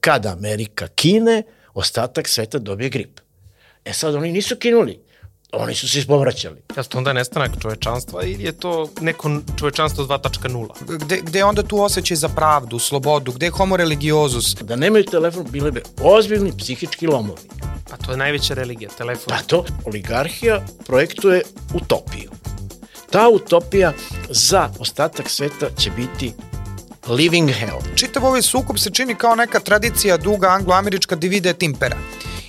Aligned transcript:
Kada 0.00 0.32
Amerika 0.32 0.88
kine, 0.88 1.42
ostatak 1.74 2.28
sveta 2.28 2.58
dobije 2.58 2.90
grip. 2.90 3.20
E 3.84 3.92
sad 3.92 4.14
oni 4.14 4.32
nisu 4.32 4.56
kinuli, 4.56 5.00
oni 5.52 5.74
su 5.74 5.88
se 5.88 5.98
ispovraćali. 5.98 6.56
Ja 6.76 6.82
to 6.82 6.98
onda 6.98 7.12
nestanak 7.12 7.50
čovečanstva 7.62 8.22
ili 8.22 8.44
je 8.44 8.52
to 8.52 8.88
neko 9.00 9.40
čovečanstvo 9.58 10.04
2.0? 10.04 10.98
Gde, 10.98 11.20
gde 11.22 11.38
je 11.38 11.44
onda 11.44 11.62
tu 11.62 11.82
osjećaj 11.82 12.16
za 12.16 12.28
pravdu, 12.28 12.78
slobodu, 12.78 13.32
gde 13.32 13.46
je 13.46 13.50
homo 13.50 13.76
religiozus? 13.76 14.54
Da 14.54 14.76
nemaju 14.76 15.04
telefon, 15.04 15.46
bile 15.50 15.70
bi 15.70 15.82
ozbiljni 16.02 16.52
psihički 16.58 17.06
lomovi. 17.06 17.40
Pa 17.90 17.96
to 17.96 18.10
je 18.10 18.16
najveća 18.16 18.54
religija, 18.54 18.90
telefon. 18.98 19.34
Pa 19.36 19.42
to, 19.42 19.64
oligarhija 19.84 20.66
projektuje 20.86 21.42
utopiju. 21.74 22.30
Ta 23.10 23.28
utopija 23.28 23.92
za 24.30 24.70
ostatak 24.78 25.30
sveta 25.30 25.70
će 25.78 25.90
biti 25.90 26.32
living 27.10 27.50
hell. 27.50 27.78
Čitav 27.94 28.24
ovaj 28.24 28.42
sukup 28.42 28.78
se 28.78 28.90
čini 28.90 29.14
kao 29.14 29.34
neka 29.34 29.60
tradicija 29.60 30.16
duga 30.16 30.48
anglo-američka 30.48 31.16
divide 31.16 31.50
et 31.50 31.62
impera. 31.62 31.96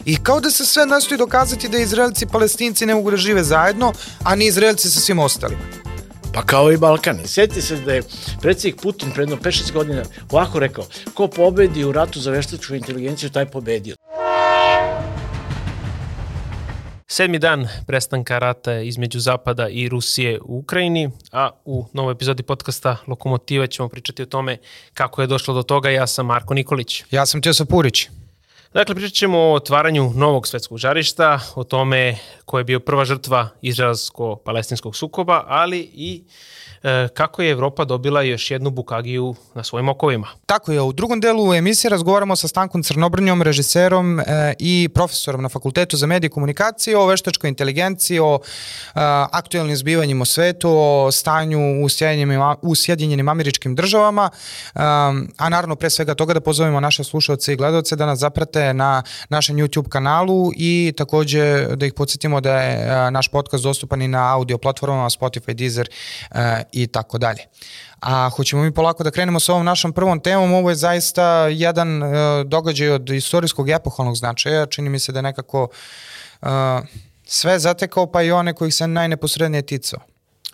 I 0.05 0.17
kao 0.23 0.39
da 0.39 0.51
se 0.51 0.65
sve 0.65 0.85
nastoji 0.85 1.17
dokazati 1.17 1.69
da 1.69 1.77
Izraelci 1.77 2.25
i 2.25 2.27
Palestinci 2.27 2.85
ne 2.85 2.95
mogu 2.95 3.11
da 3.11 3.17
žive 3.17 3.43
zajedno, 3.43 3.93
a 4.23 4.35
ni 4.35 4.45
Izraelci 4.45 4.89
sa 4.89 4.99
svim 4.99 5.19
ostalima. 5.19 5.61
Pa 6.33 6.41
kao 6.45 6.71
i 6.71 6.77
Balkani. 6.77 7.27
Sjetite 7.27 7.61
se 7.61 7.75
da 7.75 7.93
je 7.93 8.03
predsjednik 8.41 8.81
Putin 8.81 9.11
predno 9.11 9.35
5-6 9.35 9.71
godina 9.73 10.03
ovako 10.31 10.59
rekao, 10.59 10.85
ko 11.13 11.27
pobedi 11.27 11.83
u 11.83 11.91
ratu 11.91 12.19
za 12.19 12.31
veštačku 12.31 12.75
inteligenciju, 12.75 13.29
taj 13.29 13.45
pobedio. 13.45 13.95
Sedmi 17.11 17.39
dan 17.39 17.67
prestanka 17.87 18.39
rata 18.39 18.79
između 18.79 19.19
Zapada 19.19 19.67
i 19.69 19.89
Rusije 19.89 20.39
u 20.41 20.57
Ukrajini, 20.57 21.09
a 21.31 21.49
u 21.65 21.85
novoj 21.93 22.11
epizodi 22.11 22.43
podcasta 22.43 22.97
Lokomotiva 23.07 23.67
ćemo 23.67 23.89
pričati 23.89 24.23
o 24.23 24.25
tome 24.25 24.57
kako 24.93 25.21
je 25.21 25.27
došlo 25.27 25.53
do 25.53 25.63
toga. 25.63 25.89
Ja 25.89 26.07
sam 26.07 26.25
Marko 26.25 26.53
Nikolić. 26.53 27.03
Ja 27.11 27.25
sam 27.25 27.41
Tjosa 27.41 27.65
Purić. 27.65 28.07
Dakle, 28.73 28.95
pričat 28.95 29.13
ćemo 29.13 29.39
o 29.39 29.53
otvaranju 29.53 30.11
novog 30.15 30.47
svetskog 30.47 30.77
žarišta, 30.77 31.39
o 31.55 31.63
tome 31.63 32.17
ko 32.45 32.57
je 32.57 32.63
bio 32.63 32.79
prva 32.79 33.05
žrtva 33.05 33.49
izraelsko-palestinskog 33.61 34.95
sukoba, 34.95 35.43
ali 35.47 35.79
i 35.93 36.23
kako 37.13 37.41
je 37.41 37.51
Evropa 37.51 37.85
dobila 37.85 38.21
još 38.21 38.51
jednu 38.51 38.69
bukagiju 38.69 39.35
na 39.53 39.63
svojim 39.63 39.89
okovima. 39.89 40.27
Tako 40.45 40.71
je, 40.71 40.81
u 40.81 40.93
drugom 40.93 41.19
delu 41.19 41.53
emisije 41.53 41.89
razgovaramo 41.89 42.35
sa 42.35 42.47
Stankom 42.47 42.83
Crnobrnjom, 42.83 43.41
režiserom 43.41 44.19
e, 44.19 44.23
i 44.59 44.89
profesorom 44.93 45.41
na 45.41 45.49
Fakultetu 45.49 45.97
za 45.97 46.07
medije 46.07 46.27
i 46.27 46.31
komunikacije 46.31 46.97
o 46.97 47.05
veštačkoj 47.05 47.47
inteligenciji, 47.47 48.19
o 48.19 48.39
e, 48.43 48.89
aktualnim 49.31 49.75
zbivanjima 49.75 50.21
u 50.21 50.25
svetu, 50.25 50.69
o 50.71 51.11
stanju 51.11 51.83
u 51.83 51.89
Sjedinjenim, 51.89 52.41
u 52.61 52.75
Sjedinjenim 52.75 53.29
američkim 53.29 53.75
državama, 53.75 54.29
a 55.37 55.49
naravno 55.49 55.75
pre 55.75 55.89
svega 55.89 56.15
toga 56.15 56.33
da 56.33 56.41
pozovemo 56.41 56.79
naše 56.79 57.03
slušalce 57.03 57.53
i 57.53 57.55
gledalce 57.55 57.95
da 57.95 58.05
nas 58.05 58.19
zaprate 58.19 58.73
na 58.73 59.03
našem 59.29 59.57
YouTube 59.57 59.89
kanalu 59.89 60.51
i 60.55 60.93
takođe 60.97 61.67
da 61.75 61.85
ih 61.85 61.93
podsjetimo 61.93 62.41
da 62.41 62.61
je 62.61 63.11
naš 63.11 63.27
podcast 63.27 63.63
dostupan 63.63 64.01
i 64.01 64.07
na 64.07 64.35
audio 64.35 64.57
platformama 64.57 65.09
Spotify, 65.09 65.53
Deezer 65.53 65.89
i 66.71 66.87
tako 66.87 67.17
dalje. 67.17 67.45
A 67.99 68.29
hoćemo 68.29 68.63
mi 68.63 68.73
polako 68.73 69.03
da 69.03 69.11
krenemo 69.11 69.39
sa 69.39 69.53
ovom 69.53 69.65
našom 69.65 69.93
prvom 69.93 70.19
temom, 70.19 70.53
ovo 70.53 70.69
je 70.69 70.75
zaista 70.75 71.47
jedan 71.47 72.03
uh, 72.03 72.09
događaj 72.45 72.89
od 72.89 73.09
istorijskog 73.09 73.69
epohalnog 73.69 74.15
značaja, 74.15 74.65
čini 74.65 74.89
mi 74.89 74.99
se 74.99 75.11
da 75.11 75.19
je 75.19 75.23
nekako 75.23 75.67
uh, 76.41 76.49
sve 77.25 77.59
zatekao 77.59 78.11
pa 78.11 78.21
i 78.21 78.31
one 78.31 78.53
kojih 78.53 78.75
se 78.75 78.87
najneposrednije 78.87 79.61
ticao. 79.61 79.99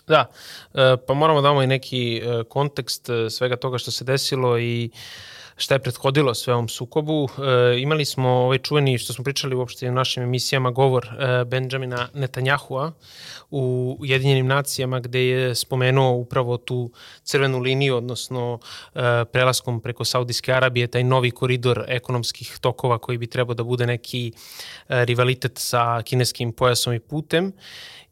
Da, 0.08 0.30
e, 0.74 0.96
pa 1.06 1.14
moramo 1.14 1.40
da 1.40 1.48
damo 1.48 1.62
i 1.62 1.66
neki 1.66 2.22
kontekst 2.48 3.06
svega 3.30 3.56
toga 3.56 3.78
što 3.78 3.90
se 3.90 4.04
desilo 4.04 4.58
i 4.58 4.90
šta 5.56 5.74
je 5.74 5.78
prethodilo 5.78 6.34
sve 6.34 6.54
ovom 6.54 6.68
sukobu. 6.68 7.28
E, 7.38 7.80
imali 7.80 8.04
smo 8.04 8.28
ovaj 8.28 8.58
čuveni, 8.58 8.98
što 8.98 9.12
smo 9.12 9.24
pričali 9.24 9.54
uopšte 9.54 9.88
u 9.88 9.92
našim 9.92 10.22
emisijama, 10.22 10.70
govor 10.70 11.06
e, 11.06 11.44
Benjamina 11.44 12.08
Netanyahua 12.14 12.92
u 13.50 13.96
Ujedinjenim 14.00 14.46
nacijama 14.46 15.00
gde 15.00 15.26
je 15.26 15.54
spomenuo 15.54 16.12
upravo 16.12 16.56
tu 16.56 16.90
crvenu 17.22 17.58
liniju, 17.58 17.96
odnosno 17.96 18.58
e, 18.94 19.00
prelaskom 19.32 19.80
preko 19.80 20.04
Saudijske 20.04 20.52
Arabije, 20.52 20.86
taj 20.86 21.04
novi 21.04 21.30
koridor 21.30 21.84
ekonomskih 21.88 22.58
tokova 22.60 22.98
koji 22.98 23.18
bi 23.18 23.26
trebao 23.26 23.54
da 23.54 23.64
bude 23.64 23.86
neki 23.86 24.32
e, 24.88 25.04
rivalitet 25.04 25.58
sa 25.58 26.02
kineskim 26.02 26.52
pojasom 26.52 26.94
i 26.94 27.00
putem 27.00 27.52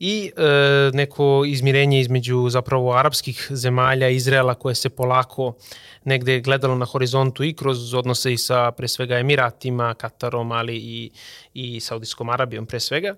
i 0.05 0.31
e, 0.37 0.91
neko 0.93 1.45
izmirenje 1.47 2.01
između 2.01 2.49
zapravo 2.49 2.93
arapskih 2.93 3.47
zemalja, 3.51 4.09
Izraela 4.09 4.55
koje 4.55 4.75
se 4.75 4.91
polako 4.91 5.55
negde 6.05 6.41
gledalo 6.41 6.75
na 6.75 6.85
horizontu 6.85 7.45
i 7.45 7.53
kroz 7.53 7.95
odnose 7.95 8.33
i 8.33 8.39
sa 8.39 8.71
pre 8.71 8.89
svega 8.89 9.19
Emiratima, 9.19 9.95
Katarom, 9.95 10.53
ali 10.53 10.77
i, 10.77 11.11
i 11.55 11.81
Saudijskom 11.81 12.29
Arabijom 12.31 12.67
pre 12.67 12.81
svega. 12.81 13.15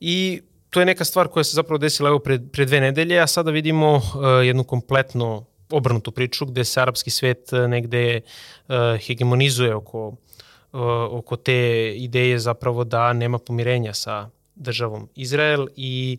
I 0.00 0.42
to 0.70 0.80
je 0.80 0.86
neka 0.86 1.04
stvar 1.04 1.28
koja 1.28 1.44
se 1.44 1.54
zapravo 1.54 1.78
desila 1.78 2.08
evo 2.08 2.18
pre, 2.18 2.38
pre 2.52 2.64
dve 2.64 2.80
nedelje, 2.80 3.20
a 3.20 3.26
sada 3.26 3.50
vidimo 3.50 3.96
uh, 3.96 4.02
jednu 4.44 4.64
kompletno 4.64 5.44
obrnutu 5.70 6.12
priču 6.12 6.46
gde 6.46 6.64
se 6.64 6.80
arapski 6.80 7.10
svet 7.10 7.52
e, 7.52 7.68
negde 7.68 8.20
uh, 8.20 8.74
hegemonizuje 9.06 9.74
oko, 9.74 10.08
uh, 10.08 10.80
oko 11.10 11.36
te 11.36 11.92
ideje 11.96 12.38
zapravo 12.38 12.84
da 12.84 13.12
nema 13.12 13.38
pomirenja 13.38 13.94
sa 13.94 14.28
državom 14.58 15.08
Izrael 15.14 15.66
i 15.76 16.18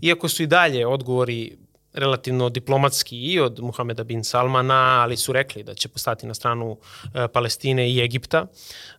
iako 0.00 0.28
su 0.28 0.42
i 0.42 0.46
dalje 0.46 0.86
odgovori 0.86 1.56
relativno 1.96 2.48
diplomatski 2.48 3.18
i 3.18 3.40
od 3.40 3.60
Muhameda 3.60 4.04
bin 4.04 4.24
Salmana, 4.24 5.02
ali 5.02 5.16
su 5.16 5.32
rekli 5.32 5.62
da 5.62 5.74
će 5.74 5.88
postati 5.88 6.26
na 6.26 6.34
stranu 6.34 6.76
e, 7.14 7.28
Palestine 7.28 7.90
i 7.90 8.00
Egipta. 8.00 8.46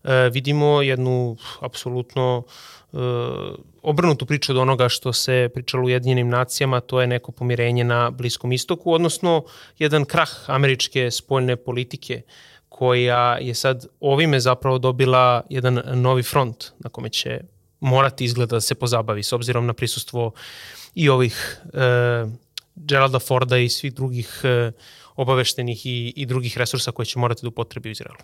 E, 0.03 0.29
vidimo 0.29 0.81
jednu 0.81 1.37
apsolutno 1.59 2.43
e, 2.43 2.97
obrnutu 3.81 4.25
priču 4.25 4.51
od 4.51 4.57
onoga 4.57 4.89
što 4.89 5.13
se 5.13 5.49
pričalo 5.53 5.83
u 5.83 5.89
Jedinjenim 5.89 6.29
nacijama, 6.29 6.79
to 6.79 7.01
je 7.01 7.07
neko 7.07 7.31
pomirenje 7.31 7.83
na 7.83 8.11
Bliskom 8.11 8.51
istoku, 8.51 8.93
odnosno 8.93 9.43
jedan 9.77 10.05
krah 10.05 10.29
američke 10.47 11.11
spoljne 11.11 11.55
politike 11.55 12.21
koja 12.69 13.37
je 13.37 13.53
sad 13.53 13.85
ovime 13.99 14.39
zapravo 14.39 14.77
dobila 14.77 15.41
jedan 15.49 15.81
novi 15.93 16.23
front 16.23 16.65
na 16.79 16.89
kome 16.89 17.09
će 17.09 17.39
morati 17.79 18.25
izgleda 18.25 18.55
da 18.55 18.61
se 18.61 18.75
pozabavi 18.75 19.23
s 19.23 19.33
obzirom 19.33 19.65
na 19.65 19.73
prisustvo 19.73 20.31
i 20.95 21.09
ovih 21.09 21.57
e, 21.73 22.25
Geralda 22.75 23.19
Forda 23.19 23.57
i 23.57 23.69
svih 23.69 23.93
drugih 23.93 24.41
e, 24.43 24.71
obaveštenih 25.15 25.85
i, 25.85 26.13
i 26.15 26.25
drugih 26.25 26.57
resursa 26.57 26.91
koje 26.91 27.05
će 27.05 27.19
morati 27.19 27.41
da 27.41 27.47
upotrebi 27.47 27.89
u 27.89 27.91
Izraelu. 27.91 28.19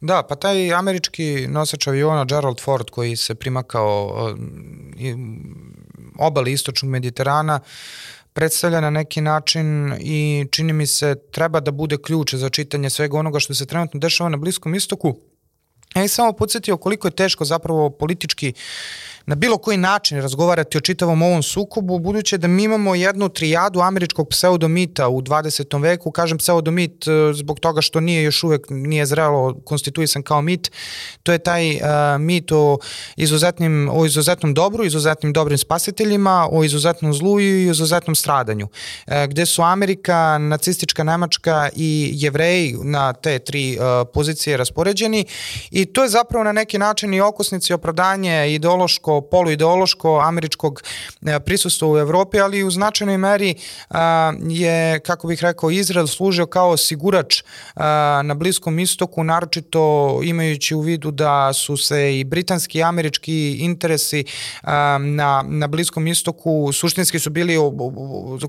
Da, 0.00 0.22
pa 0.22 0.34
taj 0.34 0.72
američki 0.74 1.46
nosač 1.48 1.86
aviona 1.86 2.24
Gerald 2.24 2.60
Ford 2.60 2.90
koji 2.90 3.16
se 3.16 3.34
primakao 3.34 4.34
obali 6.18 6.52
istočnog 6.52 6.90
Mediterana 6.90 7.60
predstavlja 8.36 8.80
na 8.80 8.90
neki 8.90 9.20
način 9.20 9.94
i 10.00 10.46
čini 10.50 10.72
mi 10.72 10.86
se 10.86 11.14
treba 11.30 11.60
da 11.60 11.70
bude 11.70 11.96
ključ 12.02 12.34
za 12.34 12.48
čitanje 12.48 12.90
svega 12.90 13.18
onoga 13.18 13.40
što 13.40 13.54
se 13.54 13.66
trenutno 13.66 14.00
dešava 14.00 14.30
na 14.30 14.36
Bliskom 14.36 14.74
istoku. 14.74 15.16
Ja 15.96 16.02
bih 16.02 16.12
samo 16.12 16.32
podsjetio 16.32 16.76
koliko 16.76 17.08
je 17.08 17.16
teško 17.16 17.44
zapravo 17.44 17.90
politički 17.90 18.52
na 19.26 19.34
bilo 19.34 19.58
koji 19.58 19.76
način 19.76 20.20
razgovarati 20.20 20.78
o 20.78 20.80
čitavom 20.80 21.22
ovom 21.22 21.42
sukobu, 21.42 21.98
buduće 21.98 22.38
da 22.38 22.48
mi 22.48 22.62
imamo 22.62 22.94
jednu 22.94 23.28
trijadu 23.28 23.80
američkog 23.80 24.28
pseudomita 24.28 25.08
u 25.08 25.22
20. 25.22 25.82
veku, 25.82 26.10
kažem 26.10 26.38
pseudomit 26.38 27.08
e, 27.08 27.10
zbog 27.34 27.60
toga 27.60 27.80
što 27.80 28.00
nije 28.00 28.22
još 28.22 28.44
uvek, 28.44 28.66
nije 28.70 29.06
zrelo 29.06 29.54
konstituisan 29.64 30.22
kao 30.22 30.42
mit, 30.42 30.70
to 31.22 31.32
je 31.32 31.38
taj 31.38 31.74
uh, 31.74 31.80
mit 32.20 32.52
o 32.52 32.78
izuzetnim, 33.16 33.88
o 33.92 34.06
izuzetnom 34.06 34.54
dobru, 34.54 34.84
izuzetnim 34.84 35.32
dobrim 35.32 35.58
spasiteljima, 35.58 36.48
o 36.52 36.64
izuzetnom 36.64 37.14
zlu 37.14 37.40
i 37.40 37.66
izuzetnom 37.66 38.14
stradanju, 38.14 38.66
uh, 38.66 39.12
gde 39.28 39.46
su 39.46 39.62
Amerika, 39.62 40.38
nacistička 40.38 41.04
Nemačka 41.04 41.68
i 41.76 42.10
jevreji 42.14 42.76
na 42.82 43.12
te 43.12 43.38
tri 43.38 43.78
uh, 43.78 44.08
pozicije 44.14 44.56
raspoređeni. 44.56 45.24
I 45.70 45.86
to 45.86 46.02
je 46.02 46.08
zapravo 46.08 46.44
na 46.44 46.52
neki 46.52 46.78
način 46.78 47.14
i 47.14 47.20
okosnici 47.20 47.72
opravdanje 47.72 48.54
ideološko 48.54 49.15
poluideološko 49.20 50.20
američkog 50.20 50.82
e, 51.26 51.40
prisustva 51.40 51.88
u 51.88 51.98
Evropi, 51.98 52.40
ali 52.40 52.64
u 52.64 52.70
značajnoj 52.70 53.18
meri 53.18 53.54
je, 54.48 55.00
kako 55.00 55.28
bih 55.28 55.42
rekao, 55.42 55.70
Izrael 55.70 56.06
služio 56.06 56.46
kao 56.46 56.76
sigurač 56.76 57.42
na 58.24 58.34
Bliskom 58.34 58.78
istoku, 58.78 59.24
naročito 59.24 60.20
imajući 60.24 60.74
u 60.74 60.80
vidu 60.80 61.10
da 61.10 61.52
su 61.52 61.76
se 61.76 62.18
i 62.18 62.24
britanski 62.24 62.78
i 62.78 62.82
američki 62.82 63.56
interesi 63.60 64.24
na, 65.00 65.44
na 65.46 65.66
Bliskom 65.66 66.06
istoku 66.06 66.72
suštinski 66.72 67.18
su 67.18 67.30
bili 67.30 67.56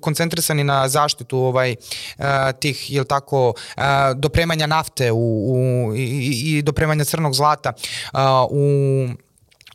koncentrisani 0.02 0.64
na 0.64 0.88
zaštitu 0.88 1.38
ovaj 1.38 1.76
tih, 2.60 2.92
jel 2.92 3.06
tako, 3.06 3.54
dopremanja 4.16 4.68
nafte 4.68 5.12
u, 5.12 5.18
u, 5.18 5.96
i, 5.96 6.58
i 6.58 6.62
dopremanja 6.62 7.04
crnog 7.04 7.34
zlata 7.34 7.74
u 8.50 9.08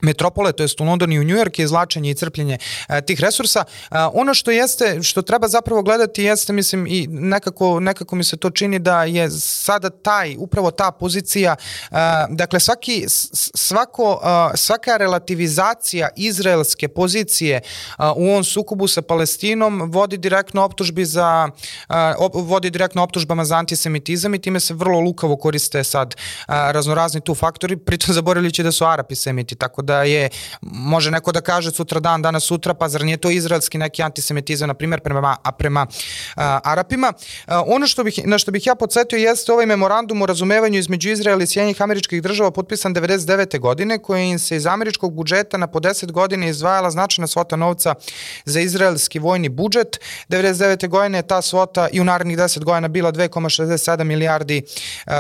metropole, 0.02 0.52
to 0.52 0.62
jest 0.62 0.80
u 0.80 0.84
London 0.84 1.12
i 1.12 1.18
u 1.18 1.24
New 1.24 1.36
York 1.36 1.58
je 1.58 1.64
izlačenje 1.64 2.10
i 2.10 2.14
crpljenje 2.14 2.58
e, 2.88 3.00
tih 3.00 3.20
resursa. 3.20 3.64
E, 3.64 3.94
ono 4.12 4.34
što 4.34 4.50
jeste, 4.50 5.02
što 5.02 5.22
treba 5.22 5.48
zapravo 5.48 5.82
gledati 5.82 6.22
jeste, 6.22 6.52
mislim, 6.52 6.86
i 6.86 7.06
nekako, 7.10 7.80
nekako 7.80 8.16
mi 8.16 8.24
se 8.24 8.36
to 8.36 8.50
čini 8.50 8.78
da 8.78 9.04
je 9.04 9.30
sada 9.30 9.90
taj, 9.90 10.36
upravo 10.38 10.70
ta 10.70 10.90
pozicija, 10.90 11.56
e, 11.90 11.96
dakle 12.30 12.60
svaki, 12.60 13.04
svako, 13.54 14.20
e, 14.24 14.56
svaka 14.56 14.96
relativizacija 14.96 16.08
izraelske 16.16 16.88
pozicije 16.88 17.56
e, 17.56 17.62
u 18.16 18.30
ovom 18.30 18.44
sukobu 18.44 18.88
sa 18.88 19.02
Palestinom 19.02 19.90
vodi 19.90 20.16
direktno 20.16 20.64
optužbi 20.64 21.04
za, 21.04 21.48
e, 21.88 21.94
vodi 22.34 22.70
direktno 22.70 23.02
optužbama 23.02 23.44
za 23.44 23.56
antisemitizam 23.56 24.34
i 24.34 24.38
time 24.38 24.60
se 24.60 24.74
vrlo 24.74 25.00
lukavo 25.00 25.36
koriste 25.36 25.84
sad 25.84 26.14
e, 26.14 26.16
raznorazni 26.48 27.20
tu 27.20 27.34
faktori, 27.34 27.76
pritom 27.76 28.14
zaboravljajući 28.14 28.62
da 28.62 28.72
su 28.72 28.84
Arapi 28.84 29.14
semiti, 29.14 29.54
tako 29.54 29.82
da 29.82 29.91
da 29.92 30.02
je, 30.02 30.28
može 30.62 31.10
neko 31.10 31.32
da 31.32 31.40
kaže 31.40 31.70
sutra 31.70 32.00
dan, 32.00 32.22
danas 32.22 32.44
sutra, 32.44 32.74
pa 32.74 32.88
zar 32.88 33.04
nije 33.04 33.16
to 33.16 33.30
izraelski 33.30 33.78
neki 33.78 34.02
antisemitizam, 34.02 34.68
na 34.68 34.74
primjer, 34.74 35.00
prema, 35.00 35.36
a 35.42 35.52
prema 35.52 35.86
a, 36.36 36.60
Arapima. 36.64 37.12
A, 37.46 37.62
ono 37.66 37.86
što 37.86 38.04
bih, 38.04 38.20
na 38.24 38.38
što 38.38 38.52
bih 38.52 38.66
ja 38.66 38.74
podsjetio 38.74 39.18
jeste 39.18 39.52
ovaj 39.52 39.66
memorandum 39.66 40.22
o 40.22 40.26
razumevanju 40.26 40.78
između 40.78 41.10
Izraela 41.10 41.42
i 41.42 41.46
Sjednjih 41.46 41.82
američkih 41.82 42.22
država 42.22 42.50
potpisan 42.50 42.94
99. 42.94 43.58
godine, 43.60 43.98
koji 43.98 44.38
se 44.38 44.56
iz 44.56 44.66
američkog 44.66 45.14
budžeta 45.14 45.58
na 45.58 45.66
po 45.66 45.80
10 45.80 46.12
godina 46.12 46.46
izdvajala 46.46 46.90
značajna 46.90 47.26
svota 47.26 47.56
novca 47.56 47.94
za 48.44 48.60
izraelski 48.60 49.18
vojni 49.18 49.48
budžet. 49.48 50.00
99. 50.28 50.88
godine 50.88 51.18
je 51.18 51.26
ta 51.26 51.42
svota 51.42 51.88
i 51.92 52.00
u 52.00 52.04
narednih 52.04 52.38
10 52.38 52.64
godina 52.64 52.88
bila 52.88 53.12
2,67 53.12 54.04
milijardi 54.04 54.62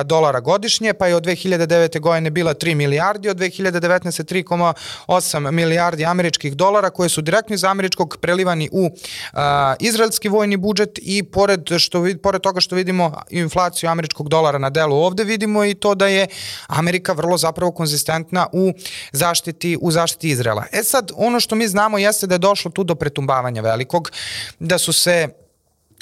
dolara 0.04 0.40
godišnje, 0.40 0.94
pa 0.94 1.06
je 1.06 1.16
od 1.16 1.26
2009. 1.26 2.00
godine 2.00 2.30
bila 2.30 2.54
3 2.54 2.74
milijardi, 2.74 3.28
od 3.28 3.36
2019. 3.36 4.22
3, 4.24 4.44
1,8 4.62 5.50
milijardi 5.50 6.04
američkih 6.04 6.56
dolara 6.56 6.90
koje 6.90 7.08
su 7.08 7.22
direktno 7.22 7.54
iz 7.54 7.64
američkog 7.64 8.16
prelivani 8.20 8.68
u 8.72 8.90
a, 9.32 9.74
izraelski 9.80 10.28
vojni 10.28 10.56
budžet 10.56 10.98
i 11.02 11.22
pored, 11.22 11.70
što, 11.78 12.06
pored 12.22 12.42
toga 12.42 12.60
što 12.60 12.76
vidimo 12.76 13.20
inflaciju 13.30 13.90
američkog 13.90 14.28
dolara 14.28 14.58
na 14.58 14.70
delu 14.70 14.96
ovde 14.96 15.24
vidimo 15.24 15.64
i 15.64 15.74
to 15.74 15.94
da 15.94 16.06
je 16.06 16.26
Amerika 16.66 17.12
vrlo 17.12 17.38
zapravo 17.38 17.72
konzistentna 17.72 18.46
u 18.52 18.72
zaštiti, 19.12 19.78
u 19.80 19.90
zaštiti 19.90 20.28
Izraela. 20.28 20.64
E 20.72 20.82
sad, 20.82 21.10
ono 21.16 21.40
što 21.40 21.54
mi 21.54 21.68
znamo 21.68 21.98
jeste 21.98 22.26
da 22.26 22.34
je 22.34 22.38
došlo 22.38 22.70
tu 22.70 22.84
do 22.84 22.94
pretumbavanja 22.94 23.62
velikog, 23.62 24.12
da 24.58 24.78
su 24.78 24.92
se 24.92 25.41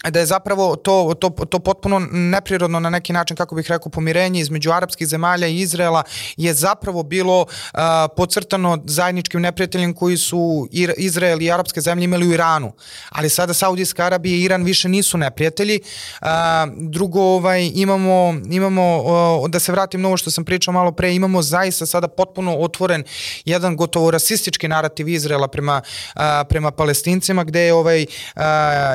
da 0.09 0.19
je 0.21 0.27
zapravo 0.27 0.77
to, 0.77 1.15
to, 1.21 1.29
to 1.31 1.59
potpuno 1.59 1.99
neprirodno 2.11 2.81
na 2.81 2.91
neki 2.91 3.13
način, 3.13 3.37
kako 3.37 3.55
bih 3.55 3.67
rekao, 3.69 3.91
pomirenje 3.91 4.41
između 4.41 4.73
arapskih 4.73 5.07
zemalja 5.07 5.47
i 5.47 5.61
Izraela 5.61 6.03
je 6.37 6.55
zapravo 6.55 7.03
bilo 7.03 7.41
uh, 7.41 7.81
pocrtano 8.17 8.79
zajedničkim 8.85 9.41
neprijateljem 9.41 9.95
koji 9.95 10.17
su 10.17 10.69
Izrael 10.97 11.43
i 11.43 11.53
arapske 11.53 11.81
zemlje 11.81 12.05
imali 12.05 12.29
u 12.29 12.33
Iranu. 12.33 12.73
Ali 13.09 13.31
sada 13.31 13.55
Saudijska 13.55 14.05
Arabija 14.05 14.37
i 14.37 14.43
Iran 14.43 14.63
više 14.63 14.89
nisu 14.89 15.19
neprijatelji. 15.19 15.81
Uh, 16.23 16.29
drugo, 16.77 17.23
ovaj, 17.23 17.71
imamo, 17.75 18.35
imamo 18.51 19.03
uh, 19.43 19.51
da 19.51 19.61
se 19.61 19.73
vratim 19.73 20.03
na 20.03 20.09
ovo 20.09 20.17
što 20.17 20.31
sam 20.31 20.45
pričao 20.45 20.73
malo 20.73 20.93
pre, 20.93 21.15
imamo 21.15 21.43
zaista 21.43 21.87
sada 21.87 22.09
potpuno 22.09 22.57
otvoren 22.57 23.05
jedan 23.45 23.77
gotovo 23.77 24.11
rasistički 24.11 24.69
narativ 24.69 25.09
Izraela 25.09 25.49
prema, 25.49 25.83
uh, 26.17 26.23
prema 26.49 26.71
palestincima, 26.71 27.45
gde 27.45 27.61
je 27.61 27.75
ovaj 27.75 28.03
uh, 28.03 28.43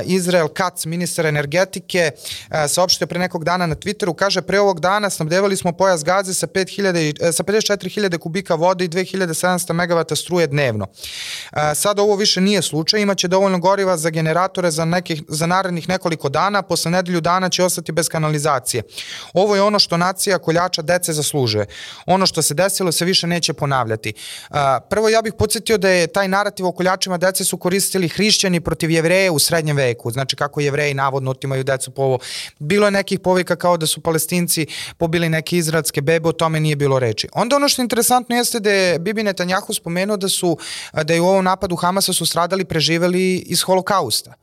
Izrael 0.05 0.47
Kac, 0.47 0.85
ministar 0.95 1.25
energetike, 1.25 2.11
e, 2.51 2.67
saopštio 2.67 3.07
pre 3.07 3.19
nekog 3.19 3.43
dana 3.43 3.67
na 3.67 3.75
Twitteru, 3.75 4.15
kaže 4.15 4.41
pre 4.41 4.59
ovog 4.59 4.79
dana 4.79 5.09
snabdevali 5.09 5.57
smo 5.57 5.71
pojas 5.71 6.03
gaze 6.03 6.33
sa, 6.33 6.47
5000, 6.47 7.13
e, 7.19 7.31
sa 7.31 7.43
54.000 7.43 8.17
kubika 8.17 8.55
vode 8.55 8.85
i 8.85 8.89
2700 8.89 9.73
MW 9.73 10.15
struje 10.15 10.47
dnevno. 10.47 10.87
E, 10.87 11.75
sad 11.75 11.99
ovo 11.99 12.15
više 12.15 12.41
nije 12.41 12.61
slučaj, 12.61 13.01
imaće 13.01 13.27
dovoljno 13.27 13.59
goriva 13.59 13.97
za 13.97 14.09
generatore 14.09 14.71
za, 14.71 14.85
nekih, 14.85 15.23
za 15.27 15.45
narednih 15.45 15.89
nekoliko 15.89 16.29
dana, 16.29 16.61
posle 16.61 16.91
nedelju 16.91 17.21
dana 17.21 17.49
će 17.49 17.63
ostati 17.63 17.91
bez 17.91 18.09
kanalizacije. 18.09 18.83
Ovo 19.33 19.55
je 19.55 19.61
ono 19.61 19.79
što 19.79 19.97
nacija 19.97 20.39
koljača 20.39 20.81
dece 20.81 21.13
zaslužuje. 21.13 21.65
Ono 22.05 22.25
što 22.25 22.41
se 22.41 22.53
desilo 22.53 22.91
se 22.91 23.05
više 23.05 23.27
neće 23.27 23.53
ponavljati. 23.53 24.13
Prvo 24.89 25.09
ja 25.09 25.21
bih 25.21 25.33
podsjetio 25.39 25.77
da 25.77 25.89
je 25.89 26.07
taj 26.07 26.27
narativ 26.27 26.65
o 26.65 26.71
koljačima 26.71 27.17
dece 27.17 27.43
su 27.43 27.57
koristili 27.57 28.09
hrišćani 28.09 28.61
protiv 28.61 28.91
jevreje 28.91 29.31
u 29.31 29.39
srednjem 29.39 29.77
veku, 29.77 30.11
znači 30.11 30.35
kako 30.35 30.61
jevreje 30.61 30.84
jevreji 30.85 30.93
navodno 30.93 31.31
otimaju 31.31 31.63
decu 31.63 31.91
po 31.91 32.01
ovo. 32.01 32.19
Bilo 32.59 32.87
je 32.87 32.91
nekih 32.91 33.19
povika 33.19 33.55
kao 33.55 33.77
da 33.77 33.87
su 33.87 34.01
palestinci 34.01 34.67
pobili 34.97 35.29
neke 35.29 35.57
izraelske 35.57 36.01
bebe, 36.01 36.29
o 36.29 36.31
tome 36.31 36.59
nije 36.59 36.75
bilo 36.75 36.99
reči. 36.99 37.27
Onda 37.33 37.55
ono 37.55 37.69
što 37.69 37.81
je 37.81 37.83
interesantno 37.83 38.35
jeste 38.35 38.59
da 38.59 38.71
je 38.71 38.99
Bibi 38.99 39.23
Netanjahu 39.23 39.73
spomenuo 39.73 40.17
da 40.17 40.29
su 40.29 40.57
da 41.03 41.13
je 41.13 41.21
u 41.21 41.27
ovom 41.27 41.45
napadu 41.45 41.75
Hamasa 41.75 42.13
su 42.13 42.25
stradali 42.25 42.65
preživeli 42.65 43.37
iz 43.37 43.61
holokausta, 43.63 44.33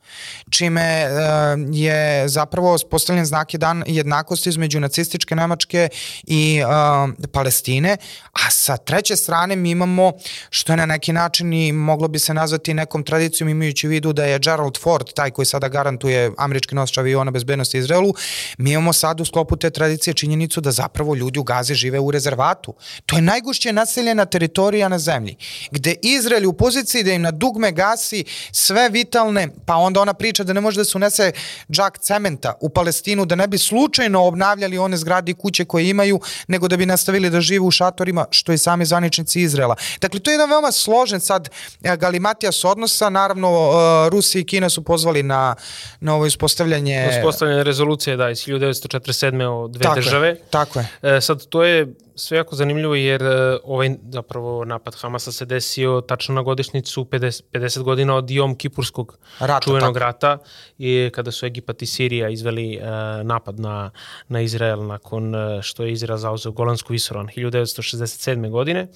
čime 0.49 1.05
uh, 1.05 1.69
je 1.71 2.27
zapravo 2.27 2.77
postavljen 2.91 3.25
znak 3.25 3.53
jedan 3.53 3.83
jednakosti 3.87 4.49
između 4.49 4.79
nacističke 4.79 5.35
Nemačke 5.35 5.89
i 6.23 6.61
uh, 6.63 7.29
Palestine, 7.31 7.97
a 8.33 8.51
sa 8.51 8.77
treće 8.77 9.15
strane 9.15 9.55
mi 9.55 9.71
imamo, 9.71 10.11
što 10.49 10.73
je 10.73 10.77
na 10.77 10.85
neki 10.85 11.13
način 11.13 11.53
i 11.53 11.71
moglo 11.71 12.07
bi 12.07 12.19
se 12.19 12.33
nazvati 12.33 12.73
nekom 12.73 13.03
tradicijom 13.03 13.49
imajući 13.49 13.87
u 13.87 13.89
vidu 13.89 14.13
da 14.13 14.25
je 14.25 14.39
Gerald 14.39 14.77
Ford 14.77 15.13
taj 15.15 15.31
koji 15.31 15.45
sada 15.45 15.67
garantuje 15.67 16.31
američki 16.37 16.75
nosač 16.75 16.97
aviona 16.97 17.31
bezbednosti 17.31 17.77
Izraelu, 17.77 18.13
mi 18.57 18.71
imamo 18.71 18.93
sad 18.93 19.21
u 19.21 19.25
sklopu 19.25 19.55
te 19.55 19.69
tradicije 19.69 20.13
činjenicu 20.13 20.61
da 20.61 20.71
zapravo 20.71 21.15
ljudi 21.15 21.39
u 21.39 21.43
Gazi 21.43 21.75
žive 21.75 21.99
u 21.99 22.11
rezervatu. 22.11 22.73
To 23.05 23.15
je 23.15 23.21
najgušće 23.21 23.73
naseljena 23.73 24.25
teritorija 24.25 24.87
na 24.87 24.99
zemlji, 24.99 25.35
gde 25.71 25.95
Izrael 26.01 26.49
u 26.49 26.53
poziciji 26.53 27.03
da 27.03 27.13
im 27.13 27.21
na 27.21 27.31
dugme 27.31 27.71
gasi 27.71 28.25
sve 28.51 28.89
vitalne, 28.89 29.47
pa 29.65 29.75
onda 29.75 30.01
ona 30.01 30.13
priča 30.13 30.43
da 30.43 30.53
ne 30.53 30.61
može 30.61 30.77
da 30.77 30.85
se 30.85 30.97
unese 30.97 31.31
džak 31.71 31.99
cementa 31.99 32.53
u 32.61 32.69
Palestinu, 32.69 33.25
da 33.25 33.35
ne 33.35 33.47
bi 33.47 33.57
slučajno 33.57 34.23
obnavljali 34.25 34.77
one 34.77 34.97
zgrade 34.97 35.31
i 35.31 35.35
kuće 35.35 35.65
koje 35.65 35.89
imaju, 35.89 36.19
nego 36.47 36.67
da 36.67 36.77
bi 36.77 36.85
nastavili 36.85 37.29
da 37.29 37.41
žive 37.41 37.65
u 37.65 37.71
šatorima, 37.71 38.25
što 38.31 38.53
i 38.53 38.57
sami 38.57 38.85
zvaničnici 38.85 39.41
Izraela. 39.41 39.75
Dakle, 40.01 40.19
to 40.19 40.31
je 40.31 40.33
jedan 40.33 40.49
veoma 40.49 40.71
složen 40.71 41.19
sad 41.19 41.49
e, 41.83 41.97
galimatijas 41.97 42.63
odnosa, 42.65 43.09
naravno 43.09 43.49
e, 43.49 44.09
Rusija 44.09 44.41
i 44.41 44.45
Kina 44.45 44.69
su 44.69 44.83
pozvali 44.83 45.23
na, 45.23 45.55
na 45.99 46.15
ovo 46.23 46.27
ispostavljanje... 46.27 47.07
Uspostavljanje 47.09 47.63
rezolucije, 47.63 48.17
da, 48.17 48.29
iz 48.29 48.37
1947. 48.37 49.43
o 49.43 49.67
dve 49.67 49.83
tako 49.83 49.95
države. 49.95 50.27
Je, 50.27 50.35
tako 50.49 50.79
je. 50.79 50.87
E, 51.01 51.21
sad, 51.21 51.45
to 51.45 51.63
je 51.63 51.93
sve 52.15 52.37
jako 52.37 52.55
zanimljivo 52.55 52.95
jer 52.95 53.23
e, 53.23 53.57
ovaj 53.63 53.95
zapravo 54.11 54.65
napad 54.65 54.95
Hamasa 54.95 55.31
se 55.31 55.45
desio 55.45 56.01
tačno 56.01 56.35
na 56.35 56.41
godišnicu 56.41 57.03
50, 57.03 57.41
50 57.53 57.81
godina 57.81 58.15
od 58.15 58.31
Jom 58.31 58.55
Kipurskog 58.55 59.17
rata, 59.39 59.65
čuvenog 59.65 59.93
tako. 59.93 59.99
rata 59.99 60.37
i 60.77 61.09
kada 61.13 61.31
su 61.31 61.45
Egipat 61.45 61.81
i 61.81 61.85
Sirija 61.85 62.29
izveli 62.29 62.77
uh, 62.77 62.83
napad 63.23 63.59
na, 63.59 63.91
na 64.27 64.41
Izrael 64.41 64.85
nakon 64.85 65.35
uh, 65.35 65.61
što 65.61 65.83
je 65.83 65.91
Izrael 65.91 66.17
zauzeo 66.17 66.51
Golansku 66.51 66.93
visoran 66.93 67.27
1967. 67.27 68.49
godine. 68.49 68.87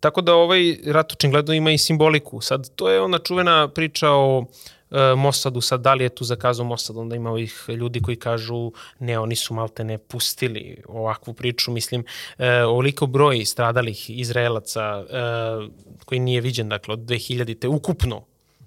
Tako 0.00 0.20
da 0.20 0.34
ovaj 0.34 0.76
rat 0.86 1.12
očigledno 1.12 1.54
ima 1.54 1.70
i 1.70 1.78
simboliku. 1.78 2.40
Sad, 2.40 2.74
to 2.76 2.90
je 2.90 3.00
ona 3.00 3.18
čuvena 3.18 3.68
priča 3.68 4.10
o 4.10 4.44
E, 4.94 5.14
Mossadu, 5.14 5.60
sad 5.60 5.80
da 5.80 5.94
li 5.94 6.04
je 6.04 6.08
tu 6.08 6.24
zakazao 6.24 6.66
Mossad, 6.66 6.96
onda 6.96 7.16
ima 7.16 7.30
ovih 7.30 7.64
ljudi 7.68 8.00
koji 8.00 8.16
kažu 8.16 8.72
ne, 8.98 9.18
oni 9.18 9.36
su 9.36 9.54
malte 9.54 9.84
ne 9.84 9.98
pustili 9.98 10.82
ovakvu 10.88 11.34
priču, 11.34 11.72
mislim, 11.72 12.04
e, 12.38 12.66
broj 13.06 13.44
stradalih 13.44 14.10
Izraelaca 14.10 14.82
e, 14.82 15.04
koji 16.04 16.18
nije 16.18 16.40
viđen, 16.40 16.68
dakle, 16.68 16.92
od 16.92 17.00
2000. 17.00 17.58
te 17.58 17.68
ukupno 17.68 18.24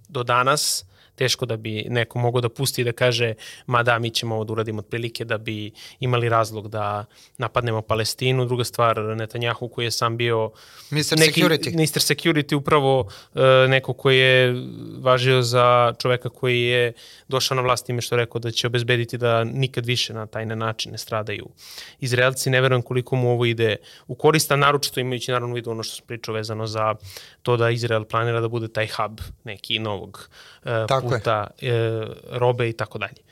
do 0.09 0.23
danas, 0.23 0.85
teško 1.17 1.45
da 1.45 1.57
bi 1.57 1.85
neko 1.89 2.19
mogao 2.19 2.41
da 2.41 2.49
pusti 2.49 2.81
i 2.81 2.85
da 2.85 2.91
kaže 2.91 3.33
ma 3.65 3.83
da, 3.83 3.99
mi 3.99 4.09
ćemo 4.09 4.35
ovo 4.35 4.43
da 4.43 4.53
uradimo 4.53 4.79
otprilike 4.79 5.25
da 5.25 5.37
bi 5.37 5.71
imali 5.99 6.29
razlog 6.29 6.69
da 6.69 7.05
napadnemo 7.37 7.81
Palestinu. 7.81 8.45
Druga 8.45 8.63
stvar, 8.63 8.99
Netanjahu 8.99 9.67
koji 9.69 9.85
je 9.85 9.91
sam 9.91 10.17
bio 10.17 10.51
Mr. 10.91 11.17
Neki, 11.17 11.41
Security. 11.41 11.73
Mr. 11.73 12.01
Security 12.01 12.55
upravo 12.55 12.99
uh, 12.99 13.41
neko 13.69 13.93
koji 13.93 14.17
je 14.17 14.63
važio 14.99 15.41
za 15.41 15.93
čoveka 16.01 16.29
koji 16.29 16.61
je 16.61 16.93
došao 17.27 17.55
na 17.55 17.61
vlast 17.61 17.89
ime 17.89 18.01
što 18.01 18.15
rekao 18.15 18.39
da 18.39 18.51
će 18.51 18.67
obezbediti 18.67 19.17
da 19.17 19.43
nikad 19.43 19.85
više 19.85 20.13
na 20.13 20.25
tajne 20.25 20.55
načine 20.55 20.97
stradaju 20.97 21.47
Izraelci. 21.99 22.49
Ne 22.49 22.61
verujem 22.61 22.81
koliko 22.81 23.15
mu 23.15 23.31
ovo 23.31 23.45
ide 23.45 23.75
u 24.07 24.15
korista, 24.15 24.55
naročito 24.55 24.99
imajući 24.99 25.31
naravno 25.31 25.55
vidu 25.55 25.71
ono 25.71 25.83
što 25.83 25.95
sam 25.95 26.05
pričao 26.07 26.33
vezano 26.33 26.67
za 26.67 26.95
to 27.41 27.57
da 27.57 27.69
Izrael 27.69 28.03
planira 28.05 28.41
da 28.41 28.47
bude 28.47 28.67
taj 28.67 28.87
hub 28.87 29.19
neki 29.43 29.79
novog 29.79 30.29
uh, 30.65 30.71
puta 31.09 31.47
e, 31.61 31.71
robe 32.29 32.69
i 32.69 32.73
tako 32.73 32.97
dalje. 32.97 33.27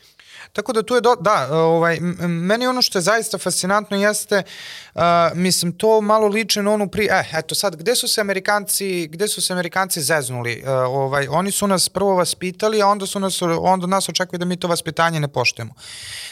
Tako 0.53 0.73
da 0.73 0.83
tu 0.83 0.95
je, 0.95 1.01
do, 1.01 1.15
da, 1.15 1.47
ovaj, 1.51 1.99
meni 2.27 2.67
ono 2.67 2.81
što 2.81 2.97
je 2.97 3.01
zaista 3.01 3.37
fascinantno 3.37 3.97
jeste, 3.97 4.37
uh, 4.37 4.43
mislim, 5.33 5.71
to 5.71 6.01
malo 6.01 6.27
liče 6.27 6.63
na 6.63 6.71
onu 6.71 6.87
pri, 6.87 7.07
eh, 7.11 7.23
eto 7.33 7.55
sad, 7.55 7.75
gde 7.75 7.95
su 7.95 8.07
se 8.07 8.21
Amerikanci, 8.21 9.07
gde 9.07 9.27
su 9.27 9.41
se 9.41 9.53
Amerikanci 9.53 10.01
zeznuli? 10.01 10.63
Uh, 10.63 10.69
ovaj, 10.71 11.27
oni 11.27 11.51
su 11.51 11.67
nas 11.67 11.89
prvo 11.89 12.15
vaspitali, 12.15 12.81
a 12.81 12.87
onda 12.87 13.05
su 13.05 13.19
nas, 13.19 13.41
onda 13.59 13.87
nas 13.87 14.09
očekuju 14.09 14.37
da 14.37 14.45
mi 14.45 14.57
to 14.57 14.67
vaspitanje 14.67 15.19
ne 15.19 15.27
poštujemo. 15.27 15.73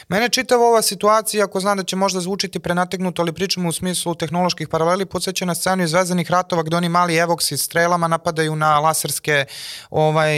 Mene 0.07 0.29
čitava 0.29 0.65
ova 0.65 0.81
situacija, 0.81 1.45
ako 1.45 1.59
znam 1.59 1.77
da 1.77 1.83
će 1.83 1.95
možda 1.95 2.19
zvučiti 2.19 2.59
prenategnuto, 2.59 3.21
ali 3.21 3.33
pričamo 3.33 3.69
u 3.69 3.71
smislu 3.71 4.15
tehnoloških 4.15 4.67
paraleli, 4.67 5.05
podsjeća 5.05 5.45
na 5.45 5.55
scenu 5.55 5.83
iz 5.83 5.93
vezanih 5.93 6.31
ratova 6.31 6.63
gde 6.63 6.77
oni 6.77 6.89
mali 6.89 7.15
evoksi 7.15 7.57
strelama 7.57 8.07
napadaju 8.07 8.55
na 8.55 8.79
laserske 8.79 9.45
ovaj, 9.89 10.33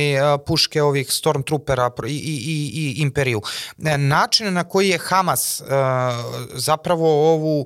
puške 0.45 0.81
ovih 0.81 1.11
stormtroopera 1.11 1.91
i, 2.07 2.09
i, 2.09 2.13
i, 2.13 2.71
i 2.73 3.01
imperiju. 3.01 3.41
E, 3.85 3.97
način 3.97 4.53
na 4.53 4.63
koji 4.63 4.89
je 4.89 4.97
Hamas 4.97 5.61
uh, 5.61 5.67
zapravo 6.53 7.33
ovu 7.33 7.65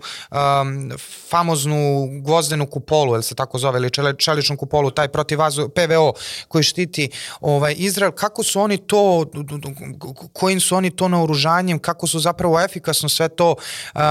um, 0.61 0.91
famoznu 1.29 2.07
gvozdenu 2.21 2.65
kupolu, 2.65 3.13
ili 3.13 3.23
se 3.23 3.35
tako 3.35 3.57
zove, 3.57 3.79
ili 3.79 3.89
čeličnu 4.17 4.57
kupolu, 4.57 4.91
taj 4.91 5.07
protivazu 5.07 5.69
PVO 5.69 6.13
koji 6.47 6.63
štiti 6.63 7.09
ovaj, 7.41 7.75
Izrael, 7.77 8.11
kako 8.11 8.43
su 8.43 8.61
oni 8.61 8.77
to, 8.77 9.25
kojim 10.33 10.59
su 10.59 10.75
oni 10.75 10.91
to 10.91 11.07
naoružanjem, 11.07 11.79
kako 11.79 12.07
su 12.07 12.19
zapravo 12.19 12.61
efikasno 12.61 13.09
sve 13.09 13.29
to, 13.29 13.55
uh, 13.95 14.01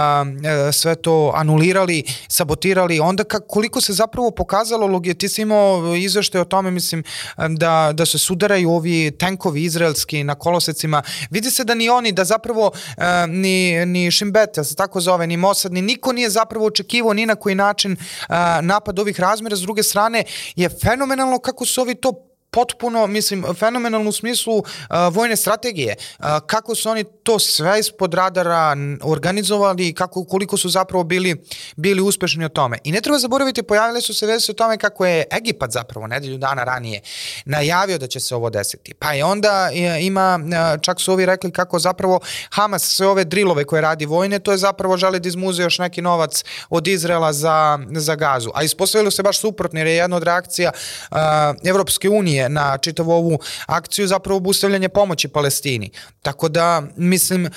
sve 0.73 0.95
to 0.95 1.33
anulirali, 1.35 2.05
sabotirali, 2.29 3.01
onda 3.01 3.25
ka, 3.25 3.41
koliko 3.41 3.81
se 3.81 3.93
zapravo 3.93 4.31
pokazalo, 4.31 5.01
ti 5.19 5.29
si 5.29 5.43
imao 5.43 5.95
izvešte 5.95 6.41
o 6.41 6.45
tome, 6.45 6.71
mislim, 6.71 7.05
da, 7.49 7.91
da 7.95 8.07
se 8.07 8.19
sudaraju 8.19 8.71
ovi 8.71 9.11
tenkovi 9.19 9.65
izraelski 9.65 10.25
na 10.25 10.35
kolosecima, 10.35 11.03
vidi 11.31 11.51
se 11.51 11.65
da 11.65 11.75
ni 11.75 11.89
oni, 11.89 12.13
da 12.13 12.25
zapravo 12.25 12.67
uh, 12.67 13.05
ni, 13.29 13.87
ni 13.87 14.11
Šimbet, 14.11 14.57
ja 14.57 14.65
se 14.65 14.75
tako 14.75 15.01
zove, 15.01 15.27
ni 15.27 15.37
Mossad, 15.37 15.73
ni 15.73 15.83
niko 15.83 16.13
nije 16.13 16.28
zapravo 16.29 16.67
očekivao 16.67 17.13
ni 17.13 17.27
na 17.27 17.35
koji 17.35 17.55
način 17.55 17.93
uh, 17.93 18.37
napad 18.63 18.99
ovih 18.99 19.21
razmera, 19.21 19.57
s 19.57 19.61
druge 19.61 19.83
strane 19.83 20.25
je 20.57 20.69
fenomenalno 20.69 21.39
kako 21.39 21.67
su 21.67 21.81
ovi 21.81 21.95
to 21.95 22.28
potpuno, 22.51 23.07
mislim, 23.07 23.45
fenomenalno 23.55 24.09
u 24.09 24.13
smislu 24.13 24.59
uh, 24.59 24.65
vojne 25.13 25.37
strategije. 25.37 25.97
Uh, 26.19 26.25
kako 26.47 26.75
su 26.75 26.91
oni 26.91 27.05
to 27.23 27.39
sve 27.39 27.81
ispod 27.81 28.15
radara 28.15 28.77
organizovali 29.03 29.89
i 29.89 29.95
kako, 29.95 30.25
koliko 30.25 30.57
su 30.57 30.69
zapravo 30.69 31.05
bili, 31.05 31.45
bili 31.77 32.03
uspešni 32.03 32.45
o 32.45 32.49
tome. 32.49 32.79
I 32.85 32.93
ne 32.93 33.01
treba 33.01 33.19
zaboraviti, 33.19 33.63
pojavile 33.63 34.01
su 34.01 34.15
se 34.15 34.27
veze 34.27 34.53
o 34.53 34.55
tome 34.55 34.77
kako 34.77 35.07
je 35.07 35.25
Egipat 35.31 35.71
zapravo 35.71 36.07
nedelju 36.07 36.39
dana 36.39 36.65
ranije 36.65 37.01
najavio 37.45 37.99
da 37.99 38.07
će 38.07 38.21
se 38.21 38.35
ovo 38.35 38.51
desiti. 38.51 38.95
Pa 38.95 39.15
i 39.15 39.23
onda 39.23 39.71
ima, 40.01 40.41
uh, 40.43 40.81
čak 40.81 41.01
su 41.01 41.13
ovi 41.13 41.27
rekli 41.27 41.53
kako 41.53 41.79
zapravo 41.79 42.21
Hamas 42.51 42.83
sve 42.83 43.07
ove 43.07 43.25
drilove 43.25 43.65
koje 43.65 43.83
radi 43.83 44.07
vojne, 44.07 44.39
to 44.39 44.53
je 44.53 44.59
zapravo 44.59 44.97
žele 44.97 45.19
da 45.19 45.29
izmuze 45.29 45.63
još 45.63 45.79
neki 45.79 46.03
novac 46.03 46.45
od 46.71 46.87
Izrela 46.87 47.33
za, 47.33 47.79
za 47.91 48.15
gazu. 48.15 48.51
A 48.55 48.63
ispostavilo 48.63 49.11
se 49.11 49.23
baš 49.23 49.41
suprotno 49.41 49.81
jer 49.81 49.87
je 49.87 49.95
jedna 49.95 50.17
od 50.17 50.23
reakcija 50.23 50.73
uh, 51.11 51.19
Evropske 51.65 52.09
unije 52.09 52.38
na 52.49 52.79
čitavu 52.79 53.11
ovu 53.11 53.39
akciju 53.67 54.07
zapravo 54.07 54.37
obustavljanje 54.37 54.89
pomoći 54.89 55.29
Palestini. 55.29 55.91
Tako 56.23 56.49
da, 56.49 56.83
mislim, 56.97 57.49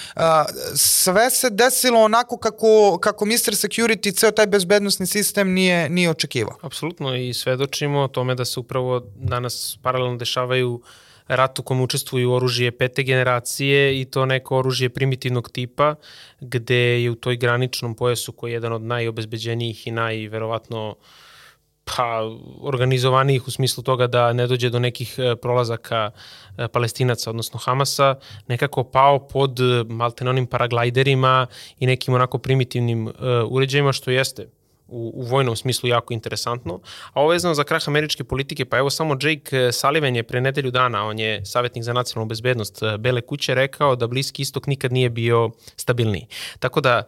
sve 0.75 1.29
se 1.29 1.49
desilo 1.49 2.03
onako 2.03 2.37
kako, 2.37 2.97
kako 3.01 3.25
Mr. 3.25 3.53
Security, 3.53 4.15
ceo 4.15 4.31
taj 4.31 4.47
bezbednostni 4.47 5.07
sistem 5.07 5.53
nije, 5.53 5.89
nije 5.89 6.09
očekivao. 6.09 6.57
Apsolutno 6.61 7.15
i 7.15 7.33
svedočimo 7.33 7.99
o 7.99 8.07
tome 8.07 8.35
da 8.35 8.45
se 8.45 8.59
upravo 8.59 9.03
danas 9.15 9.79
paralelno 9.81 10.17
dešavaju 10.17 10.81
rat 11.27 11.59
u 11.59 11.63
kom 11.63 11.81
učestvuju 11.81 12.31
oružje 12.33 12.71
pete 12.71 13.03
generacije 13.03 14.01
i 14.01 14.05
to 14.05 14.25
neko 14.25 14.57
oružje 14.57 14.89
primitivnog 14.89 15.49
tipa 15.49 15.95
gde 16.39 17.01
je 17.03 17.11
u 17.11 17.15
toj 17.15 17.37
graničnom 17.37 17.95
pojasu 17.95 18.31
koji 18.31 18.51
je 18.51 18.53
jedan 18.53 18.73
od 18.73 18.81
najobezbeđenijih 18.81 19.87
i 19.87 19.91
najverovatno 19.91 20.89
uh, 20.89 20.95
pa, 21.85 22.21
organizovanijih 22.61 23.47
u 23.47 23.51
smislu 23.51 23.83
toga 23.83 24.07
da 24.07 24.33
ne 24.33 24.47
dođe 24.47 24.69
do 24.69 24.79
nekih 24.79 25.15
e, 25.17 25.35
prolazaka 25.35 26.11
e, 26.57 26.67
palestinaca, 26.67 27.29
odnosno 27.29 27.59
Hamasa, 27.59 28.15
nekako 28.47 28.83
pao 28.83 29.27
pod 29.27 29.59
e, 29.59 29.83
malte 29.89 30.29
onim 30.29 30.47
paraglajderima 30.47 31.47
i 31.79 31.85
nekim 31.85 32.13
onako 32.13 32.37
primitivnim 32.37 33.09
uređajima, 33.49 33.93
što 33.93 34.11
jeste 34.11 34.47
u, 34.87 35.11
u 35.15 35.23
vojnom 35.23 35.55
smislu 35.55 35.89
jako 35.89 36.13
interesantno. 36.13 36.79
A 37.13 37.21
ovo 37.21 37.33
je 37.33 37.39
znao 37.39 37.53
za 37.53 37.63
krah 37.63 37.87
američke 37.87 38.23
politike, 38.23 38.65
pa 38.65 38.77
evo 38.77 38.89
samo 38.89 39.17
Jake 39.21 39.71
Sullivan 39.71 40.15
je 40.15 40.23
pre 40.23 40.41
nedelju 40.41 40.71
dana, 40.71 41.05
on 41.05 41.19
je 41.19 41.45
savjetnik 41.45 41.83
za 41.83 41.93
nacionalnu 41.93 42.29
bezbednost 42.29 42.83
Bele 42.99 43.21
kuće, 43.21 43.55
rekao 43.55 43.95
da 43.95 44.07
Bliski 44.07 44.41
istok 44.41 44.67
nikad 44.67 44.91
nije 44.91 45.09
bio 45.09 45.49
stabilniji. 45.75 46.27
Tako 46.59 46.81
da, 46.81 47.03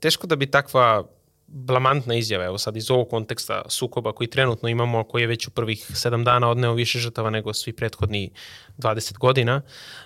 teško 0.00 0.26
da 0.26 0.36
bi 0.36 0.46
takva 0.46 1.04
blamantna 1.48 2.14
izjava, 2.14 2.44
evo 2.44 2.58
sad 2.58 2.76
iz 2.76 2.90
ovog 2.90 3.08
konteksta 3.08 3.62
sukoba 3.68 4.12
koji 4.12 4.28
trenutno 4.28 4.68
imamo, 4.68 5.04
koji 5.04 5.22
je 5.22 5.26
već 5.26 5.46
u 5.46 5.50
prvih 5.50 5.90
sedam 5.94 6.24
dana 6.24 6.50
odneo 6.50 6.72
više 6.72 6.98
žrtava 6.98 7.30
nego 7.30 7.54
svi 7.54 7.72
prethodni 7.72 8.30
20 8.78 9.18
godina, 9.18 9.62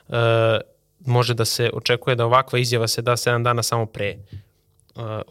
e, 0.08 0.14
može 1.00 1.34
da 1.34 1.44
se 1.44 1.70
očekuje 1.72 2.16
da 2.16 2.26
ovakva 2.26 2.58
izjava 2.58 2.88
se 2.88 3.02
da 3.02 3.16
sedam 3.16 3.42
dana 3.42 3.62
samo 3.62 3.86
pre 3.86 4.18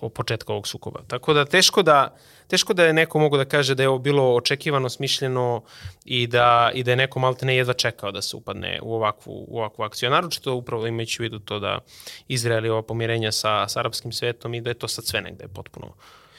o 0.02 0.10
početka 0.10 0.54
ovog 0.54 0.68
sukoba. 0.68 1.00
Tako 1.08 1.34
da 1.34 1.46
teško 1.46 1.84
da 1.84 2.16
teško 2.52 2.74
da 2.74 2.84
je 2.86 2.94
neko 2.94 3.20
mogu 3.20 3.38
da 3.38 3.46
kaže 3.46 3.76
da 3.76 3.84
je 3.84 3.90
ovo 3.90 4.00
bilo 4.00 4.36
očekivano, 4.36 4.90
smišljeno 4.90 5.62
i 6.06 6.28
da, 6.28 6.72
i 6.74 6.84
da 6.84 6.92
je 6.92 6.96
neko 6.96 7.20
malte 7.20 7.46
ne 7.46 7.56
jedva 7.56 7.74
čekao 7.74 8.12
da 8.12 8.22
se 8.22 8.36
upadne 8.36 8.80
u 8.84 8.96
ovakvu, 8.96 9.46
u 9.48 9.58
ovakvu 9.60 9.84
akciju. 9.84 10.10
A 10.10 10.12
naročito 10.12 10.56
upravo 10.56 10.88
imajući 10.88 11.22
u 11.22 11.24
vidu 11.24 11.40
to 11.40 11.60
da 11.60 11.80
Izrael 12.28 12.66
je 12.66 12.72
ova 12.72 12.82
pomirenja 12.82 13.32
sa, 13.32 13.68
sa 13.68 13.80
arapskim 13.80 14.12
svetom 14.12 14.54
i 14.54 14.62
da 14.62 14.70
je 14.70 14.74
to 14.84 14.88
sad 14.88 15.06
sve 15.06 15.22
negde 15.22 15.48
potpuno 15.48 15.94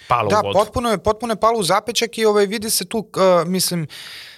palo 0.09 0.31
da, 0.31 0.40
u 0.40 0.42
vodu. 0.42 0.59
Da, 0.59 0.64
potpuno 0.64 0.90
je, 0.90 0.99
potpuno 0.99 1.33
je 1.33 1.40
palo 1.40 1.59
u 1.59 1.62
zapečak 1.62 2.19
i 2.19 2.25
ovaj, 2.25 2.47
vidi 2.47 2.71
se 2.71 2.85
tu, 2.85 2.99
uh, 2.99 3.49
mislim, 3.49 3.83
Uh, 3.83 4.32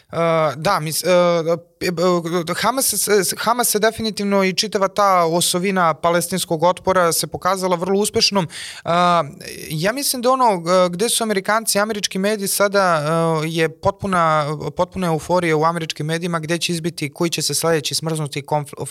da, 0.56 0.80
mis, 0.80 1.04
uh, 1.04 1.10
Hamas, 2.56 3.08
Hamas 3.38 3.68
se 3.68 3.78
definitivno 3.78 4.44
i 4.44 4.52
čitava 4.52 4.88
ta 4.88 5.24
osovina 5.24 5.94
palestinskog 5.94 6.62
otpora 6.62 7.12
se 7.12 7.26
pokazala 7.26 7.76
vrlo 7.76 8.00
uspešnom. 8.00 8.48
Ja 9.68 9.92
mislim 9.92 10.22
da 10.22 10.30
ono 10.30 10.62
gde 10.88 11.08
su 11.08 11.24
Amerikanci, 11.24 11.78
američki 11.78 12.18
mediji 12.18 12.48
sada 12.48 13.02
je 13.46 13.68
potpuna, 13.68 14.46
potpuna 14.76 15.06
euforija 15.06 15.56
u 15.56 15.64
američkim 15.64 16.06
medijima 16.06 16.38
gde 16.38 16.58
će 16.58 16.72
izbiti 16.72 17.12
koji 17.12 17.30
će 17.30 17.42
se 17.42 17.54
sledeći 17.54 17.94
smrznuti 17.94 18.42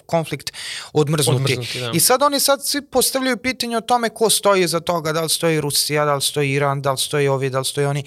konflikt 0.06 0.54
odmrznuti. 0.94 1.54
odmrznuti 1.54 1.80
da. 1.80 1.92
I 1.94 2.00
sad 2.00 2.22
oni 2.22 2.40
sad 2.40 2.66
svi 2.66 2.82
postavljaju 2.82 3.38
pitanje 3.38 3.78
o 3.78 3.82
tome 3.82 4.10
ko 4.10 4.30
stoji 4.30 4.68
za 4.68 4.80
toga, 4.80 5.14
da 5.14 5.22
li 5.22 5.30
stoji 5.30 5.62
Rusija, 5.62 6.06
da 6.06 6.16
li 6.16 6.22
stoji 6.22 6.52
Iran, 6.52 6.82
da 6.82 6.92
li 6.92 6.98
stoji 6.98 7.28
ovi, 7.28 7.50
da 7.50 7.60
li 7.60 7.66
stoji 7.66 7.88
oni. 7.88 8.04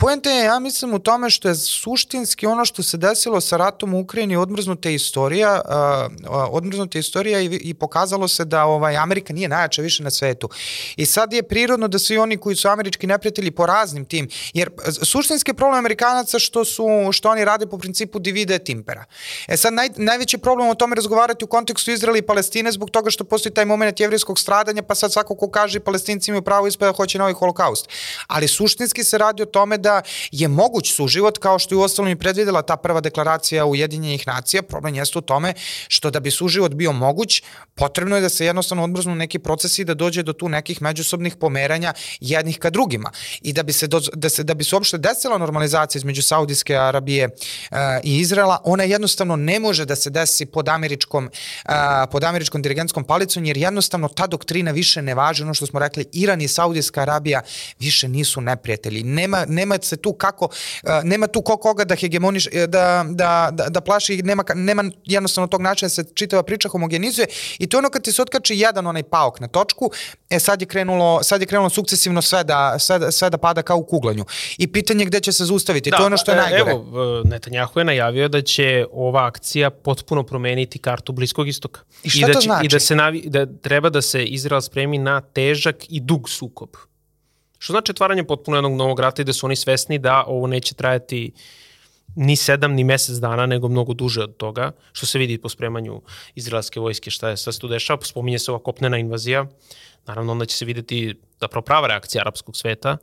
Poenta 0.00 0.30
je, 0.30 0.44
ja 0.44 0.58
mislim, 0.58 0.94
u 0.94 0.98
tome 0.98 1.30
što 1.30 1.48
je 1.48 1.54
suštinski 1.54 2.46
ono 2.46 2.64
što 2.64 2.82
se 2.82 2.96
desilo 2.96 3.40
sa 3.40 3.56
ratom 3.56 3.94
u 3.94 4.00
Ukrajini 4.00 4.36
odmrznuta 4.36 4.90
istorija, 4.90 5.60
uh, 5.64 6.46
odmrznuta 6.50 6.98
istorija 6.98 7.40
i, 7.40 7.44
i 7.62 7.74
pokazalo 7.74 8.28
se 8.28 8.44
da 8.44 8.64
ovaj 8.64 8.96
Amerika 8.96 9.32
nije 9.32 9.48
najjača 9.48 9.82
više 9.82 10.02
na 10.02 10.10
svetu. 10.10 10.48
I 10.96 11.06
sad 11.06 11.32
je 11.32 11.42
prirodno 11.42 11.88
da 11.88 11.98
svi 11.98 12.18
oni 12.18 12.36
koji 12.36 12.56
su 12.56 12.68
američki 12.68 13.06
neprijatelji 13.06 13.50
po 13.50 13.66
raznim 13.66 14.04
tim, 14.04 14.28
jer 14.54 14.70
suštinski 15.02 15.54
problem 15.54 15.78
Amerikanaca 15.78 16.38
što 16.38 16.64
su 16.64 16.86
što 17.12 17.30
oni 17.30 17.44
rade 17.44 17.66
po 17.66 17.78
principu 17.78 18.18
divide 18.18 18.54
et 18.54 18.68
impera. 18.68 19.04
E 19.48 19.56
sad 19.56 19.72
naj, 19.72 19.88
najveći 19.96 20.38
problem 20.38 20.68
o 20.68 20.74
tome 20.74 20.94
razgovarati 20.94 21.44
u 21.44 21.48
kontekstu 21.48 21.90
Izraela 21.90 22.18
i 22.18 22.22
Palestine 22.22 22.72
zbog 22.72 22.90
toga 22.90 23.10
što 23.10 23.24
postoji 23.24 23.54
taj 23.54 23.64
moment 23.64 24.00
jevrijskog 24.00 24.38
stradanja, 24.38 24.82
pa 24.82 24.94
sad 24.94 25.12
svako 25.12 25.34
ko 25.34 25.50
kaže 25.50 25.80
palestinci 25.80 26.30
imaju 26.30 26.42
pravo 26.42 26.66
ispada 26.66 26.92
hoće 26.92 27.18
novi 27.18 27.32
holokaust. 27.32 27.88
Ali 28.26 28.48
suštinski 28.48 29.04
se 29.04 29.18
radi 29.18 29.42
o 29.42 29.46
tome 29.46 29.78
da 29.78 29.89
da 29.90 30.02
je 30.30 30.48
moguć 30.48 30.94
suživot 30.94 31.38
kao 31.38 31.58
što 31.58 31.74
je 31.74 31.78
u 31.78 31.82
ostalom 31.82 32.10
i 32.10 32.18
predvidela 32.18 32.62
ta 32.62 32.76
prva 32.76 33.00
deklaracija 33.00 33.66
Ujedinjenih 33.66 34.26
nacija. 34.26 34.62
Problem 34.62 34.94
jeste 34.94 35.18
u 35.18 35.22
tome 35.22 35.54
što 35.88 36.10
da 36.10 36.20
bi 36.20 36.30
suživot 36.30 36.74
bio 36.74 36.92
moguć, 36.92 37.42
potrebno 37.74 38.16
je 38.16 38.22
da 38.22 38.28
se 38.28 38.46
jednostavno 38.46 38.84
odbrznu 38.84 39.14
neki 39.14 39.38
procesi 39.38 39.84
da 39.84 39.94
dođe 39.94 40.22
do 40.22 40.32
tu 40.32 40.48
nekih 40.48 40.82
međusobnih 40.82 41.36
pomeranja 41.36 41.94
jednih 42.20 42.58
ka 42.58 42.70
drugima. 42.70 43.10
I 43.42 43.52
da 43.52 43.62
bi 43.62 43.72
se, 43.72 43.86
do, 43.86 44.00
da 44.14 44.28
se, 44.28 44.42
da 44.42 44.54
bi 44.54 44.64
se 44.64 44.76
uopšte 44.76 44.98
desila 44.98 45.38
normalizacija 45.38 45.98
između 45.98 46.22
Saudijske 46.22 46.76
Arabije 46.76 47.28
uh, 47.28 47.78
i 48.04 48.18
Izraela, 48.18 48.60
ona 48.64 48.84
jednostavno 48.84 49.36
ne 49.36 49.60
može 49.60 49.84
da 49.84 49.96
se 49.96 50.10
desi 50.10 50.46
pod 50.46 50.68
američkom, 50.68 51.24
uh, 51.24 51.72
pod 52.12 52.24
američkom 52.24 52.62
dirigentskom 52.62 53.04
palicom, 53.04 53.44
jer 53.44 53.56
jednostavno 53.56 54.08
ta 54.08 54.26
doktrina 54.26 54.70
više 54.70 55.02
ne 55.02 55.14
važi, 55.14 55.42
ono 55.42 55.54
što 55.54 55.66
smo 55.66 55.80
rekli, 55.80 56.06
Iran 56.12 56.40
i 56.40 56.48
Saudijska 56.48 57.02
Arabija 57.02 57.42
više 57.78 58.08
nisu 58.08 58.40
neprijatelji. 58.40 59.02
Nema, 59.02 59.44
nema 59.48 59.78
se 59.84 59.96
tu 59.96 60.12
kako, 60.12 60.44
uh, 60.44 60.90
nema 61.04 61.26
tu 61.26 61.42
ko 61.42 61.56
koga 61.56 61.84
da 61.84 61.94
hegemoniš, 61.94 62.46
e, 62.46 62.66
da, 62.66 63.04
da, 63.08 63.48
da, 63.52 63.68
da 63.68 63.80
plaši, 63.80 64.22
nema, 64.22 64.44
nema 64.54 64.84
jednostavno 65.04 65.48
tog 65.48 65.62
načina 65.62 65.86
da 65.86 65.90
se 65.90 66.04
čitava 66.14 66.42
priča 66.42 66.68
homogenizuje 66.68 67.26
i 67.58 67.66
to 67.66 67.76
je 67.76 67.78
ono 67.78 67.90
kad 67.90 68.02
ti 68.02 68.12
se 68.12 68.22
otkači 68.22 68.54
jedan 68.56 68.86
onaj 68.86 69.02
paok 69.02 69.40
na 69.40 69.48
točku, 69.48 69.90
e 70.30 70.38
sad 70.38 70.62
je 70.62 70.66
krenulo, 70.66 71.22
sad 71.22 71.40
je 71.40 71.46
krenulo 71.46 71.70
sukcesivno 71.70 72.22
sve 72.22 72.44
da, 72.44 72.78
sve, 72.78 72.98
da, 72.98 73.10
sve 73.10 73.30
da 73.30 73.38
pada 73.38 73.62
kao 73.62 73.76
u 73.76 73.84
kuglanju. 73.84 74.24
I 74.58 74.72
pitanje 74.72 75.04
gde 75.04 75.20
će 75.20 75.32
se 75.32 75.44
zaustaviti, 75.44 75.90
da, 75.90 75.96
to 75.96 76.02
je 76.02 76.06
ono 76.06 76.16
što 76.16 76.30
je 76.30 76.36
najgore. 76.36 76.70
Evo, 76.70 77.22
Netanjahu 77.24 77.80
je 77.80 77.84
najavio 77.84 78.28
da 78.28 78.42
će 78.42 78.86
ova 78.92 79.26
akcija 79.26 79.70
potpuno 79.70 80.22
promeniti 80.22 80.78
kartu 80.78 81.12
Bliskog 81.12 81.48
istoka. 81.48 81.80
I 82.02 82.10
šta 82.10 82.18
I 82.18 82.26
da 82.26 82.32
to 82.32 82.40
će, 82.40 82.46
znači? 82.46 82.66
I 82.66 82.68
da, 82.68 82.80
se 82.80 82.94
navi, 82.94 83.22
da 83.26 83.46
treba 83.46 83.90
da 83.90 84.02
se 84.02 84.24
Izrael 84.24 84.60
spremi 84.60 84.98
na 84.98 85.20
težak 85.20 85.76
i 85.88 86.00
dug 86.00 86.28
sukob. 86.28 86.68
Što 87.60 87.72
znači 87.72 87.92
otvaranje 87.92 88.24
potpuno 88.24 88.56
jednog 88.56 88.72
novog 88.72 89.00
rata 89.00 89.22
i 89.22 89.24
da 89.24 89.32
su 89.32 89.46
oni 89.46 89.56
svesni 89.56 89.98
da 89.98 90.24
ovo 90.26 90.46
neće 90.46 90.74
trajati 90.74 91.32
ni 92.16 92.36
sedam 92.36 92.72
ni 92.72 92.84
mesec 92.84 93.16
dana, 93.16 93.46
nego 93.46 93.68
mnogo 93.68 93.94
duže 93.94 94.22
od 94.22 94.36
toga, 94.36 94.72
što 94.92 95.06
se 95.06 95.18
vidi 95.18 95.38
po 95.38 95.48
spremanju 95.48 96.00
izraelske 96.34 96.80
vojske, 96.80 97.10
šta 97.10 97.28
je 97.28 97.36
sve 97.36 97.52
se 97.52 97.60
tu 97.60 97.68
dešava, 97.68 98.00
spominje 98.02 98.38
se 98.38 98.50
ova 98.50 98.62
kopnena 98.62 98.98
invazija, 98.98 99.46
naravno 100.06 100.32
onda 100.32 100.46
će 100.46 100.56
se 100.56 100.64
videti 100.64 101.14
zapravo 101.40 101.64
prava 101.64 101.86
reakcija 101.86 102.22
arapskog 102.22 102.56
sveta, 102.56 102.96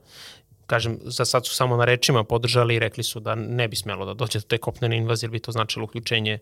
kažem, 0.66 1.00
za 1.04 1.26
sad 1.26 1.46
su 1.46 1.56
samo 1.56 1.78
na 1.78 1.86
rečima 1.86 2.24
podržali 2.24 2.76
i 2.76 2.80
rekli 2.80 3.04
su 3.04 3.20
da 3.20 3.36
ne 3.36 3.68
bi 3.68 3.76
smelo 3.76 4.06
da 4.06 4.14
dođe 4.14 4.40
do 4.40 4.46
te 4.48 4.58
kopnene 4.58 4.98
invazije, 4.98 5.28
jer 5.28 5.32
bi 5.32 5.40
to 5.40 5.52
značilo 5.52 5.86
uključenje 5.86 6.40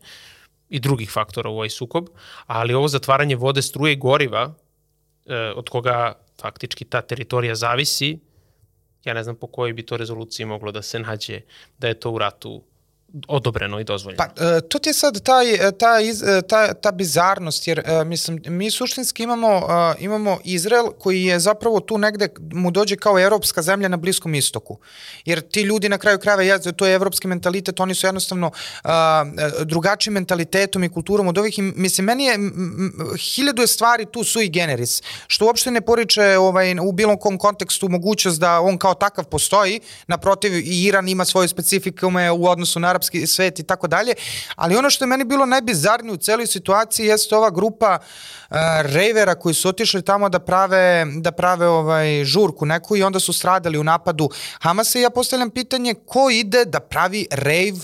i 0.70 0.80
drugih 0.80 1.12
faktora 1.12 1.50
u 1.50 1.54
ovaj 1.54 1.70
sukob, 1.70 2.08
ali 2.48 2.74
ovo 2.74 2.88
zatvaranje 2.88 3.36
vode, 3.36 3.62
struje 3.62 3.94
i 3.94 4.00
goriva, 4.00 4.54
e, 5.26 5.36
od 5.56 5.70
koga 5.70 6.25
faktički 6.42 6.86
ta 6.86 7.02
teritorija 7.02 7.56
zavisi, 7.56 8.20
ja 9.04 9.14
ne 9.14 9.24
znam 9.24 9.36
po 9.36 9.48
kojoj 9.48 9.74
bi 9.74 9.86
to 9.86 9.98
rezoluciji 9.98 10.46
moglo 10.46 10.72
da 10.72 10.82
se 10.82 11.00
nađe 11.00 11.42
da 11.80 11.88
je 11.88 12.00
to 12.00 12.12
u 12.12 12.18
ratu 12.18 12.64
odobreno 13.28 13.80
i 13.80 13.84
dozvoljeno. 13.84 14.24
Pa, 14.24 14.46
e, 14.46 14.62
to 14.62 14.80
ti 14.80 14.90
je 14.90 14.94
sad 14.94 15.22
taj, 15.24 15.54
e, 15.54 15.72
ta, 15.72 15.98
e, 16.38 16.42
ta, 16.42 16.74
ta 16.74 16.92
bizarnost, 16.92 17.68
jer 17.68 17.84
mislim, 18.06 18.42
mi 18.46 18.72
suštinski 18.72 19.24
imamo, 19.24 19.62
imamo 20.00 20.40
Izrael 20.44 20.86
koji 21.00 21.24
je 21.24 21.40
zapravo 21.40 21.80
tu 21.80 21.98
negde, 21.98 22.30
mu 22.54 22.72
dođe 22.72 22.96
kao 22.96 23.20
evropska 23.20 23.62
zemlja 23.62 23.88
na 23.88 23.98
Bliskom 23.98 24.36
istoku. 24.36 24.78
Jer 25.26 25.42
ti 25.42 25.62
ljudi 25.62 25.90
na 25.90 25.98
kraju 25.98 26.20
krajeva, 26.20 26.60
to 26.76 26.86
je 26.86 26.96
evropski 26.96 27.28
mentalitet, 27.28 27.80
oni 27.80 27.96
su 27.96 28.08
jednostavno 28.08 28.52
drugačijim 29.64 30.14
mentalitetom 30.14 30.84
i 30.84 30.90
kulturom 30.90 31.28
od 31.28 31.38
ovih. 31.38 31.60
Mislim, 31.60 32.06
meni 32.06 32.26
je, 32.26 32.38
hiljadu 33.18 33.62
je 33.62 33.68
stvari 33.68 34.06
tu 34.06 34.24
sui 34.24 34.50
generis, 34.50 35.02
što 35.28 35.46
uopšte 35.46 35.72
ne 35.72 35.82
poriče 35.82 36.38
ovaj, 36.38 36.76
u 36.80 36.92
bilo 36.92 37.18
kom 37.18 37.38
kontekstu 37.38 37.90
mogućnost 37.90 38.40
da 38.40 38.60
on 38.62 38.78
kao 38.78 38.94
takav 38.94 39.26
postoji, 39.26 39.80
naprotiv 40.08 40.54
i 40.54 40.84
Iran 40.84 41.10
ima 41.10 41.26
svoje 41.26 41.48
specifikume 41.48 42.32
u 42.32 42.48
odnosu 42.48 42.80
na 42.80 42.94
arapski 43.06 43.28
svet 43.28 43.60
i 43.60 43.64
tako 43.64 43.88
dalje, 43.88 44.14
ali 44.56 44.76
ono 44.76 44.90
što 44.90 45.04
je 45.04 45.08
meni 45.08 45.24
bilo 45.24 45.46
najbizarnije 45.46 46.14
u 46.14 46.18
celoj 46.18 46.48
situaciji 46.48 47.06
jeste 47.06 47.36
ova 47.36 47.50
grupa 47.50 48.00
uh, 48.00 48.58
rejvera 48.82 49.36
koji 49.36 49.56
su 49.56 49.70
otišli 49.70 50.02
tamo 50.02 50.30
da 50.30 50.40
prave, 50.40 51.06
da 51.22 51.32
prave 51.32 51.68
ovaj 51.68 52.24
žurku 52.24 52.66
neku 52.66 52.98
i 52.98 53.04
onda 53.04 53.20
su 53.20 53.34
stradali 53.34 53.78
u 53.78 53.84
napadu 53.84 54.30
Hamasa 54.60 55.00
i 55.00 55.02
ja 55.02 55.10
postavljam 55.10 55.50
pitanje 55.50 55.94
ko 56.06 56.30
ide 56.30 56.66
da 56.66 56.80
pravi 56.80 57.28
rejv 57.32 57.76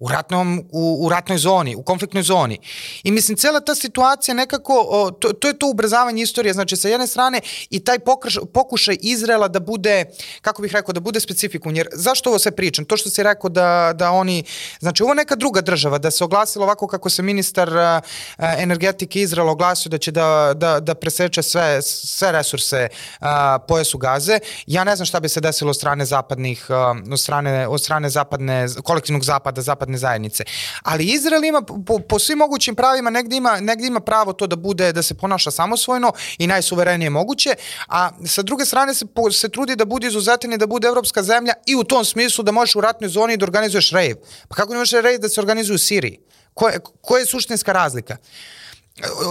u, 0.00 0.08
ratnom, 0.08 0.64
u, 0.70 0.98
u 1.06 1.08
ratnoj 1.08 1.38
zoni, 1.38 1.76
u 1.76 1.82
konfliktnoj 1.82 2.22
zoni. 2.22 2.58
I 3.02 3.10
mislim, 3.10 3.36
cela 3.36 3.60
ta 3.60 3.74
situacija 3.74 4.34
nekako, 4.34 4.86
o, 4.88 5.10
to, 5.10 5.32
to 5.32 5.48
je 5.48 5.58
to 5.58 5.70
ubrzavanje 5.70 6.22
istorije, 6.22 6.52
znači 6.52 6.76
sa 6.76 6.88
jedne 6.88 7.06
strane 7.06 7.40
i 7.70 7.84
taj 7.84 7.98
pokrš, 7.98 8.38
pokušaj 8.54 8.96
Izraela 9.00 9.48
da 9.48 9.60
bude, 9.60 10.04
kako 10.40 10.62
bih 10.62 10.72
rekao, 10.72 10.92
da 10.92 11.00
bude 11.00 11.20
specifikum, 11.20 11.76
jer 11.76 11.88
zašto 11.92 12.30
ovo 12.30 12.38
sve 12.38 12.52
pričam? 12.52 12.84
To 12.84 12.96
što 12.96 13.10
si 13.10 13.22
rekao 13.22 13.50
da, 13.50 13.92
da 13.94 14.10
oni, 14.10 14.44
znači 14.80 15.02
ovo 15.02 15.14
neka 15.14 15.36
druga 15.36 15.60
država, 15.60 15.98
da 15.98 16.10
se 16.10 16.24
oglasilo 16.24 16.64
ovako 16.64 16.86
kako 16.86 17.10
se 17.10 17.22
ministar 17.22 17.76
a, 17.76 18.00
energetike 18.38 19.20
Izraela 19.20 19.52
oglasio 19.52 19.90
da 19.90 19.98
će 19.98 20.10
da, 20.10 20.52
da, 20.56 20.80
da 20.80 20.94
preseče 20.94 21.42
sve, 21.42 21.82
sve 21.82 22.32
resurse 22.32 22.88
a, 23.20 23.58
pojasu 23.68 23.98
gaze, 23.98 24.38
ja 24.66 24.84
ne 24.84 24.96
znam 24.96 25.06
šta 25.06 25.20
bi 25.20 25.28
se 25.28 25.40
desilo 25.40 25.70
od 25.70 25.76
strane 25.76 26.04
zapadnih, 26.04 26.66
a, 26.68 26.94
od 27.12 27.20
strane, 27.20 27.68
od 27.68 27.80
strane 27.82 28.10
zapadne, 28.10 28.66
kolektivnog 28.82 29.24
zapada, 29.24 29.62
zapadne 29.62 29.89
zajednice. 29.98 30.44
Ali 30.82 31.04
Izrael 31.04 31.44
ima 31.44 31.62
po, 31.86 31.98
po 31.98 32.18
svim 32.18 32.38
mogućim 32.38 32.74
pravima 32.74 33.10
negde 33.10 33.36
ima, 33.36 33.60
negde 33.60 33.86
ima 33.86 34.00
pravo 34.00 34.32
to 34.32 34.46
da 34.46 34.56
bude 34.56 34.92
da 34.92 35.02
se 35.02 35.14
ponaša 35.14 35.50
samosvojno 35.50 36.12
i 36.38 36.46
najsuverenije 36.46 37.10
moguće, 37.10 37.54
a 37.88 38.10
sa 38.26 38.42
druge 38.42 38.64
strane 38.64 38.94
se 38.94 39.06
po, 39.06 39.30
se 39.32 39.48
trudi 39.48 39.76
da 39.76 39.84
bude 39.84 40.06
izuzetan 40.06 40.52
i 40.52 40.58
da 40.58 40.66
bude 40.66 40.88
evropska 40.88 41.22
zemlja 41.22 41.52
i 41.66 41.76
u 41.76 41.84
tom 41.84 42.04
smislu 42.04 42.44
da 42.44 42.52
možeš 42.52 42.76
u 42.76 42.80
ratnoj 42.80 43.08
zoni 43.08 43.36
da 43.36 43.44
organizuješ 43.44 43.90
rejv. 43.90 44.16
Pa 44.48 44.54
kako 44.54 44.72
ne 44.72 44.78
možeš 44.78 45.00
rejv 45.02 45.18
da 45.18 45.28
se 45.28 45.40
organizuje 45.40 45.74
u 45.74 45.78
Siriji? 45.78 46.18
Koja 46.54 46.78
ko 47.00 47.16
je 47.16 47.26
suštinska 47.26 47.72
razlika? 47.72 48.16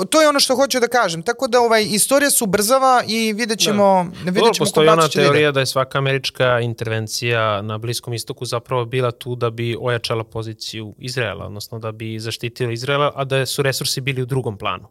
To 0.09 0.21
je 0.21 0.29
ono 0.29 0.39
što 0.39 0.55
hoću 0.55 0.79
da 0.79 0.87
kažem. 0.87 1.21
Tako 1.23 1.47
da 1.47 1.59
ovaj 1.61 1.83
istorija 1.83 2.29
se 2.29 2.43
ubrzava 2.43 3.03
i 3.07 3.33
vidjet 3.33 3.59
ćemo, 3.59 4.11
da. 4.25 4.31
vidjet 4.31 4.53
ćemo 4.53 4.65
postoji 4.65 4.89
ona 4.89 5.07
teorija 5.07 5.51
da 5.51 5.59
je 5.59 5.65
svaka 5.65 5.97
američka 5.97 6.59
intervencija 6.59 7.61
na 7.61 7.77
Bliskom 7.77 8.13
istoku 8.13 8.45
zapravo 8.45 8.85
bila 8.85 9.11
tu 9.11 9.35
da 9.35 9.49
bi 9.49 9.77
ojačala 9.81 10.23
poziciju 10.23 10.95
Izraela, 10.97 11.45
odnosno 11.45 11.79
da 11.79 11.91
bi 11.91 12.19
zaštitila 12.19 12.71
Izraela, 12.71 13.11
a 13.15 13.23
da 13.23 13.45
su 13.45 13.61
resursi 13.61 14.01
bili 14.01 14.21
u 14.21 14.25
drugom 14.25 14.57
planu. 14.57 14.87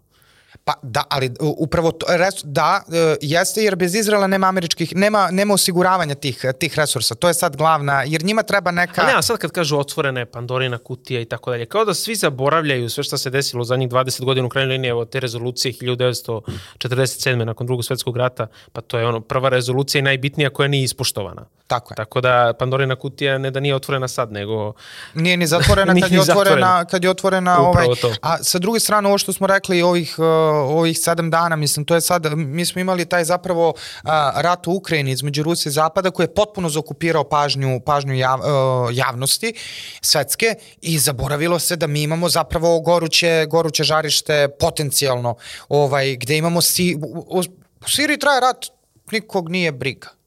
Pa 0.68 0.74
da, 0.82 1.04
ali 1.08 1.30
upravo 1.40 1.92
to, 1.92 2.06
res, 2.08 2.34
da, 2.44 2.82
e, 2.92 3.16
jeste 3.20 3.62
jer 3.62 3.76
bez 3.76 3.94
Izraela 3.94 4.26
nema 4.26 4.46
američkih, 4.46 4.96
nema, 4.96 5.28
nema 5.30 5.54
osiguravanja 5.54 6.14
tih, 6.14 6.44
tih 6.58 6.78
resursa. 6.78 7.14
To 7.14 7.28
je 7.28 7.34
sad 7.34 7.56
glavna, 7.56 8.02
jer 8.06 8.24
njima 8.24 8.42
treba 8.42 8.70
neka... 8.70 9.02
A 9.02 9.06
ne, 9.06 9.12
a 9.16 9.22
sad 9.22 9.38
kad 9.38 9.50
kažu 9.50 9.78
otvorene 9.78 10.26
Pandorina 10.26 10.78
kutija 10.78 11.20
i 11.20 11.24
tako 11.24 11.50
dalje, 11.50 11.66
kao 11.66 11.84
da 11.84 11.94
svi 11.94 12.14
zaboravljaju 12.14 12.90
sve 12.90 13.04
što 13.04 13.18
se 13.18 13.30
desilo 13.30 13.60
u 13.60 13.64
zadnjih 13.64 13.88
20 13.88 14.24
godina 14.24 14.46
u 14.46 14.48
krajnjoj 14.50 14.72
liniji, 14.72 14.88
evo 14.88 15.04
te 15.04 15.20
rezolucije 15.20 15.72
1947. 15.72 17.44
nakon 17.44 17.66
drugog 17.66 17.84
svetskog 17.84 18.16
rata, 18.16 18.46
pa 18.72 18.80
to 18.80 18.98
je 18.98 19.06
ono 19.06 19.20
prva 19.20 19.48
rezolucija 19.48 19.98
i 19.98 20.02
najbitnija 20.02 20.50
koja 20.50 20.68
nije 20.68 20.84
ispoštovana. 20.84 21.44
Tako 21.68 21.92
je. 21.92 21.96
Tako 21.96 22.20
da 22.20 22.52
Pandorina 22.58 22.96
kutija 22.96 23.38
ne 23.38 23.50
da 23.50 23.60
nije 23.60 23.74
otvorena 23.74 24.08
sad, 24.08 24.32
nego... 24.32 24.72
Nije 25.14 25.36
ni 25.36 25.46
zatvorena 25.46 25.94
kad 26.02 26.12
je 26.12 26.20
otvorena, 26.20 26.84
kad 26.84 27.04
je 27.04 27.10
otvorena 27.10 27.60
ovaj, 27.60 27.86
to. 28.00 28.12
a 28.22 28.42
sa 28.42 28.58
druge 28.58 28.80
strane 28.80 29.08
ovo 29.08 29.18
što 29.18 29.32
smo 29.32 29.46
rekli 29.46 29.82
ovih, 29.82 30.14
uh, 30.18 30.24
ovih 30.58 30.98
sedam 30.98 31.30
dana, 31.30 31.56
mislim, 31.56 31.84
to 31.84 31.94
je 31.94 32.00
sad, 32.00 32.26
mi 32.36 32.64
smo 32.64 32.80
imali 32.80 33.04
taj 33.04 33.24
zapravo 33.24 33.68
uh, 33.68 34.10
rat 34.34 34.66
u 34.66 34.72
Ukrajini 34.72 35.10
između 35.10 35.42
Rusije 35.42 35.70
i 35.70 35.72
Zapada 35.72 36.10
koji 36.10 36.24
je 36.24 36.34
potpuno 36.34 36.68
zakupirao 36.68 37.24
pažnju, 37.24 37.80
pažnju 37.80 38.14
jav, 38.14 38.38
uh, 38.38 38.44
javnosti 38.92 39.54
svetske 40.00 40.54
i 40.80 40.98
zaboravilo 40.98 41.58
se 41.58 41.76
da 41.76 41.86
mi 41.86 42.02
imamo 42.02 42.28
zapravo 42.28 42.80
goruće, 42.80 43.46
goruće 43.50 43.84
žarište 43.84 44.48
potencijalno, 44.60 45.36
ovaj, 45.68 46.16
gde 46.16 46.36
imamo 46.36 46.60
si, 46.60 46.96
u, 47.02 47.26
u, 47.28 47.42
u 47.84 47.88
Siriji 47.88 48.18
traje 48.18 48.40
rat, 48.40 48.66
nikog 49.12 49.48
nije 49.48 49.72
briga. 49.72 50.17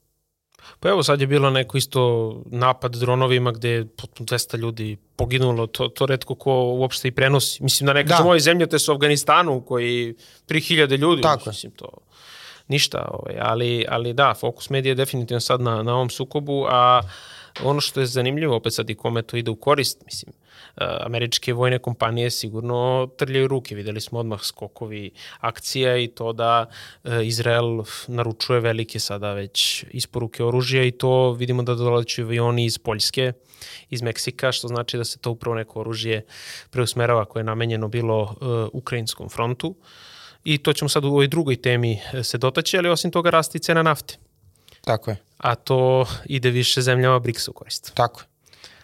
Pa 0.82 0.90
evo 0.90 1.04
sad 1.04 1.22
je 1.22 1.28
bilo 1.28 1.50
neko 1.50 1.78
isto 1.78 2.02
napad 2.46 2.96
dronovima 2.96 3.52
gde 3.52 3.70
je 3.70 3.86
200 3.86 4.58
ljudi 4.58 4.98
poginulo, 5.16 5.68
to, 5.68 5.88
to 5.88 6.06
redko 6.06 6.36
ko 6.36 6.54
uopšte 6.54 7.08
i 7.08 7.12
prenosi. 7.12 7.64
Mislim 7.64 7.86
da 7.88 7.94
neka 7.94 8.18
da. 8.18 8.24
moje 8.24 8.40
zemlje 8.40 8.68
te 8.68 8.80
su 8.80 8.92
u 8.92 8.96
Afganistanu 8.96 9.62
koji 9.62 10.16
3000 10.48 10.98
ljudi, 10.98 11.22
Tako 11.22 11.50
mislim 11.50 11.72
to 11.72 11.88
ništa, 12.68 13.10
ovaj, 13.12 13.36
ali, 13.40 13.86
ali 13.90 14.14
da, 14.14 14.34
fokus 14.34 14.70
medije 14.70 14.92
je 14.92 14.96
definitivno 14.96 15.40
sad 15.40 15.62
na, 15.62 15.84
na 15.84 15.94
ovom 15.94 16.10
sukobu, 16.10 16.66
a 16.70 17.02
ono 17.64 17.82
što 17.82 18.00
je 18.00 18.06
zanimljivo, 18.06 18.56
opet 18.56 18.74
sad 18.74 18.90
i 18.90 18.96
kome 18.96 19.22
to 19.22 19.38
ide 19.38 19.52
u 19.52 19.56
korist, 19.56 20.06
mislim, 20.06 20.34
američke 20.76 21.54
vojne 21.54 21.80
kompanije 21.80 22.30
sigurno 22.32 23.10
trljaju 23.18 23.48
ruke. 23.48 23.76
Videli 23.76 24.02
smo 24.02 24.20
odmah 24.20 24.42
skokovi 24.42 25.12
akcija 25.40 25.98
i 25.98 26.08
to 26.08 26.34
da 26.34 26.66
eh, 27.04 27.26
Izrael 27.26 27.84
naručuje 28.08 28.60
velike 28.60 29.00
sada 29.00 29.34
već 29.34 29.86
isporuke 29.92 30.44
oružja 30.44 30.84
i 30.84 30.92
to 30.92 31.32
vidimo 31.32 31.64
da 31.64 31.76
dolaću 31.76 32.22
avioni 32.22 32.66
iz 32.66 32.78
Poljske, 32.78 33.34
iz 33.90 34.02
Meksika, 34.02 34.52
što 34.52 34.68
znači 34.68 34.98
da 34.98 35.04
se 35.04 35.20
to 35.20 35.32
upravo 35.32 35.56
neko 35.56 35.80
oružje 35.80 36.26
preusmerava 36.70 37.26
koje 37.26 37.42
je 37.42 37.46
namenjeno 37.46 37.88
bilo 37.88 38.22
uh, 38.22 38.70
Ukrajinskom 38.74 39.30
frontu. 39.30 39.76
I 40.44 40.58
to 40.58 40.74
ćemo 40.74 40.90
sad 40.90 41.06
u 41.06 41.08
ovoj 41.08 41.28
drugoj 41.28 41.62
temi 41.62 42.00
se 42.24 42.38
dotaći, 42.38 42.78
ali 42.78 42.90
osim 42.90 43.12
toga 43.12 43.30
rasti 43.30 43.60
cena 43.60 43.84
nafte. 43.84 44.18
Tako 44.82 45.12
je. 45.12 45.18
A 45.38 45.56
to 45.56 46.06
ide 46.26 46.50
više 46.50 46.82
zemljama 46.82 47.20
BRICS-a 47.20 47.52
u 47.52 47.54
korist. 47.54 47.92
Tako 47.94 48.22
je. 48.22 48.31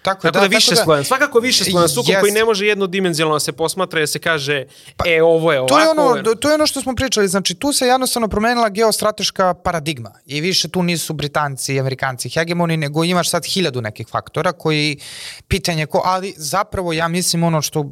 Tako, 0.08 0.22
tako 0.22 0.34
da, 0.34 0.40
da 0.40 0.56
više 0.56 0.76
da, 0.76 0.84
slojan. 0.84 1.04
Svakako 1.04 1.40
više 1.40 1.64
slojan 1.64 1.90
sukob 1.90 2.16
yes. 2.16 2.20
koji 2.20 2.32
ne 2.32 2.46
može 2.46 2.66
jednodimenzionalno 2.66 3.36
da 3.36 3.40
se 3.40 3.52
posmatra 3.52 4.00
da 4.00 4.08
se 4.08 4.20
kaže 4.20 4.66
pa, 4.98 5.04
e 5.08 5.22
ovo 5.24 5.52
je 5.52 5.60
ovako. 5.60 5.76
To 5.76 5.80
je, 5.80 5.90
ono, 5.90 6.36
to 6.36 6.50
je 6.50 6.56
ono 6.56 6.68
što 6.68 6.82
smo 6.82 6.96
pričali, 6.96 7.28
znači 7.28 7.56
tu 7.56 7.74
se 7.74 7.88
jednostavno 7.88 8.28
promenila 8.28 8.70
geostrateška 8.70 9.54
paradigma 9.54 10.12
i 10.26 10.42
više 10.42 10.68
tu 10.68 10.84
nisu 10.84 11.14
Britanci 11.14 11.74
i 11.74 11.80
Amerikanci 11.80 12.30
hegemoni, 12.30 12.78
nego 12.78 13.04
imaš 13.04 13.30
sad 13.30 13.46
hiljadu 13.46 13.82
nekih 13.82 14.08
faktora 14.08 14.52
koji 14.52 15.00
pitanje 15.48 15.86
ko, 15.86 16.02
ali 16.06 16.34
zapravo 16.38 16.94
ja 16.94 17.08
mislim 17.08 17.44
ono 17.44 17.62
što 17.62 17.86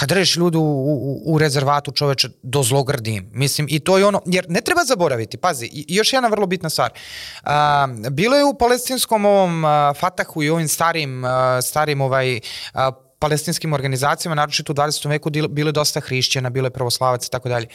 kad 0.00 0.10
reš 0.10 0.36
ljudi 0.36 0.56
u, 0.56 0.62
u, 0.62 1.22
u 1.34 1.38
rezervatu 1.38 1.92
čoveče 1.92 2.28
do 2.42 2.62
zlogrdim. 2.62 3.30
Mislim, 3.32 3.66
i 3.70 3.80
to 3.80 3.98
je 3.98 4.06
ono, 4.06 4.22
jer 4.26 4.46
ne 4.48 4.60
treba 4.60 4.84
zaboraviti, 4.84 5.36
pazi, 5.36 5.66
i, 5.72 5.84
još 5.88 6.12
jedna 6.12 6.28
vrlo 6.28 6.46
bitna 6.46 6.70
stvar. 6.70 6.90
A, 7.42 7.86
bilo 8.10 8.36
je 8.36 8.44
u 8.44 8.54
palestinskom 8.54 9.24
ovom 9.24 9.64
a, 9.64 9.92
Fatahu 9.94 10.42
i 10.42 10.50
ovim 10.50 10.68
starim, 10.68 11.24
a, 11.24 11.62
starim 11.62 12.00
ovaj, 12.00 12.40
a, 12.74 12.92
palestinskim 13.18 13.72
organizacijama, 13.72 14.34
naročito 14.34 14.72
u 14.72 14.76
20. 14.76 15.08
veku, 15.08 15.30
bilo 15.30 15.68
je 15.68 15.72
dosta 15.72 16.00
hrišćana, 16.00 16.50
bilo 16.50 16.66
je 16.66 16.70
pravoslavac 16.70 17.26
i 17.26 17.30
tako 17.30 17.48
dalje. 17.48 17.66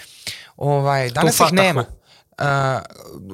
Ovaj, 0.58 1.10
danas 1.10 1.40
ih 1.40 1.54
nema. 1.54 1.86
Uh, 2.40 2.46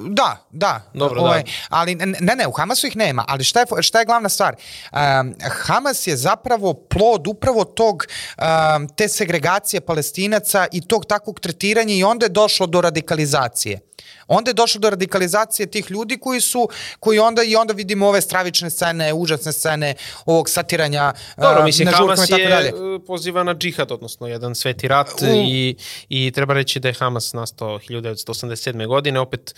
da, 0.08 0.46
da. 0.50 0.80
Dobro, 0.94 1.20
ovaj, 1.20 1.42
da. 1.42 1.50
Ali 1.68 1.94
ne, 1.94 2.36
ne, 2.36 2.46
u 2.46 2.52
Hamasu 2.52 2.86
ih 2.86 2.96
nema, 2.96 3.24
ali 3.28 3.44
šta 3.44 3.60
je, 3.60 3.66
šta 3.82 3.98
je 3.98 4.04
glavna 4.04 4.28
stvar? 4.28 4.56
Um, 4.92 5.34
Hamas 5.50 6.06
je 6.06 6.16
zapravo 6.16 6.74
plod 6.74 7.26
upravo 7.26 7.64
tog, 7.64 8.06
um, 8.38 8.88
te 8.88 9.08
segregacije 9.08 9.80
palestinaca 9.80 10.66
i 10.72 10.80
tog 10.80 11.04
takvog 11.04 11.40
tretiranja 11.40 11.94
i 11.94 12.04
onda 12.04 12.26
je 12.26 12.30
došlo 12.30 12.66
do 12.66 12.80
radikalizacije. 12.80 13.80
Onda 14.26 14.50
je 14.50 14.54
došlo 14.54 14.78
do 14.78 14.90
radikalizacije 14.90 15.66
tih 15.66 15.90
ljudi 15.90 16.18
koji 16.18 16.40
su, 16.40 16.68
koji 17.00 17.18
onda 17.18 17.42
i 17.42 17.56
onda 17.56 17.74
vidimo 17.74 18.08
ove 18.08 18.20
stravične 18.20 18.70
scene, 18.70 19.12
užasne 19.12 19.52
scene 19.52 19.94
ovog 20.26 20.50
satiranja 20.50 21.12
Dobro, 21.36 21.64
mislim, 21.64 21.86
na 21.86 21.92
Hamas 21.92 22.30
je 22.30 22.48
dalje. 22.48 22.72
Poziva 23.06 23.42
na 23.42 23.54
džihad, 23.54 23.92
odnosno 23.92 24.26
jedan 24.26 24.54
sveti 24.54 24.88
rat 24.88 25.22
U... 25.22 25.26
i, 25.26 25.76
i 26.08 26.30
treba 26.30 26.54
reći 26.54 26.80
da 26.80 26.88
je 26.88 26.94
Hamas 26.94 27.32
nastao 27.32 27.78
1987. 27.78 28.86
godine, 28.86 28.91
opet 29.20 29.54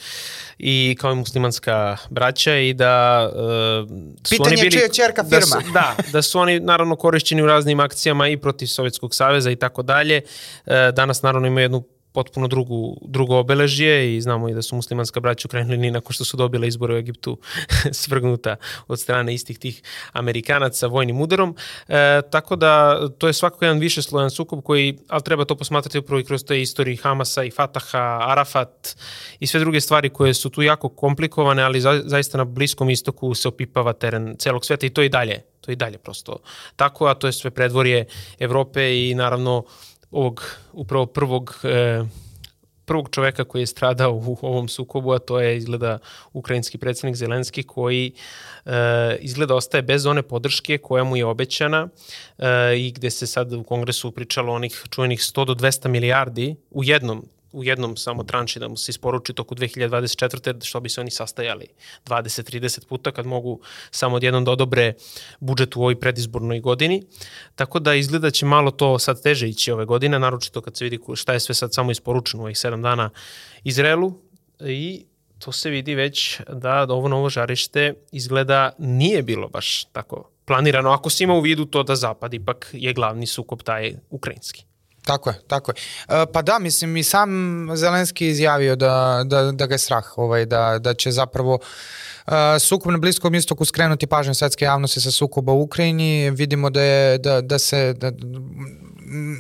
i 0.58 0.96
kao 1.00 1.12
i 1.12 1.14
muslimanska 1.14 1.96
braća 2.10 2.56
i 2.56 2.74
da 2.74 3.28
uh, 3.32 3.88
su 4.24 4.30
Pitanje 4.30 4.46
oni 4.46 4.56
bili... 4.56 4.70
Pitanje 4.70 4.94
čija 4.94 5.06
čerka 5.06 5.24
firma. 5.24 5.38
Da 5.38 5.46
su, 5.46 5.72
da, 5.74 5.94
da 6.12 6.22
su 6.22 6.38
oni 6.38 6.60
naravno 6.60 6.96
korišćeni 6.96 7.42
u 7.42 7.46
raznim 7.46 7.80
akcijama 7.80 8.28
i 8.28 8.36
protiv 8.36 8.66
Sovjetskog 8.66 9.14
saveza 9.14 9.50
i 9.50 9.56
tako 9.56 9.82
dalje. 9.82 10.20
E, 10.66 10.92
danas 10.92 11.22
naravno 11.22 11.48
imaju 11.48 11.64
jednu 11.64 11.84
potpuno 12.14 12.48
drugu, 12.48 12.96
drugo 13.02 13.38
obeležje 13.38 14.16
i 14.16 14.20
znamo 14.20 14.48
i 14.48 14.54
da 14.54 14.62
su 14.62 14.76
muslimanska 14.76 15.20
braća 15.20 15.48
krajnjoj 15.48 15.70
liniji 15.70 15.90
nakon 15.90 16.12
što 16.12 16.24
su 16.24 16.36
dobile 16.36 16.68
izbore 16.68 16.94
u 16.94 16.98
Egiptu 16.98 17.38
svrgnuta 18.02 18.56
od 18.88 19.00
strane 19.00 19.34
istih 19.34 19.58
tih 19.58 19.82
Amerikanaca 20.12 20.86
vojnim 20.86 21.20
udarom. 21.20 21.56
E, 21.88 22.22
tako 22.30 22.56
da 22.56 23.00
to 23.18 23.26
je 23.26 23.32
svakako 23.32 23.64
jedan 23.64 23.78
više 23.78 24.02
slojan 24.02 24.30
sukob 24.30 24.62
koji, 24.62 24.98
ali 25.08 25.22
treba 25.22 25.44
to 25.44 25.56
posmatrati 25.56 25.98
upravo 25.98 26.20
i 26.20 26.24
kroz 26.24 26.44
te 26.44 26.60
istorije 26.60 26.96
Hamasa 26.96 27.44
i 27.44 27.50
Fataha, 27.50 28.18
Arafat 28.22 28.96
i 29.40 29.46
sve 29.46 29.60
druge 29.60 29.80
stvari 29.80 30.10
koje 30.10 30.34
su 30.34 30.50
tu 30.50 30.62
jako 30.62 30.88
komplikovane, 30.88 31.62
ali 31.62 31.80
za, 31.80 32.02
zaista 32.04 32.38
na 32.38 32.44
Bliskom 32.44 32.90
istoku 32.90 33.34
se 33.34 33.48
opipava 33.48 33.92
teren 33.92 34.36
celog 34.38 34.64
sveta 34.64 34.86
i 34.86 34.90
to 34.90 35.02
i 35.02 35.08
dalje 35.08 35.42
to 35.64 35.72
i 35.72 35.76
dalje 35.76 35.98
prosto 35.98 36.38
tako, 36.76 37.06
a 37.06 37.14
to 37.14 37.26
je 37.26 37.32
sve 37.32 37.50
predvorje 37.50 38.06
Evrope 38.38 39.08
i 39.08 39.14
naravno 39.14 39.64
ovog 40.14 40.44
upravo 40.72 41.06
prvog 41.06 41.60
e, 41.64 42.04
prvog 42.84 43.08
čoveka 43.10 43.44
koji 43.44 43.62
je 43.62 43.66
stradao 43.66 44.12
u 44.12 44.38
ovom 44.42 44.68
sukobu, 44.68 45.12
a 45.12 45.18
to 45.18 45.40
je 45.40 45.56
izgleda 45.56 45.98
ukrajinski 46.32 46.78
predsednik 46.78 47.16
Zelenski 47.16 47.62
koji 47.62 48.12
e, 48.64 49.16
izgleda 49.20 49.54
ostaje 49.54 49.82
bez 49.82 50.06
one 50.06 50.22
podrške 50.22 50.78
koja 50.78 51.04
mu 51.04 51.16
je 51.16 51.24
obećana 51.24 51.88
e, 52.38 52.48
i 52.76 52.92
gde 52.92 53.10
se 53.10 53.26
sad 53.26 53.52
u 53.52 53.62
kongresu 53.62 54.10
pričalo 54.10 54.52
onih 54.52 54.84
čuvenih 54.90 55.20
100 55.20 55.46
do 55.46 55.54
200 55.54 55.88
milijardi 55.88 56.56
u 56.70 56.84
jednom 56.84 57.26
u 57.54 57.64
jednom 57.64 57.96
samo 57.96 58.24
tranči 58.24 58.58
da 58.58 58.68
mu 58.68 58.76
se 58.76 58.90
isporuči 58.90 59.32
toku 59.32 59.54
2024. 59.54 60.64
što 60.64 60.80
bi 60.80 60.88
se 60.88 61.00
oni 61.00 61.10
sastajali 61.10 61.66
20-30 62.06 62.86
puta 62.86 63.12
kad 63.12 63.26
mogu 63.26 63.60
samo 63.90 64.16
odjednom 64.16 64.44
da 64.44 64.50
odobre 64.50 64.94
budžet 65.40 65.76
u 65.76 65.80
ovoj 65.80 66.00
predizbornoj 66.00 66.60
godini. 66.60 67.02
Tako 67.54 67.78
da 67.78 67.94
izgleda 67.94 68.30
će 68.30 68.46
malo 68.46 68.70
to 68.70 68.98
sad 68.98 69.22
teže 69.22 69.48
ići 69.48 69.72
ove 69.72 69.84
godine, 69.84 70.18
naročito 70.18 70.60
kad 70.60 70.76
se 70.76 70.84
vidi 70.84 70.98
šta 71.14 71.32
je 71.32 71.40
sve 71.40 71.54
sad 71.54 71.74
samo 71.74 71.90
isporučeno 71.90 72.42
u 72.42 72.46
ovih 72.46 72.56
7 72.56 72.82
dana 72.82 73.10
Izraelu 73.64 74.12
i 74.60 75.04
to 75.38 75.52
se 75.52 75.70
vidi 75.70 75.94
već 75.94 76.40
da 76.48 76.86
ovo 76.88 77.08
novo 77.08 77.28
žarište 77.28 77.94
izgleda 78.12 78.72
nije 78.78 79.22
bilo 79.22 79.48
baš 79.48 79.84
tako 79.84 80.30
planirano, 80.44 80.90
ako 80.90 81.10
se 81.10 81.24
ima 81.24 81.34
u 81.34 81.40
vidu 81.40 81.64
to 81.64 81.82
da 81.82 81.96
Zapad 81.96 82.34
ipak 82.34 82.70
je 82.72 82.92
glavni 82.92 83.26
sukob 83.26 83.62
taj 83.62 83.94
ukrajinski. 84.10 84.64
Tako 85.04 85.30
je, 85.30 85.40
tako 85.46 85.70
je. 85.70 85.74
E, 86.22 86.26
pa 86.32 86.42
da, 86.42 86.58
mislim, 86.58 86.96
i 86.96 87.02
sam 87.02 87.30
Zelenski 87.74 88.28
izjavio 88.28 88.76
da, 88.76 89.22
da, 89.24 89.52
da 89.52 89.66
ga 89.66 89.74
je 89.74 89.78
strah, 89.78 90.18
ovaj, 90.18 90.46
da, 90.46 90.78
da 90.78 90.94
će 90.94 91.10
zapravo 91.10 91.58
uh, 92.26 92.32
sukob 92.60 92.92
na 92.92 92.98
Bliskom 92.98 93.34
istoku 93.34 93.64
skrenuti 93.64 94.06
pažnju 94.06 94.34
svetske 94.34 94.64
javnosti 94.64 95.00
sa 95.00 95.10
sukoba 95.10 95.52
u 95.52 95.62
Ukrajini. 95.62 96.30
Vidimo 96.30 96.70
da, 96.70 96.82
je, 96.82 97.18
da, 97.18 97.40
da 97.40 97.58
se 97.58 97.92
da, 97.92 98.12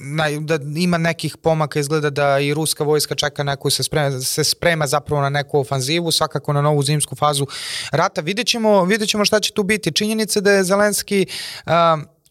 na, 0.02 0.24
da 0.40 0.58
ima 0.76 0.98
nekih 0.98 1.36
pomaka, 1.36 1.80
izgleda 1.80 2.10
da 2.10 2.38
i 2.38 2.54
ruska 2.54 2.84
vojska 2.84 3.14
čeka 3.14 3.42
neku, 3.42 3.70
se 3.70 3.82
sprema, 3.82 4.20
se 4.20 4.44
sprema 4.44 4.86
zapravo 4.86 5.22
na 5.22 5.28
neku 5.28 5.58
ofanzivu, 5.58 6.12
svakako 6.12 6.52
na 6.52 6.62
novu 6.62 6.82
zimsku 6.82 7.16
fazu 7.16 7.46
rata. 7.90 8.20
Vidjet 8.20 8.46
ćemo, 8.46 8.84
vidjet 8.84 9.10
ćemo 9.10 9.24
šta 9.24 9.40
će 9.40 9.52
tu 9.52 9.62
biti. 9.62 9.92
Činjenica 9.92 10.40
da 10.40 10.52
je 10.52 10.64
Zelenski 10.64 11.26
uh, 11.66 11.72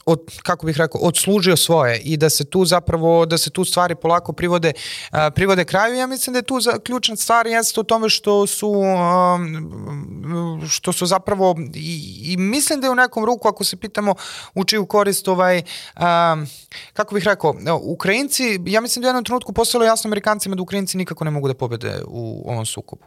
od, 0.05 0.19
kako 0.43 0.65
bih 0.65 0.77
rekao, 0.77 1.01
odslužio 1.01 1.57
svoje 1.57 1.99
i 1.99 2.17
da 2.17 2.29
se 2.29 2.45
tu 2.45 2.65
zapravo, 2.65 3.25
da 3.25 3.37
se 3.37 3.49
tu 3.49 3.65
stvari 3.65 3.95
polako 3.95 4.33
privode, 4.33 4.73
uh, 5.11 5.19
privode 5.35 5.65
kraju. 5.65 5.95
Ja 5.95 6.07
mislim 6.07 6.33
da 6.33 6.39
je 6.39 6.43
tu 6.43 6.59
za, 6.59 6.79
ključna 6.83 7.15
stvar 7.15 7.47
jeste 7.47 7.79
u 7.79 7.83
tome 7.83 8.09
što 8.09 8.47
su, 8.47 8.69
um, 8.69 10.61
što 10.69 10.93
su 10.93 11.05
zapravo, 11.05 11.55
i, 11.75 12.21
i 12.25 12.37
mislim 12.37 12.81
da 12.81 12.87
je 12.87 12.91
u 12.91 12.95
nekom 12.95 13.25
ruku, 13.25 13.47
ako 13.47 13.63
se 13.63 13.75
pitamo 13.75 14.15
u 14.55 14.63
čiju 14.63 14.85
korist, 14.85 15.27
ovaj, 15.27 15.57
um, 15.57 16.47
kako 16.93 17.15
bih 17.15 17.23
rekao, 17.23 17.55
Ukrajinci, 17.81 18.59
ja 18.65 18.81
mislim 18.81 19.01
da 19.01 19.07
je 19.07 19.09
u 19.09 19.13
jednom 19.13 19.23
trenutku 19.23 19.53
postalo 19.53 19.85
jasno 19.85 20.07
Amerikancima 20.07 20.55
da 20.55 20.61
Ukrajinci 20.61 20.97
nikako 20.97 21.23
ne 21.23 21.31
mogu 21.31 21.47
da 21.47 21.53
pobede 21.53 22.01
u 22.07 22.43
ovom 22.51 22.65
sukobu. 22.65 23.03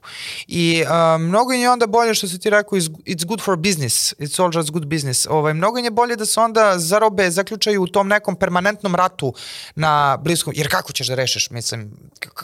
I 0.46 0.85
uh, 0.85 1.20
mnogo 1.20 1.52
je 1.52 1.70
onda 1.70 1.87
bolje 1.87 2.14
što 2.14 2.28
se 2.28 2.38
ti 2.38 2.50
rekao, 2.50 2.78
it's 2.78 3.26
good 3.26 3.40
for 3.40 3.56
business, 3.56 4.14
it's 4.18 4.42
all 4.42 4.50
just 4.54 4.70
good 4.70 4.87
business. 4.87 5.26
Ovaj, 5.30 5.54
mnogo 5.54 5.78
je 5.78 5.90
bolje 5.90 6.16
da 6.16 6.26
se 6.26 6.40
onda 6.40 6.78
zarobe 6.87 7.31
zaključaju 7.31 7.83
u 7.83 7.87
tom 7.87 8.09
nekom 8.09 8.37
permanentnom 8.37 8.94
ratu 8.94 9.35
na 9.75 10.16
Bliskom, 10.16 10.53
jer 10.57 10.70
kako 10.70 10.92
ćeš 10.92 11.07
da 11.07 11.14
rešiš, 11.14 11.51
mislim, 11.51 11.92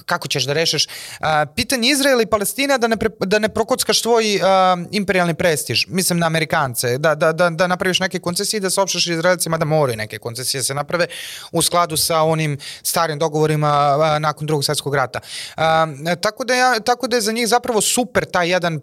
kako 0.06 0.28
ćeš 0.28 0.44
da 0.44 0.52
rešiš? 0.52 0.86
Uh, 0.86 1.26
pitanje 1.56 1.90
Izraela 1.90 2.22
i 2.22 2.26
Palestina 2.26 2.78
da 2.78 2.88
ne, 2.88 2.96
pre, 2.96 3.08
da 3.20 3.38
ne 3.38 3.48
prokockaš 3.48 4.02
svoj 4.02 4.36
uh, 4.36 4.42
imperialni 4.90 5.34
prestiž, 5.34 5.86
mislim 5.88 6.18
na 6.18 6.26
Amerikance, 6.26 6.98
da, 6.98 7.14
da, 7.14 7.32
da, 7.32 7.50
da 7.50 7.66
napraviš 7.66 8.00
neke 8.00 8.18
koncesije 8.18 8.58
i 8.58 8.60
da 8.60 8.70
saopštaš 8.70 9.06
Izraelcima 9.06 9.58
da 9.58 9.64
moraju 9.64 9.96
neke 9.96 10.18
koncesije 10.18 10.58
da 10.60 10.64
se 10.64 10.74
naprave 10.74 11.06
u 11.52 11.62
skladu 11.62 11.96
sa 11.96 12.22
onim 12.22 12.58
starim 12.82 13.18
dogovorima 13.18 13.96
uh, 13.96 14.20
nakon 14.20 14.46
drugog 14.46 14.64
svetskog 14.64 14.94
rata. 14.94 15.20
Uh, 15.56 15.62
tako, 16.20 16.44
da 16.44 16.54
ja, 16.54 16.80
tako 16.80 17.08
da 17.08 17.16
je 17.16 17.20
za 17.20 17.32
njih 17.32 17.48
zapravo 17.48 17.80
super 17.80 18.24
taj 18.24 18.50
jedan 18.50 18.80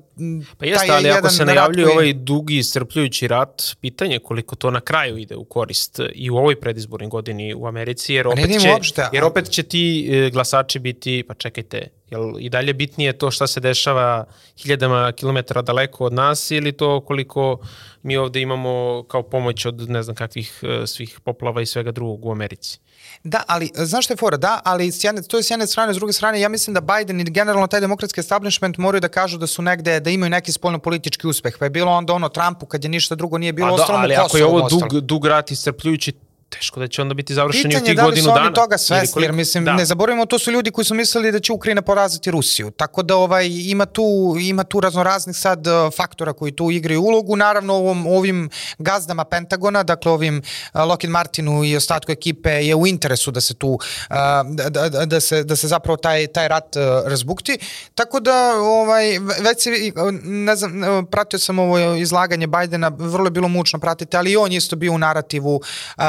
Pa 0.58 0.66
jeste, 0.66 0.92
ali 0.92 1.10
ako 1.10 1.30
se 1.30 1.46
najavljuje 1.46 1.86
koji... 1.86 1.96
ovaj 1.96 2.14
dugi 2.14 2.58
iscrpljujući 2.58 3.28
rat, 3.28 3.64
pitanje 3.82 4.20
koliko 4.20 4.56
to 4.56 4.72
na 4.72 4.82
kraju 4.82 5.18
ide 5.18 5.36
u 5.36 5.46
korist 5.50 6.00
i 6.16 6.30
u 6.30 6.36
ovoj 6.36 6.60
predizbornoj 6.60 7.10
godini 7.10 7.54
u 7.54 7.66
Americi, 7.68 8.14
jer 8.14 8.28
opet, 8.28 8.62
će, 8.62 8.70
uopšte, 8.70 9.10
jer 9.14 9.24
opet 9.24 9.50
će 9.50 9.64
ti 9.64 10.10
e, 10.12 10.30
glasači 10.30 10.80
biti, 10.80 11.24
pa 11.28 11.34
čekajte, 11.34 11.88
jel 12.10 12.34
i 12.40 12.50
dalje 12.50 12.74
bitnije 12.74 13.18
to 13.18 13.32
šta 13.32 13.48
se 13.48 13.60
dešava 13.60 14.26
hiljadama 14.58 15.12
kilometara 15.12 15.62
daleko 15.62 16.06
od 16.06 16.14
nas 16.14 16.52
ili 16.52 16.72
to 16.72 17.02
koliko 17.02 17.60
mi 18.04 18.18
ovde 18.18 18.42
imamo 18.42 19.04
kao 19.08 19.24
pomoć 19.24 19.66
od 19.66 19.90
ne 19.90 20.04
znam 20.04 20.16
kakvih 20.16 20.60
e, 20.64 20.88
svih 20.88 21.20
poplava 21.24 21.62
i 21.62 21.66
svega 21.66 21.92
drugog 21.92 22.26
u 22.26 22.32
Americi. 22.32 22.80
Da, 23.24 23.44
ali 23.48 23.72
znaš 23.76 24.06
što 24.06 24.14
je 24.14 24.18
fora? 24.18 24.38
Da, 24.38 24.60
ali 24.64 24.92
s 24.92 25.04
jedne, 25.04 25.22
to 25.22 25.38
je 25.38 25.44
s 25.44 25.52
jedne 25.52 25.68
strane, 25.68 25.94
s 25.94 25.98
druge 25.98 26.14
strane, 26.14 26.42
ja 26.42 26.50
mislim 26.50 26.74
da 26.74 26.82
Biden 26.82 27.20
i 27.20 27.24
generalno 27.24 27.68
taj 27.68 27.80
demokratski 27.80 28.20
establishment 28.20 28.78
moraju 28.78 29.02
da 29.02 29.08
kažu 29.08 29.38
da 29.38 29.48
su 29.48 29.62
negde, 29.62 30.00
da 30.00 30.10
imaju 30.10 30.30
neki 30.30 30.52
spoljno 30.52 30.80
politički 30.80 31.28
uspeh. 31.28 31.56
Pa 31.60 31.66
je 31.66 31.70
bilo 31.70 31.92
onda 31.92 32.14
ono 32.14 32.30
Trumpu 32.30 32.66
kad 32.66 32.84
je 32.84 32.90
ništa 32.90 33.16
drugo 33.16 33.38
nije 33.38 33.54
bilo, 33.54 33.74
ostalo 33.74 33.98
da, 33.98 34.04
ali 34.04 34.16
ako 34.16 34.38
je 34.38 34.46
ovo 34.46 34.70
dug, 34.70 35.02
dug 35.02 35.26
rat 35.26 35.52
iscrpljujući, 35.52 36.14
teško 36.50 36.80
da 36.80 36.88
će 36.88 37.02
onda 37.02 37.14
biti 37.14 37.34
završeni 37.34 37.76
u 37.76 37.86
tih 37.86 37.96
godinu 37.96 38.02
dana. 38.02 38.14
Pitanje 38.14 38.26
da 38.26 38.32
li 38.32 38.36
su 38.36 38.46
oni 38.46 38.54
toga 38.54 38.78
svesni, 38.78 39.14
koliko... 39.14 39.26
jer 39.26 39.34
mislim, 39.34 39.66
da. 39.66 39.74
ne 39.74 39.86
zaboravimo, 39.86 40.26
to 40.26 40.40
su 40.40 40.52
ljudi 40.52 40.72
koji 40.72 40.86
su 40.86 40.94
mislili 40.94 41.32
da 41.32 41.40
će 41.40 41.54
Ukrajina 41.54 41.82
poraziti 41.82 42.32
Rusiju. 42.32 42.72
Tako 42.72 43.04
da 43.04 43.16
ovaj, 43.16 43.48
ima, 43.48 43.86
tu, 43.86 44.36
ima 44.40 44.64
tu 44.64 44.80
raznoraznih 44.80 45.36
sad 45.36 45.68
uh, 45.68 45.94
faktora 45.98 46.34
koji 46.34 46.52
tu 46.52 46.72
igraju 46.72 47.02
ulogu. 47.02 47.36
Naravno, 47.36 47.74
ovom, 47.74 48.08
ovim 48.08 48.50
gazdama 48.78 49.24
Pentagona, 49.24 49.84
dakle 49.84 50.12
ovim 50.12 50.42
uh, 50.74 50.82
Lockheed 50.82 51.12
Martinu 51.12 51.64
i 51.64 51.76
ostatku 51.76 52.12
ekipe 52.12 52.50
je 52.50 52.76
u 52.76 52.88
interesu 52.88 53.32
da 53.32 53.42
se 53.42 53.54
tu, 53.54 53.70
uh, 53.70 54.16
da, 54.46 54.90
da, 54.90 55.06
da, 55.06 55.20
se, 55.20 55.44
da 55.44 55.56
se 55.56 55.68
zapravo 55.68 55.98
taj, 55.98 56.28
taj 56.28 56.48
rat 56.48 56.76
razbukti. 57.06 57.58
Tako 57.96 58.20
da, 58.20 58.54
ovaj, 58.60 59.20
već 59.20 59.64
se, 59.64 59.92
ne 60.24 60.56
znam, 60.56 61.06
pratio 61.12 61.40
sam 61.40 61.60
ovo 61.60 61.96
izlaganje 61.96 62.48
Bajdena, 62.48 62.92
vrlo 62.98 63.28
je 63.28 63.32
bilo 63.32 63.48
mučno 63.48 63.80
pratiti, 63.80 64.18
ali 64.18 64.32
i 64.32 64.38
on 64.38 64.52
isto 64.52 64.76
bio 64.76 64.94
u 64.94 64.98
narativu 64.98 65.56
uh, 65.56 66.04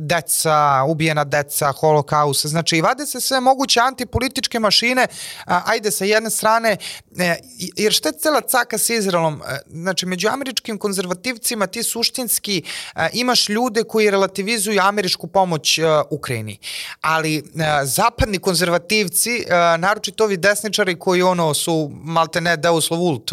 deca, 0.00 0.84
ubijena 0.88 1.24
deca, 1.24 1.72
holokaust, 1.72 2.46
znači 2.46 2.80
vade 2.80 3.06
se 3.06 3.20
sve 3.20 3.40
moguće 3.40 3.80
antipolitičke 3.80 4.58
mašine, 4.58 5.06
a, 5.46 5.62
ajde 5.66 5.90
sa 5.90 6.04
jedne 6.04 6.30
strane, 6.30 6.76
e, 7.18 7.36
jer 7.76 7.92
šta 7.92 8.08
je 8.08 8.18
cela 8.18 8.40
caka 8.40 8.78
sa 8.78 8.94
Izraelom? 8.94 9.42
E, 9.48 9.58
znači, 9.70 10.06
među 10.06 10.28
američkim 10.28 10.78
konzervativcima 10.78 11.66
ti 11.66 11.82
suštinski 11.82 12.62
e, 12.96 13.08
imaš 13.12 13.48
ljude 13.48 13.84
koji 13.84 14.10
relativizuju 14.10 14.80
američku 14.80 15.26
pomoć 15.26 15.78
e, 15.78 15.82
Ukrajini, 16.10 16.58
ali 17.00 17.42
zapadni 17.84 18.38
konzervativci, 18.38 19.44
naročito 19.78 20.24
ovi 20.24 20.36
desničari 20.36 20.98
koji 20.98 21.22
ono 21.22 21.54
su 21.54 21.90
malte 22.02 22.40
ne 22.40 22.56
deus 22.56 22.90
lovult, 22.90 23.32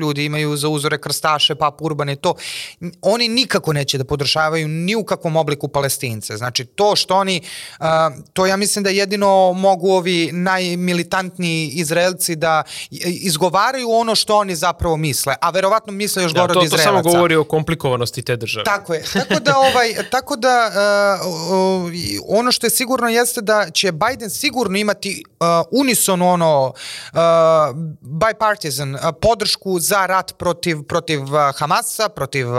ljudi 0.00 0.24
imaju 0.24 0.56
za 0.56 0.68
uzore 0.68 1.00
krstaše, 1.00 1.54
pap 1.54 1.82
Urban 1.82 2.10
i 2.10 2.16
to, 2.16 2.34
oni 3.02 3.28
nikako 3.28 3.72
neće 3.72 3.98
da 3.98 4.04
podržavaju 4.04 4.68
ni 4.68 4.96
u 4.96 5.04
kakvom 5.04 5.27
obliku 5.36 5.68
palestince. 5.68 6.36
Znači, 6.36 6.64
to 6.64 6.96
što 6.96 7.16
oni, 7.16 7.40
to 8.32 8.46
ja 8.46 8.56
mislim 8.56 8.82
da 8.82 8.90
jedino 8.90 9.52
mogu 9.52 9.90
ovi 9.90 10.30
najmilitantniji 10.32 11.68
Izraelci 11.68 12.36
da 12.36 12.62
izgovaraju 13.06 13.90
ono 13.90 14.14
što 14.14 14.36
oni 14.36 14.54
zapravo 14.54 14.96
misle, 14.96 15.34
a 15.40 15.50
verovatno 15.50 15.92
misle 15.92 16.22
još 16.22 16.32
da, 16.32 16.40
gore 16.40 16.58
od 16.58 16.64
Izraelaca. 16.64 16.92
To 16.92 17.02
samo 17.02 17.14
govori 17.14 17.36
o 17.36 17.44
komplikovanosti 17.44 18.22
te 18.22 18.36
države. 18.36 18.64
Tako 18.64 18.94
je. 18.94 19.02
Tako 19.12 19.40
da, 19.40 19.58
ovaj, 19.58 19.94
tako 20.14 20.36
da 20.36 20.70
uh, 20.70 21.26
uh, 21.84 21.92
ono 22.28 22.52
što 22.52 22.66
je 22.66 22.70
sigurno 22.70 23.08
jeste 23.08 23.40
da 23.40 23.70
će 23.70 23.92
Biden 23.92 24.30
sigurno 24.30 24.78
imati 24.78 25.24
uh, 25.40 25.46
unison 25.70 26.22
ono 26.22 26.72
uh, 27.12 27.18
bipartisan 28.00 28.94
uh, 28.94 29.00
podršku 29.20 29.80
za 29.80 30.06
rat 30.06 30.32
protiv, 30.38 30.82
protiv 30.82 31.22
uh, 31.22 31.30
Hamasa, 31.56 32.08
protiv 32.08 32.48
uh, 32.52 32.58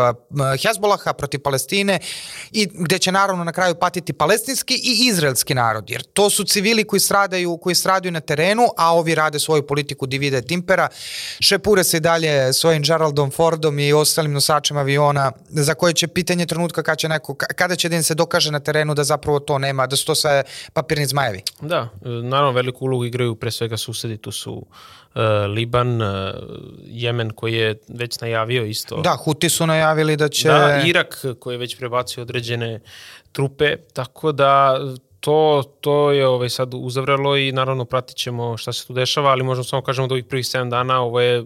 Hezbolaha, 0.63 1.13
protiv 1.13 1.41
Palestine 1.41 1.99
i 2.51 2.58
gde 2.73 2.99
će 2.99 3.11
naravno 3.11 3.43
na 3.43 3.51
kraju 3.51 3.75
patiti 3.75 4.13
palestinski 4.13 4.73
i 4.73 5.07
izraelski 5.07 5.53
narod, 5.53 5.89
jer 5.89 6.03
to 6.03 6.29
su 6.29 6.43
civili 6.43 6.83
koji 6.83 6.99
stradaju, 6.99 7.57
koji 7.57 7.75
stradaju 7.75 8.11
na 8.11 8.19
terenu, 8.19 8.67
a 8.77 8.93
ovi 8.93 9.15
rade 9.15 9.39
svoju 9.39 9.67
politiku 9.67 10.05
divide 10.05 10.37
et 10.37 10.51
impera, 10.51 10.87
šepure 11.39 11.83
se 11.83 11.99
dalje 11.99 12.53
svojim 12.53 12.83
Geraldom 12.83 13.31
Fordom 13.31 13.79
i 13.79 13.93
ostalim 13.93 14.33
nosačem 14.33 14.77
aviona, 14.77 15.31
za 15.49 15.73
koje 15.73 15.93
će 15.93 16.07
pitanje 16.07 16.45
trenutka 16.45 16.83
kada 16.83 16.95
će, 16.95 17.09
neko, 17.09 17.35
kada 17.35 17.75
će 17.75 17.89
da 17.89 17.95
im 17.95 18.03
se 18.03 18.15
dokaže 18.15 18.51
na 18.51 18.59
terenu 18.59 18.95
da 18.95 19.03
zapravo 19.03 19.39
to 19.39 19.57
nema, 19.57 19.87
da 19.87 19.95
su 19.95 20.05
to 20.05 20.15
sve 20.15 20.43
papirni 20.73 21.05
zmajevi. 21.05 21.41
Da, 21.61 21.89
naravno 22.01 22.51
veliku 22.51 22.85
ulogu 22.85 23.05
igraju 23.05 23.35
pre 23.35 23.51
svega 23.51 23.77
susedi, 23.77 24.17
tu 24.17 24.31
su 24.31 24.65
Liban, 25.47 26.01
uh, 26.01 26.09
Jemen 26.85 27.29
koji 27.29 27.53
je 27.53 27.79
već 27.87 28.19
najavio 28.19 28.65
isto. 28.65 29.01
Da, 29.01 29.15
Huti 29.15 29.49
su 29.49 29.67
najavili 29.67 30.17
da 30.17 30.29
će... 30.29 30.47
Da, 30.47 30.81
Irak 30.85 31.25
koji 31.39 31.53
je 31.53 31.57
već 31.57 31.77
prebacio 31.77 32.21
određene 32.21 32.79
trupe, 33.31 33.77
tako 33.93 34.31
da 34.31 34.79
to, 35.19 35.63
to 35.81 36.11
je 36.11 36.27
ovaj, 36.27 36.49
sad 36.49 36.73
uzavrelo 36.73 37.37
i 37.37 37.51
naravno 37.51 37.85
pratit 37.85 38.17
ćemo 38.17 38.57
šta 38.57 38.73
se 38.73 38.87
tu 38.87 38.93
dešava, 38.93 39.29
ali 39.29 39.43
možemo 39.43 39.63
samo 39.63 39.81
kažemo 39.81 40.07
da 40.07 40.13
ovih 40.13 40.25
prvih 40.25 40.45
7 40.45 40.69
dana 40.69 41.01
ovo 41.01 41.19
je 41.19 41.43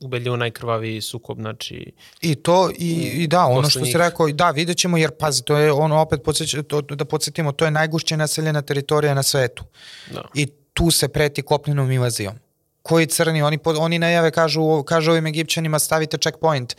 ubedljivo 0.00 0.36
najkrvaviji 0.36 1.00
sukob, 1.00 1.38
znači... 1.40 1.92
I 2.20 2.34
to, 2.34 2.70
i, 2.78 3.10
i 3.14 3.26
da, 3.26 3.44
ono 3.44 3.70
što 3.70 3.84
si 3.84 3.98
rekao, 3.98 4.28
da, 4.28 4.50
vidjet 4.50 4.78
ćemo, 4.78 4.96
jer 4.96 5.10
pazi, 5.10 5.44
to 5.44 5.56
je 5.56 5.72
ono, 5.72 6.00
opet 6.00 6.22
podsjeć, 6.24 6.56
to, 6.68 6.80
da 6.80 7.04
podsjetimo, 7.04 7.52
to 7.52 7.64
je 7.64 7.70
najgušće 7.70 8.16
naseljena 8.16 8.62
teritorija 8.62 9.14
na 9.14 9.22
svetu. 9.22 9.64
Da. 10.10 10.22
I 10.34 10.46
tu 10.74 10.90
se 10.90 11.08
preti 11.08 11.42
kopnenom 11.42 11.90
invazijom 11.90 12.34
koji 12.82 13.06
crni, 13.06 13.42
oni, 13.42 13.58
oni 13.64 13.98
najave 13.98 14.30
kažu, 14.30 14.82
kažu 14.82 15.10
ovim 15.10 15.26
Egipćanima 15.26 15.78
stavite 15.78 16.18
checkpoint 16.18 16.76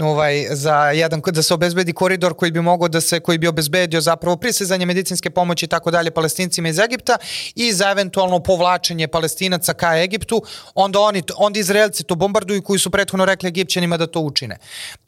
ovaj, 0.00 0.46
za 0.50 0.90
jedan, 0.90 1.22
da 1.26 1.42
se 1.42 1.54
obezbedi 1.54 1.92
koridor 1.92 2.34
koji 2.34 2.50
bi 2.50 2.60
mogao 2.60 2.88
da 2.88 3.00
se, 3.00 3.20
koji 3.20 3.38
bi 3.38 3.48
obezbedio 3.48 4.00
zapravo 4.00 4.36
prisezanje 4.36 4.86
medicinske 4.86 5.30
pomoći 5.30 5.64
i 5.64 5.68
tako 5.68 5.90
dalje 5.90 6.10
palestincima 6.10 6.68
iz 6.68 6.78
Egipta 6.78 7.16
i 7.54 7.72
za 7.72 7.90
eventualno 7.90 8.42
povlačenje 8.42 9.08
palestinaca 9.08 9.74
ka 9.74 9.96
Egiptu, 9.96 10.42
onda 10.74 11.00
oni, 11.00 11.22
onda 11.36 11.58
Izraelci 11.58 12.04
to 12.04 12.14
bombarduju 12.14 12.62
koji 12.62 12.78
su 12.78 12.90
prethodno 12.90 13.24
rekli 13.24 13.48
Egipćanima 13.48 13.96
da 13.96 14.06
to 14.06 14.20
učine. 14.20 14.58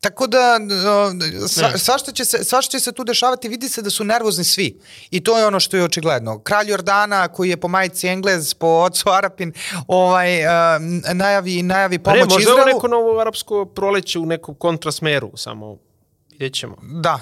Tako 0.01 0.27
da, 0.27 0.59
sva, 1.49 1.79
svašta, 1.79 2.13
će 2.13 2.25
se, 2.25 2.45
svašta 2.45 2.71
će 2.71 2.81
se 2.81 2.93
tu 2.93 3.05
dešavati, 3.05 3.49
vidi 3.49 3.69
se 3.69 3.83
da 3.83 3.91
su 3.91 4.05
nervozni 4.05 4.45
svi. 4.45 4.81
I 5.11 5.25
to 5.25 5.39
je 5.39 5.47
ono 5.47 5.61
što 5.61 5.77
je 5.77 5.85
očigledno. 5.85 6.39
Kralj 6.39 6.71
Jordana, 6.71 7.29
koji 7.29 7.51
je 7.51 7.57
po 7.57 7.69
majici 7.69 8.09
Englez, 8.09 8.55
po 8.55 8.67
ocu 8.67 9.11
Arapin, 9.11 9.53
ovaj, 9.87 10.16
najavi, 11.15 11.63
najavi 11.63 11.99
pomoć 11.99 12.21
Izraelu. 12.21 12.57
Možda 12.57 12.71
je 12.71 12.75
neko 12.75 12.89
novo 12.89 13.21
arapsko 13.21 13.65
proleće 13.65 14.19
u 14.19 14.27
nekom 14.27 14.55
kontrasmeru, 14.55 15.33
samo 15.37 15.79
vidjet 16.31 16.55
ćemo. 16.55 16.77
Da, 16.83 17.21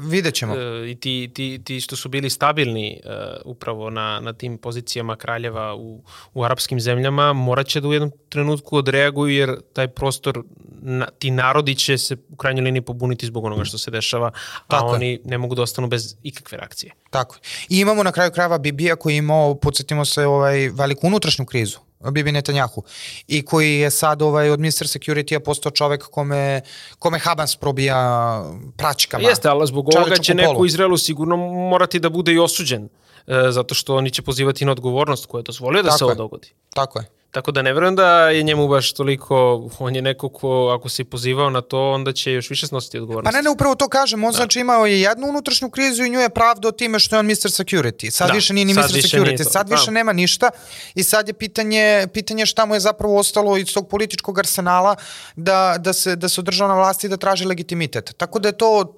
vidjet 0.00 0.34
ćemo. 0.34 0.56
E, 0.56 0.90
I 0.90 0.94
ti, 0.94 1.30
ti, 1.34 1.60
ti 1.64 1.80
što 1.80 1.96
su 1.96 2.08
bili 2.08 2.30
stabilni 2.30 3.00
uh, 3.04 3.12
upravo 3.44 3.90
na, 3.90 4.20
na 4.20 4.32
tim 4.32 4.58
pozicijama 4.58 5.16
kraljeva 5.16 5.74
u, 5.74 6.02
u 6.34 6.44
arapskim 6.44 6.80
zemljama, 6.80 7.32
morat 7.32 7.66
će 7.66 7.80
da 7.80 7.88
u 7.88 7.92
jednom 7.92 8.12
trenutku 8.28 8.76
odreaguju 8.76 9.34
jer 9.34 9.60
taj 9.72 9.88
prostor, 9.88 10.42
na, 10.80 11.06
ti 11.18 11.30
narodi 11.30 11.74
će 11.74 11.98
se 11.98 12.16
u 12.28 12.36
krajnjoj 12.36 12.64
liniji 12.64 12.82
pobuniti 12.82 13.26
zbog 13.26 13.44
onoga 13.44 13.64
što 13.64 13.78
se 13.78 13.90
dešava, 13.90 14.30
Tako 14.68 14.86
a 14.86 14.88
je. 14.88 14.94
oni 14.94 15.20
ne 15.24 15.38
mogu 15.38 15.54
da 15.54 15.62
ostanu 15.62 15.88
bez 15.88 16.16
ikakve 16.22 16.58
reakcije. 16.58 16.92
Tako. 17.10 17.36
I 17.68 17.80
imamo 17.80 18.02
na 18.02 18.12
kraju 18.12 18.30
krajeva 18.30 18.58
Bibija 18.58 18.96
koji 18.96 19.14
je 19.14 19.18
imao, 19.18 19.54
podsjetimo 19.54 20.04
se, 20.04 20.26
ovaj, 20.26 20.68
veliku 20.68 21.06
unutrašnju 21.06 21.46
krizu 21.46 21.78
Bibi 22.00 22.32
Netanjahu 22.32 22.82
i 23.26 23.44
koji 23.44 23.78
je 23.78 23.90
sad 23.90 24.22
ovaj, 24.22 24.50
od 24.50 24.60
Mr. 24.60 24.86
Security-a 24.86 25.40
postao 25.40 25.72
čovek 25.72 26.04
kome, 26.04 26.60
kome 26.98 27.18
Habans 27.18 27.56
probija 27.56 28.42
praćkama. 28.76 29.28
Jeste, 29.28 29.48
ali 29.48 29.66
zbog 29.66 29.88
ovoga 29.96 30.16
će 30.16 30.34
neko 30.34 30.60
u 30.60 30.66
Izraelu 30.66 30.96
sigurno 30.96 31.36
morati 31.70 32.00
da 32.00 32.08
bude 32.08 32.32
i 32.32 32.38
osuđen, 32.38 32.88
e, 33.26 33.50
zato 33.50 33.74
što 33.74 33.96
oni 33.96 34.10
će 34.10 34.22
pozivati 34.22 34.64
na 34.64 34.72
odgovornost 34.72 35.26
koja 35.26 35.38
je 35.38 35.42
dozvolio 35.42 35.82
da 35.82 35.88
Tako 35.88 35.98
se 35.98 36.04
ovo 36.04 36.14
dogodi. 36.14 36.48
Tako 36.74 36.98
je. 36.98 37.17
Tako 37.30 37.52
da 37.52 37.62
ne 37.62 37.72
verujem 37.72 37.96
da 37.96 38.28
je 38.28 38.42
njemu 38.42 38.68
baš 38.68 38.92
toliko, 38.92 39.68
on 39.78 39.96
je 39.96 40.02
neko 40.02 40.28
ko 40.28 40.74
ako 40.78 40.88
se 40.88 41.04
pozivao 41.04 41.50
na 41.50 41.60
to, 41.60 41.90
onda 41.90 42.12
će 42.12 42.32
još 42.32 42.50
više 42.50 42.66
snositi 42.66 42.98
odgovornost. 42.98 43.32
Pa 43.32 43.36
ne, 43.36 43.42
ne, 43.42 43.50
upravo 43.50 43.74
to 43.74 43.88
kažem, 43.88 44.24
on 44.24 44.32
da. 44.32 44.36
znači 44.36 44.60
imao 44.60 44.86
je 44.86 45.00
jednu 45.00 45.28
unutrašnju 45.28 45.70
krizu 45.70 46.04
i 46.04 46.10
nju 46.10 46.20
je 46.20 46.28
pravdo 46.28 46.70
time 46.70 46.98
što 46.98 47.16
je 47.16 47.20
on 47.20 47.26
Mr. 47.26 47.32
Security. 47.32 48.10
Sad 48.10 48.28
da, 48.28 48.34
više 48.34 48.54
nije 48.54 48.64
ni 48.64 48.74
Mr. 48.74 48.80
Security, 48.80 49.50
sad 49.50 49.70
više 49.70 49.84
da. 49.84 49.90
nema 49.90 50.12
ništa 50.12 50.50
i 50.94 51.02
sad 51.02 51.28
je 51.28 51.34
pitanje, 51.34 52.06
pitanje 52.12 52.46
šta 52.46 52.66
mu 52.66 52.74
je 52.74 52.80
zapravo 52.80 53.18
ostalo 53.18 53.56
iz 53.56 53.74
tog 53.74 53.88
političkog 53.88 54.38
arsenala 54.38 54.96
da, 55.36 55.76
da, 55.78 55.92
se, 55.92 56.16
da 56.16 56.28
se 56.28 56.40
održava 56.40 56.68
na 56.68 56.76
vlasti 56.76 57.06
i 57.06 57.10
da 57.10 57.16
traži 57.16 57.44
legitimitet. 57.44 58.14
Tako 58.16 58.38
da 58.38 58.48
je 58.48 58.56
to, 58.56 58.94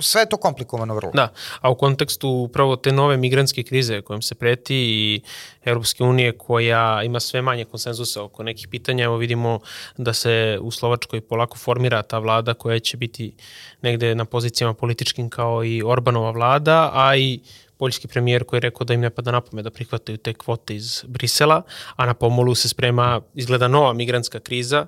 sve 0.00 0.22
je 0.22 0.28
to 0.28 0.36
komplikovano 0.36 0.94
vrlo. 0.94 1.10
Da, 1.14 1.32
a 1.60 1.70
u 1.70 1.74
kontekstu 1.74 2.28
upravo 2.28 2.76
te 2.76 2.92
nove 2.92 3.16
migrantske 3.16 3.62
krize 3.62 4.02
kojom 4.02 4.22
se 4.22 4.34
preti 4.34 4.76
i 4.76 5.22
Europske 5.64 6.04
unije 6.04 6.32
koja 6.38 7.02
ima 7.02 7.20
sve 7.20 7.42
manje 7.42 7.64
konsenzusa 7.64 8.22
oko 8.22 8.42
nekih 8.42 8.68
pitanja. 8.68 9.04
Evo 9.04 9.16
vidimo 9.16 9.60
da 9.96 10.12
se 10.12 10.58
u 10.60 10.70
Slovačkoj 10.70 11.20
polako 11.20 11.58
formira 11.58 12.02
ta 12.02 12.18
vlada 12.18 12.54
koja 12.54 12.78
će 12.78 12.96
biti 12.96 13.34
negde 13.82 14.14
na 14.14 14.24
pozicijama 14.24 14.74
političkim 14.74 15.30
kao 15.30 15.64
i 15.64 15.82
Orbanova 15.82 16.30
vlada, 16.30 16.90
a 16.94 17.16
i 17.16 17.40
poljski 17.82 18.08
premijer 18.08 18.44
koji 18.44 18.58
je 18.58 18.60
rekao 18.60 18.84
da 18.84 18.94
im 18.94 19.00
ne 19.00 19.10
pada 19.10 19.32
na 19.34 19.40
pamet 19.40 19.64
da 19.64 19.70
prihvataju 19.70 20.18
te 20.18 20.34
kvote 20.34 20.74
iz 20.76 21.04
Brisela, 21.08 21.62
a 21.96 22.06
na 22.06 22.14
pomolu 22.14 22.54
se 22.54 22.68
sprema, 22.68 23.20
izgleda 23.34 23.68
nova 23.68 23.92
migrantska 23.92 24.40
kriza, 24.40 24.86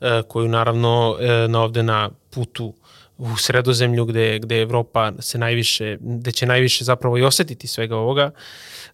e, 0.00 0.22
koju 0.28 0.48
naravno 0.48 1.16
e, 1.20 1.48
na 1.48 1.62
ovde 1.62 1.82
na 1.82 2.10
putu 2.30 2.72
u 3.20 3.36
sredozemlju 3.36 4.04
gde, 4.04 4.38
gde 4.38 4.62
Evropa 4.62 5.12
se 5.18 5.38
najviše, 5.38 5.96
gde 6.00 6.32
će 6.32 6.46
najviše 6.46 6.84
zapravo 6.84 7.18
i 7.18 7.22
osetiti 7.22 7.66
svega 7.66 7.96
ovoga, 7.96 8.30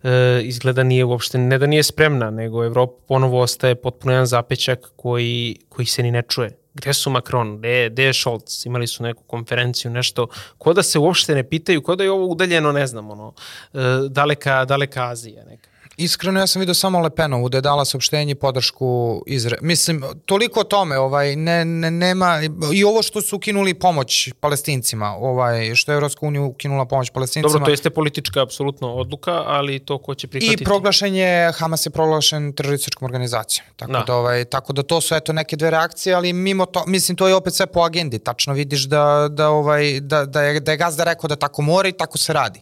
e, 0.02 0.40
izgleda 0.42 0.82
nije 0.82 1.04
uopšte, 1.04 1.38
ne 1.38 1.58
da 1.58 1.66
nije 1.66 1.82
spremna, 1.82 2.30
nego 2.30 2.64
Evropa 2.64 3.04
ponovo 3.08 3.40
ostaje 3.40 3.74
potpuno 3.74 4.12
jedan 4.12 4.26
zapećak 4.26 4.92
koji, 4.96 5.56
koji 5.68 5.86
se 5.86 6.02
ni 6.02 6.10
ne 6.10 6.22
čuje. 6.28 6.58
Gde 6.74 6.94
su 6.94 7.10
Macron, 7.10 7.58
gde, 7.58 7.88
gde 7.90 8.04
je 8.04 8.14
Scholz, 8.14 8.66
imali 8.66 8.86
su 8.86 9.02
neku 9.02 9.22
konferenciju, 9.22 9.90
nešto, 9.90 10.26
ko 10.58 10.72
da 10.72 10.82
se 10.82 10.98
uopšte 10.98 11.34
ne 11.34 11.48
pitaju, 11.48 11.82
ko 11.82 11.96
da 11.96 12.04
je 12.04 12.10
ovo 12.10 12.26
udaljeno, 12.26 12.72
ne 12.72 12.86
znam, 12.86 13.10
ono, 13.10 13.32
e, 13.74 13.78
daleka, 14.08 14.64
daleka 14.64 15.08
Azija 15.08 15.44
neka. 15.44 15.75
Iskreno 15.96 16.40
ja 16.40 16.46
sam 16.46 16.60
vidio 16.60 16.74
samo 16.74 17.00
Lepenovu 17.00 17.48
da 17.48 17.58
je 17.58 17.62
dala 17.62 17.84
saopštenje 17.84 18.32
i 18.32 18.34
podršku 18.34 19.22
Izraelu. 19.26 19.66
Mislim, 19.66 20.04
toliko 20.26 20.60
o 20.60 20.64
tome, 20.64 20.98
ovaj, 20.98 21.36
ne, 21.36 21.64
ne, 21.64 21.90
nema, 21.90 22.40
i 22.74 22.84
ovo 22.84 23.02
što 23.02 23.22
su 23.22 23.36
ukinuli 23.36 23.74
pomoć 23.74 24.32
palestincima, 24.40 25.16
ovaj, 25.18 25.74
što 25.74 25.92
je 25.92 25.94
Evropska 25.96 26.26
unija 26.26 26.42
ukinula 26.42 26.84
pomoć 26.84 27.10
palestincima. 27.10 27.52
Dobro, 27.52 27.64
to 27.64 27.70
jeste 27.70 27.90
politička 27.90 28.42
apsolutno 28.42 28.94
odluka, 28.94 29.32
ali 29.46 29.78
to 29.78 29.98
ko 29.98 30.14
će 30.14 30.26
prihvatiti. 30.26 30.62
I 30.62 30.64
proglašenje, 30.64 31.52
Hamas 31.54 31.86
je 31.86 31.90
proglašen 31.90 32.52
terorističkom 32.52 33.06
organizacijom. 33.06 33.66
Tako 33.76 33.92
da. 33.92 34.04
da, 34.06 34.14
ovaj, 34.14 34.44
tako 34.44 34.72
da 34.72 34.82
to 34.82 35.00
su 35.00 35.14
eto 35.14 35.32
neke 35.32 35.56
dve 35.56 35.70
reakcije, 35.70 36.14
ali 36.14 36.32
mimo 36.32 36.66
to, 36.66 36.84
mislim, 36.86 37.16
to 37.16 37.28
je 37.28 37.34
opet 37.34 37.54
sve 37.54 37.66
po 37.66 37.80
agendi. 37.80 38.18
Tačno 38.18 38.52
vidiš 38.52 38.84
da, 38.84 39.28
da, 39.30 39.48
ovaj, 39.48 40.00
da, 40.00 40.24
da, 40.24 40.42
je, 40.42 40.60
da 40.60 40.72
je 40.72 40.76
gazda 40.78 41.04
rekao 41.04 41.28
da 41.28 41.36
tako 41.36 41.62
mora 41.62 41.88
i 41.88 41.92
tako 41.92 42.18
se 42.18 42.32
radi. 42.32 42.60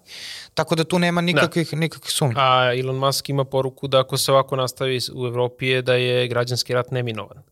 Tako 0.55 0.75
da 0.75 0.85
tu 0.85 0.99
nema 0.99 1.21
nikakvih, 1.21 1.71
da. 1.71 1.77
nikakvih 1.77 2.13
sumnja. 2.13 2.35
A 2.39 2.75
Elon 2.79 2.97
Musk 2.97 3.29
ima 3.29 3.45
poruku 3.45 3.89
da 3.89 4.01
ako 4.01 4.17
se 4.17 4.33
ovako 4.33 4.57
nastavi 4.57 5.01
u 5.15 5.27
Evropi 5.27 5.67
je 5.67 5.83
da 5.83 5.95
je 5.95 6.29
građanski 6.29 6.75
rat 6.75 6.91
neminovan. 6.91 7.43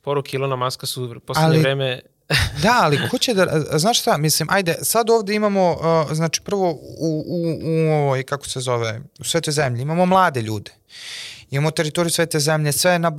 Poruke 0.00 0.36
Ilona 0.36 0.56
Muska 0.56 0.86
su 0.86 1.04
u 1.04 1.20
poslednje 1.20 1.48
Ali... 1.48 1.58
vreme 1.58 2.00
Da, 2.62 2.80
ali 2.82 3.08
ko 3.10 3.18
će 3.18 3.34
da, 3.34 3.64
znaš 3.78 4.00
šta, 4.00 4.16
mislim, 4.16 4.48
ajde, 4.50 4.76
sad 4.82 5.10
ovde 5.10 5.34
imamo, 5.34 5.70
uh, 5.72 6.12
znači 6.12 6.40
prvo 6.40 6.70
u, 6.70 7.24
u, 7.26 7.58
u 7.62 7.92
ovoj, 7.92 8.22
kako 8.22 8.46
se 8.46 8.60
zove, 8.60 9.00
u 9.20 9.24
svetoj 9.24 9.52
zemlji, 9.52 9.82
imamo 9.82 10.06
mlade 10.06 10.42
ljude 10.42 10.72
imamo 11.50 11.70
teritoriju 11.70 12.10
svete 12.10 12.40
zemlje, 12.40 12.72
sve, 12.72 12.98
na, 12.98 13.12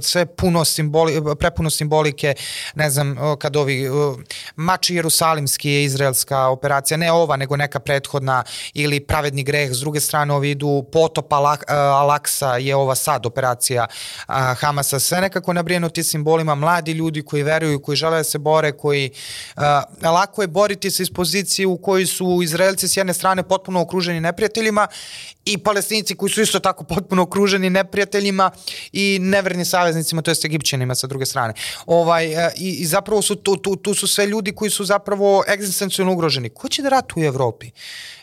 sve 0.00 0.26
puno 0.26 0.64
simboli, 0.64 1.22
prepuno 1.38 1.70
simbolike, 1.70 2.34
ne 2.74 2.90
znam, 2.90 3.16
kad 3.38 3.56
ovi, 3.56 3.88
mač 4.56 4.90
Jerusalimski 4.90 5.70
je 5.70 5.84
izraelska 5.84 6.46
operacija, 6.48 6.96
ne 6.96 7.12
ova, 7.12 7.36
nego 7.36 7.56
neka 7.56 7.80
prethodna, 7.80 8.44
ili 8.74 9.00
pravedni 9.00 9.42
greh, 9.42 9.72
s 9.72 9.80
druge 9.80 10.00
strane 10.00 10.34
ovi 10.34 10.50
idu, 10.50 10.84
potop 10.92 11.32
Alaksa 11.68 12.56
je 12.56 12.76
ova 12.76 12.94
sad 12.94 13.26
operacija 13.26 13.86
Hamasa, 14.26 15.00
sve 15.00 15.20
nekako 15.20 15.52
nabrijeno 15.52 15.88
ti 15.88 16.02
simbolima, 16.02 16.54
mladi 16.54 16.92
ljudi 16.92 17.22
koji 17.22 17.42
veruju, 17.42 17.82
koji 17.82 17.96
žele 17.96 18.16
da 18.16 18.24
se 18.24 18.38
bore, 18.38 18.72
koji 18.72 19.10
lako 20.02 20.42
je 20.42 20.48
boriti 20.48 20.90
se 20.90 21.02
iz 21.02 21.10
pozicije 21.10 21.66
u 21.66 21.78
kojoj 21.78 22.06
su 22.06 22.40
Izraelci 22.42 22.88
s 22.88 22.96
jedne 22.96 23.14
strane 23.14 23.42
potpuno 23.42 23.80
okruženi 23.80 24.20
neprijateljima 24.20 24.86
i 25.46 25.58
palestinci 25.58 26.16
koji 26.16 26.30
su 26.30 26.42
isto 26.42 26.60
tako 26.60 26.84
potpuno 26.84 27.22
okruženi 27.22 27.70
neprijateljima 27.70 28.50
i 28.92 29.18
neverni 29.20 29.64
saveznicima, 29.64 30.22
to 30.22 30.30
jest 30.30 30.44
egipćanima 30.44 30.94
sa 30.94 31.06
druge 31.06 31.26
strane. 31.26 31.54
Ovaj, 31.86 32.46
e, 32.46 32.52
i, 32.56 32.70
I 32.70 32.86
zapravo 32.86 33.22
su 33.22 33.36
tu, 33.36 33.56
tu, 33.56 33.76
tu 33.76 33.94
su 33.94 34.06
sve 34.06 34.26
ljudi 34.26 34.52
koji 34.52 34.70
su 34.70 34.84
zapravo 34.84 35.44
egzistencijalno 35.48 36.12
ugroženi. 36.12 36.48
Ko 36.48 36.68
će 36.68 36.82
da 36.82 36.88
ratuje 36.88 37.26
u 37.26 37.28
Evropi? 37.28 37.70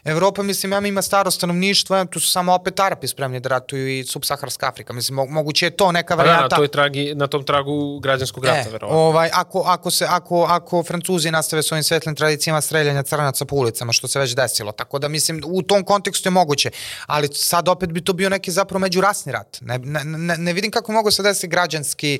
Evropa, 0.03 0.43
mislim, 0.43 0.71
ja 0.71 0.79
ima 0.79 1.01
staro 1.01 1.31
stanovništvo, 1.31 2.05
tu 2.05 2.19
su 2.19 2.31
samo 2.31 2.53
opet 2.53 2.79
Arapi 2.79 3.07
spremni 3.07 3.39
da 3.39 3.49
ratuju 3.49 3.99
i 3.99 4.03
subsaharska 4.03 4.67
Afrika. 4.67 4.93
Mislim, 4.93 5.19
moguće 5.29 5.65
je 5.65 5.69
to 5.69 5.91
neka 5.91 6.15
varijanta. 6.15 6.41
Pa 6.41 6.47
da, 6.47 6.55
na, 6.55 6.57
toj 6.57 6.67
tragi, 6.67 7.15
na 7.15 7.27
tom 7.27 7.45
tragu 7.45 7.99
građanskog 7.99 8.45
rata, 8.45 8.69
e, 8.69 8.71
verovatno. 8.71 8.99
Ovaj, 8.99 9.29
ako, 9.33 9.63
ako, 9.67 9.91
se, 9.91 10.05
ako, 10.09 10.43
ako 10.43 10.83
Francuzi 10.83 11.31
nastave 11.31 11.63
svojim 11.63 11.83
svetlim 11.83 12.15
tradicijama 12.15 12.61
streljanja 12.61 13.03
crnaca 13.03 13.45
po 13.45 13.55
ulicama, 13.55 13.93
što 13.93 14.07
se 14.07 14.19
već 14.19 14.35
desilo. 14.35 14.71
Tako 14.71 14.99
da, 14.99 15.07
mislim, 15.07 15.41
u 15.45 15.61
tom 15.61 15.83
kontekstu 15.83 16.27
je 16.27 16.31
moguće. 16.31 16.69
Ali 17.13 17.27
sad 17.33 17.67
opet 17.67 17.91
bi 17.91 18.01
to 18.01 18.13
bio 18.13 18.29
neki 18.29 18.51
zapravo 18.51 18.79
međurasni 18.79 19.31
rat. 19.31 19.57
Ne, 19.61 19.77
ne, 19.77 20.03
ne, 20.03 20.37
ne 20.37 20.53
vidim 20.53 20.71
kako 20.71 20.91
mogu 20.91 21.11
se 21.11 21.23
desiti 21.23 21.47
građanski, 21.47 22.19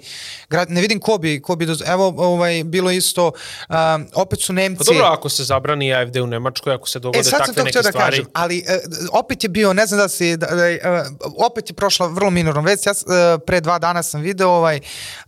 gra, 0.49 0.65
ne 0.69 0.81
vidim 0.81 0.99
ko 0.99 1.17
bi, 1.17 1.41
ko 1.41 1.55
bi 1.55 1.65
doz... 1.65 1.83
evo, 1.87 2.13
ovaj, 2.17 2.63
bilo 2.63 2.91
isto, 2.91 3.31
um, 3.69 4.07
opet 4.13 4.41
su 4.41 4.53
Nemci... 4.53 4.77
Pa 4.77 4.83
dobro, 4.83 5.05
ako 5.05 5.29
se 5.29 5.43
zabrani 5.43 5.93
AFD 5.93 6.17
u 6.17 6.27
Nemačkoj, 6.27 6.73
ako 6.73 6.89
se 6.89 6.99
dogode 6.99 7.29
e, 7.29 7.31
takve 7.31 7.63
neke 7.63 7.81
da 7.81 7.89
stvari... 7.89 8.11
Kažem, 8.11 8.25
ali 8.33 8.63
uh, 8.67 9.19
opet 9.19 9.43
je 9.43 9.49
bio, 9.49 9.73
ne 9.73 9.85
znam 9.87 9.99
da 9.99 10.09
si, 10.09 10.37
da, 10.37 10.47
uh, 10.47 11.45
opet 11.45 11.69
je 11.69 11.73
prošla 11.73 12.07
vrlo 12.07 12.29
minorna 12.29 12.61
već, 12.61 12.85
ja 12.85 12.91
uh, 12.91 13.41
pre 13.45 13.61
dva 13.61 13.79
dana 13.79 14.03
sam 14.03 14.21
video, 14.21 14.49
ovaj, 14.49 14.79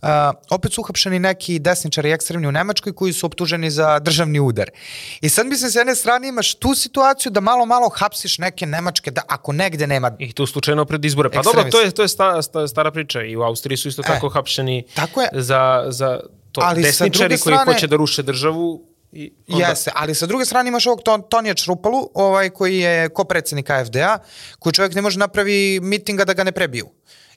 uh, 0.02 0.08
opet 0.50 0.72
su 0.72 0.80
uhapšeni 0.80 1.18
neki 1.18 1.58
desničari 1.58 2.12
ekstremni 2.12 2.48
u 2.48 2.52
Nemačkoj 2.52 2.92
koji 2.92 3.12
su 3.12 3.26
optuženi 3.26 3.70
za 3.70 3.98
državni 3.98 4.40
udar. 4.40 4.70
I 5.20 5.28
sad 5.28 5.46
mislim, 5.46 5.70
s 5.70 5.74
jedne 5.74 5.94
strane 5.94 6.28
imaš 6.28 6.54
tu 6.54 6.74
situaciju 6.74 7.32
da 7.32 7.40
malo, 7.40 7.66
malo 7.66 7.88
hapsiš 7.88 8.38
neke 8.38 8.66
nemačke, 8.66 9.10
da 9.10 9.22
ako 9.28 9.55
negde 9.56 9.86
nema... 9.86 10.12
I 10.18 10.32
tu 10.32 10.46
slučajno 10.46 10.84
pred 10.84 11.04
izbore. 11.04 11.30
Pa 11.30 11.42
dobro, 11.42 11.64
to 11.70 11.80
je, 11.80 11.90
to 11.90 12.02
je 12.02 12.08
sta, 12.08 12.42
sta, 12.42 12.68
stara 12.68 12.90
priča 12.90 13.22
i 13.22 13.36
u 13.36 13.42
Austriji 13.42 13.76
su 13.76 13.88
isto 13.88 14.02
e, 14.02 14.06
tako 14.06 14.28
hapšeni 14.28 14.84
tako 14.94 15.22
je. 15.22 15.28
za, 15.32 15.84
za 15.88 16.20
to 16.52 16.60
ali 16.64 16.82
desničari 16.82 17.36
strane, 17.36 17.64
koji 17.64 17.74
hoće 17.74 17.86
da 17.86 17.96
ruše 17.96 18.22
državu 18.22 18.82
I 19.12 19.32
onda... 19.48 19.66
Jeste, 19.66 19.90
ali 19.94 20.14
sa 20.14 20.26
druge 20.26 20.44
strane 20.44 20.68
imaš 20.68 20.86
ovog 20.86 21.02
ton, 21.02 21.22
Tonija 21.30 21.54
Črupalu, 21.54 22.10
ovaj, 22.14 22.50
koji 22.50 22.78
je 22.78 23.08
ko 23.08 23.24
predsednik 23.24 23.70
AFD-a, 23.70 24.18
koji 24.58 24.72
čovjek 24.72 24.94
ne 24.94 25.02
može 25.02 25.18
napravi 25.18 25.80
mitinga 25.82 26.24
da 26.24 26.32
ga 26.32 26.44
ne 26.44 26.52
prebiju 26.52 26.86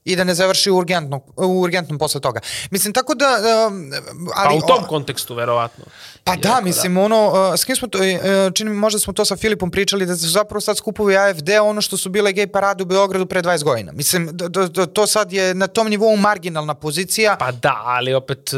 i 0.06 0.16
da 0.16 0.24
ne 0.24 0.34
završi 0.34 0.72
urgentno, 0.72 1.22
urgentnom 1.36 2.00
posle 2.00 2.22
toga. 2.22 2.40
Mislim, 2.72 2.94
tako 2.94 3.16
da... 3.16 3.28
Um, 3.68 3.92
ali, 4.36 4.60
pa 4.60 4.66
u 4.66 4.68
tom 4.68 4.84
o, 4.84 4.88
kontekstu, 4.88 5.36
verovatno. 5.36 5.86
Pa 6.24 6.36
da, 6.36 6.50
da, 6.50 6.62
mislim, 6.62 6.96
da. 6.96 7.02
ono, 7.02 7.28
uh, 7.28 7.60
s 7.60 7.64
kim 7.64 7.76
smo 7.76 7.88
to, 7.88 7.98
uh, 7.98 8.54
čini 8.54 8.70
mi, 8.70 8.76
možda 8.76 9.00
smo 9.00 9.14
to 9.14 9.26
sa 9.26 9.36
Filipom 9.36 9.72
pričali, 9.72 10.06
da 10.06 10.16
su 10.16 10.28
zapravo 10.28 10.62
sad 10.62 10.78
skupovi 10.78 11.18
AFD 11.18 11.50
ono 11.62 11.82
što 11.82 11.98
su 11.98 12.10
bile 12.10 12.34
gej 12.34 12.48
parade 12.48 12.84
u 12.84 12.86
Beogradu 12.86 13.26
pre 13.26 13.42
20 13.42 13.64
godina. 13.64 13.92
Mislim, 13.92 14.38
to 14.94 15.08
sad 15.08 15.34
je 15.34 15.54
na 15.54 15.68
tom 15.68 15.90
nivou 15.90 16.16
marginalna 16.16 16.74
pozicija. 16.74 17.36
Pa 17.40 17.52
da, 17.52 17.82
ali 17.86 18.14
opet 18.14 18.54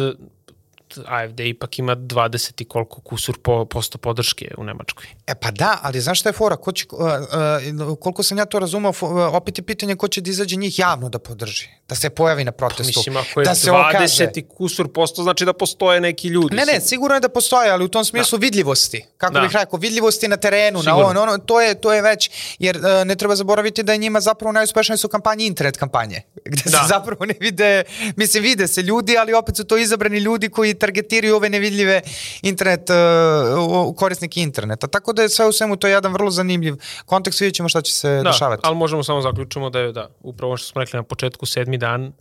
AFD 1.05 1.39
ipak 1.39 1.79
ima 1.79 1.95
20 1.95 2.61
i 2.61 2.65
koliko 2.65 3.01
kusur 3.01 3.37
po, 3.43 3.65
posto 3.65 3.97
podrške 3.97 4.51
u 4.57 4.63
Nemačkoj. 4.63 5.05
E 5.27 5.35
pa 5.35 5.51
da, 5.51 5.79
ali 5.81 6.01
znaš 6.01 6.19
šta 6.19 6.29
je 6.29 6.33
fora? 6.33 6.55
Ko 6.55 6.71
će, 6.71 6.85
uh, 6.91 6.99
uh, 6.99 7.99
koliko 7.99 8.23
sam 8.23 8.37
ja 8.37 8.45
to 8.45 8.59
razumao, 8.59 8.93
uh, 9.01 9.09
opet 9.33 9.57
je 9.57 9.63
pitanje 9.63 9.95
ko 9.95 10.07
će 10.07 10.21
da 10.21 10.29
izađe 10.29 10.55
njih 10.55 10.79
javno 10.79 11.09
da 11.09 11.19
podrži, 11.19 11.69
da 11.89 11.95
se 11.95 12.09
pojavi 12.09 12.43
na 12.43 12.51
protestu. 12.51 12.93
Pa 12.93 12.99
mislim, 12.99 13.17
ako 13.17 13.41
je 13.41 13.45
da 13.45 13.51
20 13.51 14.37
i 14.37 14.41
kusur 14.41 14.93
posto, 14.93 15.23
znači 15.23 15.45
da 15.45 15.53
postoje 15.53 16.01
neki 16.01 16.27
ljudi. 16.27 16.55
Ne, 16.55 16.65
ne, 16.65 16.81
sigurno 16.81 17.15
je 17.15 17.19
da 17.19 17.29
postoje, 17.29 17.71
ali 17.71 17.85
u 17.85 17.87
tom 17.87 18.05
smislu 18.05 18.37
da. 18.37 18.41
vidljivosti. 18.41 19.05
Kako 19.17 19.33
da. 19.33 19.41
bih 19.41 19.51
rekao, 19.53 19.79
vidljivosti 19.79 20.27
na 20.27 20.37
terenu, 20.37 20.79
sigurno. 20.79 20.99
na 20.99 21.09
ono, 21.09 21.21
ono, 21.21 21.37
to 21.37 21.61
je, 21.61 21.75
to 21.81 21.93
je 21.93 22.01
već, 22.01 22.29
jer 22.59 22.77
uh, 22.77 22.83
ne 23.05 23.15
treba 23.15 23.35
zaboraviti 23.35 23.83
da 23.83 23.91
je 23.91 23.97
njima 23.97 24.21
zapravo 24.21 24.51
najuspešnije 24.51 24.97
su 24.97 25.07
kampanje, 25.07 25.45
internet 25.45 25.77
kampanje, 25.77 26.21
gde 26.53 26.63
da. 26.65 26.79
se 26.79 26.87
zapravo 26.87 27.25
ne 27.25 27.35
vide, 27.39 27.83
mislim, 28.15 28.43
vide 28.43 28.67
se 28.67 28.81
ljudi, 28.81 29.17
ali 29.17 29.33
opet 29.33 29.57
su 29.57 29.63
to 29.63 29.77
izabrani 29.77 30.17
ljudi 30.17 30.49
koji 30.49 30.73
targetiraju 30.81 31.35
ove 31.35 31.49
nevidljive 31.49 32.01
internet, 32.41 32.89
uh, 32.89 33.95
korisnike 33.95 34.41
interneta. 34.41 34.87
Tako 34.87 35.13
da 35.13 35.21
je 35.21 35.29
sve 35.29 35.47
u 35.47 35.51
svemu 35.51 35.75
to 35.75 35.87
je 35.87 35.93
jedan 35.93 36.13
vrlo 36.13 36.31
zanimljiv 36.31 36.75
kontekst, 37.05 37.41
vidjet 37.41 37.55
ćemo 37.55 37.69
šta 37.69 37.81
će 37.81 37.93
se 37.93 38.09
da, 38.09 38.31
dešavati. 38.31 38.61
ali 38.65 38.75
možemo 38.75 39.03
samo 39.03 39.21
zaključimo 39.21 39.69
da 39.69 39.79
je, 39.79 39.91
da, 39.91 40.09
upravo 40.21 40.57
što 40.57 40.67
smo 40.67 40.81
rekli 40.81 40.97
na 40.97 41.03
početku, 41.03 41.45
sedmi 41.45 41.77
dan 41.77 42.13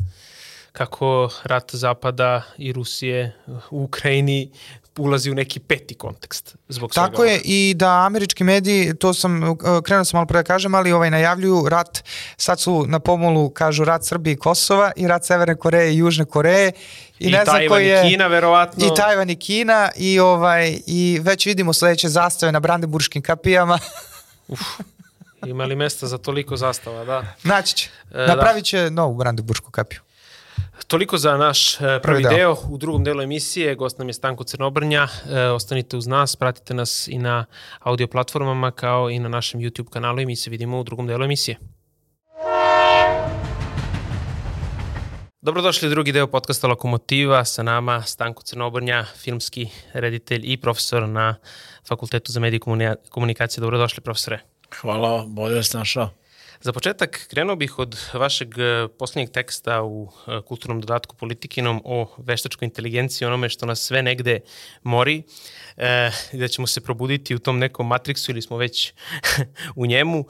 kako 0.73 1.31
rat 1.45 1.75
Zapada 1.75 2.43
i 2.59 2.73
Rusije 2.73 3.33
u 3.71 3.83
Ukrajini 3.83 4.51
ulazi 5.01 5.31
u 5.31 5.35
neki 5.35 5.61
peti 5.61 5.95
kontekst 5.95 6.57
zbog 6.69 6.95
svega 6.95 7.09
Tako 7.09 7.25
je 7.25 7.41
i 7.45 7.75
da 7.77 8.07
američki 8.07 8.45
mediji, 8.45 8.95
to 8.95 9.15
sam 9.15 9.43
uh, 9.43 9.57
krenuo 9.85 10.05
sam 10.05 10.19
malo 10.19 10.27
pre 10.27 10.39
da 10.39 10.43
kažem, 10.43 10.75
ali 10.75 10.93
ovaj 10.93 11.11
najavljuju 11.11 11.69
rat, 11.69 12.05
sad 12.37 12.61
su 12.61 12.85
na 12.89 12.99
pomolu 12.99 13.51
kažu 13.51 13.85
rat 13.85 14.05
Srbije 14.05 14.33
i 14.33 14.37
Kosova 14.37 14.93
i 14.97 15.07
rat 15.09 15.25
Severne 15.25 15.57
Koreje 15.57 15.95
i 15.95 15.97
Južne 15.97 16.25
Koreje 16.25 16.73
i, 17.19 17.29
I 17.29 17.31
ne 17.31 17.45
znam 17.45 17.57
Tajvan 17.57 17.83
je, 17.83 18.07
i 18.07 18.11
Kina 18.11 18.27
verovatno. 18.27 18.87
I 18.87 18.91
Tajvan 18.97 19.31
i 19.31 19.37
Kina 19.37 19.91
i 19.97 20.19
ovaj 20.21 20.79
i 20.87 21.21
već 21.23 21.47
vidimo 21.47 21.73
sledeće 21.73 22.09
zastave 22.09 22.53
na 22.53 22.61
Brandenburškim 22.61 23.23
kapijama. 23.23 23.79
Uf. 24.49 24.61
Ima 25.47 25.65
li 25.65 25.77
mesta 25.77 26.07
za 26.07 26.19
toliko 26.19 26.57
zastava, 26.57 27.05
da? 27.05 27.25
Naći 27.45 27.77
će. 27.77 27.91
E, 28.15 28.27
Napravit 28.27 28.65
će 28.65 28.79
da. 28.79 28.91
novu 28.91 29.15
Brandenburšku 29.15 29.71
kapiju. 29.71 30.01
Toliko 30.87 31.19
za 31.19 31.37
naš 31.37 31.81
e, 31.81 32.01
prvi 32.03 32.23
deo. 32.23 32.57
U 32.69 32.79
drugom 32.79 33.05
delu 33.05 33.23
emisije 33.23 33.75
gost 33.75 33.99
nam 33.99 34.09
je 34.09 34.13
Stanko 34.13 34.45
Crnobrnja. 34.45 35.09
E, 35.31 35.45
ostanite 35.45 35.97
uz 35.97 36.07
nas, 36.07 36.37
pratite 36.37 36.75
nas 36.75 37.09
i 37.09 37.19
na 37.19 37.45
audio 37.81 38.07
platformama 38.07 38.71
kao 38.71 39.11
i 39.11 39.19
na 39.19 39.29
našem 39.29 39.61
YouTube 39.61 39.89
kanalu 39.89 40.21
i 40.21 40.27
mi 40.27 40.37
se 40.37 40.51
vidimo 40.51 40.81
u 40.81 40.85
drugom 40.85 41.07
delu 41.07 41.25
emisije. 41.25 41.57
Dobrodošli 45.43 45.89
u 45.89 45.91
drugi 45.91 46.13
deo 46.13 46.27
podcasta 46.27 46.69
Lokomotiva. 46.69 47.45
Sa 47.45 47.63
nama 47.63 48.03
Stanko 48.03 48.43
Crnobrnja, 48.43 49.05
filmski 49.17 49.69
reditelj 49.93 50.41
i 50.45 50.57
profesor 50.57 51.09
na 51.09 51.35
Fakultetu 51.89 52.33
za 52.33 52.41
medije 52.41 52.57
i 52.57 52.61
komunikacije. 53.11 53.61
Dobrodošli, 53.61 54.03
profesore. 54.03 54.41
Hvala, 54.81 55.25
bolje 55.27 55.55
vas 55.55 55.73
našao. 55.73 56.20
Za 56.63 56.73
početak 56.73 57.27
krenuo 57.31 57.57
bih 57.57 57.79
od 57.79 57.97
vašeg 58.13 58.59
e, 58.59 58.89
poslednjeg 58.99 59.31
teksta 59.31 59.83
u 59.83 60.09
e, 60.09 60.41
kulturnom 60.49 60.81
dodatku 60.81 61.17
politikinom 61.17 61.81
o 61.85 62.07
veštačkoj 62.19 62.67
inteligenciji, 62.67 63.27
onome 63.27 63.49
što 63.49 63.67
nas 63.67 63.81
sve 63.81 64.03
negde 64.03 64.41
mori, 64.83 65.23
e, 65.77 66.11
da 66.33 66.49
ćemo 66.49 66.67
se 66.67 66.81
probuditi 66.81 67.35
u 67.35 67.39
tom 67.39 67.59
nekom 67.59 67.87
matriksu 67.87 68.33
ili 68.33 68.43
smo 68.43 68.57
već 68.57 68.93
u 69.81 69.87
njemu. 69.87 70.25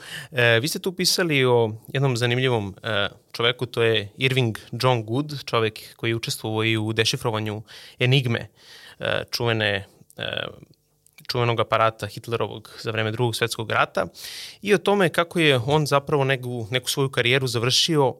Vi 0.61 0.69
ste 0.69 0.79
tu 0.79 0.93
pisali 0.93 1.45
o 1.45 1.71
jednom 1.93 2.17
zanimljivom 2.17 2.75
čoveku, 3.33 3.67
to 3.67 3.83
je 3.83 4.13
Irving 4.17 4.59
John 4.73 5.05
Good, 5.05 5.45
čovek 5.45 5.97
koji 5.97 6.11
je 6.11 6.17
učestvovao 6.17 6.65
i 6.65 6.77
u 6.77 6.93
dešifrovanju 6.93 7.63
enigme, 7.99 8.49
čuvene 9.31 9.87
čuvenog 11.31 11.61
aparata 11.61 12.07
Hitlerovog 12.07 12.71
za 12.83 12.91
vreme 12.91 13.13
drugog 13.13 13.37
svetskog 13.37 13.71
rata 13.71 14.07
i 14.63 14.75
o 14.75 14.79
tome 14.79 15.09
kako 15.09 15.39
je 15.39 15.61
on 15.67 15.87
zapravo 15.87 16.25
neku, 16.25 16.67
neku 16.71 16.91
svoju 16.91 17.09
karijeru 17.11 17.47
završio 17.47 18.09
uh, 18.09 18.19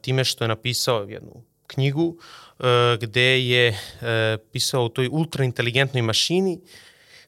time 0.00 0.24
što 0.24 0.44
je 0.44 0.48
napisao 0.48 1.02
jednu 1.02 1.42
knjigu 1.66 2.06
uh, 2.06 2.66
gde 3.00 3.46
je 3.46 3.68
uh, 3.70 4.08
pisao 4.52 4.84
o 4.84 4.88
toj 4.88 5.08
ultrainteligentnoj 5.12 6.02
mašini 6.02 6.60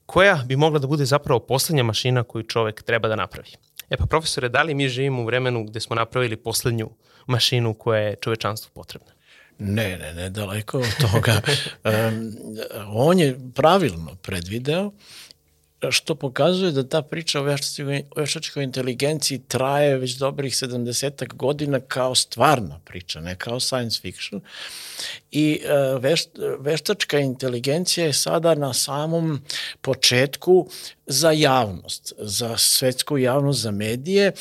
koja 0.06 0.42
bi 0.46 0.56
mogla 0.56 0.78
da 0.78 0.86
bude 0.86 1.04
zapravo 1.04 1.40
poslednja 1.40 1.82
mašina 1.82 2.22
koju 2.22 2.42
čovek 2.42 2.82
treba 2.82 3.08
da 3.08 3.16
napravi. 3.16 3.50
E 3.90 3.96
pa 3.96 4.06
profesore, 4.06 4.48
da 4.48 4.62
li 4.62 4.74
mi 4.74 4.88
živimo 4.88 5.22
u 5.22 5.26
vremenu 5.26 5.64
gde 5.64 5.80
smo 5.80 5.96
napravili 5.96 6.36
poslednju 6.36 6.90
mašinu 7.26 7.74
koja 7.74 8.00
je 8.00 8.16
čovečanstvu 8.16 8.70
potrebna? 8.74 9.12
Ne, 9.60 9.98
ne, 9.98 10.14
ne, 10.14 10.30
daleko 10.30 10.78
od 10.78 11.10
toga. 11.12 11.40
um, 11.84 12.36
on 12.88 13.18
je 13.18 13.38
pravilno 13.54 14.16
predvideo 14.22 14.92
što 15.90 16.14
pokazuje 16.14 16.72
da 16.72 16.88
ta 16.88 17.02
priča 17.02 17.40
o 17.40 17.42
veštačkoj, 17.42 18.04
veštačkoj 18.16 18.64
inteligenciji 18.64 19.38
traje 19.48 19.98
već 19.98 20.16
dobrih 20.16 20.52
70 20.52 21.34
godina 21.34 21.80
kao 21.80 22.14
stvarna 22.14 22.80
priča, 22.84 23.20
ne 23.20 23.36
kao 23.36 23.60
science 23.60 24.00
fiction. 24.00 24.40
I 25.30 25.60
e, 25.64 25.98
veš, 25.98 26.22
veštačka 26.58 27.18
inteligencija 27.18 28.06
je 28.06 28.12
sada 28.12 28.54
na 28.54 28.74
samom 28.74 29.40
početku 29.80 30.68
za 31.06 31.30
javnost, 31.30 32.12
za 32.18 32.56
svetsku 32.56 33.18
javnost, 33.18 33.60
za 33.60 33.70
medije 33.70 34.32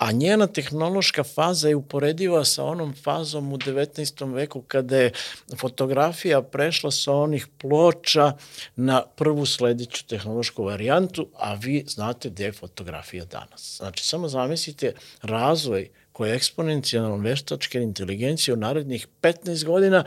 a 0.00 0.12
njena 0.12 0.46
tehnološka 0.46 1.24
faza 1.24 1.68
je 1.68 1.76
uporediva 1.76 2.44
sa 2.44 2.64
onom 2.64 2.94
fazom 3.02 3.52
u 3.52 3.58
19. 3.58 4.34
veku 4.34 4.62
kada 4.62 4.96
je 4.96 5.12
fotografija 5.56 6.42
prešla 6.42 6.90
sa 6.90 7.12
onih 7.12 7.46
ploča 7.58 8.32
na 8.76 9.02
prvu 9.16 9.46
sledeću 9.46 10.06
tehnološku 10.06 10.64
varijantu, 10.64 11.28
a 11.36 11.54
vi 11.54 11.84
znate 11.88 12.30
gde 12.30 12.44
je 12.44 12.52
fotografija 12.52 13.24
danas. 13.24 13.76
Znači, 13.76 14.04
samo 14.04 14.28
zamislite 14.28 14.92
razvoj 15.22 15.90
koji 16.12 16.30
je 16.30 16.36
eksponencijalno 16.36 17.16
veštačke 17.16 17.78
inteligencije 17.82 18.54
u 18.54 18.56
narednih 18.56 19.06
15 19.22 19.64
godina 19.64 20.04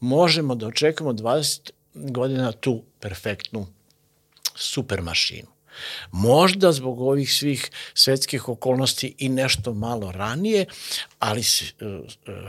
možemo 0.00 0.54
da 0.54 0.66
očekamo 0.66 1.12
20 1.12 1.70
godina 1.94 2.52
tu 2.52 2.82
perfektnu 3.00 3.66
super 4.54 5.02
mašinu. 5.02 5.55
Možda 6.10 6.72
zbog 6.72 7.00
ovih 7.00 7.32
svih 7.32 7.70
svetskih 7.94 8.48
okolnosti 8.48 9.14
i 9.18 9.28
nešto 9.28 9.74
malo 9.74 10.12
ranije, 10.12 10.66
ali 11.18 11.40
e, 11.40 11.44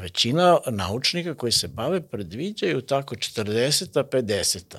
većina 0.01 0.57
naučnika 0.67 1.33
koji 1.35 1.51
se 1.51 1.67
bave 1.67 2.01
predviđaju 2.01 2.81
tako 2.81 3.15
40 3.15 4.03
50 4.03 4.77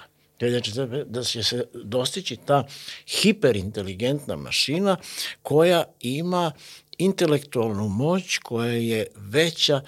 da 1.06 1.22
će 1.22 1.42
se 1.42 1.64
dostići 1.74 2.36
ta 2.36 2.66
hiperinteligentna 3.06 4.36
mašina 4.36 4.96
koja 5.42 5.84
ima 6.00 6.52
intelektualnu 6.98 7.88
moć 7.88 8.38
koja 8.38 8.72
je 8.72 9.06
veća 9.16 9.80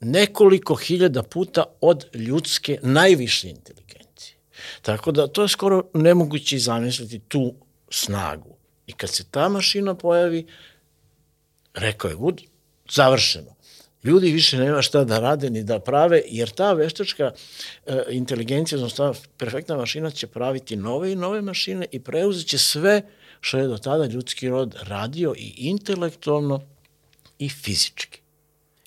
nekoliko 0.00 0.74
hiljada 0.74 1.22
puta 1.22 1.64
od 1.80 2.06
ljudske 2.14 2.78
najviše 2.82 3.48
inteligencije. 3.48 4.36
Tako 4.82 5.12
da 5.12 5.26
to 5.26 5.42
je 5.42 5.48
skoro 5.48 5.82
nemoguće 5.94 6.58
zamisliti 6.58 7.18
tu 7.18 7.54
snagu. 7.90 8.56
I 8.86 8.92
kad 8.92 9.10
se 9.10 9.24
ta 9.30 9.48
mašina 9.48 9.94
pojavi, 9.94 10.46
rekao 11.74 12.08
je 12.08 12.16
Wood, 12.16 12.46
završeno. 12.90 13.56
Ljudi 14.04 14.30
više 14.32 14.58
nema 14.58 14.82
šta 14.82 15.04
da 15.04 15.18
rade 15.18 15.50
ni 15.50 15.64
da 15.64 15.80
prave, 15.80 16.22
jer 16.26 16.50
ta 16.50 16.72
veštačka 16.72 17.32
e, 17.86 18.02
inteligencija, 18.10 18.78
odnosno 18.78 19.12
ta 19.12 19.20
perfektna 19.36 19.76
mašina 19.76 20.10
će 20.10 20.26
praviti 20.26 20.76
nove 20.76 21.12
i 21.12 21.16
nove 21.16 21.42
mašine 21.42 21.86
i 21.92 22.00
preuzet 22.00 22.46
će 22.46 22.58
sve 22.58 23.02
što 23.40 23.58
je 23.58 23.66
do 23.66 23.78
tada 23.78 24.06
ljudski 24.06 24.48
rod 24.48 24.76
radio 24.82 25.34
i 25.36 25.54
intelektualno 25.56 26.60
i 27.38 27.48
fizički. 27.48 28.20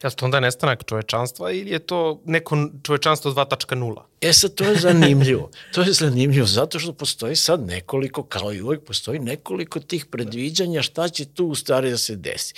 Je 0.04 0.10
to 0.10 0.26
onda 0.26 0.40
nestanak 0.40 0.84
čovečanstva 0.86 1.52
ili 1.52 1.72
je 1.72 1.80
to 1.80 2.22
neko 2.26 2.70
čovečanstvo 2.84 3.32
2.0? 3.32 4.02
E 4.22 4.34
sad, 4.34 4.54
to 4.56 4.64
je 4.64 4.76
zanimljivo. 4.76 5.50
To 5.74 5.82
je 5.82 5.94
zanimljivo 5.94 6.48
zato 6.48 6.80
što 6.80 6.94
postoji 6.94 7.36
sad 7.36 7.68
nekoliko, 7.68 8.24
kao 8.24 8.54
i 8.54 8.62
uvek, 8.62 8.84
postoji 8.84 9.20
nekoliko 9.20 9.80
tih 9.80 10.06
predviđanja 10.06 10.82
šta 10.82 11.10
će 11.10 11.26
tu 11.26 11.46
u 11.46 11.56
stvari 11.56 11.90
da 11.92 11.98
se 11.98 12.16
desi. 12.16 12.54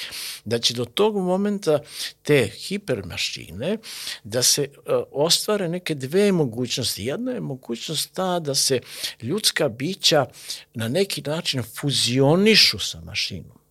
Da 0.46 0.60
će 0.60 0.74
do 0.74 0.86
tog 0.86 1.18
momenta 1.18 1.80
te 2.22 2.48
hipermašine 2.48 3.78
da 4.24 4.44
se 4.44 4.70
uh, 4.76 5.04
ostvare 5.12 5.70
neke 5.70 5.96
dve 5.96 6.32
mogućnosti. 6.32 7.06
Jedna 7.06 7.32
je 7.32 7.40
mogućnost 7.40 8.14
ta 8.14 8.40
da 8.40 8.56
se 8.56 8.80
ljudska 9.22 9.70
bića 9.70 10.26
na 10.74 10.88
neki 10.88 11.22
način 11.22 11.64
fuzionišu 11.64 12.80
sa 12.80 13.02
mašinom 13.02 13.62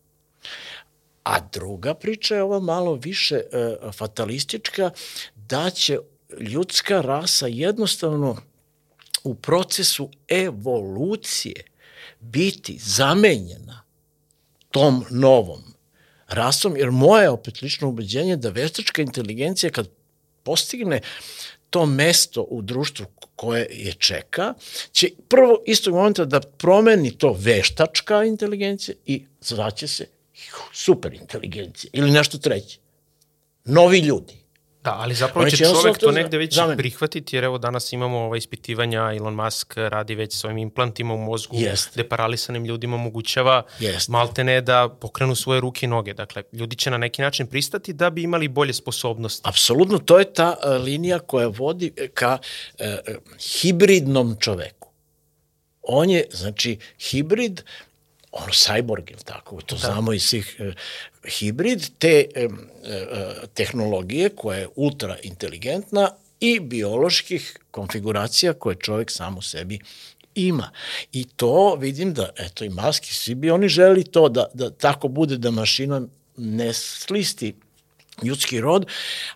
A 1.23 1.41
druga 1.53 1.95
priča 1.95 2.35
je 2.35 2.43
ova 2.43 2.61
malo 2.61 2.95
više 2.95 3.35
e, 3.35 3.77
fatalistička, 3.93 4.91
da 5.37 5.71
će 5.71 5.99
ljudska 6.41 7.01
rasa 7.01 7.47
jednostavno 7.47 8.37
u 9.25 9.35
procesu 9.35 10.11
evolucije 10.29 11.65
biti 12.21 12.79
zamenjena 12.79 13.83
tom 14.71 15.05
novom 15.11 15.63
rasom, 16.29 16.77
jer 16.77 16.91
moje 16.91 17.31
opet 17.31 17.63
lično 17.63 17.89
ubeđenje 17.89 18.37
da 18.37 18.51
veštačka 18.51 19.03
inteligencija 19.03 19.71
kad 19.71 19.89
postigne 20.43 21.01
to 21.71 21.87
mesto 21.87 22.43
u 22.43 22.63
društvu 22.63 23.07
koje 23.37 23.67
je 23.71 23.93
čeka, 23.93 24.55
će 24.93 25.09
prvo 25.29 25.63
istog 25.67 25.95
momenta 25.95 26.25
da 26.25 26.41
promeni 26.41 27.19
to 27.19 27.37
veštačka 27.39 28.25
inteligencija 28.25 28.95
i 29.07 29.25
zvaće 29.41 29.89
se 29.89 30.07
super 30.73 31.15
inteligencija 31.15 31.91
ili 31.93 32.11
nešto 32.11 32.39
treće. 32.39 32.79
Novi 33.65 33.99
ljudi. 33.99 34.41
Da, 34.85 34.97
ali 34.99 35.15
zapravo 35.15 35.51
će, 35.51 35.57
će 35.57 35.65
čovek 35.65 35.99
to 35.99 36.11
negde 36.13 36.39
već 36.39 36.55
zamen. 36.55 36.77
prihvatiti, 36.77 37.37
jer 37.37 37.45
evo 37.45 37.59
danas 37.59 37.93
imamo 37.93 38.19
ova 38.19 38.37
ispitivanja, 38.37 39.13
Elon 39.17 39.35
Musk 39.35 39.75
radi 39.77 40.15
već 40.15 40.35
svojim 40.35 40.59
implantima 40.59 41.15
u 41.15 41.19
mozgu, 41.19 41.57
Jest. 41.57 41.91
gde 41.95 42.09
paralisanim 42.09 42.65
ljudima 42.65 42.97
omogućava 42.97 43.63
Jest. 43.79 44.09
maltene 44.09 44.61
da 44.61 44.89
pokrenu 45.01 45.35
svoje 45.35 45.61
ruke 45.61 45.87
i 45.87 45.89
noge. 45.89 46.15
Dakle, 46.15 46.43
ljudi 46.53 46.77
će 46.77 46.91
na 46.91 46.99
neki 46.99 47.23
način 47.23 47.47
pristati 47.47 47.93
da 47.93 48.11
bi 48.11 48.23
imali 48.23 48.49
bolje 48.49 48.73
sposobnosti. 48.73 49.43
Apsolutno, 49.45 49.99
to 49.99 50.19
je 50.19 50.33
ta 50.35 50.57
uh, 50.65 50.85
linija 50.85 51.19
koja 51.19 51.49
vodi 51.49 51.93
ka 52.15 52.39
uh, 52.39 52.87
hibridnom 53.61 54.37
čoveku. 54.41 54.89
On 55.83 56.11
je, 56.11 56.25
znači, 56.33 56.79
hibrid 56.99 57.63
ono 58.33 58.53
cyborg, 58.53 59.11
ili 59.11 59.23
tako, 59.25 59.61
to 59.61 59.77
da. 59.77 59.81
znamo 59.81 60.13
iz 60.13 60.23
svih 60.23 60.57
e, 60.59 60.73
hibrid, 61.29 61.91
te 61.99 62.25
e, 62.35 62.43
e, 62.43 62.49
tehnologije 63.55 64.29
koja 64.29 64.59
je 64.59 64.69
ultra 64.77 65.17
inteligentna 65.23 66.11
i 66.41 66.61
bioloških 66.61 67.59
konfiguracija 67.71 68.53
koje 68.53 68.77
čovek 68.77 69.11
sam 69.11 69.39
u 69.39 69.43
sebi 69.43 69.79
ima. 70.35 70.71
I 71.13 71.25
to 71.25 71.75
vidim 71.75 72.15
da, 72.15 72.31
eto 72.37 72.65
i 72.65 72.69
maski, 72.69 73.15
svi 73.15 73.35
bi 73.35 73.51
oni 73.51 73.69
želi 73.69 74.05
to 74.05 74.29
da, 74.29 74.47
da 74.55 74.71
tako 74.71 75.09
bude 75.09 75.37
da 75.37 75.51
mašina 75.51 76.03
ne 76.37 76.73
slisti 76.73 77.55
ljudski 78.25 78.61
rod, 78.61 78.87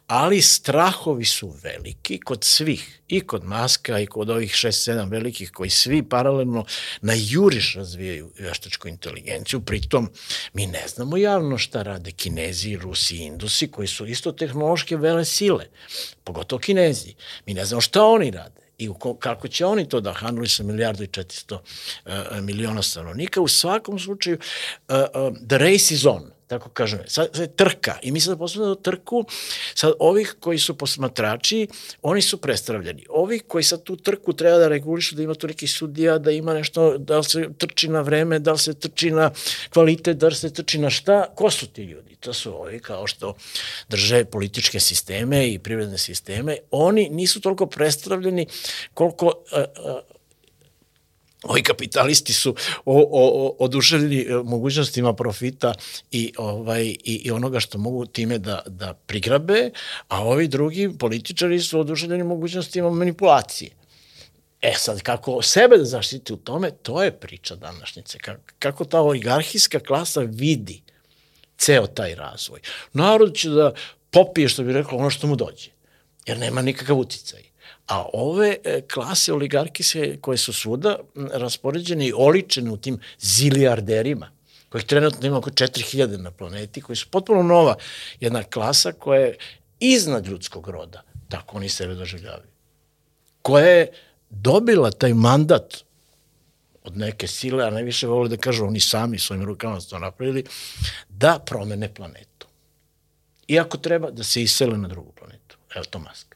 ali 0.07 0.43
strahovi 0.43 1.24
su 1.24 1.55
veliki 1.62 2.20
kod 2.20 2.45
svih, 2.45 3.01
i 3.09 3.20
kod 3.20 3.45
Maska 3.45 3.99
i 3.99 4.07
kod 4.07 4.30
ovih 4.30 4.53
6-7 4.53 5.11
velikih 5.11 5.51
koji 5.51 5.70
svi 5.70 6.03
paralelno 6.03 6.64
na 7.01 7.14
juriš 7.16 7.74
razvijaju 7.74 8.30
veštačku 8.39 8.89
inteligenciju, 8.89 9.61
pritom 9.61 10.11
mi 10.53 10.66
ne 10.66 10.89
znamo 10.89 11.16
javno 11.16 11.59
šta 11.59 11.82
rade 11.82 12.12
Kinezi, 12.12 12.76
Rusi 12.76 13.16
i 13.16 13.24
Indusi 13.24 13.70
koji 13.70 13.89
su 13.89 14.07
isto 14.07 14.32
tehnološke 14.32 14.97
vele 14.97 15.24
sile, 15.24 15.66
pogotovo 16.24 16.61
Kinezi. 16.61 17.14
Mi 17.47 17.55
ne 17.55 17.64
znamo 17.64 17.80
šta 17.80 18.05
oni 18.05 18.30
rade 18.30 18.61
i 18.78 18.91
kako 19.18 19.49
će 19.49 19.66
oni 19.66 19.89
to 19.89 20.01
da 20.01 20.12
handluju 20.12 20.49
sa 20.49 20.62
milijardu 20.62 21.05
i 21.05 21.07
400 21.07 21.55
uh, 21.55 22.12
miliona 22.41 22.82
stanovnika. 22.82 23.41
U 23.41 23.49
svakom 23.49 23.99
slučaju, 23.99 24.39
uh, 24.89 24.97
uh, 24.97 25.37
the 25.49 25.59
race 25.59 25.95
is 25.95 26.07
on 26.07 26.34
tako 26.55 26.70
kažem, 26.70 27.00
sad, 27.07 27.28
sad 27.32 27.55
trka 27.57 27.98
i 28.02 28.12
mi 28.12 28.20
sad 28.20 28.38
posledno 28.38 28.74
trku, 28.74 29.24
sad 29.74 29.92
ovih 29.98 30.36
koji 30.40 30.59
su 30.59 30.78
posmatrači, 30.78 31.66
oni 32.02 32.22
su 32.22 32.36
predstavljeni. 32.36 33.07
Ovi 33.09 33.38
koji 33.38 33.64
sad 33.64 33.82
tu 33.82 33.96
trku 33.96 34.32
treba 34.32 34.59
da 34.59 34.68
regulišu, 34.68 35.14
da 35.14 35.22
ima 35.22 35.34
tu 35.34 35.46
neki 35.46 35.66
sudija, 35.66 36.18
da 36.18 36.30
ima 36.30 36.55
nešto, 36.55 36.98
da 36.98 37.18
li 37.18 37.24
se 37.24 37.48
trči 37.59 37.88
na 37.88 38.00
vreme, 38.00 38.38
da 38.38 38.52
li 38.52 38.59
se 38.59 38.74
trči 38.74 39.11
na 39.11 39.30
kvalitet, 39.72 40.16
da 40.16 40.28
li 40.28 40.34
se 40.34 40.52
trči 40.52 40.78
na 40.78 40.90
šta, 40.90 41.26
ko 41.34 41.50
su 41.50 41.66
ti 41.66 41.82
ljudi? 41.82 42.16
To 42.20 42.32
su 42.32 42.55
ovi 42.61 42.78
kao 42.78 43.07
što 43.07 43.34
drže 43.88 44.24
političke 44.24 44.80
sisteme 44.80 45.48
i 45.48 45.59
privredne 45.59 45.98
sisteme. 45.98 46.57
Oni 46.70 47.09
nisu 47.09 47.40
toliko 47.40 47.66
predstavljeni 47.66 48.46
koliko 48.94 49.26
uh, 49.26 49.32
uh, 49.52 50.13
ovi 51.45 51.62
kapitalisti 51.62 52.32
su 52.32 52.55
o, 52.84 52.95
o, 52.95 53.47
o, 53.47 53.57
oduševljeni 53.59 54.20
e, 54.20 54.34
mogućnostima 54.45 55.12
profita 55.12 55.74
i 56.11 56.32
ovaj 56.36 56.84
i, 56.84 57.20
i 57.24 57.30
onoga 57.30 57.61
što 57.61 57.78
mogu 57.78 58.07
time 58.07 58.38
da 58.38 58.62
da 58.66 58.95
prigrabe, 58.95 59.70
a 60.09 60.24
ovi 60.24 60.49
drugi 60.49 60.90
političari 60.99 61.61
su 61.61 61.80
oduševljeni 61.80 62.24
mogućnostima 62.24 62.90
manipulacije. 62.90 63.70
E 64.62 64.72
sad, 64.76 65.03
kako 65.03 65.42
sebe 65.42 65.76
da 65.76 65.84
zaštiti 65.84 66.32
u 66.32 66.36
tome, 66.36 66.70
to 66.70 67.03
je 67.03 67.12
priča 67.12 67.57
današnjice. 67.57 68.18
Kako 68.59 68.84
ta 68.84 69.01
oligarhijska 69.01 69.80
klasa 69.80 70.20
vidi 70.20 70.82
ceo 71.59 71.86
taj 71.86 72.14
razvoj. 72.14 72.61
Narod 72.92 73.34
će 73.34 73.49
da 73.49 73.72
popije, 74.11 74.49
što 74.49 74.62
bi 74.62 74.72
rekao, 74.72 74.99
ono 74.99 75.11
što 75.11 75.26
mu 75.26 75.36
dođe. 75.36 75.70
Jer 76.26 76.38
nema 76.38 76.62
nikakav 76.62 76.99
uticaj. 76.99 77.42
A 77.87 78.07
ove 78.12 78.57
e, 78.64 78.80
klase 78.93 79.32
oligarkise 79.32 80.16
koje 80.20 80.39
su 80.39 80.53
svuda 80.53 80.99
raspoređene 81.14 82.07
i 82.07 82.12
oličene 82.16 82.70
u 82.70 82.76
tim 82.76 83.01
zilijarderima, 83.18 84.30
kojih 84.68 84.87
trenutno 84.87 85.26
ima 85.26 85.39
oko 85.39 85.51
4000 85.51 86.16
na 86.16 86.30
planeti, 86.30 86.80
koji 86.80 86.97
su 86.97 87.07
potpuno 87.11 87.43
nova 87.43 87.76
jedna 88.20 88.43
klasa 88.43 88.93
koja 88.93 89.20
je 89.20 89.37
iznad 89.80 90.26
ljudskog 90.26 90.68
roda, 90.68 91.03
tako 91.28 91.57
oni 91.57 91.68
sebe 91.68 91.95
doživljavaju, 91.95 92.49
koja 93.43 93.66
je 93.66 93.93
dobila 94.30 94.91
taj 94.91 95.14
mandat 95.14 95.85
od 96.85 96.97
neke 96.97 97.26
sile, 97.26 97.64
a 97.64 97.70
najviše 97.70 98.07
vole 98.07 98.28
da 98.28 98.37
kažu 98.37 98.66
oni 98.66 98.80
sami 98.80 99.18
svojim 99.18 99.45
rukama 99.45 99.80
su 99.80 99.91
to 99.91 99.99
napravili, 99.99 100.45
da 101.09 101.39
promene 101.47 101.95
planetu. 101.95 102.47
Iako 103.49 103.78
treba 103.78 104.11
da 104.11 104.24
se 104.24 104.43
isele 104.43 104.78
na 104.78 104.89
drugu 104.89 105.12
planetu. 105.12 105.57
Evo 105.74 105.85
to 105.85 105.99
Musk. 105.99 106.35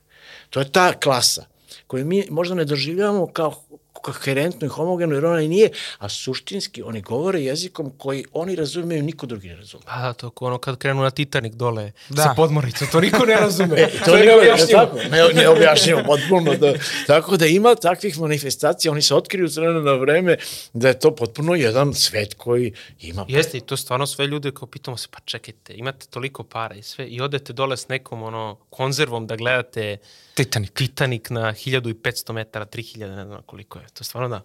To 0.50 0.60
je 0.60 0.72
ta 0.72 0.92
klasa 0.92 1.46
koju 1.86 2.04
mi 2.04 2.24
možda 2.30 2.54
ne 2.54 2.64
doživljavamo 2.64 3.26
kao 3.26 3.62
koherentno 3.98 4.66
i 4.66 4.70
homogeno, 4.70 5.14
jer 5.14 5.24
ona 5.24 5.40
i 5.40 5.48
nije, 5.48 5.68
a 5.98 6.08
suštinski 6.08 6.82
oni 6.82 7.00
govore 7.00 7.40
jezikom 7.40 7.92
koji 7.98 8.24
oni 8.32 8.56
razumeju, 8.56 9.02
niko 9.02 9.26
drugi 9.26 9.48
ne 9.48 9.56
razume. 9.56 9.82
Pa 9.86 9.96
da, 9.96 10.12
to 10.12 10.30
ono 10.36 10.58
kad 10.58 10.76
krenu 10.78 11.02
na 11.02 11.10
Titanic 11.10 11.52
dole 11.54 11.92
Da. 12.08 12.22
sa 12.22 12.32
podmoricom, 12.36 12.88
to 12.88 13.00
niko 13.00 13.24
ne 13.24 13.34
razume. 13.34 13.76
E, 13.78 13.90
to, 13.90 14.04
to 14.04 14.16
je 14.16 14.22
niko- 14.22 14.26
neobjašnjivo. 14.28 14.88
Ne, 15.10 15.34
ne 15.34 15.48
objašnjivo 15.48 16.02
potpuno. 16.02 16.54
Da, 16.54 16.72
tako 17.06 17.36
da 17.36 17.46
ima 17.46 17.74
takvih 17.74 18.18
manifestacija, 18.18 18.92
oni 18.92 19.02
se 19.02 19.14
otkriju 19.14 19.48
s 19.48 19.56
vremena 19.56 19.80
na 19.82 19.92
vreme 19.92 20.36
da 20.72 20.88
je 20.88 20.98
to 20.98 21.14
potpuno 21.14 21.54
jedan 21.54 21.94
svet 21.94 22.34
koji 22.34 22.72
ima 23.00 23.24
Jeste, 23.28 23.58
i 23.58 23.60
to 23.60 23.76
stvarno 23.76 24.06
sve 24.06 24.26
ljude 24.26 24.50
kao 24.50 24.68
pitamo 24.68 24.96
se, 24.96 25.08
pa 25.10 25.18
čekajte, 25.20 25.74
imate 25.74 26.06
toliko 26.06 26.42
para 26.42 26.74
i 26.74 26.82
sve, 26.82 27.06
i 27.06 27.20
odete 27.20 27.52
dole 27.52 27.76
s 27.76 27.88
nekom 27.88 28.22
ono, 28.22 28.56
konzervom 28.70 29.26
da 29.26 29.36
gledate 29.36 29.96
Titanic. 30.34 30.70
Titanic 30.72 31.30
na 31.30 31.40
1500 31.52 32.32
metara, 32.32 32.66
3000, 32.66 32.98
ne 33.08 33.24
znam 33.24 33.42
koliko 33.46 33.78
je. 33.78 33.84
To 33.94 34.04
stvarno 34.04 34.28
da. 34.28 34.42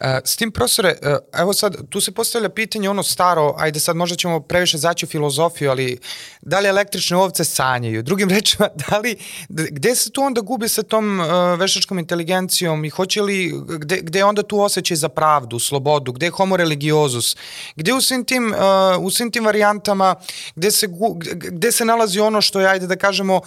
E, 0.00 0.20
S 0.24 0.36
tim, 0.36 0.52
profesore, 0.52 0.88
e, 1.02 1.16
evo 1.32 1.52
sad, 1.52 1.88
tu 1.88 2.00
se 2.00 2.12
postavlja 2.12 2.48
pitanje 2.48 2.90
ono 2.90 3.02
staro, 3.02 3.54
ajde 3.58 3.80
sad 3.80 3.96
možda 3.96 4.16
ćemo 4.16 4.40
previše 4.40 4.78
zaći 4.78 5.06
u 5.06 5.08
filozofiju, 5.08 5.70
ali 5.70 5.98
da 6.40 6.60
li 6.60 6.68
električne 6.68 7.16
ovce 7.16 7.44
sanjaju? 7.44 8.02
Drugim 8.02 8.28
rečima, 8.36 8.68
da 8.74 8.98
li, 8.98 9.16
gde 9.48 9.94
se 9.94 10.10
tu 10.10 10.22
onda 10.22 10.40
gubi 10.40 10.68
sa 10.68 10.82
tom 10.82 11.20
uh, 11.20 11.26
veštačkom 11.58 11.98
inteligencijom 11.98 12.84
i 12.84 12.90
hoće 12.90 13.22
li, 13.22 13.52
gde, 13.68 14.00
gde 14.02 14.24
onda 14.24 14.42
tu 14.42 14.60
osjećaj 14.60 14.96
za 14.96 15.08
pravdu, 15.08 15.58
slobodu, 15.58 16.12
gde 16.12 16.26
je 16.26 16.30
homo 16.30 16.56
religiozus, 16.56 17.36
gde 17.76 17.94
u 17.94 18.00
svim 18.00 18.24
tim, 18.24 18.54
uh, 18.54 19.04
u 19.04 19.10
svim 19.10 19.30
tim 19.30 19.44
varijantama, 19.44 20.14
gde 20.54 20.70
se, 20.70 20.86
gu, 20.86 21.14
gde- 21.20 21.72
se 21.72 21.84
nalazi 21.84 22.20
ono 22.20 22.40
što 22.40 22.60
je, 22.60 22.68
ajde 22.68 22.86
da 22.86 22.96
kažemo, 22.96 23.36
uh, 23.36 23.42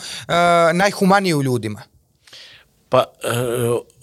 najhumanije 0.73 1.35
u 1.35 1.43
ljudima? 1.43 1.81
Pa, 2.89 3.05
e, 3.23 3.29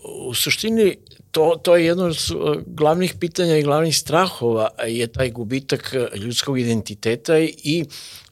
u 0.05 0.35
suštini, 0.35 0.97
to, 1.37 1.61
to 1.63 1.77
je 1.77 1.87
jedno 1.87 2.05
od 2.05 2.63
glavnih 2.67 3.15
pitanja 3.21 3.57
i 3.57 3.63
glavnih 3.63 3.97
strahova 3.97 4.69
je 4.87 5.07
taj 5.07 5.31
gubitak 5.31 5.95
e, 5.95 6.19
ljudskog 6.19 6.59
identiteta 6.59 7.39
i 7.39 7.85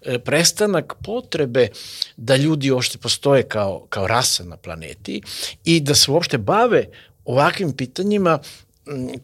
e, 0.02 0.18
prestanak 0.18 0.94
potrebe 1.02 1.68
da 2.16 2.36
ljudi 2.36 2.70
uopšte 2.70 2.98
postoje 2.98 3.42
kao, 3.42 3.86
kao 3.88 4.06
rasa 4.06 4.44
na 4.44 4.56
planeti 4.56 5.20
i 5.64 5.80
da 5.80 5.94
se 5.94 6.10
uopšte 6.10 6.38
bave 6.38 6.86
ovakvim 7.24 7.72
pitanjima 7.72 8.38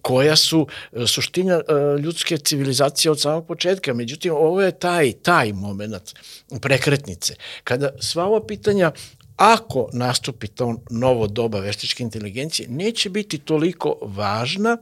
koja 0.02 0.36
su 0.36 0.66
e, 0.92 1.06
suština 1.06 1.60
ljudske 2.02 2.38
civilizacije 2.38 3.12
od 3.12 3.20
samog 3.20 3.46
početka. 3.46 3.94
Međutim, 3.94 4.32
ovo 4.32 4.62
je 4.62 4.78
taj, 4.78 5.12
taj 5.12 5.52
moment 5.52 6.14
prekretnice. 6.60 7.34
Kada 7.64 7.90
sva 8.00 8.24
ova 8.24 8.46
pitanja 8.46 8.92
ako 9.40 9.88
nastupi 9.92 10.48
to 10.48 10.74
novo 10.90 11.26
doba 11.26 11.60
veštačke 11.60 12.02
inteligencije, 12.02 12.68
neće 12.68 13.10
biti 13.10 13.38
toliko 13.38 13.96
važna 14.02 14.76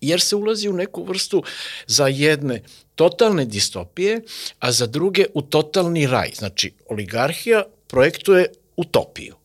jer 0.00 0.20
se 0.20 0.36
ulazi 0.36 0.68
u 0.68 0.72
neku 0.72 1.04
vrstu 1.04 1.42
za 1.86 2.06
jedne 2.06 2.62
totalne 2.94 3.44
distopije, 3.44 4.20
a 4.58 4.72
za 4.72 4.86
druge 4.86 5.26
u 5.34 5.42
totalni 5.42 6.06
raj. 6.06 6.30
Znači, 6.34 6.72
oligarhija 6.88 7.64
projektuje 7.86 8.52
utopiju. 8.76 9.36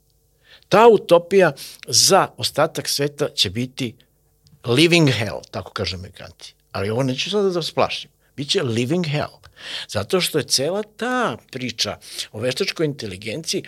Ta 0.70 0.88
utopija 0.88 1.54
za 1.88 2.28
ostatak 2.38 2.90
sveta 2.90 3.30
će 3.30 3.50
biti 3.50 3.96
living 4.66 5.10
hell, 5.10 5.42
tako 5.52 5.72
kaže 5.72 5.96
Amerikanci. 5.96 6.54
Ali 6.72 6.90
ovo 6.90 7.04
neću 7.04 7.30
sada 7.30 7.50
da 7.50 7.60
vas 7.60 7.72
plašim. 7.72 8.10
Biće 8.36 8.64
living 8.64 9.06
hell. 9.06 9.40
Zato 9.88 10.22
što 10.22 10.38
je 10.38 10.44
cela 10.44 10.84
ta 10.84 11.38
priča 11.52 11.98
o 12.32 12.40
veštačkoj 12.40 12.86
inteligenciji 12.86 13.64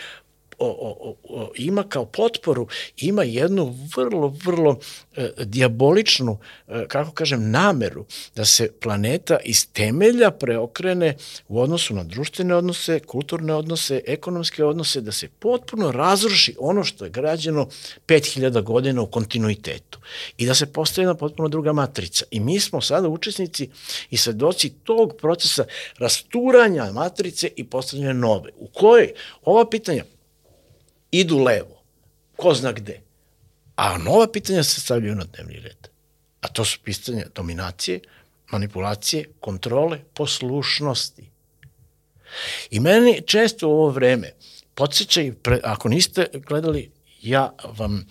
o, 0.62 0.96
o, 1.00 1.16
o, 1.24 1.52
ima 1.56 1.84
kao 1.84 2.06
potporu, 2.06 2.68
ima 2.98 3.24
jednu 3.24 3.76
vrlo, 3.96 4.34
vrlo 4.46 4.80
e, 5.16 5.30
diaboličnu, 5.38 6.38
e, 6.68 6.86
kako 6.88 7.12
kažem, 7.12 7.52
nameru 7.52 8.06
da 8.36 8.46
se 8.46 8.72
planeta 8.82 9.38
iz 9.44 9.68
temelja 9.74 10.32
preokrene 10.32 11.18
u 11.48 11.62
odnosu 11.62 11.94
na 11.94 12.04
društvene 12.04 12.56
odnose, 12.56 13.00
kulturne 13.00 13.54
odnose, 13.54 14.02
ekonomske 14.08 14.66
odnose, 14.66 15.02
da 15.02 15.12
se 15.12 15.28
potpuno 15.40 15.92
razruši 15.92 16.56
ono 16.60 16.84
što 16.84 17.06
je 17.06 17.12
građeno 17.12 17.68
5000 18.08 18.62
godina 18.62 19.02
u 19.02 19.08
kontinuitetu 19.08 20.00
i 20.38 20.46
da 20.46 20.56
se 20.56 20.66
postavi 20.66 21.04
jedna 21.04 21.16
potpuno 21.16 21.50
druga 21.50 21.74
matrica. 21.74 22.26
I 22.32 22.40
mi 22.40 22.60
smo 22.60 22.82
sada 22.82 23.08
učesnici 23.08 23.70
i 24.10 24.18
svedoci 24.18 24.70
tog 24.84 25.14
procesa 25.18 25.66
rasturanja 25.98 26.92
matrice 26.92 27.50
i 27.56 27.64
postavljanja 27.64 28.14
nove, 28.14 28.52
u 28.58 28.68
kojoj 28.68 29.14
ova 29.46 29.70
pitanja 29.70 30.04
idu 31.12 31.40
levo, 31.40 31.84
ko 32.36 32.54
zna 32.54 32.72
gde. 32.72 33.02
A 33.76 33.98
nova 33.98 34.28
pitanja 34.32 34.64
se 34.64 34.82
stavljaju 34.82 35.16
na 35.16 35.24
dnevni 35.24 35.60
red. 35.60 35.88
A 36.42 36.48
to 36.48 36.66
su 36.66 36.80
pitanja 36.84 37.26
dominacije, 37.36 38.00
manipulacije, 38.52 39.26
kontrole, 39.40 40.00
poslušnosti. 40.14 41.30
I 42.72 42.80
meni 42.80 43.22
često 43.26 43.68
u 43.68 43.72
ovo 43.72 43.90
vreme 43.90 44.32
podsjećaj, 44.76 45.34
pre, 45.34 45.60
ako 45.64 45.90
niste 45.90 46.28
gledali, 46.34 46.92
ja 47.22 47.54
vam 47.78 48.06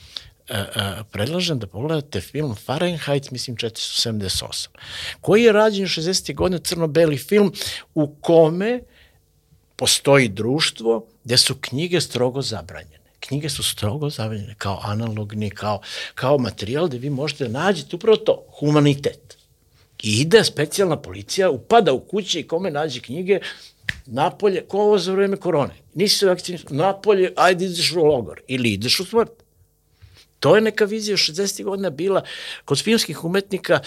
e, 0.48 0.54
e, 0.54 0.66
predlažem 1.10 1.58
da 1.58 1.66
pogledate 1.66 2.20
film 2.20 2.54
Fahrenheit, 2.54 3.30
mislim 3.30 3.56
478, 3.56 4.68
koji 5.20 5.42
je 5.42 5.52
rađen 5.52 5.86
60. 5.86 6.34
godine, 6.34 6.60
crno-beli 6.64 7.18
film 7.18 7.52
u 7.94 8.14
kome 8.20 8.80
postoji 9.80 10.28
društvo 10.28 11.06
gde 11.24 11.36
su 11.36 11.54
knjige 11.60 12.00
strogo 12.00 12.42
zabranjene. 12.42 13.10
Knjige 13.20 13.48
su 13.48 13.62
strogo 13.62 14.10
zabranjene 14.10 14.54
kao 14.58 14.80
analogni, 14.82 15.50
kao, 15.50 15.80
kao 16.14 16.38
materijal 16.38 16.88
gde 16.88 16.98
vi 16.98 17.10
možete 17.10 17.48
da 17.48 17.58
nađete 17.58 17.96
upravo 17.96 18.16
to, 18.16 18.44
humanitet. 18.58 19.38
I 20.02 20.20
ide 20.20 20.44
specijalna 20.44 20.96
policija, 20.96 21.50
upada 21.50 21.92
u 21.92 22.00
kuće 22.00 22.40
i 22.40 22.46
kome 22.46 22.70
nađe 22.70 23.00
knjige, 23.00 23.38
napolje, 24.06 24.64
ko 24.68 24.78
ovo 24.78 24.98
za 24.98 25.12
vreme 25.12 25.36
korone, 25.36 25.74
nisi 25.94 26.18
se 26.18 26.26
vakcinisao, 26.26 26.76
napolje, 26.76 27.32
ajde 27.36 27.64
ideš 27.64 27.92
u 27.92 28.04
logor 28.04 28.40
ili 28.46 28.72
ideš 28.72 29.00
u 29.00 29.04
smrt. 29.04 29.32
To 30.40 30.56
je 30.56 30.60
neka 30.60 30.84
vizija 30.84 31.16
60. 31.16 31.64
godina 31.64 31.90
bila 31.90 32.22
kod 32.64 32.82
filmskih 32.82 33.24
umetnika 33.24 33.80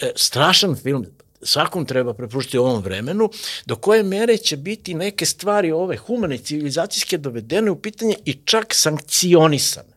e, 0.00 0.10
strašan 0.16 0.76
film, 0.76 1.06
svakom 1.46 1.86
treba 1.86 2.14
prepuštiti 2.14 2.58
ovom 2.58 2.82
vremenu, 2.82 3.30
do 3.66 3.76
koje 3.76 4.02
mere 4.02 4.36
će 4.36 4.56
biti 4.56 4.94
neke 4.94 5.26
stvari 5.26 5.72
ove 5.72 5.96
humane 5.96 6.38
civilizacijske 6.38 7.18
dovedene 7.18 7.70
u 7.70 7.80
pitanje 7.80 8.14
i 8.24 8.32
čak 8.44 8.74
sankcionisane. 8.74 9.96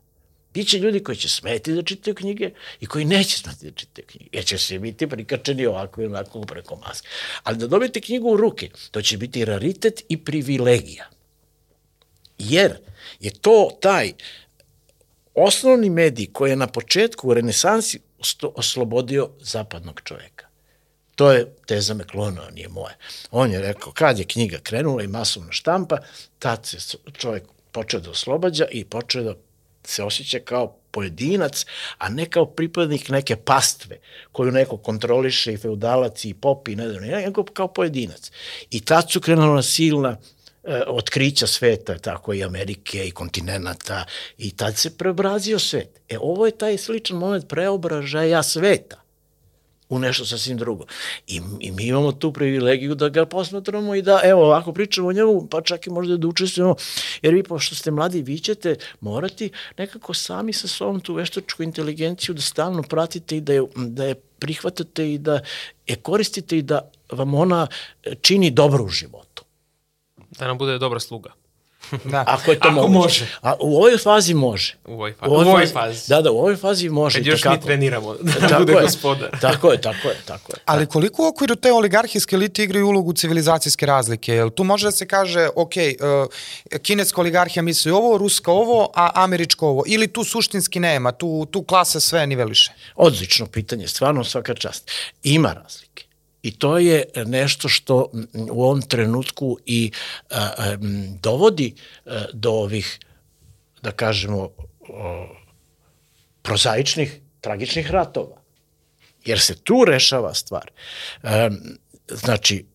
Biće 0.54 0.78
ljudi 0.78 1.04
koji 1.04 1.16
će 1.16 1.30
smeti 1.30 1.74
da 1.74 1.82
čitaju 1.82 2.16
knjige 2.16 2.52
i 2.80 2.86
koji 2.86 3.06
neće 3.06 3.38
smeti 3.38 3.66
da 3.66 3.72
čitaju 3.72 4.06
knjige. 4.08 4.30
Jer 4.32 4.46
će 4.46 4.58
se 4.58 4.80
biti 4.80 5.08
prikačeni 5.08 5.66
ovako 5.66 6.02
i 6.02 6.06
onako 6.06 6.42
preko 6.42 6.76
maske. 6.76 7.08
Ali 7.44 7.58
da 7.58 7.68
dobijete 7.68 8.02
knjigu 8.02 8.30
u 8.30 8.38
ruke, 8.38 8.70
to 8.92 9.02
će 9.02 9.18
biti 9.18 9.46
raritet 9.46 10.04
i 10.10 10.18
privilegija. 10.18 11.10
Jer 12.38 12.78
je 13.20 13.32
to 13.32 13.78
taj 13.82 14.14
osnovni 15.36 15.90
medij 15.90 16.28
koji 16.34 16.50
je 16.50 16.56
na 16.56 16.68
početku 16.68 17.30
u 17.30 17.34
renesansi 17.34 18.00
oslobodio 18.56 19.30
zapadnog 19.40 20.02
čoveka. 20.04 20.49
To 21.20 21.32
je 21.32 21.46
teza 21.66 21.94
Meklona, 21.94 22.50
nije 22.54 22.68
moja. 22.70 22.96
On 23.32 23.52
je 23.52 23.62
rekao, 23.62 23.92
kad 23.92 24.20
je 24.20 24.26
knjiga 24.26 24.58
krenula 24.64 25.04
i 25.04 25.08
masovna 25.08 25.52
štampa, 25.52 25.98
tad 26.40 26.66
se 26.66 26.98
čovjek 27.18 27.44
počeo 27.72 28.00
da 28.00 28.12
oslobađa 28.12 28.66
i 28.72 28.86
počeo 28.86 29.24
da 29.24 29.34
se 29.84 30.04
osjeća 30.04 30.40
kao 30.40 30.78
pojedinac, 30.92 31.66
a 31.98 32.10
ne 32.10 32.26
kao 32.26 32.46
pripadnik 32.46 33.10
neke 33.10 33.36
pastve 33.36 34.00
koju 34.32 34.52
neko 34.52 34.78
kontroliše 34.78 35.54
i 35.54 35.58
feudalac 35.58 36.26
i 36.26 36.34
pop 36.34 36.68
i 36.68 36.76
ne 36.76 36.90
znam, 36.90 37.04
ne, 37.04 37.22
nego 37.22 37.44
kao 37.44 37.68
pojedinac. 37.68 38.32
I 38.72 38.86
tad 38.86 39.12
su 39.12 39.22
krenula 39.22 39.64
silna 39.64 40.18
e, 40.64 40.82
otkrića 40.88 41.48
sveta, 41.48 41.98
tako 41.98 42.34
i 42.34 42.44
Amerike 42.44 43.08
i 43.08 43.12
kontinenta 43.12 44.06
i 44.38 44.52
tad 44.52 44.78
se 44.78 44.98
preobrazio 44.98 45.60
svet. 45.60 46.00
E, 46.10 46.18
ovo 46.20 46.46
je 46.46 46.58
taj 46.58 46.78
sličan 46.78 47.18
moment 47.18 47.48
preobražaja 47.48 48.44
sveta 48.44 48.99
u 49.90 50.00
nešto 50.00 50.26
sasvim 50.26 50.58
drugo. 50.58 50.86
I, 51.28 51.42
I 51.60 51.72
mi 51.72 51.88
imamo 51.88 52.12
tu 52.12 52.34
privilegiju 52.34 52.96
da 52.96 53.10
ga 53.10 53.26
posmatramo 53.26 53.96
i 53.96 54.02
da, 54.02 54.22
evo, 54.24 54.46
ovako 54.46 54.74
pričamo 54.74 55.08
o 55.08 55.14
njemu, 55.14 55.48
pa 55.52 55.62
čak 55.62 55.88
i 55.88 55.90
možda 55.90 56.18
da 56.18 56.28
učestvujemo, 56.28 56.76
jer 57.22 57.34
vi, 57.34 57.44
pošto 57.44 57.76
ste 57.76 57.92
mladi, 57.92 58.22
vi 58.22 58.40
ćete 58.40 58.76
morati 59.02 59.52
nekako 59.78 60.14
sami 60.14 60.54
sa 60.54 60.68
sobom 60.68 61.00
tu 61.00 61.14
veštačku 61.14 61.64
inteligenciju 61.64 62.36
da 62.36 62.42
stalno 62.42 62.84
pratite 62.84 63.38
i 63.38 63.42
da 63.42 63.54
je, 63.54 63.62
da 63.76 64.06
je 64.06 64.16
prihvatate 64.16 65.14
i 65.14 65.18
da 65.18 65.40
je 65.88 65.96
koristite 65.96 66.58
i 66.58 66.62
da 66.62 66.92
vam 67.12 67.34
ona 67.34 67.68
čini 68.22 68.52
dobro 68.52 68.84
u 68.84 68.90
životu. 68.90 69.44
Da 70.40 70.48
nam 70.48 70.58
bude 70.58 70.78
dobra 70.78 71.00
sluga. 71.00 71.39
Da. 72.04 72.24
Ako 72.36 72.52
je 72.52 72.60
to 72.60 72.68
Ako 72.68 72.76
moguće. 72.76 72.98
može. 72.98 73.26
A 73.42 73.54
u 73.60 73.76
ovoj 73.78 73.98
fazi 73.98 74.34
može. 74.34 74.76
U 74.86 74.94
ovoj 74.94 75.14
fazi. 75.14 75.32
U 75.32 75.36
ovoj 75.36 75.68
fazi. 75.68 76.10
Da, 76.10 76.22
da, 76.22 76.32
u 76.32 76.38
ovoj 76.38 76.56
fazi 76.56 76.90
može. 76.90 77.18
Kad 77.20 77.26
još 77.26 77.46
mi 77.46 77.62
treniramo 77.62 78.14
da 78.14 78.32
Tako 78.48 78.60
bude 78.60 78.74
je. 78.74 78.82
gospodar. 78.82 79.30
Tako 79.42 79.72
je, 79.72 79.82
tako 79.82 80.08
je, 80.08 80.16
tako 80.26 80.52
je. 80.54 80.60
Ali 80.66 80.86
koliko 80.86 81.24
u 81.24 81.28
okviru 81.28 81.56
te 81.56 81.72
oligarhijske 81.72 82.36
elite 82.36 82.64
igraju 82.64 82.88
ulogu 82.88 83.14
civilizacijske 83.14 83.86
razlike? 83.86 84.34
Jel 84.34 84.50
tu 84.50 84.64
može 84.64 84.88
da 84.88 84.92
se 84.92 85.08
kaže, 85.08 85.50
ok, 85.56 85.72
uh, 86.72 86.80
kineska 86.82 87.22
oligarhija 87.22 87.64
misli 87.64 87.92
ovo, 87.92 88.18
ruska 88.18 88.52
ovo, 88.52 88.92
a 88.96 89.10
američka 89.16 89.66
ovo? 89.66 89.84
Ili 89.88 90.08
tu 90.08 90.24
suštinski 90.24 90.80
nema, 90.80 91.12
tu, 91.12 91.48
tu 91.52 91.64
klasa 91.64 92.00
sve 92.00 92.28
niveliše? 92.28 92.72
Odlično 92.96 93.46
pitanje, 93.46 93.88
stvarno 93.88 94.24
svaka 94.24 94.54
čast. 94.54 94.92
Ima 95.24 95.54
razlike. 95.54 96.09
I 96.44 96.52
to 96.52 96.78
je 96.78 97.04
nešto 97.26 97.70
što 97.70 98.12
u 98.52 98.64
ovom 98.64 98.82
trenutku 98.82 99.58
i 99.66 99.92
a, 100.30 100.50
a, 100.58 100.78
dovodi 101.22 101.76
a, 102.06 102.26
do 102.34 102.52
ovih, 102.52 103.00
da 103.82 103.92
kažemo, 103.92 104.50
o, 104.90 105.28
prozaičnih, 106.42 107.20
tragičnih 107.42 107.92
ratova. 107.92 108.42
Jer 109.26 109.40
se 109.40 109.56
tu 109.56 109.86
rešava 109.86 110.34
stvar. 110.34 110.72
E, 111.24 111.50
znači, 112.08 112.66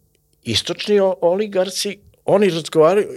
istočni 0.42 1.00
oligarci, 1.20 1.98
oni 2.24 2.50
razgovaraju 2.50 3.08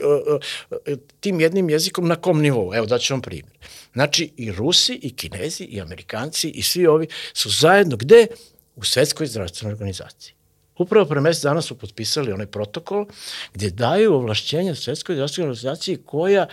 tim 1.19 1.39
jednim 1.39 1.69
jezikom 1.69 2.07
na 2.07 2.15
kom 2.15 2.41
nivou. 2.41 2.73
Evo, 2.73 2.85
daću 2.85 3.13
vam 3.13 3.21
primjer. 3.21 3.57
Znači, 3.93 4.31
i 4.37 4.51
Rusi, 4.51 4.99
i 5.01 5.15
Kinezi, 5.15 5.63
i 5.63 5.81
Amerikanci, 5.81 6.49
i 6.49 6.63
svi 6.63 6.87
ovi 6.87 7.07
su 7.33 7.49
zajedno 7.49 7.97
gde? 7.97 8.27
U 8.75 8.83
Svetskoj 8.83 9.27
zdravstvenoj 9.27 9.73
organizaciji. 9.73 10.36
Upravo 10.78 11.05
pre 11.05 11.21
mesec 11.21 11.43
dana 11.43 11.61
su 11.61 11.78
potpisali 11.78 12.32
onaj 12.32 12.47
protokol 12.47 13.05
gde 13.53 13.69
daju 13.69 14.13
ovlašćenja 14.13 14.75
Svetskoj 14.75 15.15
zdravstvenoj 15.15 15.49
organizaciji 15.49 15.97
koja 16.05 16.47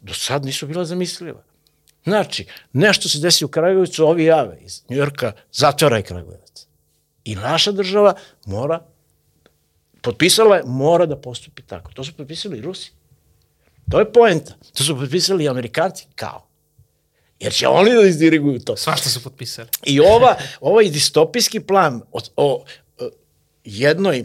do 0.00 0.14
sad 0.14 0.44
nisu 0.44 0.66
bila 0.66 0.84
zamisliva. 0.84 1.42
Znači, 2.04 2.46
nešto 2.72 3.08
se 3.08 3.18
desi 3.18 3.44
u 3.44 3.48
Kragujevcu, 3.48 4.06
ovi 4.06 4.24
jave 4.24 4.58
iz 4.60 4.82
Njujorka, 4.88 5.32
zatvaraj 5.52 6.02
Kragujevac. 6.02 6.66
I 7.24 7.34
naša 7.34 7.72
država 7.72 8.14
mora, 8.46 8.80
potpisala 10.00 10.56
je, 10.56 10.62
mora 10.66 11.06
da 11.06 11.16
postupi 11.16 11.62
tako. 11.62 11.92
To 11.92 12.04
su 12.04 12.12
potpisali 12.12 12.58
i 12.58 12.60
Rusi. 12.60 12.92
To 13.90 13.98
je 13.98 14.12
poenta. 14.12 14.54
To 14.74 14.84
su 14.84 14.98
potpisali 14.98 15.44
i 15.44 15.48
Amerikanci, 15.48 16.06
kao. 16.14 16.46
Jer 17.40 17.52
će 17.52 17.68
oni 17.68 17.94
da 17.94 18.02
izdiriguju 18.02 18.60
to. 18.60 18.76
Svašta 18.76 19.08
su 19.08 19.22
potpisali. 19.22 19.68
I 19.84 20.00
ova, 20.00 20.36
ovaj 20.60 20.88
distopijski 20.88 21.60
plan 21.60 22.02
o, 22.12 22.20
o 22.36 22.64
jednoj 23.64 24.24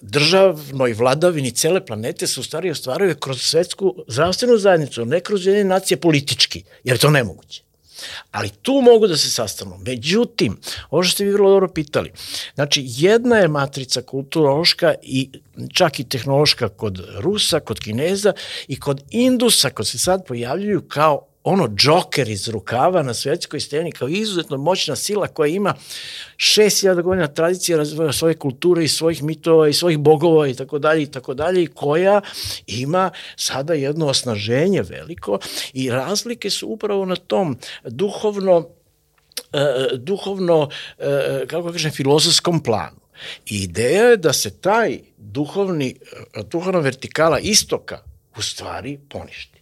državnoj 0.00 0.92
vladavini 0.92 1.50
cele 1.50 1.86
planete 1.86 2.26
se 2.26 2.40
u 2.40 2.42
stvari 2.42 2.70
ostvaruje 2.70 3.14
kroz 3.20 3.42
svetsku 3.42 3.94
zdravstvenu 4.08 4.58
zajednicu, 4.58 5.04
ne 5.04 5.20
kroz 5.20 5.46
jedne 5.46 5.64
nacije 5.64 6.00
politički, 6.00 6.62
jer 6.84 6.96
je 6.96 7.00
to 7.00 7.10
nemoguće. 7.10 7.62
Ali 8.30 8.50
tu 8.62 8.72
mogu 8.72 9.06
da 9.06 9.16
se 9.16 9.30
sastanu. 9.30 9.78
Međutim, 9.86 10.58
ovo 10.90 11.02
što 11.02 11.14
ste 11.14 11.24
vi 11.24 11.32
vrlo 11.32 11.50
dobro 11.50 11.68
pitali, 11.68 12.12
znači 12.54 12.84
jedna 12.86 13.36
je 13.36 13.48
matrica 13.48 14.02
kulturološka 14.02 14.94
i 15.02 15.30
čak 15.74 16.00
i 16.00 16.04
tehnološka 16.04 16.68
kod 16.68 17.06
Rusa, 17.18 17.60
kod 17.60 17.80
Kineza 17.80 18.32
i 18.68 18.80
kod 18.80 19.02
Indusa, 19.10 19.70
kod 19.70 19.86
se 19.86 19.98
sad 19.98 20.26
pojavljuju 20.26 20.82
kao 20.88 21.26
ono 21.48 21.68
džoker 21.68 22.28
iz 22.28 22.48
rukava 22.48 23.02
na 23.02 23.14
svetskoj 23.14 23.60
sceni 23.60 23.92
kao 23.92 24.08
izuzetno 24.08 24.56
moćna 24.56 24.96
sila 24.96 25.26
koja 25.26 25.48
ima 25.48 25.74
6000 26.36 27.02
godina 27.02 27.26
tradicije 27.26 27.78
razvoja 27.78 28.12
svoje 28.12 28.34
kulture 28.34 28.84
i 28.84 28.88
svojih 28.88 29.22
mitova 29.22 29.68
i 29.68 29.72
svojih 29.72 29.98
bogova 29.98 30.48
i 30.48 30.54
tako 30.54 30.78
dalje 30.78 31.02
i 31.02 31.06
tako 31.06 31.34
dalje 31.34 31.62
i 31.62 31.66
koja 31.66 32.20
ima 32.66 33.10
sada 33.36 33.74
jedno 33.74 34.06
osnaženje 34.06 34.82
veliko 34.82 35.38
i 35.72 35.90
razlike 35.90 36.50
su 36.50 36.68
upravo 36.68 37.04
na 37.04 37.16
tom 37.16 37.58
duhovno 37.84 38.68
e, 39.52 39.88
duhovno, 39.96 40.68
e, 40.98 41.46
kako 41.46 41.72
kažem, 41.72 41.90
filozofskom 41.90 42.62
planu. 42.62 43.00
I 43.46 43.62
ideja 43.62 44.04
je 44.04 44.16
da 44.16 44.32
se 44.32 44.50
taj 44.50 44.98
duhovni, 45.16 45.94
e, 46.34 46.42
duhovna 46.42 46.78
vertikala 46.78 47.38
istoka 47.38 48.02
u 48.36 48.42
stvari 48.42 48.98
poništi 49.08 49.57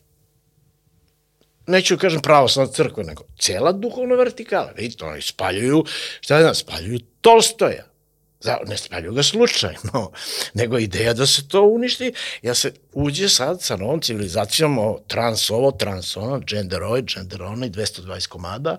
neću 1.67 1.97
da 1.97 2.01
kažem 2.01 2.21
pravoslavna 2.21 2.73
crkva, 2.73 3.03
nego 3.03 3.25
cela 3.39 3.73
duhovna 3.73 4.15
vertikala. 4.15 4.73
Vidite, 4.77 5.05
oni 5.05 5.23
spaljuju, 5.23 5.85
šta 6.21 6.41
znam, 6.41 6.55
spaljuju 6.55 7.01
Tolstoja. 7.21 7.85
Da, 8.45 8.61
ne 8.67 8.77
spaljuju 8.77 9.13
ga 9.13 9.23
slučajno, 9.23 10.13
nego 10.61 10.79
ideja 10.79 11.15
da 11.15 11.27
se 11.27 11.49
to 11.49 11.63
uništi, 11.63 12.13
ja 12.43 12.55
se 12.55 12.73
uđe 12.93 13.29
sad 13.29 13.63
sa 13.63 13.77
novom 13.77 14.01
civilizacijom 14.01 14.79
o 14.79 14.99
trans 15.07 15.51
ovo, 15.51 15.71
trans 15.71 16.17
ono, 16.17 16.41
gender 16.41 16.83
ovo, 16.83 17.01
gender 17.03 17.43
ono 17.43 17.67
i 17.67 17.71
220 17.71 18.29
komada 18.29 18.77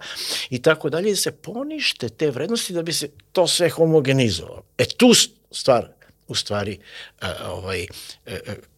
i 0.49 0.61
tako 0.61 0.89
dalje, 0.89 1.09
da 1.09 1.15
se 1.15 1.31
ponište 1.31 2.09
te 2.09 2.31
vrednosti 2.31 2.73
da 2.73 2.81
bi 2.81 2.93
se 2.93 3.09
to 3.31 3.47
sve 3.47 3.69
homogenizovalo. 3.69 4.63
E 4.77 4.85
tu 4.85 5.13
stvar, 5.51 5.87
u 6.27 6.35
stvari, 6.35 6.79
uh, 7.21 7.27
ovaj, 7.45 7.87
uh, 8.25 8.33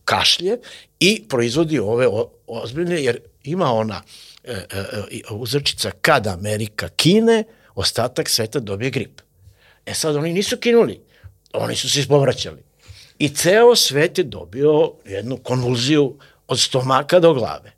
kašlje 0.06 0.58
i 1.00 1.24
proizvodi 1.30 1.80
ove 1.80 2.08
o, 2.08 2.32
ozbiljne, 2.48 3.04
jer 3.04 3.20
ima 3.50 3.74
ona 3.74 4.02
uh, 4.44 4.54
uh, 5.32 5.42
uzrečica 5.42 5.92
kad 6.02 6.28
Amerika 6.28 6.90
kine, 6.90 7.44
ostatak 7.76 8.30
sveta 8.30 8.60
dobije 8.60 8.92
grip. 8.92 9.22
E 9.86 9.94
sad 9.94 10.16
oni 10.16 10.34
nisu 10.34 10.58
kinuli, 10.58 11.02
oni 11.54 11.76
su 11.76 11.90
se 11.90 12.00
ispovraćali. 12.00 12.64
I 13.20 13.30
ceo 13.30 13.76
svet 13.76 14.18
je 14.18 14.24
dobio 14.24 14.94
jednu 15.06 15.38
konvulziju 15.38 16.18
od 16.48 16.60
stomaka 16.60 17.20
do 17.20 17.34
glave. 17.34 17.72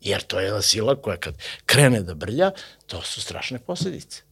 Jer 0.00 0.22
to 0.22 0.40
je 0.40 0.44
jedna 0.44 0.62
sila 0.62 0.96
koja 0.96 1.16
kad 1.16 1.34
krene 1.66 2.00
da 2.02 2.14
brlja, 2.14 2.50
to 2.86 3.02
su 3.02 3.20
strašne 3.20 3.58
posledice. 3.58 4.22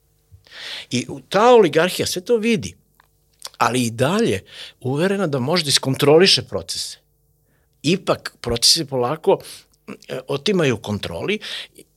I 0.90 1.06
ta 1.28 1.54
oligarhija 1.54 2.06
sve 2.06 2.24
to 2.24 2.36
vidi, 2.36 2.76
ali 3.58 3.82
i 3.82 3.90
dalje 3.90 4.44
uverena 4.80 5.26
da 5.26 5.38
može 5.38 5.64
da 5.64 5.68
iskontroliše 5.68 6.42
procese. 6.42 6.98
Ipak 7.82 8.36
procese 8.40 8.86
polako 8.86 9.38
otimaju 10.28 10.76
kontroli, 10.76 11.38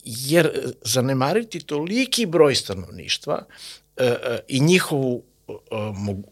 jer 0.03 0.73
zanemariti 0.81 1.59
toliki 1.59 2.25
broj 2.25 2.55
stanovništva 2.55 3.45
i 4.47 4.59
njihovu 4.59 5.23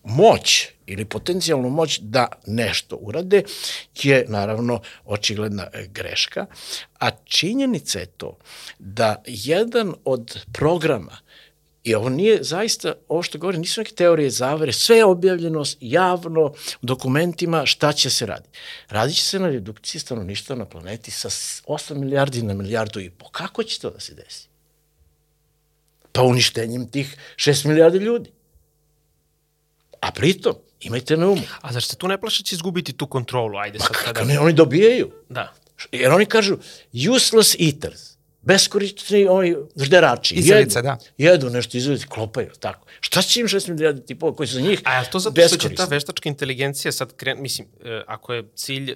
moć 0.03 0.68
ili 0.86 1.05
potencijalnu 1.05 1.70
moć 1.70 1.99
da 1.99 2.28
nešto 2.47 2.95
urade 2.95 3.43
je 4.03 4.26
naravno 4.28 4.82
očigledna 5.05 5.68
greška, 5.88 6.45
a 6.99 7.12
činjenica 7.12 7.99
je 7.99 8.05
to 8.05 8.38
da 8.80 9.24
jedan 9.26 9.93
od 10.05 10.39
programa 10.53 11.18
I 11.84 11.95
ovo 11.95 12.09
nije 12.09 12.43
zaista, 12.43 12.93
ovo 13.07 13.23
što 13.23 13.38
govorim, 13.38 13.61
nisu 13.61 13.82
neke 13.82 13.95
teorije 13.95 14.30
zavere, 14.30 14.73
sve 14.73 14.97
je 14.97 15.05
objavljeno 15.05 15.63
javno 15.80 16.45
u 16.82 16.86
dokumentima 16.86 17.65
šta 17.65 17.93
će 17.93 18.09
se 18.09 18.25
raditi. 18.25 18.59
Radit 18.89 19.15
će 19.15 19.23
se 19.23 19.39
na 19.39 19.47
redukciji 19.47 20.01
stanovništva 20.01 20.55
na 20.55 20.65
planeti 20.65 21.11
sa 21.11 21.30
8 21.30 21.93
milijardi 21.93 22.43
na 22.43 22.53
milijardu 22.53 22.99
i 22.99 23.09
po. 23.09 23.30
Kako 23.30 23.63
će 23.63 23.80
to 23.80 23.89
da 23.89 23.99
se 23.99 24.13
desi? 24.13 24.47
Pa 26.11 26.21
uništenjem 26.21 26.88
tih 26.88 27.17
6 27.36 27.67
milijardi 27.67 27.97
ljudi. 27.97 28.32
A 30.01 30.11
pritom, 30.11 30.55
imajte 30.80 31.17
na 31.17 31.27
umu. 31.27 31.41
A 31.61 31.73
zašto 31.73 31.95
tu 31.95 32.07
ne 32.07 32.21
plašaće 32.21 32.55
izgubiti 32.55 32.93
tu 32.93 33.07
kontrolu? 33.07 33.57
Ajde 33.57 33.80
sad 33.80 33.91
kada... 33.91 34.23
Ne, 34.23 34.39
oni 34.39 34.53
dobijaju. 34.53 35.11
Da. 35.30 35.53
Jer 35.91 36.11
oni 36.11 36.25
kažu 36.25 36.57
useless 37.15 37.55
eaters 37.59 38.18
beskorisni 38.49 39.27
ovi 39.27 39.55
žderači. 39.75 40.35
Izelice, 40.35 40.81
da. 40.81 40.97
Jedu 41.17 41.49
nešto, 41.49 41.77
izelice, 41.77 42.07
klopaju, 42.07 42.49
tako. 42.59 42.87
Šta 42.99 43.21
će 43.21 43.39
im 43.39 43.47
šest 43.47 43.67
milijardi 43.67 44.05
tipova 44.05 44.35
koji 44.35 44.47
su 44.47 44.53
za 44.53 44.61
njih 44.61 44.81
A 44.83 44.95
je 44.99 45.09
to 45.09 45.19
zato 45.19 45.47
što 45.47 45.57
će 45.57 45.75
ta 45.75 45.85
veštačka 45.85 46.29
inteligencija 46.29 46.91
sad 46.91 47.15
kren, 47.15 47.41
mislim, 47.41 47.67
eh, 47.83 48.01
ako 48.07 48.33
je 48.33 48.43
cilj 48.55 48.91
eh, 48.91 48.95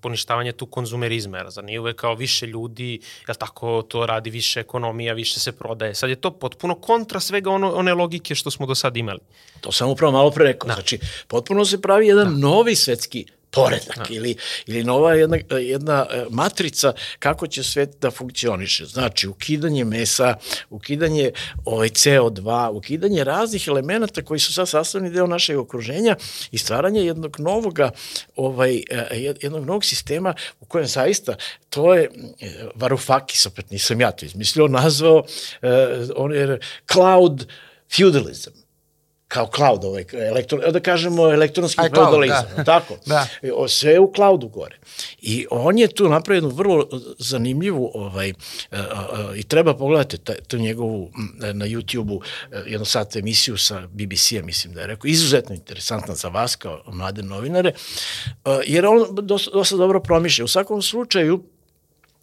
poništavanje 0.00 0.52
tu 0.52 0.66
konzumerizma, 0.66 1.38
jer 1.38 1.50
za 1.50 1.62
nije 1.62 1.80
uvek 1.80 1.96
kao 1.96 2.14
više 2.14 2.46
ljudi, 2.46 3.00
jel 3.28 3.34
tako, 3.38 3.82
to 3.88 4.06
radi 4.06 4.30
više 4.30 4.60
ekonomija, 4.60 5.14
više 5.14 5.40
se 5.40 5.52
prodaje. 5.52 5.94
Sad 5.94 6.10
je 6.10 6.16
to 6.16 6.30
potpuno 6.30 6.74
kontra 6.74 7.20
svega 7.20 7.50
ono, 7.50 7.72
one 7.74 7.94
logike 7.94 8.34
što 8.34 8.50
smo 8.50 8.66
do 8.66 8.74
sad 8.74 8.96
imali. 8.96 9.20
To 9.60 9.72
sam 9.72 9.90
upravo 9.90 10.12
malo 10.12 10.30
pre 10.30 10.44
rekao. 10.44 10.68
Da. 10.68 10.74
Znači, 10.74 10.98
potpuno 11.28 11.64
se 11.64 11.82
pravi 11.82 12.06
jedan 12.06 12.34
da. 12.34 12.48
novi 12.48 12.74
svetski 12.74 13.26
poredak 13.50 13.96
da. 13.96 14.04
ili, 14.10 14.36
ili 14.66 14.84
nova 14.84 15.14
jedna, 15.14 15.38
jedna 15.50 16.06
matrica 16.30 16.92
kako 17.18 17.46
će 17.46 17.62
svet 17.62 17.96
da 18.00 18.10
funkcioniše. 18.10 18.86
Znači, 18.86 19.28
ukidanje 19.28 19.84
mesa, 19.84 20.36
ukidanje 20.70 21.32
ovaj, 21.64 21.88
CO2, 21.88 22.70
ukidanje 22.72 23.24
raznih 23.24 23.68
elemenata 23.68 24.22
koji 24.22 24.40
su 24.40 24.52
sad 24.52 24.68
sastavni 24.68 25.10
deo 25.10 25.26
našeg 25.26 25.58
okruženja 25.58 26.16
i 26.50 26.58
stvaranje 26.58 27.00
jednog 27.00 27.40
novog, 27.40 27.78
ovaj, 28.36 28.82
jednog 29.40 29.64
novog 29.64 29.84
sistema 29.84 30.34
u 30.60 30.64
kojem 30.64 30.86
zaista 30.86 31.34
to 31.68 31.94
je 31.94 32.10
Varoufakis, 32.74 33.46
opet 33.46 33.70
nisam 33.70 34.00
ja 34.00 34.10
to 34.10 34.26
izmislio, 34.26 34.68
nazvao 34.68 35.24
on 36.16 36.32
je 36.32 36.58
cloud 36.92 37.46
feudalism 37.96 38.50
kao 39.28 39.50
cloud, 39.56 39.84
ovaj, 39.84 40.04
elektron, 40.12 40.60
da 40.72 40.80
kažemo 40.80 41.32
elektronski 41.32 41.80
Aj, 41.80 41.90
feudalizam, 41.90 42.44
da. 42.56 42.64
tako? 42.64 42.96
Da. 43.06 43.26
Sve 43.68 43.92
je 43.92 44.00
u 44.00 44.12
cloudu 44.14 44.48
gore. 44.48 44.78
I 45.20 45.46
on 45.50 45.78
je 45.78 45.88
tu 45.88 46.08
napravio 46.08 46.36
jednu 46.36 46.50
vrlo 46.50 46.88
zanimljivu, 47.18 47.90
ovaj, 47.94 48.32
a, 48.70 48.76
a, 48.76 49.32
i 49.36 49.42
treba 49.42 49.74
pogledati 49.74 50.18
ta, 50.18 50.34
tu 50.48 50.58
njegovu 50.58 51.10
na 51.52 51.66
YouTube-u 51.66 52.20
e, 52.52 52.62
jednu 52.66 52.84
sat 52.84 53.16
emisiju 53.16 53.56
sa 53.56 53.80
BBC-a, 53.80 54.42
mislim 54.42 54.74
da 54.74 54.80
je 54.80 54.86
rekao, 54.86 55.08
izuzetno 55.08 55.54
interesantna 55.54 56.14
za 56.14 56.28
vas 56.28 56.56
kao 56.56 56.82
mlade 56.86 57.22
novinare, 57.22 57.72
a, 58.44 58.60
jer 58.66 58.86
on 58.86 59.06
dosta, 59.10 59.50
dosta 59.50 59.76
dobro 59.76 60.00
promišlja. 60.00 60.44
U 60.44 60.48
svakom 60.48 60.82
slučaju, 60.82 61.42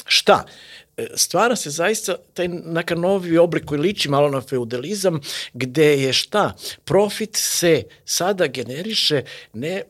šta? 0.06 0.44
E, 0.46 0.75
Stvara 1.16 1.56
se 1.56 1.70
zaista 1.70 2.16
taj 2.34 2.48
neka 2.48 2.96
novi 2.96 3.38
oblik 3.38 3.66
koji 3.66 3.82
liči 3.82 4.10
malo 4.10 4.30
na 4.30 4.42
feudalizam, 4.42 5.20
gde 5.54 6.02
je 6.02 6.14
šta? 6.14 6.56
Profit 6.84 7.30
se 7.36 7.84
sada 8.06 8.48
generiše 8.48 9.24
ne 9.54 9.70
e, 9.70 9.84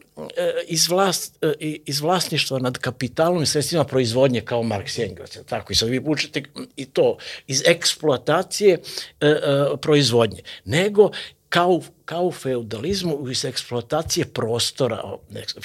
iz, 0.68 0.88
vlast, 0.88 1.38
e, 1.42 1.54
iz 1.86 2.02
vlasništva 2.02 2.60
nad 2.60 2.78
kapitalom 2.78 3.44
i 3.44 3.46
sredstvima 3.46 3.84
proizvodnje 3.84 4.42
kao 4.42 4.64
Marks 4.64 4.98
i 4.98 5.02
Engels, 5.02 5.38
tako? 5.46 5.74
I 5.74 5.76
sad 5.76 5.90
vi 5.90 6.02
učite 6.06 6.44
i 6.76 6.86
to 6.86 7.18
iz 7.48 7.64
eksploatacije 7.66 8.74
e, 9.22 9.28
e, 9.28 9.38
proizvodnje, 9.82 10.42
nego 10.66 11.12
kao, 11.50 11.82
kao 12.06 12.26
u 12.26 12.32
feudalizmu 12.32 13.30
iz 13.30 13.46
eksploatacije 13.46 14.26
prostora. 14.26 15.04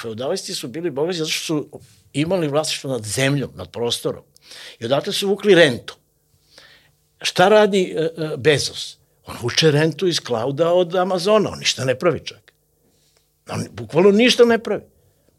Feudalisti 0.01 0.53
su 0.53 0.67
bili 0.67 0.89
bogati 0.89 1.17
zato 1.17 1.31
što 1.31 1.45
su 1.45 1.79
imali 2.13 2.47
vlasništvo 2.47 2.91
nad 2.91 3.03
zemljom, 3.03 3.49
nad 3.55 3.71
prostorom. 3.71 4.23
I 4.79 4.85
odatle 4.85 5.13
su 5.13 5.27
vukli 5.27 5.55
rentu. 5.55 5.95
Šta 7.21 7.47
radi 7.49 7.93
e, 7.97 8.01
e, 8.01 8.37
Bezos? 8.37 8.97
On 9.25 9.37
vuče 9.41 9.71
rentu 9.71 10.07
iz 10.07 10.19
klauda 10.19 10.73
od 10.73 10.95
Amazona, 10.95 11.49
on 11.49 11.59
ništa 11.59 11.85
ne 11.85 11.95
pravi 11.99 12.19
čak. 12.25 12.53
On 13.49 13.67
bukvalno 13.71 14.11
ništa 14.11 14.45
ne 14.45 14.57
pravi. 14.63 14.83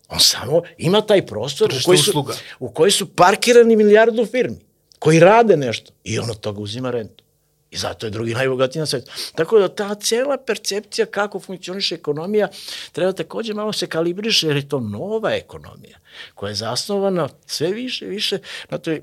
On 0.09 0.21
samo 0.21 0.63
ima 0.79 1.01
taj 1.01 1.27
prostor 1.27 1.73
u 1.73 1.85
koji, 1.85 1.99
su, 1.99 2.11
usluga. 2.11 2.35
u 2.59 2.71
koji 2.71 2.93
su 2.93 3.17
parkirani 3.17 3.77
milijardu 3.77 4.27
firmi, 4.27 4.57
koji 4.99 5.21
rade 5.21 5.57
nešto 5.57 5.93
i 6.05 6.19
on 6.19 6.31
od 6.31 6.41
toga 6.41 6.61
uzima 6.61 6.91
rentu. 6.91 7.25
I 7.73 7.77
zato 7.77 8.07
je 8.07 8.11
drugi 8.11 8.35
najbogatiji 8.35 8.81
na 8.81 8.87
svetu. 8.87 9.11
Tako 9.35 9.59
da 9.59 9.69
ta 9.69 9.95
cela 9.95 10.37
percepcija 10.47 11.07
kako 11.07 11.41
funkcioniše 11.41 11.95
ekonomija 11.95 12.49
treba 12.93 13.13
takođe 13.13 13.55
malo 13.55 13.73
se 13.73 13.87
kalibriše 13.87 14.47
jer 14.47 14.57
je 14.57 14.69
to 14.69 14.81
nova 14.81 15.35
ekonomija 15.35 15.99
koja 16.35 16.49
je 16.51 16.55
zasnovana 16.55 17.29
sve 17.47 17.71
više 17.73 18.07
više 18.07 18.39
na 18.71 18.79
toj 18.79 19.03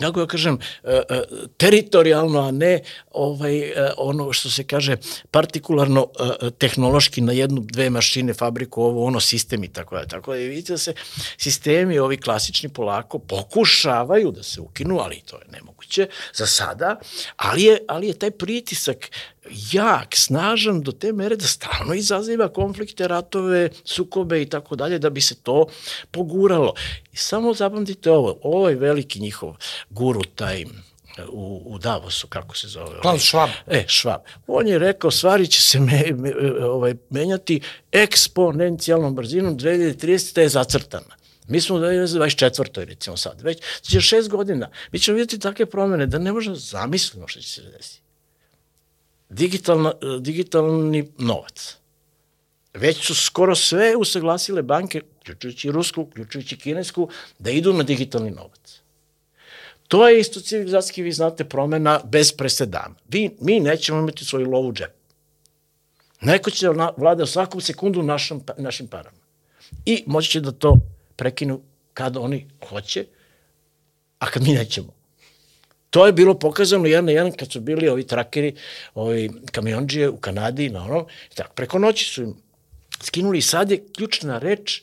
kako 0.00 0.20
ja 0.20 0.26
kažem, 0.26 0.58
e, 0.84 1.02
e, 1.08 1.22
teritorijalno, 1.56 2.40
a 2.40 2.50
ne 2.50 2.80
ovaj, 3.10 3.58
e, 3.58 3.92
ono 3.96 4.32
što 4.32 4.50
se 4.50 4.64
kaže 4.64 4.96
partikularno 5.30 6.06
tehnološki 6.58 7.20
na 7.20 7.32
jednu, 7.32 7.60
dve 7.60 7.90
mašine, 7.90 8.34
fabriku, 8.34 8.82
ovo, 8.82 9.04
ono, 9.04 9.20
sistem 9.20 9.64
i 9.64 9.72
tako 9.72 9.96
da. 9.96 10.06
Tako 10.06 10.32
da 10.32 10.38
vidite 10.38 10.72
da 10.72 10.78
se 10.78 10.94
sistemi, 11.36 11.98
ovi 11.98 12.16
klasični 12.16 12.68
polako, 12.68 13.18
pokušavaju 13.18 14.30
da 14.30 14.42
se 14.42 14.60
ukinu, 14.60 14.98
ali 14.98 15.22
to 15.26 15.36
je 15.36 15.46
nemoguće 15.52 16.08
za 16.34 16.46
sada, 16.46 16.96
ali 17.36 17.62
je, 17.62 17.78
ali 17.88 18.06
je 18.06 18.18
taj 18.18 18.30
pritisak 18.30 19.10
jak, 19.72 20.16
snažan 20.16 20.80
do 20.80 20.92
te 20.92 21.12
mere 21.12 21.36
da 21.36 21.46
stalno 21.46 21.94
izaziva 21.94 22.48
konflikte, 22.48 23.08
ratove, 23.08 23.68
sukobe 23.84 24.42
i 24.42 24.48
tako 24.48 24.76
dalje, 24.76 24.98
da 24.98 25.10
bi 25.10 25.20
se 25.20 25.34
to 25.34 25.66
poguralo. 26.10 26.74
I 27.12 27.16
samo 27.16 27.54
zapamtite 27.54 28.10
ovo, 28.10 28.68
je 28.68 28.76
veliki 28.76 29.20
njihov 29.20 29.56
guru, 29.90 30.22
taj 30.34 30.64
u, 31.28 31.62
u 31.66 31.78
Davosu, 31.78 32.26
kako 32.26 32.56
se 32.56 32.68
zove? 32.68 33.00
Klaus 33.00 33.22
Schwab. 33.22 33.48
E, 33.66 33.84
Schwab. 33.88 34.18
On 34.46 34.66
je 34.66 34.78
rekao, 34.78 35.10
stvari 35.10 35.46
će 35.46 35.62
se 35.62 35.80
me, 35.80 36.04
me, 36.14 36.32
ovaj, 36.64 36.94
menjati 37.10 37.60
eksponencijalnom 37.92 39.14
brzinom, 39.14 39.58
2030. 39.58 40.40
je 40.40 40.48
zacrtana. 40.48 41.16
Mi 41.48 41.60
smo 41.60 41.76
u 41.76 41.78
2024. 41.78 42.84
recimo 42.84 43.16
sad, 43.16 43.40
već 43.42 43.58
će 43.82 44.00
šest 44.00 44.28
godina. 44.28 44.70
Mi 44.92 44.98
ćemo 44.98 45.16
vidjeti 45.16 45.38
takve 45.38 45.66
promene 45.66 46.06
da 46.06 46.18
ne 46.18 46.32
možemo 46.32 46.56
zamislimo 46.56 47.28
što 47.28 47.40
će 47.40 47.48
se 47.48 47.62
desiti 47.62 47.99
digitalna, 49.30 49.92
digitalni 50.20 51.08
novac. 51.18 51.76
Već 52.74 53.06
su 53.06 53.14
skoro 53.14 53.54
sve 53.54 53.96
usaglasile 53.96 54.62
banke, 54.62 55.02
uključujući 55.20 55.70
rusku, 55.70 56.02
uključujući 56.02 56.56
kinesku, 56.56 57.08
da 57.38 57.50
idu 57.50 57.72
na 57.72 57.82
digitalni 57.82 58.30
novac. 58.30 58.80
To 59.88 60.08
je 60.08 60.20
isto 60.20 60.40
civilizacijski, 60.40 61.02
vi 61.02 61.12
znate, 61.12 61.44
promena 61.44 62.00
bez 62.04 62.32
presedana. 62.32 62.94
Vi, 63.08 63.30
mi 63.40 63.60
nećemo 63.60 63.98
imati 63.98 64.24
svoju 64.24 64.50
lovu 64.50 64.72
džep. 64.72 64.90
Neko 66.20 66.50
će 66.50 66.66
da 66.66 66.94
vlada 66.96 67.26
svaku 67.26 67.60
sekundu 67.60 68.02
našom, 68.02 68.42
našim 68.58 68.86
parama. 68.86 69.18
I 69.86 70.04
moći 70.06 70.30
će 70.30 70.40
da 70.40 70.52
to 70.52 70.76
prekinu 71.16 71.60
kad 71.94 72.16
oni 72.16 72.48
hoće, 72.68 73.06
a 74.18 74.30
kad 74.30 74.42
mi 74.42 74.52
nećemo. 74.52 74.99
To 75.90 76.06
je 76.06 76.12
bilo 76.12 76.38
pokazano 76.38 76.86
jedan 76.86 77.04
na 77.04 77.12
jedan 77.12 77.32
kad 77.32 77.52
su 77.52 77.60
bili 77.60 77.88
ovi 77.88 78.06
trakeri, 78.06 78.54
ovi 78.94 79.30
kamionđije 79.52 80.08
u 80.08 80.16
Kanadi, 80.16 80.68
na 80.70 80.84
onom, 80.84 81.06
tako, 81.34 81.54
preko 81.54 81.78
noći 81.78 82.04
su 82.04 82.22
im 82.22 82.34
skinuli 83.02 83.38
i 83.38 83.42
sad 83.42 83.70
je 83.70 83.84
ključna 83.96 84.38
reč 84.38 84.82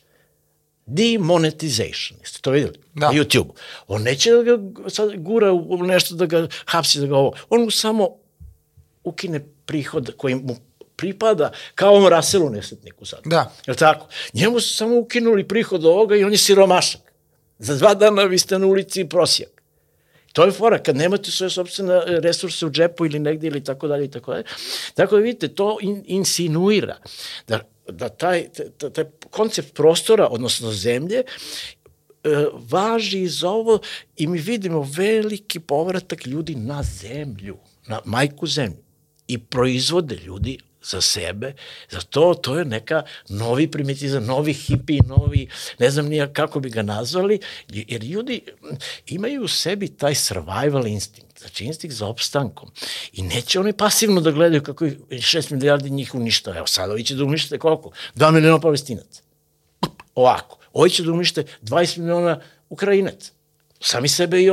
demonetization. 0.86 2.20
Jeste 2.20 2.40
to 2.42 2.52
videli? 2.52 2.80
Da. 2.94 3.12
Na 3.12 3.14
YouTube. 3.14 3.50
On 3.88 4.02
neće 4.02 4.32
da 4.32 4.44
ga 4.44 4.90
sad 4.90 5.16
gura 5.16 5.54
u 5.54 5.84
nešto, 5.84 6.16
da 6.16 6.26
ga 6.26 6.48
hapsi, 6.66 7.00
da 7.00 7.08
ga 7.08 7.16
ovo. 7.16 7.34
On 7.50 7.62
mu 7.62 7.72
samo 7.72 8.10
ukine 9.04 9.46
prihod 9.66 10.14
koji 10.18 10.36
mu 10.36 10.56
pripada 10.96 11.52
kao 11.76 11.94
on 11.94 12.08
Raselu 12.08 12.50
nesretniku 12.50 13.06
sad. 13.06 13.20
Da. 13.26 13.52
Je 13.66 13.72
li 13.72 13.78
tako? 13.78 14.08
Njemu 14.34 14.60
su 14.60 14.76
samo 14.76 14.98
ukinuli 15.00 15.48
prihod 15.48 15.86
ovoga 15.86 16.16
i 16.16 16.24
on 16.24 16.32
je 16.32 16.38
siromašak. 16.38 17.02
Za 17.60 17.76
dva 17.76 17.94
dana 17.94 18.24
vi 18.24 18.40
ste 18.40 18.60
na 18.60 18.68
ulici 18.68 19.06
prosijak. 19.06 19.57
To 20.38 20.46
je 20.46 20.52
fora, 20.52 20.78
kad 20.78 20.96
nemate 20.96 21.32
svoje 21.32 21.50
sobstvene 21.50 22.02
resurse 22.06 22.66
u 22.66 22.70
džepu 22.70 23.06
ili 23.06 23.20
negdje 23.20 23.48
ili 23.48 23.64
tako 23.64 23.88
dalje 23.88 24.06
i 24.06 24.12
tako 24.12 24.32
dalje. 24.32 24.44
Tako 24.94 25.16
da 25.16 25.22
vidite, 25.22 25.48
to 25.48 25.78
in, 25.82 26.04
insinuira 26.06 26.98
da, 27.48 27.60
da 27.90 28.10
taj, 28.10 28.50
taj, 28.78 28.90
taj 28.90 29.06
koncept 29.30 29.74
prostora, 29.74 30.28
odnosno 30.28 30.72
zemlje, 30.72 31.24
važi 32.70 33.28
za 33.28 33.50
ovo 33.50 33.80
i 34.16 34.28
mi 34.28 34.40
vidimo 34.40 34.88
veliki 34.96 35.60
povratak 35.60 36.26
ljudi 36.26 36.56
na 36.56 36.84
zemlju, 36.84 37.58
na 37.88 38.02
majku 38.06 38.48
zemlju 38.48 38.84
i 39.28 39.38
proizvode 39.38 40.16
ljudi 40.16 40.58
za 40.84 41.02
sebe, 41.02 41.54
za 41.90 42.02
to, 42.02 42.34
to 42.34 42.60
je 42.60 42.66
neka 42.66 43.04
novi 43.30 43.72
primitizam, 43.72 44.26
novi 44.26 44.54
hipi, 44.54 45.00
novi, 45.08 45.50
ne 45.80 45.92
znam 45.92 46.06
nija 46.06 46.34
kako 46.34 46.60
bi 46.60 46.70
ga 46.70 46.82
nazvali, 46.82 47.40
jer 47.70 48.04
ljudi 48.04 48.42
imaju 49.08 49.44
u 49.44 49.48
sebi 49.48 49.88
taj 49.88 50.16
survival 50.16 50.88
instinct, 50.88 51.40
znači 51.40 51.66
instinkt 51.66 51.96
za 51.96 52.08
opstankom. 52.08 52.72
I 53.14 53.22
neće 53.22 53.60
oni 53.60 53.74
pasivno 53.74 54.22
da 54.22 54.32
gledaju 54.32 54.64
kako 54.64 54.86
je 54.86 54.98
6 55.10 55.52
milijardi 55.52 55.90
njih 55.90 56.16
uništa. 56.16 56.58
Evo 56.58 56.68
sad, 56.68 56.90
ovi 56.92 57.04
će 57.04 57.16
da 57.16 57.24
unište 57.24 57.58
koliko? 57.58 57.92
2 58.16 58.32
miliona 58.32 58.60
palestinaca. 58.60 59.22
Ovako. 60.16 60.58
Ovi 60.74 60.90
će 60.90 61.04
da 61.04 61.12
unište 61.12 61.44
20 61.62 61.98
miliona 61.98 62.42
Ukrajinaca. 62.70 63.32
Sami 63.80 64.08
sebe 64.08 64.42
i 64.42 64.52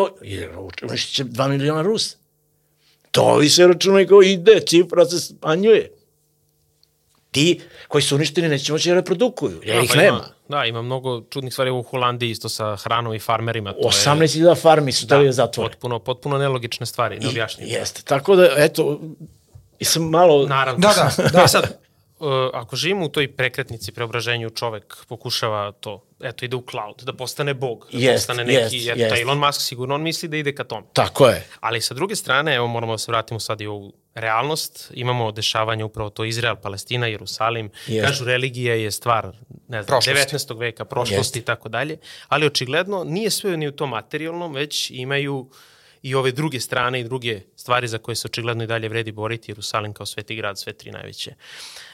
uništit 0.82 1.14
će 1.14 1.24
2 1.24 1.48
miliona 1.48 1.82
Rusa. 1.82 2.16
To 3.10 3.22
ovi 3.22 3.48
se 3.48 3.66
računaju 3.66 4.08
kao 4.08 4.22
ide, 4.22 4.60
cifra 4.66 5.04
se 5.04 5.20
smanjuje 5.20 5.90
ti 7.34 7.60
koji 7.88 8.02
su 8.02 8.14
uništeni 8.14 8.48
neće 8.48 8.72
moći 8.72 8.88
da 8.88 8.94
reprodukuju, 8.94 9.60
jer 9.64 9.76
da, 9.76 9.82
ih 9.82 9.90
pa 9.94 9.96
nema. 9.96 10.16
Ima, 10.16 10.28
da, 10.48 10.64
ima 10.64 10.82
mnogo 10.82 11.22
čudnih 11.30 11.52
stvari 11.52 11.70
u 11.70 11.82
Holandiji 11.82 12.30
isto 12.30 12.48
sa 12.48 12.76
hranom 12.76 13.14
i 13.14 13.18
farmerima. 13.18 13.72
To 13.72 13.88
18.000 13.88 14.60
farmi 14.60 14.92
su 14.92 15.06
da, 15.06 15.32
zatvore. 15.32 15.70
Potpuno, 15.70 15.98
potpuno 15.98 16.38
nelogične 16.38 16.86
stvari, 16.86 17.18
neobjašnjive. 17.18 17.70
Jeste, 17.70 18.02
tako 18.02 18.36
da, 18.36 18.48
eto, 18.56 19.00
sam 19.80 20.10
malo... 20.10 20.46
Naravno. 20.46 20.80
Da, 20.80 21.10
da, 21.16 21.28
da. 21.34 21.42
E 21.42 21.48
sad, 21.48 21.64
uh, 22.18 22.28
ako 22.52 22.76
živimo 22.76 23.06
u 23.06 23.08
toj 23.08 23.32
prekretnici, 23.32 23.92
preobraženju, 23.92 24.50
čovek 24.50 24.96
pokušava 25.08 25.72
to, 25.72 26.04
eto, 26.20 26.44
ide 26.44 26.56
u 26.56 26.62
cloud, 26.70 27.02
da 27.02 27.12
postane 27.12 27.54
bog, 27.54 27.88
da 27.92 27.98
Jest, 27.98 28.26
postane 28.26 28.44
neki, 28.44 28.76
jest, 28.76 28.86
jer 28.86 28.98
jest. 28.98 29.16
Elon 29.22 29.38
Musk 29.38 29.60
sigurno 29.60 29.94
on 29.94 30.02
misli 30.02 30.28
da 30.28 30.36
ide 30.36 30.54
ka 30.54 30.64
tome. 30.64 30.86
Tako 30.92 31.28
je. 31.28 31.46
Ali 31.60 31.80
sa 31.80 31.94
druge 31.94 32.16
strane, 32.16 32.54
evo 32.54 32.66
moramo 32.66 32.92
da 32.94 32.98
se 32.98 33.12
vratimo 33.12 33.40
sad 33.40 33.60
i 33.60 33.66
u 33.66 33.92
realnost, 34.14 34.90
imamo 34.94 35.32
dešavanje 35.32 35.84
upravo 35.84 36.10
to 36.10 36.24
Izrael, 36.24 36.56
Palestina, 36.56 37.06
Jerusalim, 37.06 37.70
Jest. 37.86 38.06
kažu 38.06 38.24
religija 38.24 38.74
je 38.74 38.90
stvar, 38.90 39.26
ne 39.68 39.82
znam, 39.82 39.86
Prošlosti. 39.86 40.36
19. 40.36 40.58
veka, 40.58 40.84
prošlosti 40.84 41.38
i 41.38 41.42
tako 41.42 41.68
dalje, 41.68 41.98
ali 42.28 42.46
očigledno 42.46 43.04
nije 43.04 43.30
sve 43.30 43.56
ni 43.56 43.68
u 43.68 43.72
tom 43.72 43.90
materijalnom, 43.90 44.54
već 44.54 44.90
imaju 44.90 45.50
i 46.02 46.14
ove 46.14 46.32
druge 46.32 46.60
strane 46.60 47.00
i 47.00 47.04
druge 47.04 47.40
stvari 47.56 47.88
za 47.88 47.98
koje 47.98 48.16
se 48.16 48.28
očigledno 48.28 48.64
i 48.64 48.66
dalje 48.66 48.88
vredi 48.88 49.12
boriti, 49.12 49.50
Jerusalim 49.50 49.92
kao 49.92 50.06
sveti 50.06 50.36
grad, 50.36 50.58
sve 50.58 50.72
tri 50.72 50.90
najveće 50.90 51.34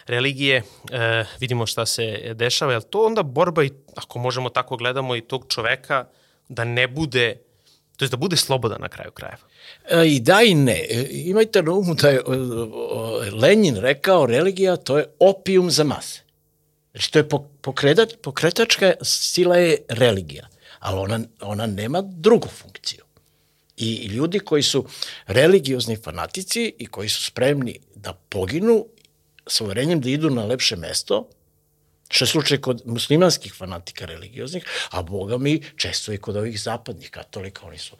religije, 0.06 0.62
e, 0.92 1.24
vidimo 1.40 1.66
šta 1.66 1.86
se 1.86 2.34
dešava, 2.34 2.72
jel 2.72 2.82
to 2.90 3.04
onda 3.06 3.22
borba, 3.22 3.64
i, 3.64 3.70
ako 3.96 4.18
možemo 4.18 4.48
tako 4.48 4.76
gledamo, 4.76 5.16
i 5.16 5.20
tog 5.20 5.44
čoveka 5.48 6.04
da 6.48 6.64
ne 6.64 6.88
bude 6.88 7.36
To 8.00 8.04
je 8.04 8.08
da 8.08 8.16
bude 8.16 8.36
slobodan 8.36 8.80
na 8.80 8.88
kraju 8.88 9.10
krajeva. 9.10 9.42
E, 9.90 10.06
I 10.08 10.20
da 10.20 10.42
i 10.42 10.54
ne. 10.54 10.86
E, 10.90 11.06
Imajte 11.10 11.62
na 11.62 11.72
umu 11.72 11.94
da 11.94 12.08
je 12.08 12.22
Lenin 13.32 13.76
rekao 13.76 14.26
religija 14.26 14.76
to 14.76 14.98
je 14.98 15.04
opijum 15.18 15.70
za 15.70 15.84
mase. 15.84 16.20
Znači 16.92 17.12
to 17.12 17.18
je 17.18 17.28
pokretač, 17.60 18.14
pokretačka 18.22 18.92
sila 19.02 19.56
je 19.56 19.76
religija, 19.88 20.48
ali 20.78 21.00
ona, 21.00 21.20
ona 21.40 21.66
nema 21.66 22.02
drugu 22.02 22.48
funkciju. 22.48 23.04
I 23.76 24.06
ljudi 24.06 24.38
koji 24.38 24.62
su 24.62 24.84
religiozni 25.26 25.96
fanatici 25.96 26.74
i 26.78 26.86
koji 26.86 27.08
su 27.08 27.24
spremni 27.24 27.78
da 27.94 28.12
poginu 28.12 28.86
sa 29.46 29.64
uverenjem 29.64 30.00
da 30.00 30.10
idu 30.10 30.30
na 30.30 30.44
lepše 30.44 30.76
mesto, 30.76 31.28
što 32.10 32.24
je 32.24 32.28
slučaj 32.28 32.58
kod 32.58 32.82
muslimanskih 32.84 33.54
fanatika 33.54 34.04
religioznih, 34.04 34.64
a 34.90 35.02
boga 35.02 35.38
mi 35.38 35.62
često 35.76 36.12
i 36.12 36.18
kod 36.18 36.36
ovih 36.36 36.60
zapadnih 36.60 37.10
katolika, 37.10 37.66
oni 37.66 37.78
su 37.78 37.96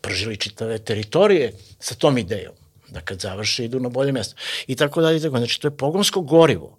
pržili 0.00 0.36
čitave 0.36 0.78
teritorije 0.78 1.52
sa 1.80 1.94
tom 1.94 2.18
idejom 2.18 2.54
da 2.88 3.00
kad 3.00 3.20
završe 3.20 3.64
idu 3.64 3.80
na 3.80 3.88
bolje 3.88 4.12
mesto. 4.12 4.36
I 4.66 4.76
tako 4.76 5.00
dalje, 5.00 5.20
tako. 5.20 5.38
Znači, 5.38 5.60
to 5.60 5.66
je 5.68 5.76
pogonsko 5.76 6.20
gorivo. 6.20 6.78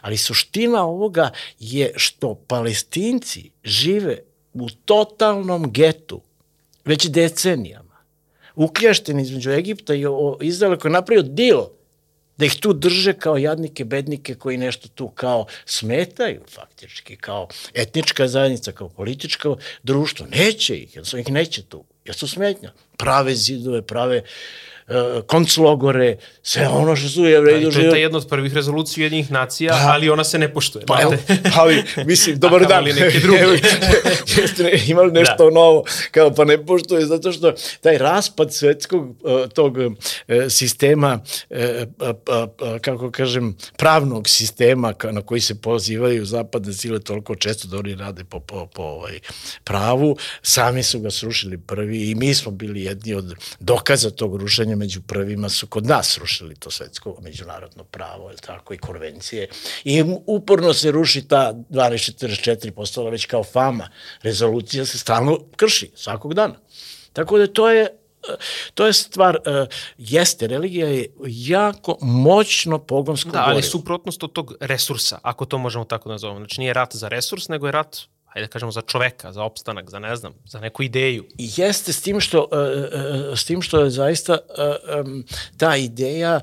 Ali 0.00 0.16
suština 0.16 0.84
ovoga 0.84 1.30
je 1.58 1.92
što 1.96 2.34
palestinci 2.34 3.50
žive 3.64 4.18
u 4.52 4.70
totalnom 4.70 5.72
getu 5.72 6.20
već 6.84 7.06
decenijama. 7.06 7.94
Ukljašteni 8.54 9.22
između 9.22 9.50
Egipta 9.50 9.94
i 9.94 10.04
Izraela 10.40 10.78
koji 10.78 10.90
je 10.90 10.92
napravio 10.92 11.22
dil 11.22 11.60
da 12.36 12.46
ih 12.46 12.56
tu 12.60 12.72
drže 12.72 13.12
kao 13.12 13.36
jadnike, 13.38 13.84
bednike 13.84 14.34
koji 14.34 14.58
nešto 14.58 14.88
tu 14.88 15.08
kao 15.08 15.46
smetaju 15.64 16.40
faktički, 16.50 17.16
kao 17.16 17.48
etnička 17.74 18.28
zajednica, 18.28 18.72
kao 18.72 18.88
političko 18.88 19.56
društvo. 19.82 20.26
Neće 20.30 20.76
ih, 20.76 20.96
jer 20.96 21.06
su 21.06 21.18
ih 21.18 21.30
neće 21.30 21.62
tu, 21.62 21.84
jer 22.04 22.16
su 22.16 22.28
smetnja. 22.28 22.72
Prave 22.96 23.34
zidove, 23.34 23.82
prave 23.82 24.18
uh, 24.18 24.24
konclogore, 25.26 26.16
sve 26.42 26.68
ono 26.68 26.96
što 26.96 27.08
su 27.08 27.24
jevreji 27.24 27.64
doživjeli. 27.64 27.90
To 27.90 27.96
je 27.96 28.00
ta 28.00 28.02
jedna 28.02 28.18
od 28.18 28.28
prvih 28.28 28.54
rezolucija 28.54 29.04
jednih 29.04 29.30
nacija, 29.30 29.72
pa, 29.72 29.92
ali 29.92 30.10
ona 30.10 30.24
se 30.24 30.38
ne 30.38 30.52
poštuje. 30.52 30.84
Pa, 30.86 31.02
evo, 31.02 31.14
ali, 31.58 31.82
mislim, 32.06 32.38
dobar 32.44 32.66
dan. 32.66 32.84
neki 32.84 33.20
drugi. 33.20 33.40
Jeste 34.36 34.80
imali 34.86 35.12
nešto 35.12 35.44
da. 35.44 35.54
novo, 35.54 35.84
kao 36.10 36.34
pa 36.34 36.44
ne 36.44 36.66
poštuje, 36.66 37.06
zato 37.06 37.32
što 37.32 37.52
taj 37.80 37.98
raspad 37.98 38.54
svetskog 38.54 39.10
uh, 39.10 39.48
tog 39.54 39.76
uh, 39.76 39.92
sistema, 40.48 41.20
uh, 41.50 41.58
uh, 42.00 42.80
kako 42.80 43.10
kažem, 43.10 43.56
pravnog 43.76 44.28
sistema 44.28 44.94
na 45.12 45.22
koji 45.22 45.40
se 45.40 45.60
pozivaju 45.60 46.24
zapadne 46.24 46.72
sile 46.72 47.00
toliko 47.00 47.34
često 47.34 47.68
da 47.68 47.78
oni 47.78 47.94
rade 47.94 48.24
po, 48.24 48.40
po, 48.40 48.66
po 48.66 48.82
ovaj, 48.82 49.18
pravu, 49.64 50.16
sami 50.42 50.82
su 50.82 51.00
ga 51.00 51.10
srušili 51.10 51.58
prvi 51.58 52.10
i 52.10 52.14
mi 52.14 52.34
smo 52.34 52.52
bili 52.52 52.82
jedni 52.82 53.14
od 53.14 53.34
dokaza 53.60 54.10
tog 54.10 54.36
rušenja 54.36 54.73
Američani 54.74 54.76
među 54.76 55.00
prvima 55.00 55.48
su 55.48 55.66
kod 55.66 55.86
nas 55.86 56.18
rušili 56.18 56.54
to 56.54 56.70
svetsko 56.70 57.16
međunarodno 57.20 57.84
pravo, 57.84 58.30
je 58.30 58.36
tako, 58.36 58.74
i 58.74 58.78
konvencije. 58.78 59.48
I 59.84 60.04
uporno 60.26 60.74
se 60.74 60.90
ruši 60.90 61.28
ta 61.28 61.54
1244 61.70 62.70
postala 62.70 63.10
već 63.10 63.26
kao 63.26 63.44
fama. 63.44 63.88
Rezolucija 64.22 64.84
se 64.84 64.98
stalno 64.98 65.38
krši, 65.56 65.90
svakog 65.94 66.34
dana. 66.34 66.54
Tako 67.12 67.38
da 67.38 67.46
to 67.46 67.70
je 67.70 67.88
to 68.74 68.86
je 68.86 68.92
stvar, 68.92 69.36
uh, 69.36 69.68
jeste, 69.98 70.46
religija 70.46 70.88
je 70.88 71.06
jako 71.26 71.98
moćno 72.00 72.78
pogonsko 72.78 73.30
Da, 73.30 73.44
ali 73.46 73.62
suprotnost 73.62 74.22
od 74.22 74.32
tog 74.32 74.54
resursa, 74.60 75.18
ako 75.22 75.44
to 75.44 75.58
možemo 75.58 75.84
tako 75.84 76.08
da 76.08 76.14
nazovemo. 76.14 76.40
Znači 76.40 76.60
nije 76.60 76.72
rat 76.72 76.96
za 76.96 77.08
resurs, 77.08 77.48
nego 77.48 77.66
je 77.66 77.72
rat 77.72 77.96
hajde 78.34 78.46
da 78.46 78.50
kažemo 78.50 78.72
za 78.72 78.80
čoveka, 78.80 79.32
za 79.32 79.42
opstanak, 79.42 79.90
za 79.90 79.98
ne 79.98 80.16
znam, 80.16 80.32
za 80.46 80.60
neku 80.60 80.82
ideju. 80.82 81.24
I 81.38 81.50
jeste 81.56 81.92
s 81.92 82.02
tim 82.02 82.20
što, 82.20 82.40
uh, 82.40 82.48
uh, 83.30 83.38
s 83.38 83.44
tim 83.44 83.62
što 83.62 83.80
je 83.80 83.90
zaista 83.90 84.38
ta 85.56 85.76
ideja 85.76 86.40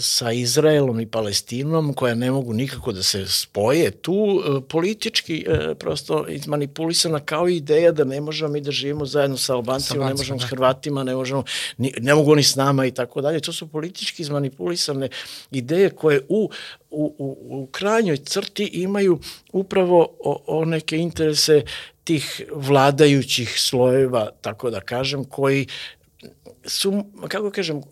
sa 0.00 0.32
Izraelom 0.32 1.00
i 1.00 1.06
Palestinom 1.06 1.94
koja 1.94 2.14
ne 2.14 2.30
mogu 2.30 2.52
nikako 2.52 2.92
da 2.92 3.02
se 3.02 3.26
spoje 3.26 3.90
tu 3.90 4.42
politički 4.68 5.46
prosto 5.78 6.26
izmanipulisana 6.28 7.20
kao 7.20 7.48
ideja 7.48 7.92
da 7.92 8.04
ne 8.04 8.20
možemo 8.20 8.52
mi 8.52 8.60
da 8.60 8.70
živimo 8.70 9.06
zajedno 9.06 9.36
sa 9.36 9.54
Albancima, 9.54 10.08
ne 10.08 10.14
možemo 10.14 10.38
da. 10.38 10.46
s 10.46 10.50
Hrvatima, 10.50 11.04
ne 11.04 11.14
možemo, 11.14 11.44
ne 11.78 12.14
mogu 12.14 12.36
ni 12.36 12.42
s 12.42 12.56
nama 12.56 12.86
i 12.86 12.90
tako 12.90 13.20
dalje. 13.20 13.40
To 13.40 13.52
su 13.52 13.68
politički 13.68 14.22
izmanipulisane 14.22 15.08
ideje 15.50 15.90
koje 15.90 16.20
u 16.28 16.50
u, 16.90 17.14
u, 17.18 17.36
u 17.50 17.66
krajnjoj 17.66 18.16
crti 18.16 18.64
imaju 18.72 19.18
upravo 19.52 20.16
o, 20.18 20.42
o 20.46 20.64
neke 20.64 20.96
interese 20.96 21.62
tih 22.04 22.42
vladajućih 22.52 23.60
slojeva, 23.60 24.30
tako 24.40 24.70
da 24.70 24.80
kažem, 24.80 25.24
koji 25.24 25.66
su, 26.64 27.04
kako 27.28 27.50
kažem, 27.50 27.82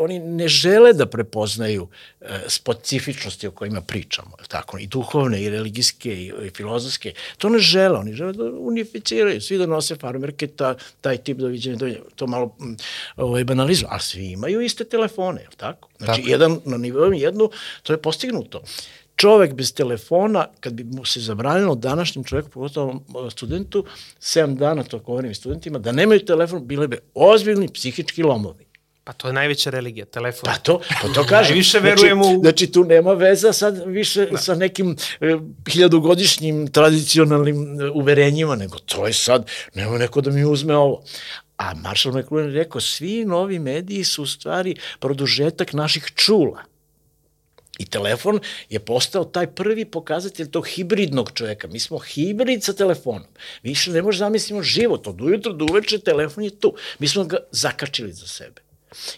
oni 0.00 0.18
ne 0.18 0.48
žele 0.48 0.92
da 0.92 1.06
prepoznaju 1.06 1.88
e, 2.20 2.26
specifičnosti 2.48 3.46
o 3.46 3.50
kojima 3.50 3.80
pričamo, 3.80 4.36
tako, 4.48 4.78
i 4.78 4.86
duhovne, 4.86 5.42
i 5.42 5.50
religijske, 5.50 6.12
i, 6.12 6.32
i 6.46 6.50
filozofske. 6.56 7.12
To 7.38 7.48
ne 7.48 7.58
žele, 7.58 7.98
oni 7.98 8.12
žele 8.14 8.32
da 8.32 8.44
unificiraju, 8.44 9.40
svi 9.40 9.58
da 9.58 9.66
nose 9.66 9.96
farmerke, 9.96 10.46
ta, 10.46 10.74
taj 11.00 11.16
tip 11.16 11.38
doviđenja, 11.38 11.76
doviđenja, 11.76 12.04
to 12.16 12.26
malo 12.26 12.56
ovaj, 13.16 13.44
banalizmo, 13.44 13.88
a 13.90 13.98
svi 14.00 14.30
imaju 14.30 14.60
iste 14.60 14.84
telefone, 14.84 15.40
je 15.40 15.48
tako? 15.56 15.88
Znači, 15.98 16.20
tako. 16.20 16.30
jedan, 16.30 16.60
na 16.64 16.76
nivou 16.76 17.12
jednu, 17.12 17.50
to 17.82 17.92
je 17.92 18.02
postignuto 18.02 18.62
čovek 19.20 19.52
bez 19.54 19.74
telefona, 19.74 20.46
kad 20.60 20.72
bi 20.72 20.84
mu 20.84 21.04
se 21.04 21.20
zabranilo 21.20 21.74
današnjem 21.74 22.24
čoveku, 22.24 22.50
pogotovo 22.50 23.02
studentu, 23.30 23.84
7 24.20 24.56
dana, 24.56 24.82
to 24.82 24.98
govorim 24.98 25.34
studentima, 25.34 25.78
da 25.78 25.92
nemaju 25.92 26.24
telefon, 26.24 26.66
bile 26.66 26.88
bi 26.88 26.98
ozbiljni 27.14 27.68
psihički 27.68 28.22
lomovi. 28.22 28.69
Pa 29.04 29.12
to 29.12 29.28
je 29.28 29.32
najveća 29.32 29.70
religija, 29.70 30.04
telefon. 30.06 30.42
Pa 30.44 30.58
to, 30.58 30.80
pa 31.02 31.08
to 31.14 31.24
kažem. 31.32 31.50
Najviše 31.52 31.78
verujemo 31.78 32.24
znači, 32.24 32.38
u... 32.38 32.40
Znači 32.40 32.72
tu 32.72 32.84
nema 32.84 33.12
veza 33.12 33.52
sad 33.52 33.82
više 33.86 34.26
da. 34.26 34.38
sa 34.38 34.54
nekim 34.54 34.96
e, 35.20 35.36
hiljadugodišnjim 35.70 36.66
tradicionalnim 36.72 37.80
e, 37.80 37.90
uverenjima, 37.90 38.56
nego 38.56 38.78
to 38.78 39.06
je 39.06 39.12
sad, 39.12 39.50
nema 39.74 39.98
neko 39.98 40.20
da 40.20 40.30
mi 40.30 40.44
uzme 40.44 40.76
ovo. 40.76 41.02
A 41.56 41.74
Marshall 41.74 42.18
McLuhan 42.18 42.48
je 42.48 42.54
rekao, 42.54 42.80
svi 42.80 43.24
novi 43.24 43.58
mediji 43.58 44.04
su 44.04 44.22
u 44.22 44.26
stvari 44.26 44.76
produžetak 44.98 45.72
naših 45.72 46.12
čula. 46.14 46.62
I 47.78 47.86
telefon 47.86 48.40
je 48.68 48.78
postao 48.78 49.24
taj 49.24 49.46
prvi 49.46 49.84
pokazatelj 49.84 50.50
tog 50.50 50.66
hibridnog 50.68 51.30
čoveka. 51.34 51.68
Mi 51.68 51.80
smo 51.80 51.98
hibrid 51.98 52.64
sa 52.64 52.72
telefonom. 52.72 53.28
Više 53.62 53.90
ne 53.90 54.02
možemo 54.02 54.18
zamislimo 54.18 54.62
život. 54.62 55.06
Od 55.06 55.20
ujutro 55.20 55.52
do 55.52 55.64
uveče 55.64 55.98
telefon 55.98 56.44
je 56.44 56.50
tu. 56.60 56.74
Mi 56.98 57.08
smo 57.08 57.24
ga 57.24 57.36
zakačili 57.50 58.12
za 58.12 58.26
sebe. 58.26 58.60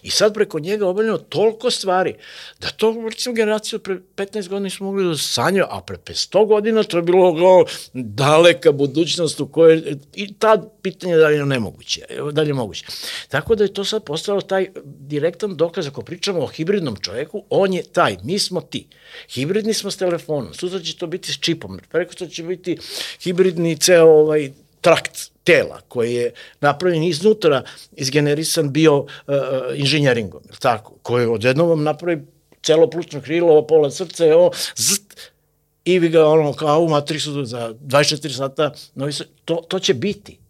I 0.03 0.09
sad 0.09 0.33
preko 0.33 0.59
njega 0.59 0.87
obavljamo 0.87 1.17
toliko 1.17 1.71
stvari, 1.71 2.15
da 2.59 2.69
to, 2.69 2.95
recimo, 3.09 3.35
generaciju 3.35 3.79
pre 3.79 3.99
15 4.15 4.47
godina 4.47 4.69
smo 4.69 4.85
mogli 4.85 5.05
da 5.05 5.17
sanjaju, 5.17 5.65
a 5.69 5.81
pre 5.81 5.97
100 5.97 6.47
godina 6.47 6.83
to 6.83 6.97
je 6.97 7.03
bilo 7.03 7.29
o, 7.29 7.65
daleka 7.93 8.71
budućnost 8.71 9.39
u 9.39 9.47
kojoj, 9.47 9.97
i 10.13 10.33
ta 10.33 10.63
pitanja 10.81 11.17
da 11.17 11.27
li 11.27 11.35
je 11.35 11.45
nemoguće, 11.45 12.01
da 12.31 12.41
li 12.41 12.49
je 12.49 12.53
moguće. 12.53 12.85
Tako 13.29 13.55
da 13.55 13.63
je 13.63 13.73
to 13.73 13.85
sad 13.85 14.03
postalo 14.03 14.41
taj 14.41 14.69
direktan 14.83 15.55
dokaz, 15.55 15.87
ako 15.87 16.01
pričamo 16.01 16.39
o 16.39 16.47
hibridnom 16.47 16.95
čoveku, 17.01 17.43
on 17.49 17.73
je 17.73 17.83
taj, 17.83 18.17
mi 18.23 18.39
smo 18.39 18.61
ti. 18.61 18.87
Hibridni 19.29 19.73
smo 19.73 19.91
s 19.91 19.97
telefonom, 19.97 20.53
sutra 20.53 20.79
će 20.79 20.97
to 20.97 21.07
biti 21.07 21.31
s 21.31 21.39
čipom, 21.39 21.79
preko 21.91 22.13
će 22.13 22.43
biti 22.43 22.77
hibridni 23.23 23.77
ceo 23.77 24.07
ovaj 24.07 24.51
trakt 24.83 25.31
tela 25.43 25.81
koji 25.87 26.13
je 26.13 26.33
napravljen 26.61 27.03
iznutra, 27.03 27.63
izgenerisan 27.91 28.73
bio 28.73 28.97
uh, 28.99 29.07
inženjeringom, 29.75 30.41
tako, 30.59 30.93
koji 31.01 31.27
odjednom 31.27 31.69
vam 31.69 31.83
napravi 31.83 32.25
celo 32.63 32.89
plučno 32.89 33.21
krilo, 33.21 33.67
pola 33.67 33.91
srca, 33.91 34.25
evo, 34.25 34.51
zt, 34.75 35.31
i 35.85 35.99
vi 35.99 36.09
ga 36.09 36.27
ono 36.27 36.53
kao 36.53 36.81
u 36.81 36.89
matrisu 36.89 37.45
za 37.45 37.73
24 37.73 38.37
sata, 38.37 38.71
no, 38.95 39.09
to, 39.45 39.55
to 39.55 39.79
će 39.79 39.93
biti. 39.93 40.42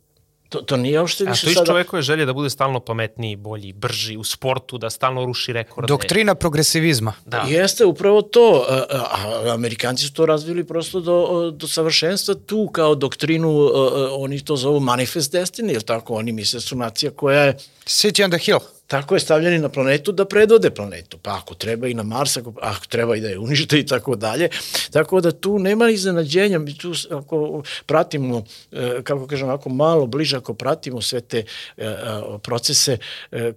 To, 0.53 0.61
to 0.61 0.77
nije 0.77 0.99
uopšte 0.99 1.25
više 1.25 1.47
sada... 1.47 1.51
A 1.51 1.55
to 1.55 1.61
iz 1.61 1.67
čovekove 1.67 2.01
želje 2.01 2.25
da 2.25 2.33
bude 2.33 2.49
stalno 2.49 2.79
pametniji, 2.79 3.35
bolji, 3.35 3.73
brži 3.73 4.17
u 4.17 4.23
sportu, 4.23 4.77
da 4.77 4.89
stalno 4.89 5.25
ruši 5.25 5.53
rekorde. 5.53 5.87
Doktrina 5.87 6.35
progresivizma. 6.35 7.13
Da. 7.25 7.45
Jeste 7.47 7.85
upravo 7.85 8.21
to. 8.21 8.65
A, 8.69 8.83
a, 8.89 9.53
Amerikanci 9.53 10.05
su 10.05 10.13
to 10.13 10.25
razvili 10.25 10.63
prosto 10.63 10.99
do, 10.99 11.51
do 11.51 11.67
savršenstva 11.67 12.35
tu 12.45 12.69
kao 12.71 12.95
doktrinu, 12.95 13.49
a, 13.49 14.09
oni 14.11 14.45
to 14.45 14.55
zovu 14.55 14.79
manifest 14.79 15.33
destiny, 15.33 15.73
jer 15.73 15.81
tako 15.81 16.13
oni 16.13 16.31
misle 16.31 16.57
da 16.57 16.61
su 16.61 16.75
nacija 16.75 17.11
koja 17.11 17.43
je... 17.43 17.57
City 17.85 18.23
on 18.25 18.31
the 18.31 18.39
hill 18.39 18.59
tako 18.93 19.15
je 19.15 19.19
stavljeni 19.19 19.59
na 19.59 19.69
planetu 19.69 20.11
da 20.11 20.25
predvode 20.25 20.69
planetu, 20.69 21.17
pa 21.17 21.37
ako 21.37 21.55
treba 21.55 21.87
i 21.87 21.93
na 21.93 22.03
Mars, 22.03 22.37
ako, 22.37 22.53
ako 22.61 22.85
treba 22.85 23.15
i 23.15 23.21
da 23.21 23.27
je 23.27 23.39
unište 23.39 23.79
i 23.79 23.85
tako 23.85 24.15
dalje. 24.15 24.49
Tako 24.91 25.21
da 25.21 25.31
tu 25.31 25.59
nema 25.59 25.89
iznenađenja, 25.89 26.59
mi 26.59 26.77
tu 26.77 26.93
ako 27.11 27.63
pratimo, 27.85 28.43
e, 28.71 29.01
kako 29.03 29.27
kažem, 29.27 29.49
ako 29.49 29.69
malo 29.69 30.05
bliže, 30.05 30.37
ako 30.37 30.53
pratimo 30.53 31.01
sve 31.01 31.21
te 31.21 31.37
e, 31.37 31.43
e, 31.85 31.95
procese 32.43 32.97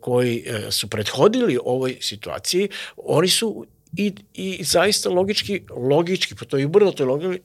koji 0.01 0.45
su 0.71 0.89
prethodili 0.89 1.59
ovoj 1.65 1.99
situaciji, 2.01 2.69
oni 2.97 3.29
su 3.29 3.67
i, 3.97 4.13
i 4.35 4.65
zaista 4.65 5.11
logički, 5.11 5.63
logički, 5.71 6.35
po 6.35 6.45
toj 6.45 6.69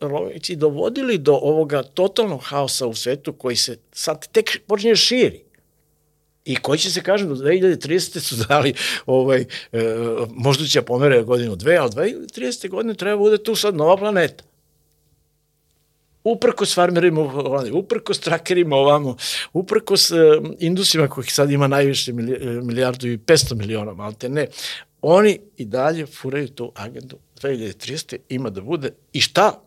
logici, 0.01 0.55
dovodili 0.55 1.17
do 1.17 1.33
ovoga 1.33 1.83
totalnog 1.83 2.41
haosa 2.43 2.87
u 2.87 2.93
svetu 2.93 3.33
koji 3.33 3.55
se 3.55 3.77
sad 3.91 4.27
tek 4.31 4.61
počinje 4.67 4.95
širi 4.95 5.50
I 6.45 6.55
koji 6.55 6.79
će 6.79 6.91
se 6.91 7.03
kažem 7.03 7.29
do 7.29 7.35
2030. 7.35 8.19
su 8.19 8.35
dali 8.35 8.73
ovaj, 9.05 9.41
e, 9.41 9.45
možda 10.29 10.65
će 10.65 10.81
pomere 10.81 11.23
godinu 11.23 11.55
dve, 11.55 11.77
ali 11.77 11.91
2030. 11.91 12.69
godine 12.69 12.93
treba 12.93 13.17
bude 13.17 13.43
tu 13.43 13.55
sad 13.55 13.75
nova 13.75 13.97
planeta. 13.97 14.43
Uprkos 16.23 16.75
farmerima 16.75 17.21
u 17.21 17.27
Holandiji, 17.27 17.73
uprkos 17.73 18.19
trakerima 18.19 18.75
ovamo, 18.75 19.17
uprkos 19.53 20.11
e, 20.11 20.15
indusima 20.59 21.07
kojih 21.07 21.33
sad 21.33 21.51
ima 21.51 21.67
najviše 21.67 22.13
milijardu 22.63 23.07
i 23.07 23.17
500 23.17 23.55
miliona, 23.55 23.93
malte 23.93 24.29
ne, 24.29 24.47
oni 25.01 25.39
i 25.57 25.65
dalje 25.65 26.05
furaju 26.05 26.47
tu 26.47 26.71
agendu 26.75 27.17
2030. 27.41 28.17
ima 28.29 28.49
da 28.49 28.61
bude 28.61 28.93
i 29.13 29.21
šta? 29.21 29.61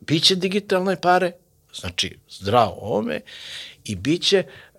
Biće 0.00 0.34
digitalne 0.34 1.00
pare, 1.00 1.32
znači 1.74 2.18
zdravo 2.28 2.78
ovome 2.80 3.20
i 3.84 3.94
uh, 3.94 4.40
uh, 4.40 4.75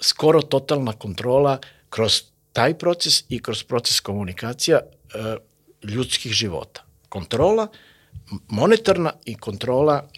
skoro 0.00 0.42
totalna 0.42 0.92
kontrola 0.92 1.58
kroz 1.90 2.22
taj 2.52 2.78
proces 2.78 3.24
i 3.28 3.42
kroz 3.42 3.62
proces 3.62 4.00
komunikacija 4.00 4.80
ljudskih 5.82 6.32
života. 6.32 6.84
Kontrola 7.08 7.66
monetarna 8.48 9.12
i 9.24 9.34
kontrola 9.34 10.08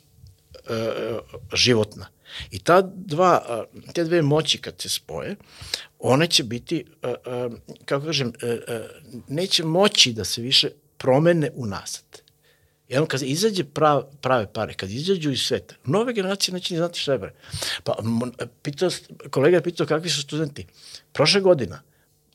životna. 1.54 2.06
I 2.50 2.58
ta 2.58 2.82
dva, 2.82 3.66
te 3.94 4.04
dve 4.04 4.22
moći 4.22 4.58
kad 4.58 4.80
se 4.80 4.88
spoje, 4.88 5.36
one 5.98 6.26
će 6.26 6.44
biti, 6.44 6.84
kako 7.84 8.06
kažem, 8.06 8.32
neće 9.28 9.64
moći 9.64 10.12
da 10.12 10.24
se 10.24 10.42
više 10.42 10.70
promene 10.96 11.50
unazad. 12.90 12.92
Jednom 12.92 13.08
kad 13.08 13.22
izađe 13.22 13.64
prav, 13.64 14.04
prave 14.20 14.46
pare, 14.52 14.74
kad 14.74 14.90
izađu 14.90 15.30
iz 15.30 15.40
sveta, 15.40 15.74
nove 15.84 16.12
generacije 16.12 16.54
neće 16.54 16.74
ni 16.74 16.78
znati 16.78 16.98
šta 16.98 17.12
je 17.12 17.18
bre. 17.18 17.32
Pa 17.84 17.96
pitao, 18.62 18.90
kolega 19.30 19.56
je 19.56 19.62
pitao 19.62 19.86
kakvi 19.86 20.10
su 20.10 20.22
studenti. 20.22 20.66
Prošle 21.12 21.40
godina, 21.40 21.82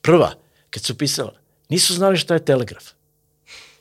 prva, 0.02 0.32
kad 0.70 0.82
su 0.82 0.98
pisala, 0.98 1.34
nisu 1.68 1.94
znali 1.94 2.18
šta 2.18 2.34
je 2.34 2.44
telegraf. 2.44 2.84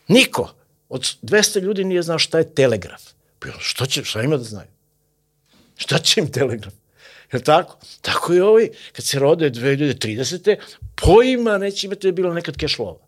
Niko 0.08 0.54
od 0.90 1.02
200 1.22 1.62
ljudi 1.62 1.84
nije 1.84 2.02
znao 2.02 2.20
šta 2.20 2.38
je 2.38 2.54
telegraf. 2.54 3.02
Pa 3.40 3.48
što 3.60 3.86
će, 3.86 4.04
šta 4.04 4.22
ima 4.22 4.38
da 4.38 4.44
znaju? 4.44 4.68
Šta 5.78 5.98
će 6.00 6.22
im 6.22 6.32
telegraf? 6.32 6.74
Je 7.34 7.44
tako? 7.44 7.78
Tako 8.02 8.34
i 8.34 8.40
ovi, 8.40 8.72
kad 8.92 9.06
se 9.06 9.20
rode 9.20 9.50
2030. 9.50 10.58
pojma 10.96 11.58
neće 11.58 11.88
imati 11.88 12.02
da 12.02 12.08
je 12.08 12.14
bilo 12.14 12.34
nekad 12.34 12.58
kešlova 12.58 13.05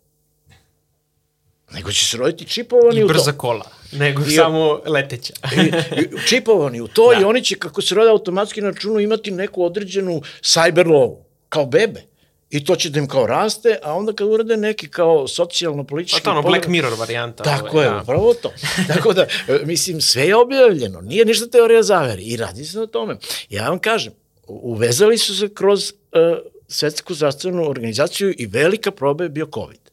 nego 1.72 1.92
će 1.92 2.04
se 2.04 2.16
roditi 2.16 2.44
čipovani 2.44 3.00
I 3.00 3.04
u 3.04 3.06
to. 3.06 3.12
I 3.12 3.14
brza 3.14 3.32
kola, 3.32 3.70
nego 3.92 4.22
I, 4.22 4.30
samo 4.30 4.80
leteća. 4.86 5.32
i, 5.56 5.60
i, 6.00 6.08
čipovani 6.28 6.80
u 6.80 6.88
to 6.88 7.12
da. 7.14 7.20
i 7.20 7.24
oni 7.24 7.44
će, 7.44 7.54
kako 7.54 7.82
se 7.82 7.94
rode 7.94 8.10
automatski 8.10 8.60
na 8.60 8.70
računu, 8.70 9.00
imati 9.00 9.30
neku 9.30 9.64
određenu 9.64 10.22
cyber 10.42 10.86
lovu, 10.86 11.24
kao 11.48 11.66
bebe. 11.66 12.02
I 12.50 12.64
to 12.64 12.76
će 12.76 12.90
da 12.90 12.98
im 12.98 13.08
kao 13.08 13.26
raste, 13.26 13.78
a 13.82 13.94
onda 13.94 14.12
kad 14.12 14.28
urade 14.28 14.56
neki 14.56 14.88
kao 14.88 15.28
socijalno-politički... 15.28 16.20
Pa 16.20 16.24
to 16.24 16.30
ono, 16.30 16.42
Black 16.42 16.66
Mirror 16.66 16.92
varijanta. 16.98 17.44
Tako 17.44 17.76
ovaj, 17.76 17.86
je, 17.86 17.90
da. 17.90 18.00
upravo 18.02 18.34
to. 18.34 18.52
Tako 18.94 19.12
da, 19.12 19.22
e, 19.22 19.60
mislim, 19.64 20.00
sve 20.00 20.26
je 20.26 20.36
objavljeno, 20.36 21.00
nije 21.00 21.24
ništa 21.24 21.46
teorija 21.46 21.82
zavere 21.82 22.22
i 22.22 22.36
radi 22.36 22.64
se 22.64 22.78
na 22.78 22.86
tome. 22.86 23.16
Ja 23.50 23.68
vam 23.68 23.78
kažem, 23.78 24.12
uvezali 24.46 25.18
su 25.18 25.36
se 25.36 25.54
kroz 25.54 25.92
uh, 25.92 26.38
svetsku 26.68 27.14
zdravstvenu 27.14 27.70
organizaciju 27.70 28.34
i 28.38 28.46
velika 28.46 28.90
proba 28.90 29.24
je 29.24 29.30
bio 29.30 29.48
COVID 29.54 29.87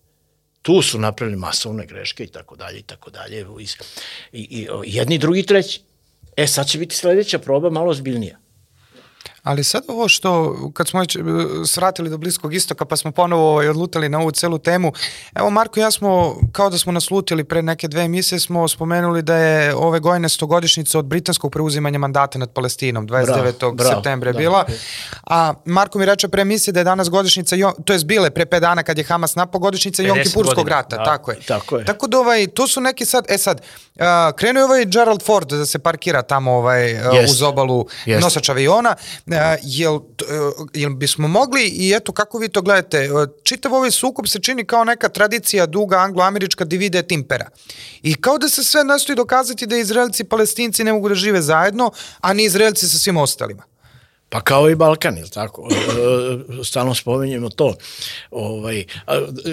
tu 0.66 0.82
su 0.82 1.00
napravili 1.00 1.38
masovne 1.38 1.86
greške 1.86 2.24
i 2.24 2.28
tako 2.28 2.56
dalje 2.56 2.80
i 2.80 2.82
tako 2.82 3.10
dalje 3.10 3.46
i, 3.60 3.68
i, 4.34 4.68
jedni, 4.84 5.18
drugi, 5.18 5.44
treći. 5.44 5.82
E, 6.38 6.48
sad 6.48 6.68
će 6.68 6.78
biti 6.78 6.96
sledeća 6.96 7.40
proba 7.40 7.70
malo 7.70 7.94
zbiljnija. 7.94 8.38
Ali 9.46 9.64
sad 9.64 9.84
ovo 9.88 10.08
što, 10.08 10.56
kad 10.74 10.88
smo 10.88 11.00
već 11.00 11.16
e, 11.16 11.20
svratili 11.66 12.10
do 12.10 12.18
Bliskog 12.18 12.54
istoka 12.54 12.86
pa 12.86 12.96
smo 12.96 13.12
ponovo 13.12 13.52
ovaj, 13.52 13.70
odlutali 13.70 14.10
na 14.10 14.20
ovu 14.20 14.32
celu 14.32 14.58
temu, 14.58 14.94
evo 15.36 15.50
Marko 15.50 15.80
ja 15.80 15.92
smo, 15.92 16.36
kao 16.52 16.70
da 16.70 16.78
smo 16.78 16.92
naslutili 16.92 17.44
pre 17.44 17.62
neke 17.62 17.88
dve 17.88 18.02
emisije, 18.02 18.40
smo 18.40 18.68
spomenuli 18.68 19.22
da 19.22 19.36
je 19.36 19.76
ove 19.76 20.00
gojne 20.00 20.30
stogodišnjice 20.30 20.98
od 20.98 21.06
britanskog 21.06 21.52
preuzimanja 21.52 22.00
mandata 22.00 22.40
nad 22.40 22.52
Palestinom, 22.52 23.08
29. 23.08 23.60
Bravo, 23.60 23.74
bravo, 23.74 23.96
septembra 23.96 24.30
je 24.30 24.34
da, 24.34 24.40
bila. 24.40 24.66
A 25.24 25.54
Marko 25.66 26.00
mi 26.00 26.06
reče 26.06 26.28
pre 26.28 26.42
emisije 26.42 26.72
da 26.72 26.80
je 26.80 26.84
danas 26.84 27.10
godišnjica, 27.10 27.56
to 27.86 27.94
je 27.94 28.00
bile 28.06 28.30
pre 28.30 28.46
5 28.46 28.60
dana 28.60 28.84
kad 28.84 28.98
je 28.98 29.04
Hamas 29.04 29.36
napao 29.36 29.60
godišnjica 29.60 30.04
Jom 30.04 30.18
Kipurskog 30.24 30.68
rata, 30.68 30.98
da, 30.98 31.04
tako 31.04 31.32
je. 31.32 31.40
Tako 31.48 31.78
je. 31.78 31.86
Tako 31.86 32.08
da 32.08 32.20
ovaj, 32.20 32.48
to 32.48 32.68
su 32.68 32.82
neki 32.82 33.06
sad, 33.06 33.26
e 33.30 33.38
sad, 33.38 33.62
uh, 33.96 34.02
krenuo 34.36 34.62
je 34.62 34.66
ovaj 34.66 34.86
Gerald 34.86 35.24
Ford 35.24 35.50
da 35.50 35.66
se 35.66 35.80
parkira 35.80 36.22
tamo 36.22 36.52
ovaj, 36.52 36.94
yes. 36.94 37.32
uz 37.32 37.42
obalu 37.42 37.86
yes. 38.06 38.22
nosač 38.22 38.50
aviona, 38.50 38.96
jel, 39.64 40.00
jel 40.74 40.90
bismo 40.90 41.28
mogli 41.28 41.68
i 41.68 41.94
eto 41.96 42.12
kako 42.12 42.38
vi 42.38 42.50
to 42.50 42.62
gledate, 42.62 43.10
čitav 43.44 43.74
ovaj 43.74 43.92
sukob 43.92 44.28
se 44.28 44.40
čini 44.40 44.66
kao 44.66 44.84
neka 44.84 45.10
tradicija 45.10 45.66
duga 45.66 45.98
anglo-američka 45.98 46.66
divide 46.66 47.00
et 47.00 47.12
impera. 47.12 47.50
I 48.02 48.16
kao 48.16 48.38
da 48.38 48.50
se 48.50 48.64
sve 48.64 48.84
nastoji 48.84 49.16
dokazati 49.16 49.66
da 49.66 49.78
Izraelci 49.78 50.24
i 50.24 50.26
Palestinci 50.26 50.84
ne 50.84 50.94
mogu 50.94 51.10
da 51.10 51.16
žive 51.16 51.42
zajedno, 51.42 51.92
a 52.22 52.34
ni 52.34 52.44
Izraelci 52.44 52.90
sa 52.90 52.98
svim 52.98 53.18
ostalima. 53.18 53.75
Pa 54.30 54.42
kao 54.42 54.70
i 54.70 54.76
Balkan, 54.76 55.18
ili 55.18 55.30
tako? 55.30 55.68
E, 55.72 55.76
e, 56.62 56.64
stalno 56.64 56.96
spomenjemo 56.96 57.50
to. 57.50 57.76
Ovaj, 58.32 58.86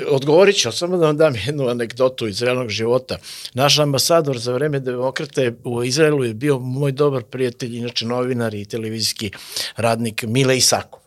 odgovorit 0.08 0.56
ću, 0.56 0.72
samo 0.72 0.96
da 0.96 1.06
vam 1.06 1.16
dam 1.16 1.34
jednu 1.46 1.68
anegdotu 1.68 2.28
iz 2.28 2.42
realnog 2.42 2.68
života. 2.68 3.18
Naš 3.54 3.78
ambasador 3.78 4.38
za 4.38 4.52
vreme 4.52 4.80
demokrate 4.80 5.54
u 5.64 5.84
Izraelu 5.84 6.24
je 6.24 6.34
bio 6.34 6.58
moj 6.58 6.92
dobar 6.92 7.22
prijatelj, 7.22 7.76
inače 7.76 8.06
novinar 8.06 8.54
i 8.54 8.64
televizijski 8.64 9.30
radnik 9.76 10.22
Mile 10.22 10.56
Isakov. 10.56 11.00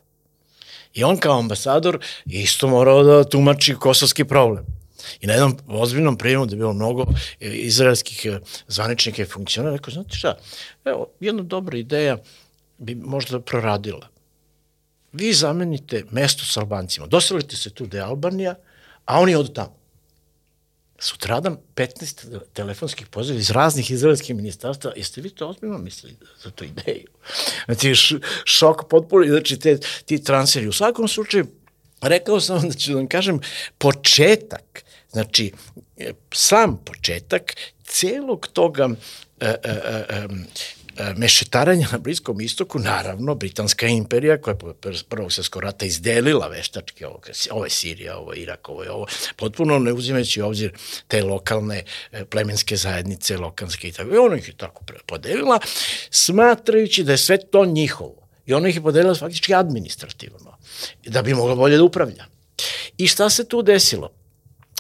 I 0.94 1.04
on 1.04 1.18
kao 1.18 1.40
ambasador 1.40 2.00
isto 2.26 2.68
morao 2.68 3.04
da 3.04 3.24
tumači 3.24 3.76
kosovski 3.76 4.24
problem. 4.24 4.66
I 5.22 5.28
na 5.28 5.34
jednom 5.34 5.58
ozbiljnom 5.68 6.18
prijemu 6.18 6.46
da 6.46 6.54
je 6.54 6.58
bilo 6.58 6.74
mnogo 6.74 7.06
izraelskih 7.40 8.28
zvaničnika 8.68 9.22
i 9.22 9.26
funkcionera, 9.26 9.76
rekao, 9.76 9.94
znate 9.94 10.16
šta, 10.18 10.38
evo, 10.86 11.08
jedna 11.20 11.44
dobra 11.44 11.78
ideja, 11.78 12.18
bi 12.78 12.96
možda 12.96 13.40
proradila. 13.40 14.08
Vi 15.14 15.34
zamenite 15.34 16.04
mesto 16.12 16.46
sa 16.46 16.60
Albancima, 16.60 17.08
doselite 17.08 17.56
se 17.56 17.70
tu 17.70 17.86
da 17.86 17.98
je 17.98 18.04
Albanija, 18.04 18.56
a 19.06 19.20
oni 19.20 19.36
odu 19.36 19.54
tamo. 19.54 19.76
Sutradan 21.00 21.58
15 21.76 22.40
telefonskih 22.54 23.08
poziva 23.08 23.40
iz 23.40 23.52
raznih 23.52 23.92
izraelskih 23.92 24.36
ministarstva, 24.36 24.94
jeste 24.96 25.22
vi 25.22 25.30
to 25.30 25.48
ozbiljno 25.48 25.78
mislili 25.78 26.16
za 26.44 26.52
tu 26.52 26.64
ideju? 26.64 27.08
Znači, 27.66 27.94
šok 28.46 28.90
potpuno, 28.90 29.26
znači, 29.26 29.60
te, 29.60 29.78
ti 30.06 30.24
transferi. 30.24 30.68
U 30.68 30.72
svakom 30.74 31.08
slučaju, 31.08 31.48
rekao 32.02 32.40
sam 32.40 32.70
da 32.70 32.74
ću 32.74 32.92
da 32.92 32.98
vam 32.98 33.08
kažem, 33.08 33.40
početak, 33.78 34.84
znači, 35.12 35.52
sam 36.34 36.78
početak 36.78 37.56
celog 37.84 38.48
toga 38.48 38.90
e, 39.40 39.48
e, 39.48 39.56
E, 40.10 40.28
mešetaranja 41.16 41.88
na 41.92 41.98
Bliskom 41.98 42.42
istoku, 42.42 42.80
naravno, 42.80 43.36
Britanska 43.36 43.88
imperija 43.88 44.42
koja 44.42 44.56
je 44.86 44.94
prvog 45.10 45.34
svjetskog 45.34 45.62
rata 45.62 45.86
izdelila 45.86 46.48
veštačke, 46.48 47.08
ovo, 47.08 47.22
ovo 47.52 47.64
je 47.64 47.70
Sirija, 47.70 48.18
ovo 48.18 48.34
je 48.34 48.40
Irak, 48.40 48.70
ovo 48.70 48.84
je 48.84 48.92
ovo, 48.92 49.08
potpuno 49.36 49.80
ne 49.80 49.94
uzimajući 49.94 50.42
obzir 50.42 50.72
te 51.08 51.24
lokalne 51.24 51.84
e, 52.12 52.26
plemenske 52.26 52.76
zajednice, 52.76 53.38
lokalske 53.38 53.88
i 53.88 53.92
tako, 53.92 54.16
i 54.16 54.18
ona 54.18 54.36
ih 54.36 54.48
je 54.48 54.54
tako 54.58 54.84
podelila, 55.06 55.60
smatrajući 56.10 57.04
da 57.04 57.12
je 57.12 57.18
sve 57.18 57.38
to 57.38 57.66
njihovo. 57.66 58.28
I 58.46 58.54
ona 58.54 58.70
ih 58.70 58.76
je 58.76 58.82
podelila 58.82 59.16
faktički 59.16 59.54
administrativno, 59.54 60.58
da 61.06 61.22
bi 61.22 61.34
mogla 61.34 61.56
bolje 61.56 61.78
da 61.78 61.84
upravlja. 61.84 62.26
I 62.98 63.08
šta 63.08 63.30
se 63.30 63.48
tu 63.48 63.62
desilo? 63.62 64.12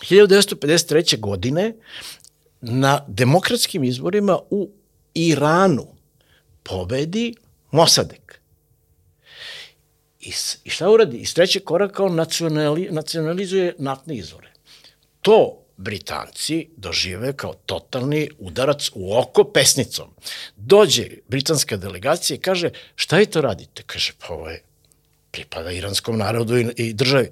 1953. 0.01 1.19
godine 1.19 1.73
na 2.61 3.05
demokratskim 3.07 3.83
izborima 3.83 4.39
u 4.49 4.69
Iranu 5.13 5.94
pobedi 6.65 7.33
Mosadek. 7.71 8.41
I, 10.19 10.31
I 10.63 10.69
šta 10.69 10.89
uradi? 10.89 11.17
Iz 11.17 11.33
trećeg 11.33 11.63
koraka 11.63 12.03
on 12.03 12.15
nacionali, 12.15 12.87
nacionalizuje 12.91 13.75
naftne 13.77 14.15
izvore. 14.15 14.51
To 15.21 15.65
Britanci 15.77 16.69
dožive 16.77 17.33
kao 17.33 17.53
totalni 17.53 18.29
udarac 18.39 18.89
u 18.93 19.17
oko 19.17 19.43
pesnicom. 19.43 20.13
Dođe 20.55 21.07
britanska 21.27 21.77
delegacija 21.77 22.35
i 22.35 22.39
kaže, 22.39 22.69
šta 22.95 23.17
vi 23.17 23.25
to 23.25 23.41
radite? 23.41 23.83
Kaže, 23.83 24.13
pa 24.19 24.33
ovo 24.33 24.49
je, 24.49 24.63
pripada 25.31 25.71
iranskom 25.71 26.17
narodu 26.17 26.57
i, 26.57 26.67
i 26.77 26.93
državi. 26.93 27.31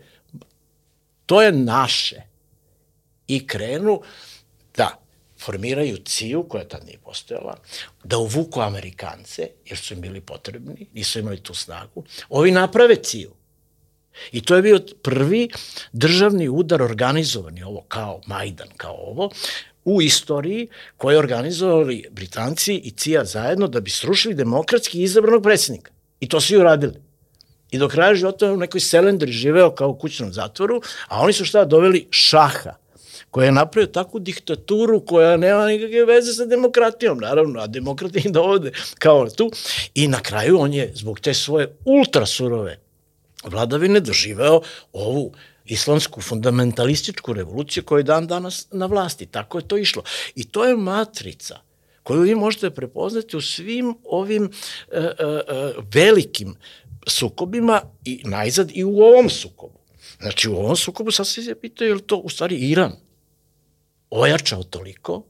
To 1.26 1.42
je 1.42 1.52
naše. 1.52 2.22
I 3.28 3.48
krenu 3.48 4.02
da 4.78 5.03
formiraju 5.46 5.98
CIU, 5.98 6.44
koja 6.44 6.68
tad 6.68 6.86
nije 6.86 6.98
postojala, 6.98 7.58
da 8.04 8.18
uvuku 8.18 8.62
Amerikance, 8.62 9.48
jer 9.66 9.78
su 9.78 9.94
im 9.94 10.02
bili 10.02 10.22
potrebni, 10.22 10.88
nisu 10.94 11.20
imali 11.20 11.40
tu 11.40 11.54
snagu, 11.54 12.04
ovi 12.30 12.52
naprave 12.52 12.96
CIU. 12.96 13.32
I 14.32 14.42
to 14.42 14.56
je 14.56 14.62
bio 14.62 14.80
prvi 15.02 15.50
državni 15.92 16.50
udar 16.50 16.82
organizovani, 16.82 17.64
ovo 17.64 17.82
kao 17.88 18.22
Majdan, 18.28 18.70
kao 18.78 18.96
ovo, 18.96 19.30
u 19.86 20.02
istoriji 20.02 20.68
koje 20.98 21.18
organizovali 21.18 22.06
Britanci 22.12 22.76
i 22.76 22.92
CIA 22.92 23.26
zajedno 23.26 23.68
da 23.68 23.80
bi 23.80 23.90
srušili 23.90 24.36
demokratski 24.36 25.02
izabranog 25.04 25.44
predsjednika. 25.44 25.92
I 26.20 26.30
to 26.30 26.42
su 26.42 26.54
i 26.54 26.58
uradili. 26.58 27.02
I 27.72 27.78
do 27.78 27.90
kraja 27.90 28.16
života 28.16 28.54
u 28.54 28.58
nekoj 28.58 28.82
selendri 28.82 29.32
živeo 29.32 29.76
kao 29.76 29.90
u 29.90 29.98
kućnom 30.00 30.34
zatvoru, 30.34 30.82
a 31.08 31.22
oni 31.22 31.34
su 31.34 31.46
šta 31.46 31.66
doveli 31.66 32.08
šaha 32.12 32.83
koja 33.34 33.46
je 33.46 33.52
napravio 33.52 33.88
takvu 33.88 34.20
diktaturu 34.20 35.00
koja 35.06 35.38
nema 35.38 35.66
nikakve 35.68 36.06
veze 36.06 36.34
sa 36.34 36.46
demokratijom, 36.46 37.18
naravno, 37.18 37.60
a 37.60 37.68
demokrati 37.68 38.20
ih 38.20 38.32
dovode 38.32 38.72
kao 39.00 39.30
tu. 39.30 39.52
I 39.96 40.08
na 40.08 40.20
kraju 40.22 40.60
on 40.60 40.74
je 40.74 40.92
zbog 40.96 41.20
te 41.20 41.34
svoje 41.34 41.76
ultra 41.86 42.26
surove 42.26 42.78
vladavine 43.44 44.00
doživeo 44.00 44.62
ovu 44.92 45.32
islamsku 45.66 46.22
fundamentalističku 46.22 47.34
revoluciju 47.34 47.84
koja 47.84 48.00
je 48.00 48.04
dan 48.04 48.28
danas 48.28 48.68
na 48.72 48.86
vlasti. 48.86 49.26
Tako 49.26 49.58
je 49.58 49.68
to 49.68 49.78
išlo. 49.78 50.04
I 50.36 50.44
to 50.44 50.66
je 50.66 50.76
matrica 50.78 51.60
koju 52.04 52.22
vi 52.22 52.36
možete 52.36 52.70
prepoznati 52.70 53.38
u 53.38 53.42
svim 53.42 53.96
ovim 54.04 54.52
e, 54.92 54.98
e, 54.98 55.02
e, 55.02 55.74
velikim 55.94 56.56
sukobima 57.08 57.82
i 58.06 58.22
najzad 58.26 58.72
i 58.74 58.84
u 58.84 59.00
ovom 59.00 59.30
sukobu. 59.30 59.80
Znači 60.22 60.50
u 60.50 60.56
ovom 60.56 60.76
sukobu 60.76 61.12
sad 61.12 61.28
se 61.28 61.56
pitaju 61.56 61.90
je 61.90 61.96
li 61.96 62.02
to 62.02 62.18
u 62.18 62.30
stvari 62.30 62.56
Iran 62.56 63.04
ojačao 64.14 64.64
toliko 64.64 65.24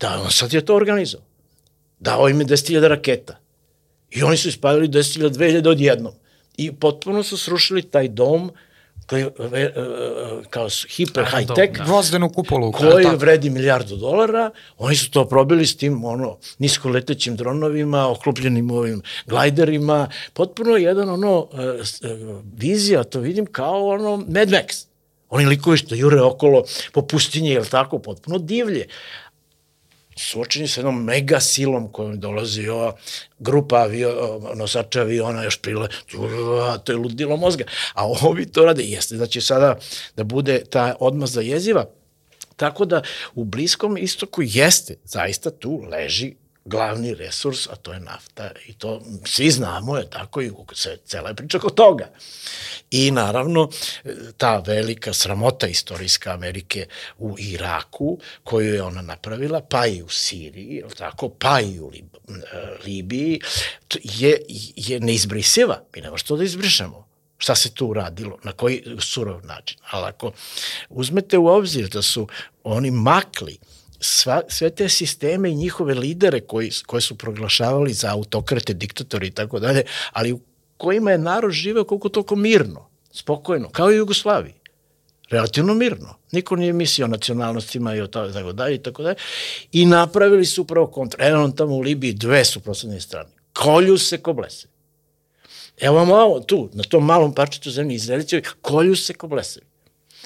da 0.00 0.20
on 0.24 0.30
sad 0.30 0.52
je 0.52 0.64
to 0.64 0.76
organizao. 0.76 1.20
Dao 1.98 2.28
im 2.28 2.40
je 2.40 2.46
10.000 2.46 2.88
raketa. 2.88 3.38
I 4.10 4.22
oni 4.22 4.36
su 4.36 4.48
ispalili 4.48 4.88
10.000, 4.88 5.30
2000 5.30 5.68
odjednom. 5.68 6.12
I 6.56 6.72
potpuno 6.72 7.22
su 7.22 7.36
srušili 7.36 7.82
taj 7.82 8.08
dom 8.08 8.50
koji 9.06 9.22
je 9.52 9.74
kao 10.50 10.68
hiper 10.96 11.24
high 11.24 11.54
tech. 11.54 11.78
Da. 11.78 11.84
Gvozdenu 11.84 12.28
kupolu. 12.32 12.72
Koji 12.72 13.04
tako. 13.04 13.16
vredi 13.16 13.50
milijardu 13.50 13.96
dolara. 13.96 14.50
Oni 14.78 14.96
su 14.96 15.10
to 15.10 15.24
probili 15.28 15.66
s 15.66 15.76
tim 15.76 16.04
ono, 16.04 16.38
nisko 16.58 16.88
letećim 16.88 17.36
dronovima, 17.36 18.10
oklupljenim 18.10 18.70
ovim 18.70 19.02
glajderima. 19.26 20.08
Potpuno 20.32 20.76
jedan 20.76 21.08
ono, 21.08 21.48
e, 21.54 21.62
e, 22.08 22.16
vizija, 22.56 23.04
to 23.04 23.20
vidim 23.20 23.46
kao 23.46 23.88
ono 23.88 24.16
Mad 24.16 24.48
Max. 24.48 24.89
Oni 25.30 25.46
likovi 25.46 25.76
što 25.76 25.94
jure 25.94 26.20
okolo 26.22 26.64
po 26.92 27.02
pustinji, 27.02 27.50
je 27.50 27.64
tako, 27.64 27.98
potpuno 27.98 28.38
divlje. 28.38 28.86
Suočeni 30.16 30.68
sa 30.68 30.80
jednom 30.80 31.04
mega 31.04 31.40
silom 31.40 31.88
kojom 31.92 32.20
dolazi 32.20 32.68
ova 32.68 32.96
grupa 33.38 33.76
avio, 33.76 34.40
nosača 34.54 35.00
aviona 35.00 35.44
još 35.44 35.60
prile, 35.62 35.88
to 36.84 36.92
je 36.92 36.96
ludilo 36.96 37.36
mozga. 37.36 37.64
A 37.94 38.06
ovi 38.22 38.46
to 38.46 38.64
rade, 38.64 38.82
jeste 38.82 39.16
da 39.16 39.26
će 39.26 39.40
sada 39.40 39.78
da 40.16 40.24
bude 40.24 40.64
ta 40.70 40.94
odmazda 41.00 41.40
jeziva, 41.40 41.86
Tako 42.60 42.84
da 42.84 43.02
u 43.34 43.44
Bliskom 43.44 43.96
istoku 43.96 44.42
jeste, 44.44 44.96
zaista 45.04 45.50
tu 45.50 45.84
leži 45.90 46.34
glavni 46.70 47.14
resurs, 47.14 47.66
a 47.66 47.76
to 47.76 47.92
je 47.92 48.00
nafta 48.00 48.50
i 48.66 48.72
to 48.72 49.02
svi 49.24 49.50
znamo 49.50 49.96
je 49.96 50.10
tako 50.10 50.42
i 50.42 50.50
se 50.74 50.98
cela 51.04 51.28
je 51.28 51.34
priča 51.34 51.58
oko 51.58 51.70
toga. 51.70 52.08
I 52.90 53.10
naravno 53.10 53.70
ta 54.36 54.58
velika 54.58 55.12
sramota 55.12 55.66
istorijska 55.66 56.32
Amerike 56.32 56.86
u 57.18 57.36
Iraku 57.38 58.18
koju 58.44 58.74
je 58.74 58.82
ona 58.82 59.02
napravila, 59.02 59.60
pa 59.60 59.86
i 59.86 60.02
u 60.02 60.08
Siriji, 60.08 60.82
tako, 60.98 61.28
pa 61.28 61.60
i 61.60 61.80
u 61.80 61.88
Lib 61.88 62.16
Libiji, 62.84 63.40
je, 64.02 64.42
je 64.76 65.00
neizbrisiva. 65.00 65.82
Mi 65.94 66.00
nema 66.00 66.16
što 66.16 66.36
da 66.36 66.44
izbrišemo 66.44 67.10
šta 67.38 67.54
se 67.54 67.70
tu 67.74 67.86
uradilo, 67.86 68.38
na 68.44 68.52
koji 68.52 68.96
surov 68.98 69.46
način. 69.46 69.78
Ali 69.90 70.06
ako 70.08 70.32
uzmete 70.88 71.38
u 71.38 71.46
obzir 71.46 71.88
da 71.88 72.02
su 72.02 72.28
oni 72.64 72.90
makli 72.90 73.58
sva, 74.00 74.42
sve 74.48 74.70
te 74.70 74.88
sisteme 74.88 75.50
i 75.50 75.54
njihove 75.54 75.94
lidere 75.94 76.40
koji, 76.40 76.70
koje 76.86 77.00
su 77.00 77.18
proglašavali 77.18 77.92
za 77.92 78.12
autokrate, 78.12 78.74
diktatori 78.74 79.26
i 79.26 79.30
tako 79.30 79.58
dalje, 79.58 79.82
ali 80.12 80.32
u 80.32 80.40
kojima 80.76 81.10
je 81.10 81.18
narod 81.18 81.52
živeo 81.52 81.84
koliko 81.84 82.08
toliko 82.08 82.36
mirno, 82.36 82.88
spokojno, 83.12 83.68
kao 83.68 83.92
i 83.92 83.96
Jugoslaviji. 83.96 84.54
Relativno 85.30 85.74
mirno. 85.74 86.14
Niko 86.32 86.56
nije 86.56 86.72
mislio 86.72 87.04
o 87.04 87.08
nacionalnostima 87.08 87.94
i 87.94 88.00
o 88.00 88.06
tako 88.06 88.52
dalje 88.52 88.74
i 88.74 88.82
tako 88.82 89.02
dalje. 89.02 89.16
I 89.72 89.86
napravili 89.86 90.44
su 90.44 90.62
upravo 90.62 90.86
kontra. 90.86 91.42
On 91.42 91.56
tamo 91.56 91.74
u 91.74 91.80
Libiji 91.80 92.12
dve 92.12 92.44
suprotstavne 92.44 93.00
strane. 93.00 93.30
Kolju 93.52 93.98
se 93.98 94.18
ko 94.18 94.32
blese. 94.32 94.68
Evo 95.80 95.96
vam 95.96 96.10
ovo 96.10 96.40
tu, 96.40 96.70
na 96.72 96.82
tom 96.82 97.04
malom 97.04 97.34
parčetu 97.34 97.70
zemlje 97.70 97.94
Izraelicevi, 97.94 98.42
kolju 98.62 98.96
se 98.96 99.14
ko 99.14 99.28
blesevi. 99.28 99.66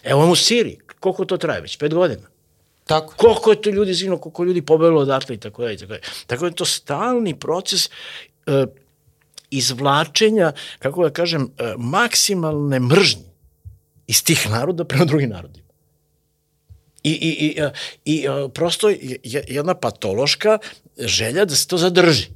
Evo 0.03 0.21
vam 0.21 0.31
u 0.31 0.37
Siriji, 0.37 0.79
koliko 1.01 1.25
to 1.25 1.37
traje 1.37 1.61
već? 1.61 1.79
Pet 1.79 1.95
godina. 1.95 2.34
Tako. 2.85 3.15
Koliko 3.17 3.51
je 3.51 3.63
to 3.63 3.71
ljudi 3.71 3.95
zino, 3.95 4.19
koliko 4.19 4.45
ljudi 4.45 4.63
pobelo 4.63 5.01
odatle 5.01 5.35
i 5.35 5.39
tako 5.39 5.63
dalje. 5.63 5.79
Tako, 5.79 5.95
tako 6.27 6.41
da 6.41 6.47
je 6.47 6.55
to 6.55 6.65
stalni 6.65 7.39
proces 7.39 7.91
e, 8.47 8.67
izvlačenja, 9.51 10.53
kako 10.79 11.05
da 11.05 11.11
kažem, 11.11 11.51
e, 11.59 11.75
maksimalne 11.79 12.81
mržnje 12.81 13.35
iz 14.07 14.25
tih 14.25 14.51
naroda 14.51 14.85
prema 14.85 15.05
drugim 15.05 15.31
narodima. 15.31 15.65
I, 17.03 17.11
i, 17.11 17.31
i, 17.47 17.61
e, 17.61 17.71
i 18.05 18.27
e, 18.27 18.49
prosto 18.49 18.89
je 18.89 19.21
jedna 19.23 19.75
patološka 19.75 20.59
želja 20.99 21.45
da 21.45 21.57
se 21.57 21.69
to 21.69 21.79
zadrži 21.79 22.29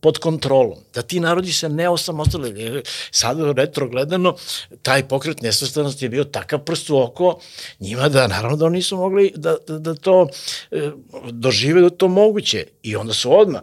pod 0.00 0.18
kontrolom, 0.18 0.78
da 0.94 1.02
ti 1.02 1.20
narodi 1.20 1.52
se 1.52 1.68
ne 1.68 1.88
osamostali. 1.88 2.82
Sad 3.10 3.38
retro 3.56 3.88
gledano, 3.88 4.36
taj 4.82 5.08
pokret 5.08 5.42
nesvrstanosti 5.42 6.04
je 6.04 6.08
bio 6.08 6.24
takav 6.24 6.58
prst 6.58 6.90
u 6.90 6.98
oko 6.98 7.40
njima 7.80 8.08
da 8.08 8.26
naravno 8.26 8.56
da 8.56 8.66
oni 8.66 8.76
nisu 8.76 8.96
mogli 8.96 9.32
da, 9.36 9.56
da, 9.66 9.78
da 9.78 9.94
to 9.94 10.28
e, 10.70 10.90
dožive 11.30 11.80
da 11.80 11.90
to 11.90 12.08
moguće. 12.08 12.66
I 12.82 12.96
onda 12.96 13.12
su 13.12 13.38
odmah 13.38 13.62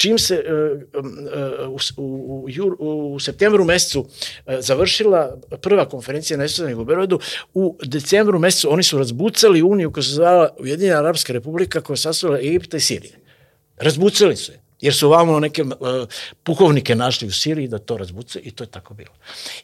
čim 0.00 0.18
se 0.18 0.34
e, 0.34 0.40
e, 0.40 1.66
u, 1.66 1.78
u, 1.96 3.14
u, 3.14 3.20
septembru 3.20 3.64
mesecu 3.64 4.06
e, 4.46 4.56
završila 4.60 5.36
prva 5.60 5.88
konferencija 5.88 6.36
nesvrstanih 6.36 6.76
u 6.76 6.84
Berovedu, 6.84 7.20
u 7.54 7.76
decembru 7.84 8.38
mesecu 8.38 8.72
oni 8.72 8.82
su 8.82 8.98
razbucali 8.98 9.62
Uniju 9.62 9.92
koja 9.92 10.02
se 10.02 10.10
zvala 10.10 10.48
Ujedinjena 10.58 10.98
Arabska 10.98 11.32
republika 11.32 11.80
koja 11.80 11.94
je 11.94 11.98
sastavila 11.98 12.40
Egipta 12.40 12.76
i 12.76 12.80
Sirije. 12.80 13.14
Razbucali 13.76 14.36
su 14.36 14.52
je 14.52 14.69
jer 14.80 14.94
su 14.94 15.06
ovamo 15.06 15.40
neke 15.40 15.62
uh, 15.62 15.70
pukovnike 16.42 16.94
našli 16.94 17.28
u 17.28 17.32
Siriji 17.32 17.68
da 17.68 17.78
to 17.78 17.96
razbuce 17.96 18.40
i 18.40 18.50
to 18.50 18.64
je 18.64 18.70
tako 18.70 18.94
bilo. 18.94 19.14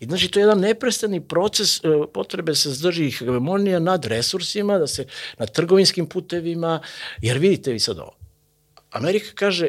I 0.00 0.04
znači 0.04 0.28
to 0.28 0.38
je 0.38 0.42
jedan 0.42 0.60
neprestani 0.60 1.20
proces 1.20 1.84
uh, 1.84 2.06
potrebe 2.14 2.54
se 2.54 2.70
zdrži 2.70 3.10
hegemonija 3.10 3.78
nad 3.78 4.04
resursima, 4.04 4.78
da 4.78 4.86
se 4.86 5.06
na 5.38 5.46
trgovinskim 5.46 6.06
putevima, 6.06 6.80
jer 7.22 7.38
vidite 7.38 7.72
vi 7.72 7.78
sad 7.78 7.98
ovo. 7.98 8.16
Amerika 8.90 9.26
kaže, 9.34 9.68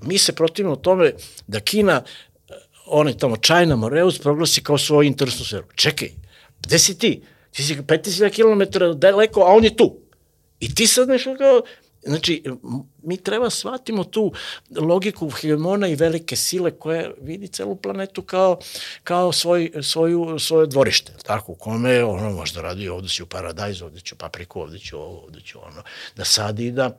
mi 0.00 0.18
se 0.18 0.32
protivimo 0.32 0.76
tome 0.76 1.12
da 1.46 1.60
Kina, 1.60 2.02
onaj 2.86 3.18
tamo 3.18 3.36
China 3.36 3.76
Moreus 3.76 4.18
proglasi 4.18 4.62
kao 4.62 4.78
svoju 4.78 5.06
interesnu 5.06 5.44
sferu. 5.44 5.64
Čekaj, 5.74 6.10
gde 6.60 6.78
si 6.78 6.98
ti? 6.98 7.22
Ti 7.50 7.62
si 7.62 7.76
5000 7.76 8.30
km 8.30 8.78
daleko, 8.98 9.40
a 9.40 9.54
on 9.54 9.64
je 9.64 9.76
tu. 9.76 9.96
I 10.60 10.74
ti 10.74 10.86
sad 10.86 11.08
nešto 11.08 11.36
kao, 11.36 11.62
Znači, 12.02 12.44
mi 13.02 13.16
treba 13.16 13.50
shvatimo 13.50 14.04
tu 14.04 14.32
logiku 14.76 15.30
hegemona 15.30 15.88
i 15.88 15.94
velike 15.94 16.36
sile 16.36 16.70
koje 16.70 17.14
vidi 17.20 17.48
celu 17.48 17.76
planetu 17.76 18.22
kao, 18.22 18.58
kao 19.04 19.32
svoj, 19.32 19.72
svoju, 19.82 20.38
svoje 20.38 20.66
dvorište, 20.66 21.12
tako, 21.22 21.52
u 21.52 21.54
kome 21.54 22.04
ono 22.04 22.30
možda 22.30 22.60
radi 22.60 22.88
ovde 22.88 23.08
ću 23.08 23.26
paradajz, 23.26 23.82
ovde 23.82 24.00
ću 24.00 24.16
papriku, 24.16 24.60
ovde 24.60 24.78
ću 24.78 24.96
ovo, 24.96 25.20
ovde 25.24 25.40
ću 25.40 25.58
ono, 25.62 25.82
da 26.16 26.24
sadi 26.24 26.66
i 26.66 26.72
da 26.72 26.98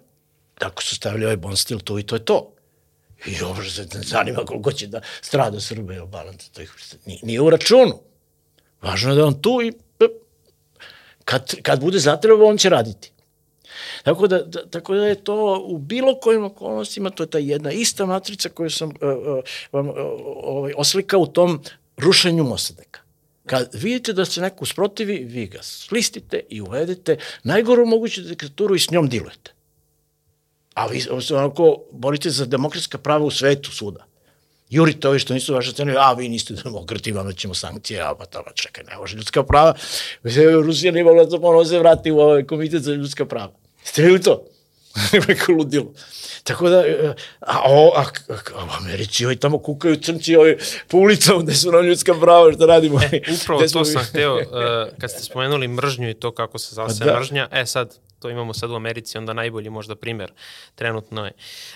tako 0.60 0.84
su 0.84 0.95
stavili 0.95 1.26
ovaj 1.26 1.38
bon 1.38 1.58
stil 1.58 1.80
tu 1.80 1.99
i 1.99 2.04
to 2.04 2.16
je 2.16 2.26
to. 2.26 2.54
I 3.26 3.41
ovo 3.41 3.64
se 3.64 3.88
ne 3.93 4.02
zanima 4.02 4.45
koliko 4.45 4.72
će 4.72 4.88
da 4.88 5.02
strada 5.22 5.60
Srbe 5.60 5.95
ili 5.95 6.08
balanta, 6.08 6.45
to 6.54 6.62
ih, 6.62 6.74
nije, 7.06 7.20
nije 7.24 7.41
u 7.41 7.49
računu. 7.49 7.99
Važno 8.82 9.10
je 9.10 9.16
da 9.16 9.26
on 9.26 9.41
tu 9.41 9.62
i 9.62 9.74
kad, 11.26 11.62
kad 11.62 11.80
bude 11.80 11.99
zatrebao, 11.99 12.47
on 12.47 12.58
će 12.58 12.70
raditi. 12.70 13.12
Tako 14.04 14.28
da, 14.28 14.40
da, 14.44 14.66
tako 14.66 14.96
da 14.96 15.06
je 15.06 15.24
to 15.24 15.64
u 15.68 15.78
bilo 15.78 16.20
kojim 16.20 16.44
okolnostima, 16.44 17.10
to 17.10 17.24
je 17.24 17.30
ta 17.30 17.38
jedna 17.38 17.72
ista 17.72 18.06
matrica 18.06 18.50
koju 18.50 18.70
sam 18.70 18.90
uh, 18.90 18.96
uh, 19.02 19.44
vam 19.72 19.90
uh, 19.90 19.96
uh, 19.96 20.72
oslikao 20.76 21.20
u 21.20 21.28
tom 21.28 21.60
rušenju 21.98 22.44
Mosadeka. 22.44 23.00
Kad 23.46 23.70
vidite 23.74 24.14
da 24.14 24.26
se 24.26 24.42
neko 24.42 24.58
usprotivi, 24.62 25.18
vi 25.18 25.48
ga 25.48 25.60
slistite 25.62 26.40
i 26.50 26.62
uvedete 26.62 27.18
najgoru 27.44 27.86
moguću 27.86 28.22
diktaturu 28.22 28.76
i 28.76 28.80
s 28.80 28.92
njom 28.92 29.10
dilujete. 29.10 29.52
A 30.74 30.88
vi 30.88 31.02
se 31.02 31.36
onako 31.36 31.78
borite 31.92 32.30
za 32.30 32.46
demokratska 32.46 32.98
prava 32.98 33.26
u 33.26 33.32
svetu 33.32 33.72
svuda. 33.72 34.06
Jurite 34.70 35.08
ovi 35.08 35.20
što 35.20 35.34
nisu 35.34 35.54
vaše 35.54 35.74
cene, 35.74 35.96
a 35.98 36.14
vi 36.14 36.30
niste 36.30 36.54
demokrati, 36.54 37.12
vama 37.12 37.34
ćemo 37.34 37.54
sankcije, 37.54 38.02
a 38.02 38.16
pa 38.16 38.26
tamo 38.26 38.46
čekaj, 38.56 38.84
ne 38.84 38.98
može 38.98 39.18
ljudska 39.18 39.44
prava. 39.44 39.74
Rusija 40.64 40.92
nije 40.92 41.04
mogla 41.04 41.26
da 41.26 41.66
se 41.66 41.80
vrati 41.80 42.12
u 42.12 42.20
ovaj 42.20 42.44
komitet 42.44 42.84
za 42.84 42.94
ljudska 42.94 43.26
prava. 43.26 43.61
Ste 43.84 44.02
li 44.02 44.22
to? 44.22 44.44
Neko 45.28 45.52
ludilo. 45.52 45.94
Tako 46.44 46.70
da, 46.70 46.88
e, 46.88 47.14
a, 47.40 47.62
o, 47.66 47.94
a, 47.96 48.02
a, 48.02 48.34
a 48.56 48.78
Americi 48.80 49.26
ovi 49.26 49.36
tamo 49.36 49.60
kukaju 49.60 49.96
crnci 50.02 50.36
ovi 50.36 50.58
po 50.88 50.98
ulicama 50.98 51.42
gde 51.42 51.54
su 51.54 51.72
nam 51.72 51.86
ljudska 51.86 52.14
prava, 52.14 52.54
što 52.54 52.66
radimo. 52.66 53.00
E, 53.02 53.22
upravo 53.44 53.68
to 53.68 53.86
sam 53.86 54.04
hteo, 54.04 54.36
uh, 54.36 54.42
kad 55.00 55.12
ste 55.12 55.24
spomenuli 55.24 55.68
mržnju 55.68 56.10
i 56.10 56.14
to 56.14 56.32
kako 56.32 56.58
se 56.58 56.76
zase 56.76 57.06
da. 57.06 57.20
mržnja, 57.20 57.48
e 57.52 57.66
sad, 57.66 57.98
to 58.22 58.30
imamo 58.30 58.53
sad 58.53 58.72
u 58.72 58.76
Americi, 58.76 59.17
onda 59.17 59.34
najbolji 59.34 59.69
možda 59.69 59.95
primer 59.95 60.32
trenutno 60.76 61.26
je 61.26 61.32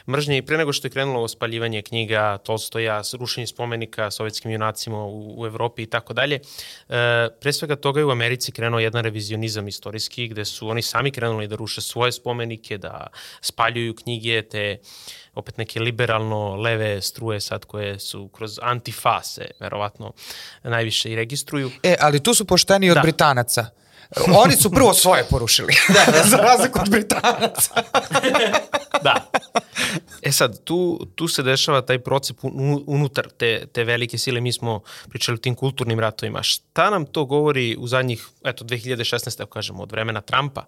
mržnje 0.07 0.37
i 0.37 0.41
pre 0.41 0.57
nego 0.57 0.73
što 0.73 0.87
je 0.87 0.91
krenulo 0.91 1.17
ovo 1.17 1.27
spaljivanje 1.27 1.81
knjiga 1.81 2.37
Tolstoja, 2.37 3.01
rušenje 3.19 3.47
spomenika 3.47 4.11
sovjetskim 4.11 4.51
junacima 4.51 5.03
u, 5.03 5.41
u 5.41 5.45
Evropi 5.45 5.83
i 5.83 5.85
tako 5.85 6.13
dalje, 6.13 6.35
e, 6.35 6.41
pre 7.41 7.53
svega 7.53 7.75
toga 7.75 7.99
je 7.99 8.05
u 8.05 8.11
Americi 8.11 8.51
krenuo 8.51 8.79
jedan 8.79 9.03
revizionizam 9.03 9.67
istorijski 9.67 10.27
gde 10.27 10.45
su 10.45 10.69
oni 10.69 10.81
sami 10.81 11.11
krenuli 11.11 11.47
da 11.47 11.55
ruše 11.55 11.81
svoje 11.81 12.11
spomenike, 12.11 12.77
da 12.77 13.07
spaljuju 13.41 13.95
knjige, 13.95 14.41
te 14.41 14.77
opet 15.33 15.57
neke 15.57 15.79
liberalno 15.79 16.55
leve 16.55 17.01
struje 17.01 17.39
sad 17.39 17.65
koje 17.65 17.99
su 17.99 18.27
kroz 18.27 18.59
antifa 18.61 19.21
se 19.23 19.51
verovatno 19.59 20.13
najviše 20.63 21.11
i 21.11 21.15
registruju. 21.15 21.71
E, 21.83 21.95
ali 21.99 22.23
tu 22.23 22.33
su 22.33 22.45
pošteni 22.45 22.89
od 22.89 22.95
Da. 22.95 23.01
Britanaca. 23.01 23.84
Oni 24.35 24.55
su 24.55 24.71
prvo 24.71 24.93
svoje 24.93 25.23
porušili, 25.23 25.73
da, 25.93 26.23
za 26.23 26.37
razliku 26.37 26.79
od 26.81 26.89
Britanaca. 26.89 27.71
Da. 29.03 29.29
E 30.21 30.31
sad, 30.31 30.63
tu, 30.63 31.07
tu 31.15 31.27
se 31.27 31.43
dešava 31.43 31.81
taj 31.81 31.99
procep 31.99 32.37
un- 32.41 32.83
unutar 32.87 33.29
te, 33.29 33.67
te 33.67 33.83
velike 33.83 34.17
sile. 34.17 34.41
Mi 34.41 34.53
smo 34.53 34.79
pričali 35.09 35.35
o 35.35 35.39
tim 35.39 35.55
kulturnim 35.55 35.99
ratovima. 35.99 36.43
Šta 36.43 36.89
nam 36.89 37.05
to 37.05 37.25
govori 37.25 37.75
u 37.79 37.87
zadnjih, 37.87 38.27
eto, 38.43 38.65
2016. 38.65 39.41
ako 39.41 39.49
kažemo, 39.51 39.83
od 39.83 39.91
vremena 39.91 40.21
Trumpa? 40.21 40.65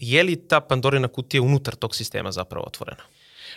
Je 0.00 0.22
li 0.22 0.36
ta 0.36 0.60
Pandorina 0.60 1.08
kutija 1.08 1.42
unutar 1.42 1.74
tog 1.74 1.96
sistema 1.96 2.32
zapravo 2.32 2.66
otvorena? 2.66 3.02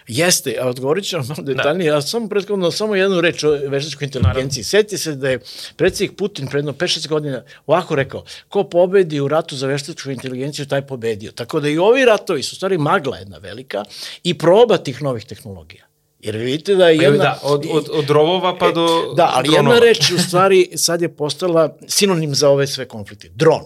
Jeste, 0.09 0.55
a 0.61 0.67
odgovorit 0.67 1.05
ću 1.05 1.17
vam 1.17 1.25
malo 1.27 1.43
detaljnije, 1.43 1.91
a 1.91 2.01
samo 2.01 2.29
prethodno, 2.29 2.71
samo 2.71 2.95
jednu 2.95 3.21
reč 3.21 3.43
o 3.43 3.49
veštačkoj 3.67 4.05
inteligenciji. 4.05 4.63
Sjeti 4.63 4.97
se 4.97 5.15
da 5.15 5.29
je 5.29 5.39
predsjednik 5.75 6.17
Putin 6.17 6.47
predno 6.47 6.71
5-6 6.71 7.07
godina 7.07 7.43
ovako 7.67 7.95
rekao, 7.95 8.23
ko 8.47 8.63
pobedi 8.63 9.19
u 9.19 9.27
ratu 9.27 9.55
za 9.55 9.67
veštačku 9.67 10.11
inteligenciju, 10.11 10.65
taj 10.65 10.87
pobedio. 10.87 11.31
Tako 11.31 11.59
da 11.59 11.69
i 11.69 11.77
ovi 11.77 12.05
ratovi 12.05 12.43
su 12.43 12.55
stvari 12.55 12.77
magla 12.77 13.17
jedna 13.17 13.37
velika 13.37 13.83
i 14.23 14.37
proba 14.37 14.77
tih 14.77 15.01
novih 15.01 15.25
tehnologija. 15.25 15.85
Jer 16.19 16.37
vidite 16.37 16.75
da 16.75 16.89
je 16.89 16.97
Pa 16.97 17.03
jedna... 17.03 17.17
da, 17.17 17.39
od, 17.43 17.65
od, 17.71 17.89
od 17.91 18.09
rovova 18.09 18.57
pa 18.57 18.71
do 18.71 19.13
Da, 19.15 19.31
ali 19.35 19.49
dronova. 19.49 19.75
jedna 19.75 19.87
reč 19.87 20.11
u 20.11 20.17
stvari 20.17 20.69
sad 20.75 21.01
je 21.01 21.15
postala 21.15 21.77
sinonim 21.87 22.35
za 22.35 22.49
ove 22.49 22.67
sve 22.67 22.87
konflikte. 22.87 23.29
Dron. 23.35 23.61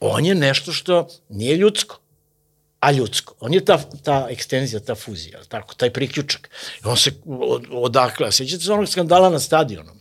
On 0.00 0.24
je 0.24 0.34
nešto 0.34 0.72
što 0.72 1.08
nije 1.28 1.56
ljudsko, 1.56 1.98
a 2.84 2.92
ljudsko. 2.92 3.34
On 3.40 3.54
je 3.54 3.64
ta, 3.64 3.78
ta 4.02 4.26
ekstenzija, 4.30 4.80
ta 4.80 4.94
fuzija, 4.94 5.40
tako, 5.48 5.74
taj 5.74 5.90
priključak. 5.90 6.50
I 6.84 6.88
on 6.88 6.96
se 6.96 7.12
od, 7.26 7.66
odakle, 7.70 8.32
sjećate 8.32 8.64
se 8.64 8.72
onog 8.72 8.88
skandala 8.88 9.30
na 9.30 9.38
stadionu? 9.38 9.92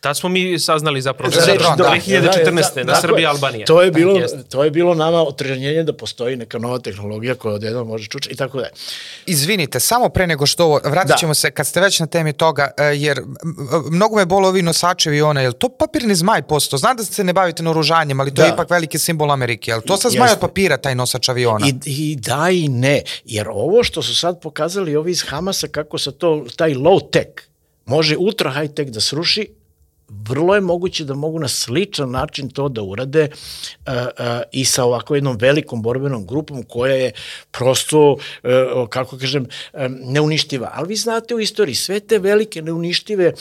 Tad 0.00 0.16
smo 0.16 0.28
mi 0.28 0.58
saznali 0.58 1.00
zapravo 1.02 1.30
Za 1.30 1.40
za 1.40 1.52
dron, 1.54 1.76
da. 1.76 1.84
2014. 1.84 2.44
Da, 2.74 2.84
na 2.84 2.92
tako 2.92 3.00
Srbija 3.00 3.20
je. 3.20 3.26
Albanija. 3.26 3.66
To 3.66 3.82
je 3.82 3.90
bilo, 3.90 4.16
Jeste. 4.16 4.42
to 4.42 4.64
je 4.64 4.70
bilo 4.70 4.94
nama 4.94 5.22
otrežnjenje 5.22 5.82
da 5.82 5.92
postoji 5.92 6.36
neka 6.36 6.58
nova 6.58 6.78
tehnologija 6.78 7.34
koja 7.34 7.54
odjednom 7.54 7.88
može 7.88 8.08
čući 8.08 8.30
i 8.30 8.36
tako 8.36 8.58
da 8.58 8.64
je. 8.64 8.70
Izvinite, 9.26 9.80
samo 9.80 10.08
pre 10.08 10.26
nego 10.26 10.46
što 10.46 10.64
ovo, 10.64 10.80
vratit 10.84 11.08
Da. 11.08 11.16
ćemo 11.16 11.34
se, 11.34 11.50
kad 11.50 11.66
ste 11.66 11.80
već 11.80 12.00
na 12.00 12.06
temi 12.06 12.32
toga, 12.32 12.70
e, 12.78 12.84
jer 12.86 13.20
mnogo 13.86 14.16
me 14.16 14.26
bolo 14.26 14.48
ovi 14.48 14.62
nosačevi 14.62 15.22
one, 15.22 15.42
jel 15.42 15.52
to 15.52 15.68
papirni 15.70 16.14
zmaj 16.14 16.42
posto? 16.42 16.76
Znam 16.76 16.96
da 16.96 17.04
se 17.04 17.24
ne 17.24 17.32
bavite 17.32 17.62
naoružanjem, 17.62 18.20
ali 18.20 18.34
to 18.34 18.42
je 18.42 18.48
Da. 18.48 18.54
ipak 18.54 18.70
veliki 18.70 18.98
simbol 18.98 19.32
Amerike, 19.32 19.70
jel 19.70 19.80
to 19.80 19.96
sa 19.96 20.10
zmaj 20.10 20.32
od 20.32 20.38
papira, 20.40 20.76
taj 20.76 20.94
nosač 20.94 21.28
aviona? 21.28 21.66
I, 21.66 21.74
I 21.86 22.16
da 22.16 22.48
i 22.50 22.68
ne, 22.68 23.02
jer 23.24 23.48
ovo 23.48 23.84
što 23.84 24.02
su 24.02 24.16
sad 24.16 24.40
pokazali 24.40 24.96
ovi 24.96 25.10
iz 25.10 25.22
Hamasa, 25.22 25.68
kako 25.68 25.98
se 25.98 26.12
to, 26.12 26.44
taj 26.56 26.70
low 26.70 27.10
tech, 27.10 27.28
može 27.86 28.16
ultra 28.16 28.52
high 28.52 28.74
tech 28.74 28.90
da 28.90 29.00
sruši, 29.00 29.48
vrlo 30.28 30.54
je 30.54 30.60
moguće 30.60 31.04
da 31.04 31.14
mogu 31.14 31.38
na 31.38 31.48
sličan 31.48 32.10
način 32.10 32.50
to 32.50 32.68
da 32.68 32.82
urade 32.82 33.28
uh, 33.28 33.92
uh, 33.94 34.24
i 34.52 34.64
sa 34.64 34.84
ovako 34.84 35.14
jednom 35.14 35.36
velikom 35.36 35.82
borbenom 35.82 36.26
grupom 36.26 36.62
koja 36.62 36.94
je 36.94 37.12
prosto, 37.50 38.12
uh, 38.12 38.88
kako 38.88 39.18
kažem, 39.18 39.46
um, 39.72 39.98
neuništiva. 40.02 40.70
Ali 40.74 40.88
vi 40.88 40.96
znate 40.96 41.34
u 41.34 41.40
istoriji, 41.40 41.74
sve 41.74 42.00
te 42.00 42.18
velike 42.18 42.62
neuništive 42.62 43.32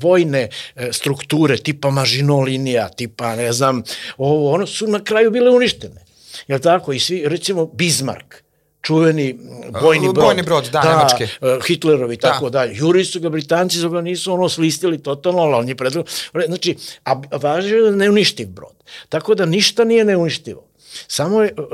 vojne 0.00 0.48
strukture, 0.92 1.56
tipa 1.56 1.90
Maginot 1.90 2.46
linija, 2.46 2.88
tipa, 2.88 3.36
ne 3.36 3.52
znam, 3.52 3.82
ovo, 4.18 4.52
ono 4.52 4.66
su 4.66 4.86
na 4.86 5.04
kraju 5.04 5.30
bile 5.30 5.50
uništene. 5.50 6.04
Jel 6.48 6.58
tako? 6.58 6.92
I 6.92 6.98
svi, 6.98 7.28
recimo, 7.28 7.66
Bismarck, 7.66 8.43
čuveni 8.84 9.38
bojni 9.80 10.12
brod. 10.12 10.24
Bojni 10.24 10.42
brod, 10.42 10.68
da, 10.72 10.82
nemački. 10.82 11.24
e, 11.24 11.58
Hitlerovi 11.66 12.14
i 12.14 12.18
Da. 12.18 12.32
tako 12.32 12.50
dalje. 12.50 12.76
Juri 12.76 13.04
su 13.04 13.20
ga, 13.20 13.28
Britanci 13.28 13.78
su 13.78 13.90
ga 13.90 14.00
nisu 14.00 14.32
ono 14.32 14.48
slistili 14.48 15.02
totalno, 15.02 15.42
ali 15.42 15.54
on 15.54 15.68
je 15.68 15.74
predlog. 15.74 16.06
Znači, 16.46 16.76
a 17.04 17.14
a 17.30 17.36
važno 17.36 17.76
je 17.76 17.80
da 17.82 17.86
je 17.88 17.96
neuništiv 17.96 18.48
brod. 18.48 18.74
Tako 19.08 19.34
da 19.34 19.46
ništa 19.46 19.84
nije 19.84 20.04
neuništivo. 20.04 20.64
Samo 21.08 21.42
je 21.42 21.54
uh, 21.58 21.66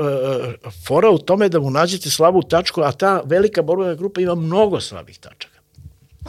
fora 0.87 1.09
u 1.09 1.17
tome 1.17 1.49
da 1.49 1.59
mu 1.59 1.69
nađete 1.69 2.09
slabu 2.09 2.41
tačku, 2.43 2.81
a 2.81 2.91
ta 2.91 3.21
velika 3.25 3.61
borbena 3.61 3.93
grupa 3.93 4.21
ima 4.21 4.35
mnogo 4.35 4.79
slabih 4.79 5.17
tačaka 5.17 5.61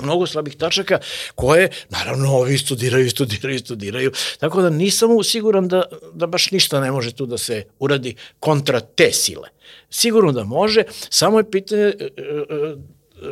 mnogo 0.03 0.27
slabih 0.27 0.57
tačaka 0.57 0.99
koje, 1.35 1.71
naravno, 1.91 2.33
ovi 2.37 2.59
studiraju, 2.59 3.11
studiraju, 3.11 3.59
studiraju, 3.59 4.13
tako 4.39 4.63
da 4.63 4.71
nisam 4.71 5.11
siguran 5.25 5.69
da, 5.69 5.83
da 6.13 6.27
baš 6.27 6.51
ništa 6.51 6.81
ne 6.81 6.91
može 6.91 7.13
tu 7.13 7.27
da 7.27 7.39
se 7.39 7.65
uradi 7.79 8.15
kontra 8.41 8.81
te 8.81 9.13
sile. 9.13 9.49
Sigurno 9.95 10.33
da 10.33 10.45
može, 10.45 10.83
samo 11.11 11.39
je 11.39 11.51
pitanje, 11.51 11.83
e, 11.83 12.09
e, 12.17 12.77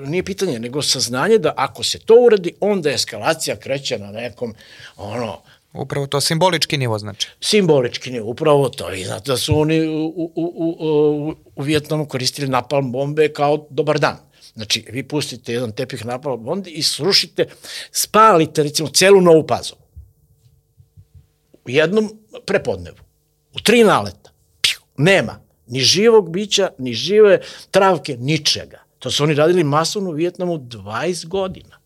nije 0.07 0.23
pitanje, 0.23 0.59
nego 0.59 0.83
saznanje 0.83 1.39
da 1.39 1.55
ako 1.57 1.83
se 1.83 1.99
to 1.99 2.15
uradi, 2.27 2.53
onda 2.61 2.91
eskalacija 2.91 3.57
kreće 3.57 3.99
na 3.99 4.11
nekom, 4.11 4.55
ono, 4.97 5.43
Upravo 5.73 6.07
to, 6.07 6.21
simbolički 6.21 6.79
nivo 6.79 6.99
znači. 6.99 7.29
simbolički 7.41 8.11
nije 8.11 8.23
upravo 8.23 8.69
to. 8.69 8.93
I 8.93 9.05
znate 9.05 9.31
da 9.31 9.37
su 9.37 9.61
oni 9.61 9.89
u, 9.89 10.07
u, 10.07 10.33
u, 10.35 10.77
u, 10.79 11.35
u 11.57 11.63
Vjetnamu 11.63 12.07
koristili 12.07 12.49
napalm 12.49 12.93
bombe 12.93 13.33
kao 13.33 13.67
dobar 13.71 13.99
dan. 13.99 14.17
Znači, 14.55 14.85
vi 14.93 15.03
pustite 15.03 15.53
jedan 15.53 15.73
tepih 15.73 16.07
napalm 16.07 16.45
bombe 16.45 16.71
i 16.71 16.83
srušite, 16.83 17.47
spalite 17.91 18.63
recimo 18.63 18.89
celu 18.89 19.21
Novu 19.21 19.47
Pazovu. 19.47 19.81
U 21.65 21.71
jednom 21.71 22.19
prepodnevu. 22.47 22.97
U 23.55 23.61
tri 23.61 23.85
naleta. 23.85 24.31
Piu, 24.63 24.81
nema 24.97 25.50
ni 25.71 25.81
živog 25.81 26.31
bića, 26.31 26.69
ni 26.79 26.93
žive 26.95 27.41
travke, 27.71 28.17
ničega. 28.17 28.79
To 28.99 29.11
su 29.11 29.25
oni 29.25 29.35
radili 29.35 29.65
masovno 29.65 30.11
u 30.11 30.15
Vjetnamu 30.15 30.59
20 30.59 31.27
godina 31.27 31.81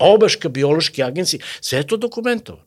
obaška 0.00 0.48
biološki 0.48 1.02
agenci, 1.02 1.38
sve 1.60 1.78
je 1.78 1.86
to 1.86 1.96
dokumentovano. 1.96 2.64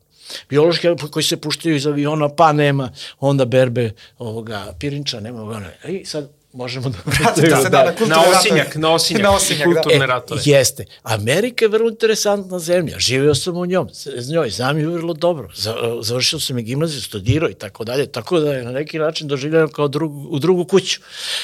Biološki 0.48 0.88
koji 1.10 1.22
se 1.22 1.36
puštaju 1.36 1.76
iz 1.76 1.86
aviona, 1.86 2.28
pa 2.28 2.52
nema 2.52 2.92
onda 3.20 3.44
berbe 3.44 3.90
ovoga 4.18 4.74
pirinča, 4.80 5.20
nema 5.20 5.40
ovoga. 5.40 5.72
I 5.88 6.04
sad 6.04 6.30
možemo 6.54 6.88
da... 6.88 6.98
Vratite 7.04 7.56
se 7.62 7.68
da, 7.68 7.84
na 7.84 7.90
kulturne 7.90 8.14
na 8.16 8.38
osinjak, 8.38 8.76
na 8.76 8.92
osinjak, 8.92 9.22
Na 9.22 9.34
osinjak, 9.34 9.68
da. 9.68 9.74
kulturne 9.74 10.04
E, 10.04 10.06
ratove. 10.06 10.40
Jeste. 10.44 10.84
Amerika 11.02 11.64
je 11.64 11.68
vrlo 11.68 11.88
interesantna 11.90 12.58
zemlja. 12.58 12.98
Živeo 12.98 13.34
sam 13.34 13.56
u 13.56 13.66
njom, 13.66 13.88
s 13.92 14.28
njoj, 14.30 14.50
znam 14.50 14.78
ju 14.78 14.92
vrlo 14.92 15.14
dobro. 15.14 15.48
Za, 15.54 15.74
završio 16.02 16.40
sam 16.40 16.58
i 16.58 16.62
gimnaziju, 16.62 17.02
studirao 17.02 17.50
i 17.50 17.54
tako 17.54 17.84
dalje, 17.84 18.06
tako 18.06 18.40
da 18.40 18.54
je 18.54 18.64
na 18.64 18.72
neki 18.72 18.98
način 18.98 19.28
doživljeno 19.28 19.68
kao 19.68 19.88
drugu, 19.88 20.28
u 20.30 20.38
drugu 20.38 20.64
kuću. 20.64 21.00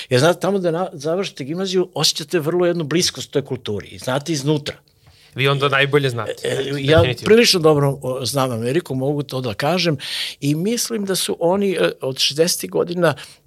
Jer 0.08 0.20
znate, 0.20 0.40
tamo 0.40 0.58
da 0.58 0.70
na, 0.70 0.88
završite 0.92 1.44
gimnaziju, 1.44 1.88
osjećate 1.94 2.38
vrlo 2.38 2.66
jednu 2.66 2.84
bliskost 2.84 3.30
toj 3.30 3.44
kulturi. 3.44 3.86
I 3.86 3.98
znate 3.98 4.32
iznutra. 4.32 4.76
Vi 5.34 5.48
onda 5.48 5.68
najbolje 5.68 6.10
znate. 6.10 6.32
E, 6.44 6.56
ja 6.78 6.98
Definitivno. 6.98 7.26
prilično 7.26 7.60
dobro 7.60 7.98
znam 8.22 8.50
Ameriku, 8.50 8.94
mogu 8.94 9.22
to 9.22 9.40
da 9.40 9.54
kažem 9.54 9.96
i 10.40 10.54
mislim 10.54 11.04
da 11.04 11.14
su 11.14 11.36
oni 11.40 11.72
e, 11.72 11.92
od 12.00 12.16
60. 12.16 12.70
godina 12.70 13.14
e, 13.18 13.39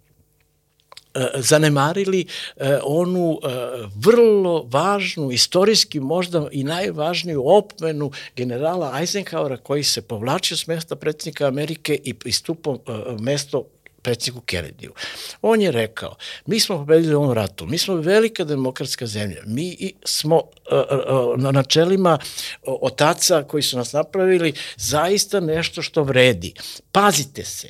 zanemarili 1.36 2.26
e, 2.58 2.80
onu 2.84 3.40
e, 3.44 3.48
vrlo 3.96 4.68
važnu, 4.70 5.32
istorijski 5.32 6.00
možda 6.00 6.48
i 6.52 6.64
najvažniju 6.64 7.44
opmenu 7.46 8.12
generala 8.36 8.92
Eisenhowera 9.00 9.58
koji 9.58 9.84
se 9.84 10.02
povlačio 10.02 10.58
s 10.58 10.68
mesta 10.68 10.96
predsjednika 10.96 11.48
Amerike 11.48 12.00
i 12.04 12.14
pristupao 12.14 12.76
e, 12.76 12.92
mesto 13.20 13.66
predsjedniku 14.02 14.46
Kennedyju. 14.46 14.90
On 15.42 15.62
je 15.62 15.72
rekao, 15.72 16.16
mi 16.46 16.60
smo 16.60 16.78
pobedili 16.78 17.16
u 17.16 17.22
ovom 17.22 17.34
ratu, 17.34 17.66
mi 17.66 17.78
smo 17.78 17.96
velika 17.96 18.44
demokratska 18.44 19.08
zemlja, 19.08 19.42
mi 19.46 19.94
smo 20.06 20.42
na 21.38 21.52
načelima 21.52 22.20
otaca 22.66 23.44
koji 23.44 23.64
su 23.64 23.78
nas 23.78 23.94
napravili 23.94 24.54
zaista 24.78 25.40
nešto 25.40 25.82
što 25.82 26.04
vredi. 26.04 26.54
Pazite 26.92 27.44
se, 27.44 27.68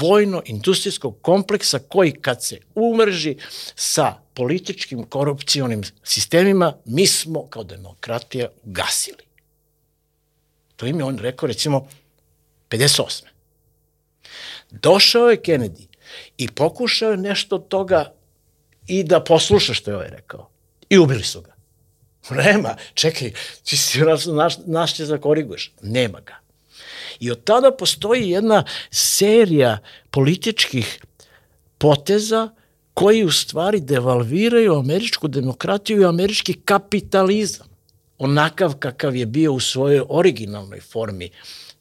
vojno-industrijskog 0.00 1.22
kompleksa 1.22 1.78
koji 1.78 2.12
kad 2.12 2.44
se 2.44 2.58
umrži 2.74 3.36
sa 3.74 4.14
političkim 4.34 5.04
korupcionim 5.04 5.82
sistemima, 6.04 6.76
mi 6.84 7.06
smo 7.06 7.46
kao 7.46 7.64
demokratija 7.64 8.48
ugasili. 8.64 9.28
To 10.76 10.86
im 10.86 10.98
je 10.98 11.04
on 11.04 11.18
rekao 11.18 11.46
recimo 11.46 11.88
58. 12.70 13.22
Došao 14.70 15.30
je 15.30 15.42
Kennedy 15.42 15.86
i 16.38 16.48
pokušao 16.48 17.10
je 17.10 17.16
nešto 17.16 17.56
od 17.56 17.68
toga 17.68 18.12
i 18.86 19.04
da 19.04 19.24
posluša 19.24 19.74
što 19.74 19.90
je 19.90 19.96
ovaj 19.96 20.08
rekao. 20.08 20.50
I 20.90 20.98
ubili 20.98 21.22
su 21.22 21.40
ga. 21.40 21.54
Nema, 22.30 22.76
čekaj, 22.94 23.32
ti 23.64 23.76
si 23.76 24.00
nas, 24.00 24.58
naš, 24.66 24.94
će 24.94 25.06
da 25.06 25.18
koriguješ. 25.18 25.72
Nema 25.82 26.20
ga. 26.20 26.34
I 27.20 27.30
od 27.30 27.44
tada 27.44 27.70
postoji 27.70 28.30
jedna 28.30 28.64
serija 28.90 29.78
političkih 30.10 31.00
poteza 31.78 32.50
koji 32.94 33.24
u 33.24 33.30
stvari 33.30 33.80
devalviraju 33.80 34.74
američku 34.74 35.28
demokratiju 35.28 36.00
i 36.00 36.04
američki 36.04 36.52
kapitalizam, 36.52 37.66
onakav 38.18 38.74
kakav 38.78 39.16
je 39.16 39.26
bio 39.26 39.52
u 39.52 39.60
svojoj 39.60 40.02
originalnoj 40.08 40.80
formi 40.80 41.30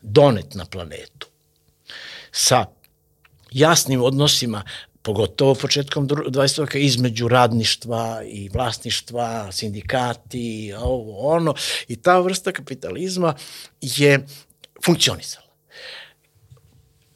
donet 0.01 0.53
na 0.53 0.65
planetu. 0.65 1.27
Sa 2.31 2.65
jasnim 3.51 4.01
odnosima 4.01 4.63
pogotovo 5.01 5.55
početkom 5.55 6.07
20. 6.07 6.59
veka 6.59 6.77
između 6.77 7.27
radništva 7.27 8.23
i 8.25 8.49
vlasništva, 8.49 9.51
sindikati, 9.51 10.73
ovo, 10.77 11.17
ono, 11.17 11.53
i 11.87 11.95
ta 11.95 12.19
vrsta 12.19 12.51
kapitalizma 12.51 13.33
je 13.81 14.25
funkcionisala. 14.85 15.47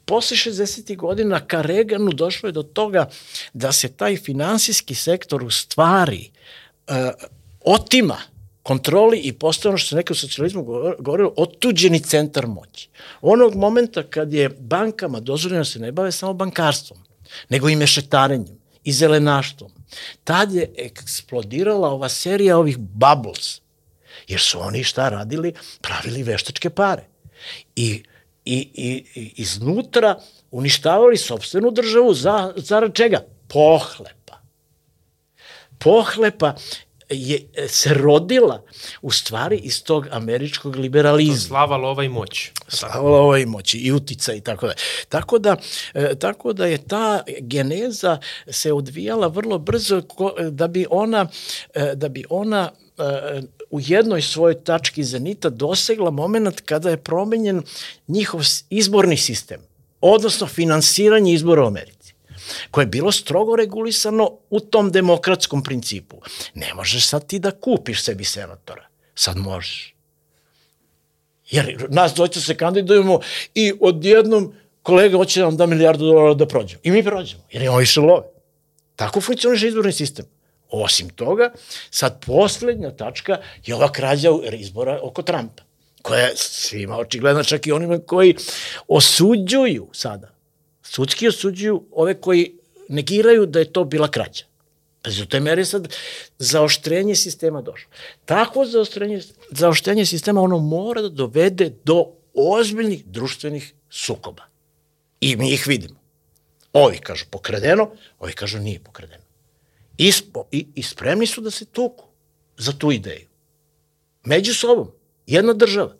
Posle 0.04 0.36
60. 0.36 0.96
godina 0.96 1.40
ka 1.46 1.62
Reganu 1.62 2.12
došlo 2.12 2.48
je 2.48 2.52
do 2.52 2.62
toga 2.62 3.08
da 3.52 3.72
se 3.72 3.88
taj 3.88 4.16
finansijski 4.16 4.94
sektor 4.94 5.44
u 5.44 5.50
stvari 5.50 6.30
uh, 6.88 6.94
otima 7.60 8.18
kontroli 8.62 9.18
i 9.18 9.32
postoje 9.32 9.70
ono 9.70 9.78
što 9.78 9.88
se 9.88 9.96
nekaj 9.96 10.14
u 10.14 10.16
socijalizmu 10.16 10.64
govorilo, 10.98 11.32
otuđeni 11.36 12.00
centar 12.00 12.46
moći. 12.46 12.88
Onog 13.20 13.54
momenta 13.54 14.02
kad 14.02 14.32
je 14.32 14.48
bankama 14.48 15.20
dozvoljeno 15.20 15.60
da 15.60 15.64
se 15.64 15.78
ne 15.78 15.92
bave 15.92 16.12
samo 16.12 16.32
bankarstvom, 16.32 16.98
nego 17.48 17.68
i 17.68 17.76
mešetarenjem 17.76 18.58
i 18.84 18.92
zelenaštvom, 18.92 19.72
tad 20.24 20.52
je 20.52 20.74
eksplodirala 20.76 21.88
ova 21.88 22.08
serija 22.08 22.58
ovih 22.58 22.78
bubbles, 22.78 23.60
jer 24.28 24.40
su 24.40 24.60
oni 24.60 24.84
šta 24.84 25.08
radili? 25.08 25.54
Pravili 25.80 26.22
veštačke 26.22 26.70
pare. 26.70 27.11
I, 27.76 28.02
i, 28.44 28.68
i, 28.74 29.04
i 29.14 29.32
iznutra 29.36 30.20
uništavali 30.50 31.16
sobstvenu 31.16 31.70
državu 31.70 32.14
za, 32.14 32.52
za 32.56 32.88
čega? 32.94 33.24
Pohlepa. 33.48 34.38
Pohlepa 35.78 36.54
je 37.12 37.38
se 37.68 37.94
rodila 37.94 38.62
u 39.02 39.10
stvari 39.10 39.56
iz 39.56 39.84
tog 39.84 40.06
američkog 40.10 40.76
liberalizma. 40.76 41.36
slava 41.36 41.76
lova 41.76 42.04
i 42.04 42.08
moć. 42.08 42.50
Slava 42.68 43.10
lova 43.10 43.38
i 43.38 43.46
moć 43.46 43.74
i 43.74 43.92
utica 43.92 44.32
i 44.32 44.40
tako 44.40 44.66
da. 44.66 44.74
Tako 45.08 45.38
da, 45.38 45.56
e, 45.94 46.14
tako 46.18 46.52
da 46.52 46.66
je 46.66 46.78
ta 46.78 47.22
geneza 47.40 48.18
se 48.50 48.72
odvijala 48.72 49.26
vrlo 49.26 49.58
brzo 49.58 50.02
da 50.50 50.68
bi 50.68 50.86
ona, 50.90 51.28
e, 51.74 51.92
da 51.94 52.08
bi 52.08 52.24
ona 52.30 52.70
e, 52.98 53.42
u 53.72 53.80
jednoj 53.80 54.22
svojoj 54.22 54.64
tački 54.64 55.04
zenita 55.04 55.50
dosegla 55.50 56.10
moment 56.10 56.60
kada 56.60 56.90
je 56.90 56.96
promenjen 56.96 57.62
njihov 58.08 58.40
izborni 58.70 59.16
sistem, 59.16 59.60
odnosno 60.00 60.46
finansiranje 60.46 61.32
izbora 61.32 61.64
u 61.64 61.66
Americi 61.66 62.02
koje 62.70 62.82
je 62.82 62.86
bilo 62.86 63.12
strogo 63.12 63.56
regulisano 63.56 64.30
u 64.50 64.60
tom 64.60 64.90
demokratskom 64.90 65.62
principu. 65.62 66.16
Ne 66.54 66.74
možeš 66.74 67.06
sad 67.06 67.26
ti 67.26 67.38
da 67.38 67.50
kupiš 67.50 68.02
sebi 68.02 68.24
senatora. 68.24 68.88
Sad 69.14 69.36
možeš. 69.36 69.94
Jer 71.50 71.86
nas 71.88 72.14
dvojica 72.14 72.40
se 72.40 72.56
kandidujemo 72.56 73.20
i 73.54 73.72
odjednom 73.80 74.52
kolega 74.82 75.16
hoće 75.16 75.40
nam 75.40 75.56
da 75.56 75.66
milijardu 75.66 76.04
dolara 76.04 76.34
da 76.34 76.46
prođemo. 76.46 76.80
I 76.84 76.90
mi 76.90 77.02
prođemo, 77.02 77.42
jer 77.50 77.62
imamo 77.62 77.78
više 77.78 78.00
love. 78.00 78.26
Tako 78.96 79.20
funkcioniše 79.20 79.68
izborni 79.68 79.92
sistem. 79.92 80.24
Osim 80.72 81.08
toga, 81.08 81.52
sad 81.90 82.24
poslednja 82.26 82.90
tačka 82.90 83.38
je 83.66 83.74
ova 83.74 83.92
krađa 83.92 84.28
izbora 84.52 85.00
oko 85.02 85.22
Trumpa, 85.22 85.62
koja 86.02 86.20
je 86.20 86.36
svima 86.36 86.98
očigledna, 86.98 87.44
čak 87.44 87.66
i 87.66 87.72
onima 87.72 87.98
koji 87.98 88.36
osuđuju 88.88 89.88
sada 89.92 90.32
sudski 90.82 91.28
osuđuju 91.28 91.84
ove 91.92 92.20
koji 92.20 92.58
negiraju 92.88 93.46
da 93.46 93.58
je 93.58 93.72
to 93.72 93.84
bila 93.84 94.08
krađa. 94.08 94.44
Pa 95.02 95.10
u 95.22 95.26
te 95.26 95.40
mere 95.40 95.64
sad 95.64 95.88
zaoštrenje 96.38 97.14
sistema 97.14 97.62
došlo. 97.62 97.90
Takvo 98.24 98.66
zaoštrenje, 98.66 99.20
zaoštrenje 99.50 100.06
sistema 100.06 100.40
ono 100.40 100.58
mora 100.58 101.02
da 101.02 101.08
dovede 101.08 101.72
do 101.84 102.06
ozbiljnih 102.34 103.04
društvenih 103.04 103.72
sukoba. 103.90 104.42
I 105.20 105.36
mi 105.36 105.52
ih 105.52 105.66
vidimo. 105.66 106.00
Ovi 106.72 106.98
kažu 106.98 107.24
pokradeno, 107.30 107.90
ovi 108.18 108.32
kažu 108.32 108.58
nije 108.58 108.80
pokradeno. 108.80 109.21
I, 109.98 110.12
spo, 110.12 110.44
i, 110.50 110.66
i 110.74 110.82
spremni 110.82 111.26
su 111.26 111.40
da 111.40 111.50
se 111.50 111.64
tuku 111.64 112.04
za 112.56 112.72
tu 112.72 112.92
ideju. 112.92 113.26
Među 114.24 114.54
sobom, 114.54 114.90
jedna 115.26 115.52
država 115.52 115.94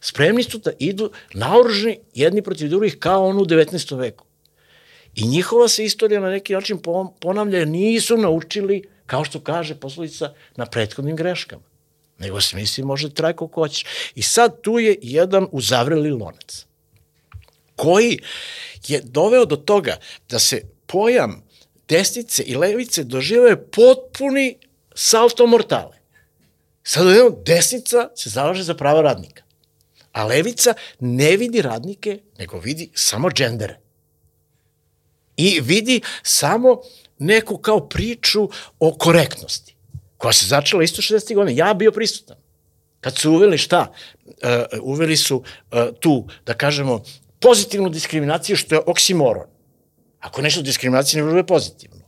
spremni 0.00 0.42
su 0.42 0.58
da 0.58 0.72
idu 0.78 1.10
naoruženi 1.34 1.98
jedni 2.14 2.42
protiv 2.42 2.68
drugih 2.68 2.96
kao 2.98 3.26
ono 3.26 3.40
u 3.42 3.44
19. 3.44 3.98
veku. 3.98 4.24
I 5.14 5.26
njihova 5.26 5.68
se 5.68 5.84
istorija 5.84 6.20
na 6.20 6.30
neki 6.30 6.52
način 6.52 6.78
ponavlja, 7.20 7.58
jer 7.58 7.68
nisu 7.68 8.16
naučili, 8.16 8.82
kao 9.06 9.24
što 9.24 9.40
kaže 9.40 9.74
poslovica, 9.74 10.32
na 10.56 10.66
prethodnim 10.66 11.16
greškama. 11.16 11.62
Nego 12.18 12.40
se 12.40 12.56
misli 12.56 12.84
može 12.84 13.08
da 13.08 13.14
traje 13.14 13.36
koliko 13.36 13.60
hoćeš. 13.60 13.84
I 14.14 14.22
sad 14.22 14.60
tu 14.60 14.78
je 14.78 14.98
jedan 15.02 15.46
uzavreli 15.52 16.10
lonac 16.10 16.66
koji 17.76 18.18
je 18.88 19.00
doveo 19.04 19.44
do 19.44 19.56
toga 19.56 19.96
da 20.28 20.38
se 20.38 20.62
pojam 20.86 21.42
desnice 21.88 22.42
i 22.42 22.56
levice 22.56 23.04
doživaju 23.04 23.56
potpuni 23.72 24.58
salto 24.94 25.46
mortale. 25.46 25.98
Sad 26.82 27.06
jednom 27.06 27.36
desnica 27.44 28.08
se 28.16 28.30
zalaže 28.30 28.62
za 28.62 28.74
prava 28.74 29.02
radnika. 29.02 29.42
A 30.12 30.24
levica 30.24 30.74
ne 31.00 31.36
vidi 31.36 31.62
radnike, 31.62 32.18
nego 32.38 32.58
vidi 32.58 32.90
samo 32.94 33.30
džendere. 33.30 33.80
I 35.36 35.60
vidi 35.60 36.00
samo 36.22 36.80
neku 37.18 37.58
kao 37.58 37.88
priču 37.88 38.48
o 38.78 38.94
korektnosti, 38.98 39.74
koja 40.16 40.32
se 40.32 40.46
začela 40.46 40.82
isto 40.82 41.02
60. 41.02 41.34
godina. 41.34 41.66
Ja 41.66 41.74
bio 41.74 41.92
prisutan. 41.92 42.36
Kad 43.00 43.16
su 43.16 43.32
uveli 43.32 43.58
šta? 43.58 43.92
Uh, 44.24 44.32
uveli 44.82 45.16
su 45.16 45.36
uh, 45.36 45.78
tu, 46.00 46.28
da 46.46 46.54
kažemo, 46.54 47.02
pozitivnu 47.40 47.88
diskriminaciju, 47.88 48.56
što 48.56 48.74
je 48.74 48.80
oksimoron. 48.86 49.53
Ako 50.24 50.42
nešto 50.42 50.62
diskriminacija 50.62 51.24
ne 51.24 51.30
bude 51.30 51.44
pozitivno. 51.44 52.04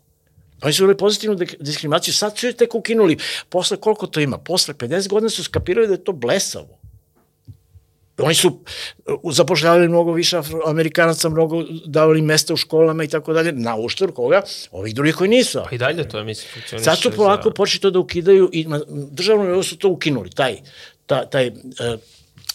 Oni 0.62 0.72
su 0.72 0.84
uveli 0.84 0.96
pozitivnu 0.96 1.36
diskriminaciju, 1.60 2.14
sad 2.14 2.38
su 2.38 2.46
je 2.46 2.52
tek 2.52 2.74
ukinuli. 2.74 3.18
Posle 3.48 3.76
koliko 3.76 4.06
to 4.06 4.20
ima? 4.20 4.38
Posle 4.38 4.74
50 4.74 5.08
godina 5.08 5.30
su 5.30 5.44
skapirali 5.44 5.86
da 5.86 5.94
je 5.94 6.04
to 6.04 6.12
blesavo. 6.12 6.78
Oni 8.18 8.34
su 8.34 8.48
uh, 8.48 9.32
zapošljavali 9.32 9.88
mnogo 9.88 10.12
više 10.12 10.40
Amerikanaca, 10.66 11.28
mnogo 11.28 11.64
davali 11.86 12.22
mesta 12.22 12.54
u 12.54 12.56
školama 12.56 13.04
i 13.04 13.08
tako 13.08 13.32
dalje, 13.32 13.52
na 13.52 13.76
uštor 13.76 14.12
koga? 14.14 14.42
Ovih 14.70 14.94
drugih 14.94 15.14
koji 15.14 15.30
nisu. 15.30 15.60
Pa 15.68 15.74
i 15.74 15.78
dalje 15.78 16.08
to, 16.08 16.24
mislim, 16.24 16.48
funkcioniše. 16.54 16.84
Sad 16.84 16.98
su 16.98 17.10
polako 17.10 17.48
za... 17.48 17.54
počeli 17.54 17.80
to 17.80 17.90
da 17.90 17.98
ukidaju 17.98 18.50
i 18.52 18.66
nivou 19.26 19.62
su 19.62 19.76
to 19.78 19.88
ukinuli, 19.88 20.30
taj, 20.30 20.56
ta, 21.06 21.26
taj 21.26 21.48
uh, 21.48 21.54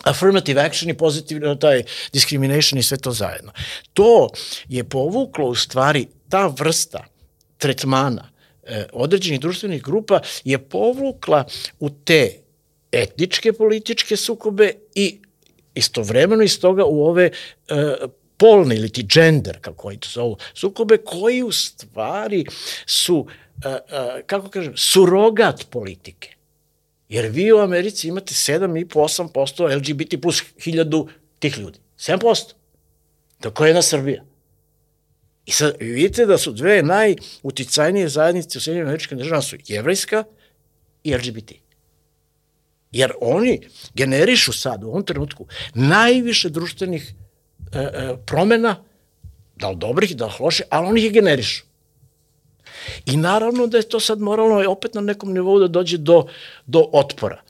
affirmative 0.03 0.61
action 0.61 0.89
i 0.89 0.97
pozitivno 0.97 1.55
taj 1.55 1.83
discrimination 2.13 2.79
i 2.79 2.83
sve 2.83 2.97
to 2.97 3.11
zajedno. 3.11 3.51
To 3.93 4.29
je 4.69 4.83
povuklo 4.83 5.45
u 5.45 5.55
stvari 5.55 6.07
ta 6.29 6.47
vrsta 6.47 7.05
tretmana 7.57 8.29
eh, 8.63 8.85
određenih 8.93 9.39
društvenih 9.39 9.83
grupa 9.83 10.19
je 10.43 10.57
povukla 10.57 11.45
u 11.79 11.89
te 11.89 12.41
etničke 12.91 13.53
političke 13.53 14.17
sukobe 14.17 14.73
i 14.95 15.19
istovremeno 15.75 16.43
iz 16.43 16.59
toga 16.59 16.85
u 16.85 17.05
ove 17.05 17.31
uh, 17.69 17.77
polne 18.37 18.75
ili 18.75 18.89
ti 18.89 19.03
gender, 19.03 19.57
kako 19.61 19.87
oni 19.87 19.97
to 19.97 20.09
zovu, 20.11 20.37
sukobe 20.53 20.97
koji 20.97 21.43
u 21.43 21.51
stvari 21.51 22.45
su, 22.85 23.17
uh, 23.17 23.25
uh, 23.65 24.25
kako 24.25 24.49
kažem, 24.49 24.73
surogat 24.75 25.65
politike. 25.69 26.35
Jer 27.11 27.25
vi 27.27 27.51
u 27.51 27.57
Americi 27.57 28.07
imate 28.07 28.33
7,5-8% 28.33 29.77
LGBT 29.77 30.21
plus 30.21 30.43
hiljadu 30.63 31.07
tih 31.39 31.57
ljudi. 31.57 31.79
7%. 31.97 32.53
Tako 33.39 33.65
je 33.65 33.69
jedna 33.69 33.81
Srbija. 33.81 34.23
I 35.45 35.51
sad 35.51 35.75
vidite 35.79 36.25
da 36.25 36.37
su 36.37 36.51
dve 36.51 36.83
najuticajnije 36.83 38.09
zajednice 38.09 38.57
u 38.57 38.61
Sjedinjim 38.61 38.87
američkim 38.87 39.17
državama 39.17 39.41
su 39.41 39.57
jevrejska 39.67 40.23
i 41.03 41.15
LGBT. 41.15 41.51
Jer 42.91 43.11
oni 43.21 43.59
generišu 43.93 44.53
sad 44.53 44.83
u 44.83 44.87
ovom 44.87 45.05
trenutku 45.05 45.47
najviše 45.73 46.49
društvenih 46.49 47.13
e, 47.73 47.79
e, 47.79 48.15
promena, 48.25 48.83
da 49.55 49.69
li 49.69 49.75
dobrih, 49.75 50.15
da 50.15 50.25
li 50.25 50.33
loše, 50.39 50.63
ali 50.69 50.87
oni 50.87 51.05
ih 51.05 51.13
generišu. 51.13 51.65
I 53.05 53.17
naravno 53.17 53.67
da 53.67 53.77
je 53.77 53.89
to 53.89 53.99
sad 53.99 54.19
moralno 54.19 54.71
opet 54.71 54.93
na 54.93 55.01
nekom 55.01 55.33
nivou 55.33 55.59
da 55.59 55.67
dođe 55.67 55.97
do, 55.97 56.25
do 56.65 56.89
otpora. 56.91 57.41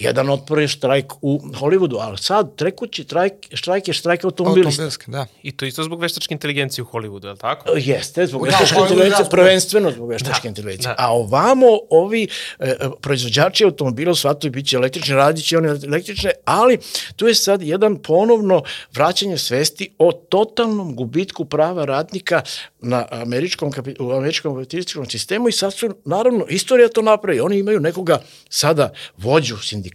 Jedan 0.00 0.30
otpor 0.30 0.58
je 0.58 0.68
štrajk 0.68 1.12
u 1.22 1.40
Hollywoodu, 1.44 1.96
ali 2.00 2.18
sad 2.18 2.56
trekući 2.56 3.02
štrajk, 3.02 3.32
štrajk 3.54 3.88
je 3.88 3.94
štrajk 3.94 4.24
automobilista. 4.24 4.82
Automobilski, 4.82 5.10
da. 5.10 5.26
I 5.42 5.52
to 5.52 5.64
isto 5.64 5.82
zbog 5.82 6.00
veštačke 6.00 6.34
inteligencije 6.34 6.82
u 6.84 6.86
Hollywoodu, 6.86 7.24
je 7.24 7.32
li 7.32 7.38
tako? 7.38 7.72
Jeste, 7.76 8.26
zbog 8.26 8.42
Da, 8.42 8.50
veštačke 8.50 8.74
Hollywood 8.74 8.82
inteligencije, 8.82 9.10
raspad. 9.10 9.30
prvenstveno 9.30 9.90
zbog 9.90 10.08
veštačke 10.08 10.42
Da, 10.42 10.48
inteligencije. 10.48 10.88
da. 10.88 10.94
A 10.98 11.12
ovamo 11.12 11.66
ovi 11.90 12.28
e, 12.58 12.68
e, 12.70 12.76
proizvođači 13.00 13.64
automobila 13.64 14.12
u 14.12 14.14
svatu 14.14 14.50
biće 14.50 14.76
električni, 14.76 15.14
radit 15.14 15.44
će 15.44 15.58
oni 15.58 15.68
električne, 15.68 16.30
ali 16.44 16.78
tu 17.16 17.26
je 17.28 17.34
sad 17.34 17.62
jedan 17.62 17.96
ponovno 17.96 18.62
vraćanje 18.92 19.38
svesti 19.38 19.94
o 19.98 20.12
totalnom 20.12 20.96
gubitku 20.96 21.44
prava 21.44 21.84
radnika 21.84 22.42
na 22.80 23.06
američkom, 23.10 23.72
u 23.98 24.12
američkom 24.12 24.54
kapitalističkom 24.54 25.06
sistemu 25.06 25.48
i 25.48 25.52
sad 25.52 25.74
su, 25.74 25.94
naravno, 26.04 26.46
istorija 26.48 26.88
to 26.88 27.02
napravi. 27.02 27.40
Oni 27.40 27.58
imaju 27.58 27.80
nekoga 27.80 28.22
sada 28.48 28.92
vođu 29.18 29.56
sindikata 29.56 29.89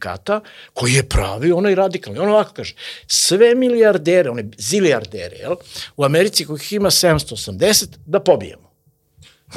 koji 0.73 0.93
je 0.93 1.09
pravi, 1.09 1.51
onaj 1.51 1.75
radikalni. 1.75 2.19
On 2.19 2.29
ovako 2.29 2.53
kaže, 2.53 2.75
sve 3.07 3.55
milijardere, 3.55 4.29
one 4.29 4.45
zilijardere, 4.57 5.35
jel, 5.35 5.55
u 5.97 6.03
Americi 6.03 6.45
kojih 6.45 6.73
ima 6.73 6.89
780, 6.89 7.85
da 8.05 8.19
pobijemo. 8.19 8.71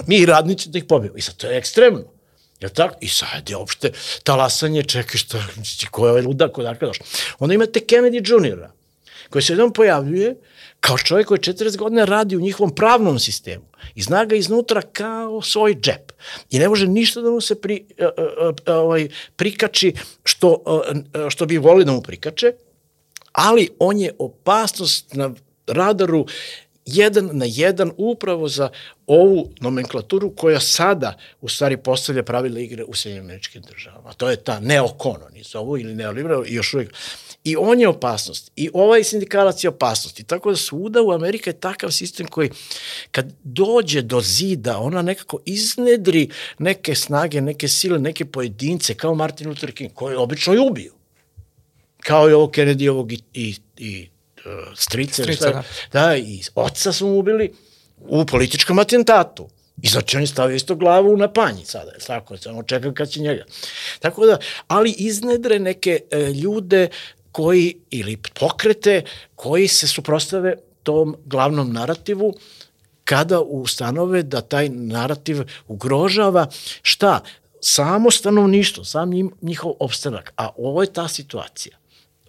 Mi 0.06 0.27
radnici 0.27 0.69
da 0.69 0.78
ih 0.78 0.85
pobijemo. 0.85 1.16
I 1.16 1.20
sad 1.20 1.36
to 1.36 1.47
je 1.47 1.59
ekstremno. 1.59 2.05
Jel 2.60 2.70
tako? 2.70 2.94
I 3.01 3.09
sad 3.09 3.51
je 3.51 3.56
opšte 3.56 3.93
talasanje, 4.23 4.82
čekaj 4.82 5.19
šta, 5.19 5.39
ko 5.90 6.06
je 6.06 6.10
ovaj 6.10 6.23
ludak, 6.23 6.59
odakle 6.59 6.89
došao. 6.89 7.06
Onda 7.39 7.55
imate 7.55 7.81
Kennedy 7.81 8.23
Jr. 8.23 8.66
koji 9.31 9.43
se 9.43 9.52
jednom 9.52 9.73
pojavljuje 9.73 10.35
kao 10.81 10.98
čovjek 10.98 11.28
koji 11.28 11.39
40 11.39 11.77
godina 11.77 12.05
radi 12.05 12.36
u 12.36 12.40
njihovom 12.40 12.74
pravnom 12.74 13.19
sistemu 13.19 13.65
i 13.94 14.02
zna 14.02 14.24
ga 14.24 14.36
iznutra 14.36 14.82
kao 14.82 15.43
svoj 15.43 15.74
džep. 15.74 16.07
I 16.51 16.59
ne 16.59 16.69
može 16.69 16.86
ništa 16.86 17.20
da 17.20 17.31
mu 17.31 17.40
se 17.40 17.61
pri, 17.61 17.85
a, 18.01 18.05
a, 18.05 18.53
a, 18.66 18.74
ovaj, 18.74 19.09
prikači 19.36 19.95
što, 20.24 20.62
što 21.31 21.47
bi 21.47 21.59
volili 21.59 21.85
da 21.85 21.93
mu 21.93 22.03
prikače, 22.03 22.53
ali 23.32 23.69
on 23.78 23.99
je 23.99 24.15
opasnost 24.19 25.15
na 25.15 25.35
radaru 25.66 26.27
jedan 26.86 27.31
na 27.32 27.45
jedan 27.49 27.90
upravo 27.97 28.49
za 28.49 28.69
ovu 29.07 29.51
nomenklaturu 29.61 30.31
koja 30.31 30.61
sada 30.61 31.19
u 31.40 31.49
stvari 31.49 31.77
postavlja 31.77 32.23
pravila 32.23 32.61
igre 32.61 32.85
u 32.85 32.95
Sjedinjenim 32.95 33.27
američkim 33.27 33.62
državama. 33.62 34.12
To 34.12 34.31
je 34.31 34.36
ta 34.36 34.61
neokono, 34.61 35.28
ni 35.32 35.43
zovu, 35.43 35.78
ili 35.78 35.95
neoliberal, 35.95 36.47
i 36.47 36.55
još 36.55 36.74
uvijek. 36.74 36.95
I 37.49 37.57
on 37.57 37.81
je 37.81 37.89
opasnost. 37.89 38.51
I 38.57 38.70
ovaj 38.75 39.05
sindikalac 39.05 39.65
je 39.65 39.69
opasnost. 39.70 40.20
I 40.20 40.25
tako 40.25 40.51
da 40.51 40.57
svuda 40.57 41.03
u 41.03 41.12
Amerika 41.12 41.51
je 41.51 41.61
takav 41.61 41.91
sistem 41.91 42.27
koji 42.27 42.51
kad 43.11 43.33
dođe 43.45 44.03
do 44.03 44.20
zida, 44.20 44.79
ona 44.79 45.03
nekako 45.03 45.39
iznedri 45.45 46.29
neke 46.59 46.95
snage, 46.95 47.41
neke 47.41 47.69
sile, 47.69 47.99
neke 47.99 48.25
pojedince, 48.25 48.95
kao 48.95 49.15
Martin 49.15 49.49
Luther 49.49 49.73
King, 49.73 49.91
koji 49.95 50.16
obično 50.16 50.55
i 50.55 50.59
ubiju 50.59 50.99
kao 52.09 52.31
i 52.31 52.33
ovo 52.33 52.47
Kennedyovog 52.47 53.12
i, 53.12 53.20
i, 53.33 53.55
i 53.77 54.09
uh, 54.47 54.53
strice, 54.77 55.23
Strica, 55.23 55.49
šta, 55.49 55.62
da. 55.93 56.07
da, 56.07 56.16
i 56.16 56.41
oca 56.55 56.93
su 56.93 57.07
mu 57.07 57.19
ubili 57.19 57.53
u 57.99 58.27
političkom 58.27 58.79
atentatu. 58.79 59.49
I 59.83 59.89
znači 59.89 60.16
on 60.16 60.23
je 60.23 60.27
stavio 60.27 60.55
isto 60.55 60.75
glavu 60.75 61.16
na 61.16 61.33
panji 61.33 61.65
sada, 61.65 61.93
tako, 62.07 62.37
samo 62.37 62.62
čekam 62.62 62.95
kad 62.95 63.11
će 63.11 63.20
njega. 63.20 63.45
Tako 64.01 64.27
da, 64.27 64.39
ali 64.69 64.95
iznedre 64.99 65.59
neke 65.59 66.01
e, 66.11 66.19
ljude 66.19 66.89
koji, 67.33 67.77
ili 67.91 68.17
pokrete, 68.41 69.03
koji 69.35 69.69
se 69.69 69.89
suprostave 69.89 70.55
tom 70.83 71.17
glavnom 71.25 71.73
narativu, 71.73 72.35
kada 73.05 73.41
ustanove 73.41 74.23
da 74.23 74.41
taj 74.41 74.69
narativ 74.69 75.43
ugrožava 75.69 76.47
šta? 76.83 77.21
Samo 77.61 78.11
stanovništvo, 78.11 78.85
sam 78.85 79.11
njihov 79.43 79.73
opstanak. 79.81 80.33
A 80.37 80.49
ovo 80.57 80.83
je 80.83 80.93
ta 80.93 81.09
situacija 81.09 81.79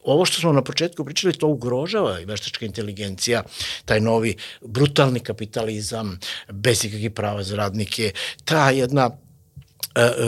ovo 0.03 0.25
što 0.25 0.41
smo 0.41 0.51
na 0.53 0.61
početku 0.61 1.05
pričali, 1.05 1.33
to 1.33 1.47
ugrožava 1.47 2.19
i 2.19 2.25
veštačka 2.25 2.65
inteligencija, 2.65 3.43
taj 3.85 4.01
novi 4.01 4.35
brutalni 4.61 5.19
kapitalizam, 5.19 6.19
bez 6.51 6.85
ikakvih 6.85 7.11
prava 7.11 7.43
za 7.43 7.55
radnike, 7.55 8.13
ta 8.45 8.69
jedna 8.69 9.09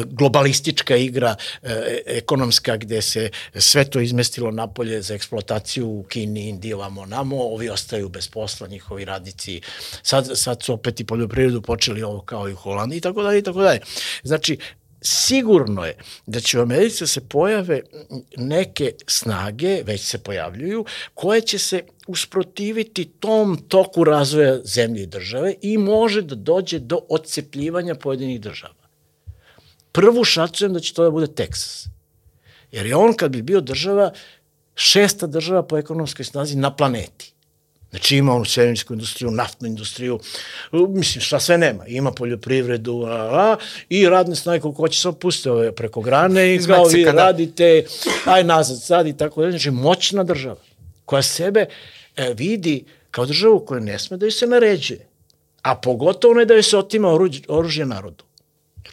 globalistička 0.06 0.96
igra 0.96 1.36
e, 1.62 2.02
ekonomska 2.06 2.78
gde 2.78 3.02
se 3.02 3.30
sve 3.56 3.86
to 3.86 4.00
izmestilo 4.00 4.52
napolje 4.52 5.02
za 5.02 5.14
eksploataciju 5.14 5.88
u 5.88 6.04
Kini, 6.04 6.50
Indiji, 6.50 6.74
ovamo 6.74 7.06
namo, 7.06 7.44
ovi 7.44 7.70
ostaju 7.70 8.10
bez 8.10 8.28
posla, 8.28 8.68
njihovi 8.68 9.06
radnici. 9.06 9.62
Sad, 10.04 10.30
sad 10.34 10.64
su 10.64 10.74
opet 10.74 11.00
i 11.00 11.06
poljoprivredu 11.06 11.62
počeli 11.62 12.04
ovo 12.04 12.22
kao 12.22 12.50
i 12.50 12.54
u 12.54 12.56
Holandiji 12.56 12.98
i 12.98 13.02
tako 13.02 13.24
dalje 13.24 13.40
i 13.40 13.44
tako 13.44 13.62
dalje. 13.62 13.80
Znači, 14.24 14.58
sigurno 15.02 15.86
je 15.86 15.98
da 16.26 16.40
će 16.40 16.60
u 16.60 16.62
Americi 16.62 17.08
se 17.08 17.22
pojave 17.22 17.82
neke 18.38 18.92
snage, 19.08 19.84
već 19.84 20.02
se 20.02 20.18
pojavljuju, 20.18 20.86
koje 21.14 21.42
će 21.42 21.60
se 21.60 21.84
usprotiviti 22.08 23.06
tom 23.06 23.58
toku 23.68 24.04
razvoja 24.04 24.60
zemlje 24.64 25.04
i 25.04 25.08
države 25.08 25.56
i 25.62 25.78
može 25.78 26.22
da 26.22 26.36
dođe 26.36 26.80
do 26.80 27.00
odcepljivanja 27.10 27.96
pojedinih 27.96 28.42
država. 28.42 28.81
Prvu 29.92 30.24
šacujem 30.24 30.74
da 30.74 30.80
će 30.80 30.94
to 30.94 31.04
da 31.04 31.12
bude 31.12 31.28
Teksas. 31.28 31.88
Jer 32.72 32.86
je 32.86 32.96
on 32.96 33.14
kad 33.14 33.32
bi 33.32 33.42
bio 33.42 33.62
država, 33.62 34.12
šesta 34.76 35.28
država 35.28 35.64
po 35.64 35.78
ekonomskoj 35.78 36.26
snazi 36.26 36.56
na 36.56 36.76
planeti. 36.76 37.34
Znači 37.92 38.18
ima 38.18 38.34
onu 38.34 38.46
svemirsku 38.46 38.94
industriju, 38.94 39.32
naftnu 39.32 39.68
industriju, 39.68 40.20
mislim 40.72 41.22
šta 41.22 41.40
sve 41.40 41.58
nema. 41.58 41.88
Ima 41.88 42.12
poljoprivredu 42.12 43.04
a, 43.04 43.12
a, 43.12 43.58
i 43.90 44.10
radne 44.10 44.36
snage 44.36 44.62
koliko 44.62 44.82
hoće 44.82 45.00
samo 45.00 45.14
puste 45.14 45.52
ove 45.52 45.76
preko 45.76 46.02
grane 46.02 46.52
i 46.52 46.56
Iz 46.56 46.68
kao 46.68 46.84
vi 46.84 47.04
da. 47.04 47.12
radite, 47.12 47.86
aj 48.26 48.44
nazad 48.44 48.82
sad 48.82 49.08
i 49.08 49.18
tako 49.18 49.42
dalje. 49.42 49.52
Znači 49.52 49.72
moćna 49.72 50.24
država 50.24 50.56
koja 51.06 51.22
sebe 51.22 51.66
e, 52.16 52.34
vidi 52.34 52.86
kao 53.12 53.26
državu 53.26 53.66
koja 53.66 53.80
ne 53.80 54.00
sme 54.00 54.18
da 54.18 54.26
joj 54.26 54.32
se 54.32 54.48
naređuje. 54.48 55.08
A 55.62 55.76
pogotovo 55.76 56.34
ne 56.34 56.46
da 56.46 56.54
joj 56.54 56.64
se 56.64 56.78
otima 56.78 57.14
oruđe, 57.14 57.42
oružje 57.48 57.86
narodu. 57.86 58.24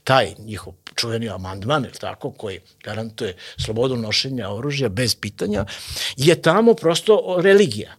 Taj 0.08 0.34
njihov 0.38 0.72
čuveni 0.94 1.28
amandman, 1.28 1.84
ili 1.84 1.98
tako, 2.00 2.30
koji 2.30 2.60
garantuje 2.84 3.36
slobodu 3.56 3.96
nošenja 3.96 4.50
oružja 4.50 4.88
bez 4.88 5.14
pitanja, 5.14 5.64
je 6.16 6.42
tamo 6.42 6.74
prosto 6.74 7.36
religija 7.42 7.96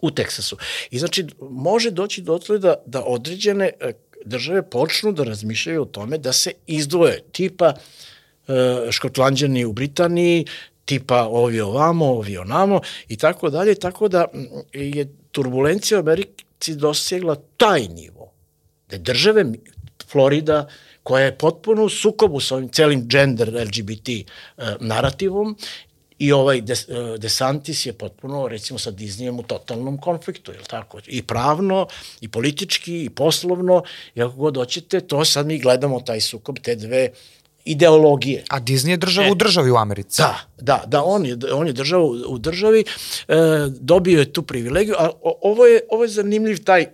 u 0.00 0.10
Teksasu. 0.10 0.56
I 0.90 0.98
znači, 0.98 1.26
može 1.50 1.90
doći 1.90 2.22
do 2.22 2.38
da, 2.58 2.74
da 2.86 3.04
određene 3.04 3.70
e, 3.80 3.92
države 4.24 4.70
počnu 4.70 5.12
da 5.12 5.24
razmišljaju 5.24 5.82
o 5.82 5.84
tome 5.84 6.18
da 6.18 6.32
se 6.32 6.52
izdvoje, 6.66 7.22
tipa 7.32 7.74
e, 7.74 8.90
škotlanđani 8.90 9.64
u 9.64 9.72
Britaniji, 9.72 10.46
tipa 10.84 11.22
ovi 11.26 11.60
ovamo, 11.60 12.06
ovi 12.06 12.38
onamo 12.38 12.80
i 13.08 13.16
tako 13.16 13.50
dalje, 13.50 13.74
tako 13.74 14.08
da 14.08 14.26
je 14.72 15.08
turbulencija 15.32 15.98
u 15.98 16.02
Americi 16.02 16.74
dosegla 16.74 17.36
taj 17.56 17.88
nivo. 17.88 18.32
Da 18.88 18.98
države, 18.98 19.44
Florida, 20.10 20.68
koja 21.04 21.24
je 21.24 21.38
potpuno 21.38 21.84
u 21.84 21.88
sukobu 21.88 22.40
sa 22.40 22.56
ovim 22.56 22.68
celim 22.68 23.08
gender 23.08 23.52
LGBT 23.66 24.08
e, 24.08 24.24
narativom 24.80 25.56
i 26.18 26.32
ovaj 26.32 26.60
Des, 26.60 26.88
e, 26.88 27.18
DeSantis 27.18 27.86
je 27.86 27.92
potpuno, 27.92 28.48
recimo 28.48 28.78
sa 28.78 28.90
Disneyem 28.90 29.40
u 29.40 29.42
totalnom 29.42 29.98
konfliktu, 29.98 30.52
je 30.52 30.58
tako? 30.68 30.98
I 31.06 31.22
pravno, 31.22 31.86
i 32.20 32.28
politički, 32.28 33.04
i 33.04 33.10
poslovno, 33.10 33.82
i 34.14 34.22
ako 34.22 34.36
god 34.36 34.56
hoćete, 34.56 35.00
to 35.00 35.24
sad 35.24 35.46
mi 35.46 35.58
gledamo 35.58 36.00
taj 36.00 36.20
sukob, 36.20 36.58
te 36.62 36.76
dve 36.76 37.10
ideologije. 37.64 38.44
A 38.48 38.60
Disney 38.60 38.90
je 38.90 38.96
država 38.96 39.30
u 39.30 39.34
državi 39.34 39.70
u 39.70 39.76
Americi. 39.76 40.22
Da, 40.22 40.38
da, 40.60 40.82
da, 40.86 41.02
on 41.04 41.26
je, 41.26 41.38
on 41.52 41.66
je 41.66 41.72
država 41.72 42.04
u, 42.04 42.10
u 42.28 42.38
državi, 42.38 42.84
e, 43.28 43.34
dobio 43.80 44.18
je 44.18 44.32
tu 44.32 44.42
privilegiju, 44.42 44.94
a 44.98 45.10
o, 45.22 45.38
ovo 45.42 45.66
je, 45.66 45.80
ovo 45.90 46.04
je 46.04 46.08
zanimljiv 46.08 46.64
taj 46.64 46.86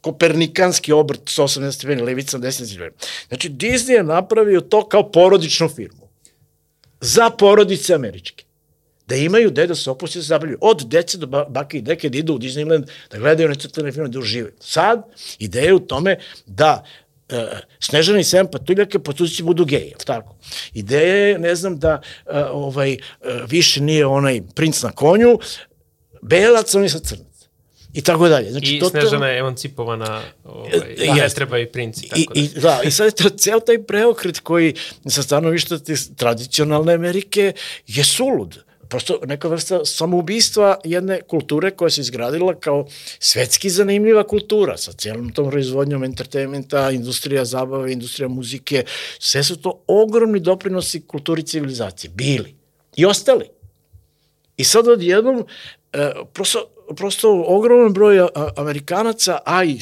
kopernikanski 0.00 0.92
obrt 0.92 1.20
180 1.24 1.72
stepeni, 1.72 2.02
levica 2.02 2.38
10 2.38 2.66
stepeni. 2.66 2.90
Znači, 3.28 3.50
Disney 3.50 3.90
je 3.90 4.02
napravio 4.02 4.60
to 4.60 4.88
kao 4.88 5.10
porodičnu 5.10 5.68
firmu. 5.68 6.08
Za 7.00 7.30
porodice 7.30 7.94
američke. 7.94 8.44
Da 9.06 9.16
imaju 9.16 9.50
gde 9.50 9.66
da 9.66 9.74
se 9.74 9.90
opusti 9.90 10.18
da 10.18 10.22
se 10.22 10.26
zabavljaju. 10.26 10.58
Od 10.60 10.86
dece 10.86 11.18
do 11.18 11.26
ba- 11.26 11.48
bake 11.48 11.78
i 11.78 11.82
deke 11.82 12.08
da 12.08 12.18
idu 12.18 12.34
u 12.34 12.38
Disneyland, 12.38 12.86
da 13.10 13.18
gledaju 13.18 13.48
necrtane 13.48 13.92
filme, 13.92 14.08
da 14.08 14.18
uživaju. 14.18 14.54
Sad, 14.60 15.02
ideja 15.38 15.64
je 15.64 15.74
u 15.74 15.80
tome 15.80 16.18
da 16.46 16.84
e, 17.28 17.46
Snežana 17.80 18.20
i 18.20 18.24
Sedam 18.24 18.50
patuljake 18.50 18.98
po 18.98 19.12
tuzici 19.12 19.42
budu 19.42 19.64
geji, 19.64 19.94
tako? 20.06 20.36
Ideja 20.74 21.16
je, 21.16 21.38
ne 21.38 21.54
znam, 21.54 21.78
da 21.78 22.00
e, 22.26 22.44
ovaj, 22.44 22.92
e, 22.92 22.98
više 23.48 23.80
nije 23.80 24.06
onaj 24.06 24.42
princ 24.54 24.82
na 24.82 24.92
konju, 24.92 25.38
belac, 26.22 26.74
on 26.74 26.82
je 26.82 26.88
sad 26.88 27.02
crnac. 27.02 27.29
I 27.94 28.02
tako 28.02 28.28
dalje. 28.28 28.50
Znači, 28.50 28.76
I 28.76 28.80
to- 28.80 28.88
Snežana 28.88 29.28
je 29.28 29.38
emancipovana, 29.38 30.22
ovaj, 30.44 30.70
E, 30.72 31.06
da, 31.06 31.14
ne 31.14 31.28
treba 31.28 31.58
i 31.58 31.66
princi, 31.66 32.08
tako 32.08 32.20
I, 32.34 32.48
da. 32.48 32.58
i, 32.58 32.60
da, 32.60 32.80
i 32.84 32.90
sad 32.90 33.06
je 33.06 33.12
to 33.12 33.28
ceo 33.30 33.60
taj 33.60 33.82
preokret 33.82 34.38
koji 34.38 34.74
sa 35.08 35.22
stanovišta 35.22 35.78
te 35.78 35.94
tradicionalne 36.16 36.94
Amerike 36.94 37.52
je 37.86 38.04
sulud. 38.04 38.58
prosto 38.88 39.20
neka 39.26 39.48
vrsta 39.48 39.84
samoubistva 39.84 40.78
jedne 40.84 41.20
kulture 41.20 41.70
koja 41.70 41.90
se 41.90 42.00
izgradila 42.00 42.54
kao 42.54 42.86
svetski 43.18 43.70
zanimljiva 43.70 44.26
kultura 44.26 44.76
sa 44.76 44.92
cijelom 44.92 45.32
tom 45.32 45.50
proizvodnjom 45.50 46.04
entertainmenta, 46.04 46.90
industrija 46.90 47.44
zabave, 47.44 47.92
industrija 47.92 48.28
muzike, 48.28 48.84
sve 49.18 49.44
su 49.44 49.56
to 49.56 49.84
ogromni 49.86 50.40
doprinosi 50.40 51.00
kulturi 51.00 51.42
civilizacije, 51.42 52.10
bili 52.10 52.54
i 52.96 53.06
ostali. 53.06 53.44
I 54.56 54.64
sad 54.64 54.88
odjednom, 54.88 55.46
e, 55.92 56.10
prosto, 56.32 56.64
prosto 56.96 57.44
ogroman 57.46 57.92
broj 57.92 58.28
Amerikanaca, 58.56 59.38
a 59.44 59.64
i 59.64 59.78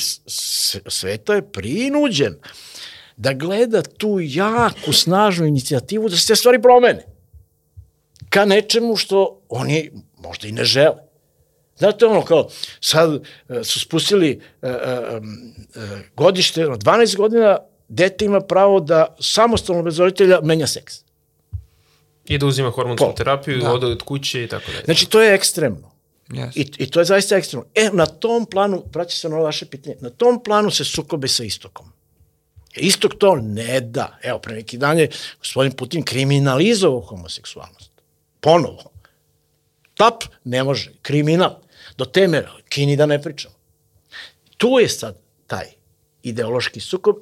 sveta 0.86 1.34
je 1.34 1.52
prinuđen 1.52 2.34
da 3.16 3.32
gleda 3.32 3.82
tu 3.82 4.18
jaku, 4.20 4.92
snažnu 4.92 5.46
inicijativu 5.46 6.08
da 6.08 6.16
se 6.16 6.26
te 6.26 6.36
stvari 6.36 6.62
promene 6.62 7.18
ka 8.28 8.44
nečemu 8.44 8.96
što 8.96 9.40
oni 9.48 9.90
možda 10.18 10.48
i 10.48 10.52
ne 10.52 10.64
žele. 10.64 11.08
Znate 11.76 12.06
ono 12.06 12.22
kao, 12.22 12.48
sad 12.80 13.22
e, 13.48 13.64
su 13.64 13.80
spustili 13.80 14.40
uh, 14.62 14.70
uh, 14.70 15.82
godište, 16.16 16.66
12 16.66 17.16
godina, 17.16 17.58
dete 17.88 18.24
ima 18.24 18.40
pravo 18.40 18.80
da 18.80 19.16
samostalno 19.20 19.82
bez 19.82 19.98
roditelja 19.98 20.40
menja 20.42 20.66
seks. 20.66 20.94
I 22.24 22.38
da 22.38 22.46
uzima 22.46 22.70
hormonsku 22.70 23.12
terapiju, 23.16 23.58
da. 23.58 23.72
ode 23.72 23.86
od 23.86 24.02
kuće 24.02 24.44
i 24.44 24.48
tako 24.48 24.70
dalje. 24.72 24.84
Znači, 24.84 25.08
to 25.10 25.22
je 25.22 25.34
ekstremno. 25.34 25.97
Yes. 26.28 26.56
I, 26.56 26.70
I 26.78 26.90
to 26.90 27.00
je 27.00 27.04
zaista 27.04 27.36
ekstremno. 27.36 27.66
E, 27.74 27.90
na 27.92 28.06
tom 28.06 28.46
planu, 28.46 28.82
praći 28.92 29.18
se 29.18 29.28
na 29.28 29.36
vaše 29.36 29.66
pitanje, 29.66 29.96
na 30.00 30.10
tom 30.10 30.42
planu 30.42 30.70
se 30.70 30.84
sukobe 30.84 31.28
sa 31.28 31.44
istokom. 31.44 31.92
Istok 32.76 33.14
to 33.18 33.36
ne 33.36 33.80
da. 33.80 34.18
Evo, 34.22 34.38
pre 34.38 34.54
neki 34.54 34.78
dan 34.78 34.98
je 34.98 35.10
gospodin 35.38 35.72
Putin 35.72 36.02
kriminalizovao 36.02 37.00
homoseksualnost. 37.00 37.90
Ponovo. 38.40 38.90
Tap 39.94 40.24
ne 40.44 40.64
može. 40.64 40.92
Kriminal. 41.02 41.56
Do 41.96 42.04
teme, 42.04 42.44
Kini 42.68 42.96
da 42.96 43.06
ne 43.06 43.22
pričamo. 43.22 43.54
Tu 44.56 44.68
je 44.80 44.88
sad 44.88 45.18
taj 45.46 45.66
ideološki 46.22 46.80
sukob, 46.80 47.16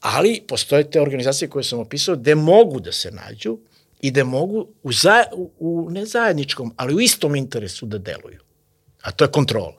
ali 0.00 0.42
postoje 0.48 0.90
te 0.90 1.00
organizacije 1.00 1.48
koje 1.48 1.64
sam 1.64 1.78
opisao 1.78 2.16
gde 2.16 2.34
mogu 2.34 2.80
da 2.80 2.92
se 2.92 3.10
nađu 3.10 3.58
i 4.00 4.10
da 4.10 4.24
mogu 4.24 4.66
u, 4.82 4.92
za, 4.92 5.24
u, 5.32 5.50
u 5.58 5.90
ne 5.90 6.06
zajedničkom, 6.06 6.74
ali 6.76 6.94
u 6.94 7.00
istom 7.00 7.36
interesu 7.36 7.86
da 7.86 7.98
deluju. 7.98 8.45
A 9.06 9.12
to 9.12 9.24
je 9.24 9.30
kontrola. 9.30 9.74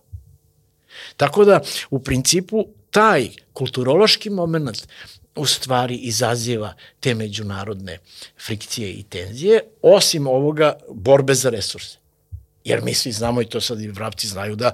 Tako 1.17 1.45
da, 1.45 1.59
u 1.89 1.99
principu, 1.99 2.65
taj 2.91 3.29
kulturološki 3.53 4.29
moment 4.29 4.87
u 5.35 5.45
stvari 5.45 5.95
izaziva 5.95 6.73
te 6.99 7.13
međunarodne 7.15 7.99
frikcije 8.45 8.91
i 8.91 9.03
tenzije, 9.03 9.61
osim 9.81 10.27
ovoga 10.27 10.77
borbe 10.89 11.33
za 11.33 11.49
resurse. 11.49 11.97
Jer 12.68 12.81
mi 12.84 12.94
svi 12.94 13.11
znamo 13.11 13.41
i 13.41 13.45
to 13.45 13.61
sad 13.61 13.81
i 13.81 13.88
vrapci 13.88 14.27
znaju 14.27 14.56
da 14.56 14.72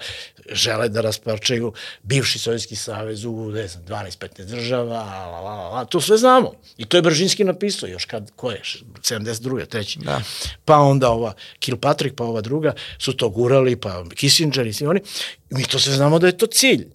žele 0.52 0.90
da 0.90 1.02
rasparčaju 1.02 1.74
bivši 2.03 2.40
Sovjetski 2.40 2.76
savez 2.76 3.26
u, 3.26 3.52
ne 3.52 3.68
znam, 3.68 3.86
12-15 3.86 4.45
država, 4.45 4.84
la, 4.84 5.28
la, 5.28 5.41
la, 5.41 5.70
la, 5.70 5.86
to 5.86 6.02
sve 6.02 6.18
znamo. 6.18 6.53
I 6.78 6.86
to 6.86 6.98
je 6.98 7.02
Bržinski 7.02 7.44
napisao 7.44 7.88
još 7.88 8.06
kad, 8.06 8.32
ko 8.36 8.52
je, 8.52 8.61
72. 9.02 9.65
treći. 9.65 9.99
Da. 9.99 10.22
Pa 10.65 10.78
onda 10.78 11.10
ova 11.10 11.34
Kilpatrick, 11.60 12.15
pa 12.15 12.24
ova 12.24 12.41
druga, 12.41 12.74
su 12.98 13.14
to 13.14 13.30
gurali, 13.30 13.76
pa 13.76 14.03
Kissinger 14.15 14.68
i 14.68 14.74
svi 14.74 14.88
oni. 14.88 15.02
Mi 15.49 15.64
to 15.64 15.80
sve 15.80 15.94
znamo 15.94 16.20
da 16.20 16.28
je 16.28 16.38
to 16.38 16.48
cilj. 16.48 16.88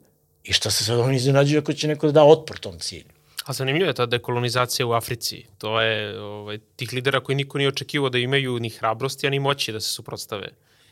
I 0.44 0.52
šta 0.52 0.70
se 0.70 0.84
sad 0.84 0.98
oni 0.98 1.16
iznenađuju 1.16 1.60
ako 1.60 1.72
će 1.72 1.88
neko 1.88 2.06
da 2.06 2.12
da 2.12 2.24
otpor 2.24 2.58
tom 2.58 2.78
cilju. 2.78 3.12
A 3.44 3.52
zanimljivo 3.52 3.88
je 3.88 3.94
ta 3.94 4.06
dekolonizacija 4.06 4.86
u 4.86 4.92
Africi. 4.92 5.44
To 5.58 5.80
je 5.80 6.20
ovaj, 6.20 6.58
tih 6.76 6.92
lidera 6.92 7.20
koji 7.20 7.36
niko 7.36 7.58
nije 7.58 7.68
očekivao 7.68 8.10
da 8.10 8.18
imaju 8.18 8.58
ni 8.58 8.70
hrabrosti, 8.70 9.26
a 9.26 9.30
ni 9.30 9.38
moći 9.38 9.72
da 9.72 9.80
se 9.80 9.90
suprotstave 9.90 10.48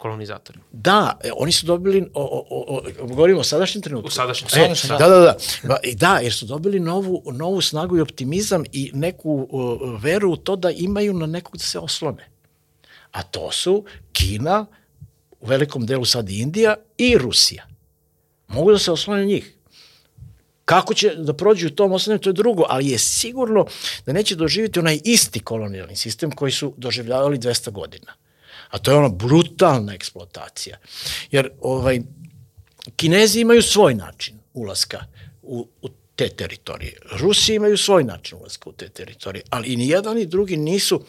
kolonizatori. 0.06 0.58
Da, 0.72 1.18
e, 1.24 1.30
oni 1.36 1.52
su 1.52 1.66
dobili, 1.66 2.10
o, 2.14 2.44
o, 2.50 2.64
o, 2.76 3.06
govorimo 3.06 3.40
o 3.40 3.44
sadašnjem 3.44 3.82
trenutku. 3.82 4.08
U 4.08 4.10
sadašnjem, 4.10 4.46
e, 4.46 4.50
sadašnjem 4.50 4.98
da. 4.98 5.08
da. 5.08 5.08
Da, 5.08 5.18
da, 5.18 5.36
da. 5.62 5.78
Da, 5.94 6.18
jer 6.18 6.32
su 6.32 6.46
dobili 6.46 6.80
novu, 6.80 7.22
novu 7.32 7.60
snagu 7.60 7.96
i 7.96 8.00
optimizam 8.00 8.64
i 8.72 8.90
neku 8.94 9.48
o, 9.50 9.96
veru 10.02 10.30
u 10.32 10.36
to 10.36 10.56
da 10.56 10.70
imaju 10.70 11.14
na 11.14 11.26
nekog 11.26 11.56
da 11.56 11.64
se 11.64 11.78
oslone. 11.78 12.28
A 13.12 13.22
to 13.22 13.52
su 13.52 13.84
Kina, 14.12 14.66
u 15.40 15.46
velikom 15.46 15.86
delu 15.86 16.04
sad 16.04 16.30
Indija 16.30 16.76
i 16.98 17.18
Rusija. 17.18 17.66
Mogu 18.48 18.72
da 18.72 18.78
se 18.78 18.92
oslone 18.92 19.24
njih. 19.24 19.52
Kako 20.64 20.94
će 20.94 21.14
da 21.14 21.32
prođu 21.32 21.66
u 21.66 21.70
tom 21.70 21.92
osnovnom, 21.92 22.22
to 22.22 22.30
je 22.30 22.34
drugo, 22.34 22.64
ali 22.68 22.88
je 22.88 22.98
sigurno 22.98 23.66
da 24.06 24.12
neće 24.12 24.36
doživjeti 24.36 24.78
onaj 24.78 25.00
isti 25.04 25.40
kolonijalni 25.40 25.96
sistem 25.96 26.30
koji 26.30 26.52
su 26.52 26.74
doživljavali 26.76 27.38
200 27.38 27.70
godina. 27.70 28.12
A 28.76 28.78
to 28.78 28.90
je 28.90 28.96
ona 28.96 29.08
brutalna 29.08 29.94
eksploatacija. 29.94 30.76
Jer 31.30 31.50
ovaj, 31.60 32.00
Kinezi 32.96 33.40
imaju 33.40 33.62
svoj 33.62 33.94
način 33.94 34.38
ulaska 34.54 35.04
u, 35.42 35.68
u 35.82 35.88
te 36.16 36.28
teritorije. 36.28 36.98
Rusi 37.12 37.54
imaju 37.54 37.76
svoj 37.76 38.04
način 38.04 38.38
ulaska 38.38 38.70
u 38.70 38.72
te 38.72 38.88
teritorije, 38.88 39.42
ali 39.50 39.68
i 39.68 39.76
ni 39.76 39.88
jedan 39.88 40.16
ni 40.16 40.26
drugi 40.26 40.56
nisu, 40.56 41.00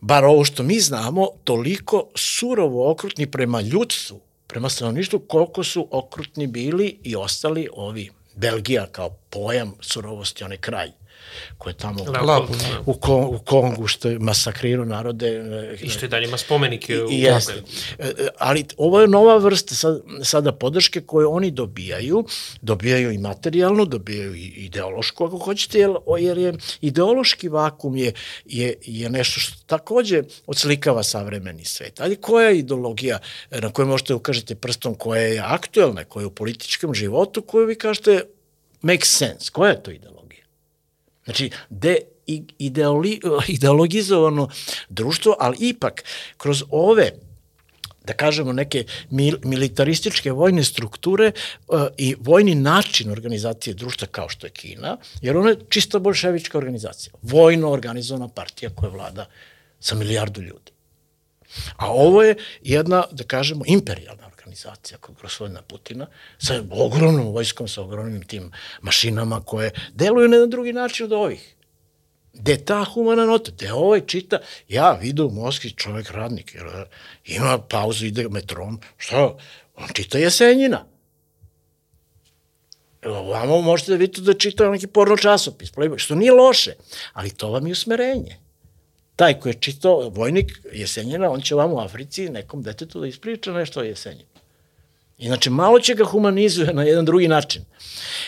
bar 0.00 0.24
ovo 0.24 0.44
što 0.44 0.62
mi 0.62 0.80
znamo, 0.80 1.28
toliko 1.44 2.08
surovo 2.14 2.90
okrutni 2.90 3.30
prema 3.30 3.60
ljudstvu, 3.60 4.20
prema 4.46 4.68
stanovništvu, 4.68 5.18
koliko 5.18 5.64
su 5.64 5.88
okrutni 5.90 6.46
bili 6.46 6.98
i 7.02 7.16
ostali 7.16 7.68
ovi 7.72 8.10
Belgija 8.34 8.86
kao 8.86 9.10
pojam 9.30 9.74
surovosti, 9.80 10.44
onaj 10.44 10.56
kraj 10.56 10.99
koje 11.58 11.70
je 11.70 11.76
tamo 11.76 12.04
Lapu, 12.04 12.52
u, 12.86 12.94
Kon, 12.94 13.24
u 13.24 13.38
Kongu 13.38 13.86
što 13.86 14.08
je 14.08 14.18
masakrirao 14.18 14.84
narode. 14.84 15.28
E, 15.28 15.76
I 15.82 15.88
što 15.88 16.04
je 16.04 16.08
dalje 16.08 16.28
ima 16.28 16.38
spomenike 16.38 17.02
u 17.02 17.10
i, 17.10 17.20
jeste. 17.20 17.62
E, 17.98 18.06
e, 18.06 18.28
ali 18.38 18.64
ovo 18.76 19.00
je 19.00 19.08
nova 19.08 19.36
vrsta 19.36 19.74
sad, 19.74 20.02
sada 20.22 20.52
podrške 20.52 21.00
koje 21.00 21.26
oni 21.26 21.50
dobijaju, 21.50 22.24
dobijaju 22.60 23.10
i 23.10 23.18
materijalno, 23.18 23.84
dobijaju 23.84 24.34
i 24.34 24.46
ideološku 24.46 25.24
ako 25.24 25.38
hoćete, 25.38 25.78
jer, 25.78 25.90
jer 26.18 26.38
je 26.38 26.54
ideološki 26.80 27.48
vakum 27.48 27.96
je, 27.96 28.12
je, 28.44 28.74
je 28.82 29.10
nešto 29.10 29.40
što 29.40 29.54
takođe 29.66 30.22
odslikava 30.46 31.02
savremeni 31.02 31.64
svet. 31.64 32.00
Ali 32.00 32.16
koja 32.16 32.48
je 32.48 32.58
ideologija 32.58 33.18
na 33.50 33.70
kojoj 33.70 33.86
možete 33.86 34.14
ukažete 34.14 34.54
prstom 34.54 34.94
koja 34.94 35.22
je 35.22 35.38
aktuelna, 35.38 36.04
koja 36.04 36.22
je 36.22 36.26
u 36.26 36.34
političkom 36.34 36.94
životu, 36.94 37.42
koju 37.42 37.66
vi 37.66 37.74
kažete 37.74 38.22
make 38.82 39.04
sense. 39.04 39.50
Koja 39.52 39.70
je 39.70 39.82
to 39.82 39.90
ideologija? 39.90 40.19
Znači, 41.30 41.50
de 41.70 41.96
ideoli, 42.58 43.20
ideologizovano 43.56 44.48
društvo, 44.88 45.36
ali 45.38 45.56
ipak 45.60 46.04
kroz 46.36 46.62
ove 46.70 47.12
da 48.04 48.12
kažemo 48.12 48.52
neke 48.52 48.84
mil, 49.10 49.36
militarističke 49.44 50.32
vojne 50.32 50.64
strukture 50.64 51.32
uh, 51.68 51.80
i 51.98 52.16
vojni 52.18 52.54
način 52.54 53.10
organizacije 53.10 53.74
društva 53.74 54.08
kao 54.10 54.28
što 54.28 54.46
je 54.46 54.50
Kina, 54.50 54.96
jer 55.22 55.36
ona 55.36 55.50
je 55.50 55.58
čista 55.68 55.98
bolševička 55.98 56.58
organizacija, 56.58 57.12
vojno 57.22 57.70
organizovana 57.70 58.28
partija 58.28 58.70
koja 58.74 58.90
vlada 58.90 59.26
sa 59.80 59.94
milijardu 59.94 60.42
ljudi. 60.42 60.72
A 61.76 61.92
ovo 61.92 62.22
je 62.22 62.36
jedna, 62.62 63.04
da 63.12 63.24
kažemo, 63.24 63.64
imperijalna 63.66 64.26
organizacija 64.26 64.39
kod 65.00 65.14
gospodina 65.22 65.62
Putina 65.62 66.06
sa 66.38 66.62
ogromnom 66.70 67.26
vojskom, 67.26 67.68
sa 67.68 67.82
ogromnim 67.82 68.22
tim 68.22 68.52
mašinama 68.82 69.40
koje 69.40 69.70
deluju 69.92 70.28
na 70.28 70.46
drugi 70.46 70.72
način 70.72 71.06
od 71.06 71.12
ovih. 71.12 71.54
Gde 72.32 72.56
ta 72.64 72.84
humana 72.84 73.26
nota, 73.26 73.50
gde 73.50 73.72
ovaj 73.72 74.06
čita, 74.06 74.38
ja 74.68 74.92
vidu 74.92 75.30
Moskvi 75.30 75.70
čovek 75.70 76.10
radnik, 76.10 76.54
jer 76.54 76.66
ima 77.24 77.58
pauzu, 77.58 78.06
ide 78.06 78.28
metrom, 78.28 78.80
što? 78.96 79.38
On 79.76 79.88
čita 79.92 80.18
Jesenjina. 80.18 80.84
Evo, 83.02 83.22
vamo 83.22 83.60
možete 83.60 83.90
da 83.92 83.96
vidite 83.96 84.20
da 84.20 84.34
čita 84.34 84.70
neki 84.70 84.86
porno 84.86 85.16
časopis, 85.16 85.72
što 85.96 86.14
nije 86.14 86.32
loše, 86.32 86.72
ali 87.12 87.30
to 87.30 87.50
vam 87.50 87.66
je 87.66 87.72
usmerenje 87.72 88.50
taj 89.20 89.40
koji 89.40 89.50
je 89.50 89.60
čitao 89.60 90.08
vojnik 90.08 90.60
Jesenjina, 90.72 91.30
on 91.30 91.40
će 91.40 91.54
vam 91.54 91.72
u 91.72 91.80
Africi 91.80 92.28
nekom 92.28 92.62
detetu 92.62 93.00
da 93.00 93.06
ispriča 93.06 93.52
nešto 93.52 93.80
o 93.80 93.82
Jesenjinu. 93.82 94.29
Inače, 95.20 95.50
malo 95.50 95.80
će 95.80 95.94
ga 95.94 96.04
humanizuje 96.04 96.72
na 96.72 96.82
jedan 96.82 97.04
drugi 97.04 97.28
način. 97.28 97.64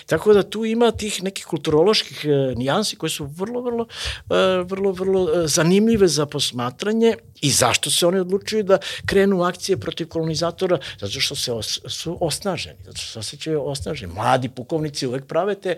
Tako 0.07 0.33
da 0.33 0.43
tu 0.43 0.65
ima 0.65 0.91
tih 0.91 1.23
nekih 1.23 1.45
kulturoloških 1.47 2.25
e, 2.25 2.29
nijansi 2.57 2.97
koje 2.97 3.11
su 3.11 3.25
vrlo, 3.25 3.61
vrlo, 3.61 3.87
e, 4.31 4.63
vrlo, 4.65 4.93
vrlo 4.93 5.29
e, 5.29 5.47
zanimljive 5.49 6.09
za 6.09 6.27
posmatranje 6.27 7.17
i 7.41 7.51
zašto 7.51 7.91
se 7.91 8.07
oni 8.07 8.19
odlučuju 8.19 8.63
da 8.63 8.79
krenu 9.07 9.43
akcije 9.43 9.77
protiv 9.77 10.09
kolonizatora, 10.09 10.79
zato 11.01 11.21
što 11.21 11.35
se 11.35 11.53
os, 11.53 11.81
su 11.89 12.19
osnaženi, 12.21 12.79
zato 12.85 12.99
što 12.99 13.13
se 13.13 13.19
osjećaju 13.19 13.69
osnaženi. 13.69 14.13
Mladi 14.13 14.49
pukovnici 14.49 15.07
uvek 15.07 15.27
prave 15.27 15.55
te, 15.55 15.77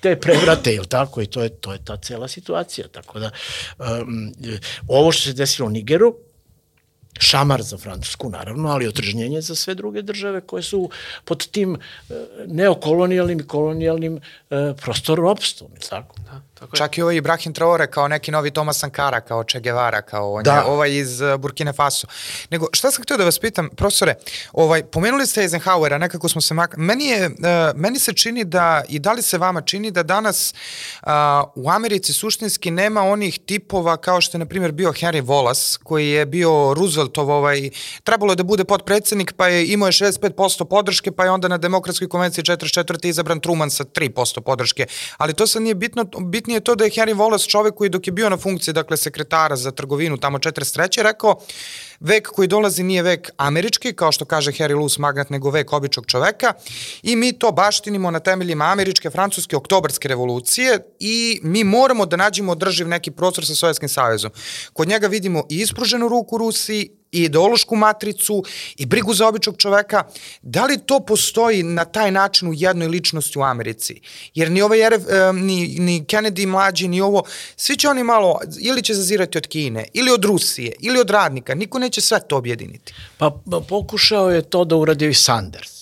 te 0.00 0.20
prevrate, 0.20 0.72
je 0.72 0.84
tako? 0.88 1.22
I 1.22 1.26
to 1.26 1.42
je, 1.42 1.48
to 1.48 1.72
je 1.72 1.84
ta 1.84 1.96
cela 1.96 2.28
situacija. 2.28 2.88
Tako 2.88 3.18
da, 3.18 3.30
um, 3.78 4.32
ovo 4.88 5.12
što 5.12 5.22
se 5.22 5.32
desilo 5.32 5.66
u 5.66 5.70
Nigeru, 5.70 6.25
šamar 7.18 7.62
za 7.62 7.78
Francusku, 7.78 8.30
naravno, 8.30 8.68
ali 8.68 8.88
otržnjenje 8.88 9.40
za 9.40 9.54
sve 9.54 9.74
druge 9.74 10.02
države 10.02 10.40
koje 10.40 10.62
su 10.62 10.90
pod 11.24 11.46
tim 11.46 11.74
e, 11.74 12.14
neokolonijalnim 12.46 13.40
i 13.40 13.46
kolonijalnim 13.46 14.20
e, 14.50 14.74
prostor 14.82 15.18
ropstvom, 15.18 15.70
tako? 15.88 16.16
Da. 16.20 16.40
Tako 16.58 16.76
je. 16.76 16.78
Čak 16.78 16.98
i 16.98 17.02
ovaj 17.02 17.16
Ibrahim 17.16 17.52
Traore 17.52 17.86
kao 17.86 18.08
neki 18.08 18.30
novi 18.30 18.50
Tomas 18.50 18.78
Sankara, 18.78 19.20
kao 19.20 19.44
Che 19.44 19.60
Guevara, 19.60 20.02
kao 20.02 20.32
on 20.32 20.42
da. 20.42 20.54
je 20.54 20.64
ovaj 20.64 20.96
iz 20.96 21.20
uh, 21.20 21.36
Burkina 21.36 21.72
Faso. 21.72 22.06
Nego, 22.50 22.66
šta 22.72 22.90
sam 22.90 23.02
htio 23.02 23.16
da 23.16 23.24
vas 23.24 23.38
pitam, 23.38 23.68
profesore, 23.68 24.14
ovaj, 24.52 24.82
pomenuli 24.82 25.26
ste 25.26 25.42
Eisenhowera, 25.42 25.98
nekako 25.98 26.28
smo 26.28 26.40
se 26.40 26.54
mak... 26.54 26.76
Meni, 26.76 27.06
je, 27.06 27.26
uh, 27.26 27.32
meni 27.74 27.98
se 27.98 28.12
čini 28.12 28.44
da, 28.44 28.82
i 28.88 28.98
da 28.98 29.12
li 29.12 29.22
se 29.22 29.38
vama 29.38 29.60
čini 29.60 29.90
da 29.90 30.02
danas 30.02 30.54
uh, 31.02 31.08
u 31.54 31.70
Americi 31.70 32.12
suštinski 32.12 32.70
nema 32.70 33.02
onih 33.02 33.38
tipova 33.46 33.96
kao 33.96 34.20
što 34.20 34.36
je, 34.36 34.38
na 34.38 34.46
primjer, 34.46 34.72
bio 34.72 34.92
Henry 34.92 35.22
Wallace, 35.22 35.78
koji 35.82 36.08
je 36.08 36.26
bio 36.26 36.74
Rooseveltov, 37.06 37.30
ovaj, 37.30 37.70
trebalo 38.04 38.32
je 38.32 38.36
da 38.36 38.42
bude 38.42 38.64
podpredsednik, 38.64 39.32
pa 39.36 39.48
je 39.48 39.66
imao 39.72 39.88
je 39.88 39.92
65% 39.92 40.64
podrške, 40.64 41.12
pa 41.12 41.24
je 41.24 41.30
onda 41.30 41.48
na 41.48 41.58
demokratskoj 41.58 42.08
konvenciji 42.08 42.44
44. 42.44 43.08
izabran 43.08 43.40
Truman 43.40 43.70
sa 43.70 43.84
3% 43.84 44.40
podrške. 44.40 44.86
Ali 45.18 45.34
to 45.34 45.46
sad 45.46 45.62
nije 45.62 45.74
bitno, 45.74 46.04
najbitnije 46.18 46.56
je 46.56 46.64
to 46.64 46.74
da 46.74 46.84
je 46.84 46.90
Henry 46.90 47.14
Wallace 47.14 47.48
čovek 47.48 47.74
koji 47.74 47.90
dok 47.90 48.06
je 48.06 48.12
bio 48.12 48.30
na 48.30 48.36
funkciji, 48.36 48.74
dakle, 48.74 48.96
sekretara 48.96 49.56
za 49.56 49.70
trgovinu 49.70 50.16
tamo 50.16 50.38
43. 50.38 51.02
rekao 51.02 51.40
vek 52.00 52.28
koji 52.28 52.48
dolazi 52.48 52.82
nije 52.82 53.02
vek 53.02 53.30
američki, 53.36 53.92
kao 53.92 54.12
što 54.12 54.24
kaže 54.24 54.52
Harry 54.52 54.74
Lewis 54.74 54.98
Magnat, 54.98 55.30
nego 55.30 55.50
vek 55.50 55.72
običnog 55.72 56.06
čoveka 56.06 56.52
i 57.02 57.16
mi 57.16 57.32
to 57.32 57.52
baštinimo 57.52 58.10
na 58.10 58.20
temeljima 58.20 58.64
američke, 58.64 59.10
francuske, 59.10 59.56
oktobarske 59.56 60.08
revolucije 60.08 60.78
i 61.00 61.40
mi 61.42 61.64
moramo 61.64 62.06
da 62.06 62.16
nađemo 62.16 62.52
održiv 62.52 62.88
neki 62.88 63.10
prostor 63.10 63.46
sa 63.46 63.54
Sovjetskim 63.54 63.88
savezom. 63.88 64.30
Kod 64.72 64.88
njega 64.88 65.06
vidimo 65.06 65.44
i 65.50 65.56
ispruženu 65.56 66.08
ruku 66.08 66.38
Rusiji 66.38 66.90
i 67.12 67.22
ideološku 67.22 67.76
matricu 67.76 68.44
i 68.76 68.86
brigu 68.86 69.14
za 69.14 69.28
običnog 69.28 69.56
čoveka. 69.58 70.04
Da 70.42 70.64
li 70.64 70.78
to 70.86 71.00
postoji 71.00 71.62
na 71.62 71.84
taj 71.84 72.10
način 72.10 72.48
u 72.48 72.52
jednoj 72.54 72.88
ličnosti 72.88 73.38
u 73.38 73.42
Americi? 73.42 74.00
Jer 74.34 74.50
ni 74.50 74.62
ovaj 74.62 74.88
RF, 74.90 75.02
ni, 75.34 75.76
ni 75.78 76.04
Kennedy 76.04 76.46
mlađi, 76.46 76.88
ni 76.88 77.00
ovo, 77.00 77.22
svi 77.56 77.76
će 77.76 77.88
oni 77.88 78.04
malo, 78.04 78.40
ili 78.60 78.82
će 78.82 78.94
zazirati 78.94 79.38
od 79.38 79.46
Kine, 79.46 79.88
ili 79.92 80.10
od 80.10 80.24
Rusije, 80.24 80.72
ili 80.80 81.00
od 81.00 81.10
radnika. 81.10 81.54
Niko 81.54 81.78
neće 81.78 82.00
sve 82.00 82.20
to 82.28 82.36
objediniti. 82.36 82.94
Pa, 83.18 83.30
pa 83.50 83.60
pokušao 83.60 84.30
je 84.30 84.42
to 84.42 84.64
da 84.64 84.76
uradi 84.76 85.08
i 85.08 85.14
Sanders. 85.14 85.76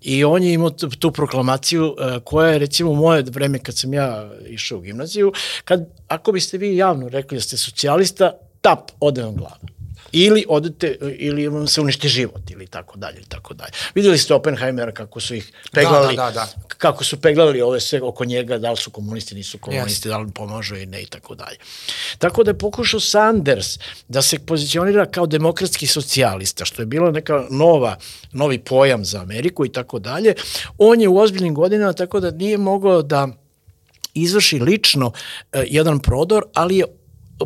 I 0.00 0.24
on 0.24 0.42
je 0.42 0.52
imao 0.52 0.70
tu 0.70 1.10
proklamaciju 1.10 1.94
e, 1.98 2.20
koja 2.24 2.48
je 2.48 2.58
recimo 2.58 2.94
moje 2.94 3.22
vreme 3.22 3.58
kad 3.58 3.78
sam 3.78 3.94
ja 3.94 4.30
išao 4.48 4.78
u 4.78 4.80
gimnaziju, 4.80 5.32
kad, 5.64 5.86
ako 6.08 6.32
biste 6.32 6.58
vi 6.58 6.76
javno 6.76 7.08
rekli 7.08 7.36
da 7.36 7.42
ste 7.42 7.56
socijalista, 7.56 8.32
tap, 8.60 8.90
ode 9.00 9.22
vam 9.22 9.36
glava 9.36 9.81
ili 10.12 10.44
odete, 10.48 10.96
ili 11.18 11.48
vam 11.48 11.66
se 11.66 11.80
uništi 11.80 12.08
život, 12.08 12.50
ili 12.50 12.66
tako 12.66 12.98
dalje, 12.98 13.16
ili 13.16 13.26
tako 13.28 13.54
dalje. 13.54 13.70
Videli 13.94 14.18
ste 14.18 14.34
Oppenheimera 14.34 14.92
kako 14.92 15.20
su 15.20 15.34
ih 15.34 15.52
peglali, 15.72 16.16
da, 16.16 16.22
da, 16.22 16.30
da, 16.30 16.48
da. 16.68 16.74
kako 16.78 17.04
su 17.04 17.20
peglali 17.20 17.60
ove 17.60 17.80
sve 17.80 18.02
oko 18.02 18.24
njega, 18.24 18.58
da 18.58 18.70
li 18.70 18.76
su 18.76 18.90
komunisti, 18.90 19.34
nisu 19.34 19.58
komunisti, 19.58 20.08
yes. 20.08 20.12
da 20.12 20.18
li 20.18 20.30
pomažu 20.34 20.76
i 20.76 20.86
ne 20.86 21.02
i 21.02 21.06
tako 21.06 21.34
dalje. 21.34 21.56
Tako 22.18 22.44
da 22.44 22.50
je 22.50 22.58
pokušao 22.58 23.00
Sanders 23.00 23.78
da 24.08 24.22
se 24.22 24.38
pozicionira 24.38 25.06
kao 25.06 25.26
demokratski 25.26 25.86
socijalista, 25.86 26.64
što 26.64 26.82
je 26.82 26.86
bilo 26.86 27.10
neka 27.10 27.46
nova, 27.50 27.96
novi 28.32 28.58
pojam 28.58 29.04
za 29.04 29.20
Ameriku 29.20 29.66
i 29.66 29.72
tako 29.72 29.98
dalje. 29.98 30.34
On 30.78 31.00
je 31.00 31.08
u 31.08 31.18
ozbiljnim 31.18 31.54
godinama 31.54 31.92
tako 31.92 32.20
da 32.20 32.30
nije 32.30 32.58
mogao 32.58 33.02
da 33.02 33.28
izvrši 34.14 34.58
lično 34.58 35.06
uh, 35.06 35.62
jedan 35.66 35.98
prodor, 35.98 36.44
ali 36.54 36.76
je 36.76 36.84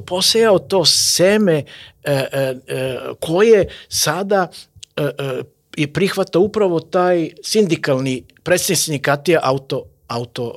posejao 0.06 0.58
to 0.58 0.84
seme 0.84 1.54
e, 1.54 1.64
e, 2.04 2.54
e, 2.66 2.98
koje 3.20 3.68
sada 3.88 4.48
e, 4.96 5.10
e, 5.76 5.86
prihvata 5.92 6.38
upravo 6.38 6.80
taj 6.80 7.30
sindikalni 7.42 8.24
predsednik 8.42 8.78
sindikatija 8.78 9.40
auto 9.42 9.84
auto 10.08 10.54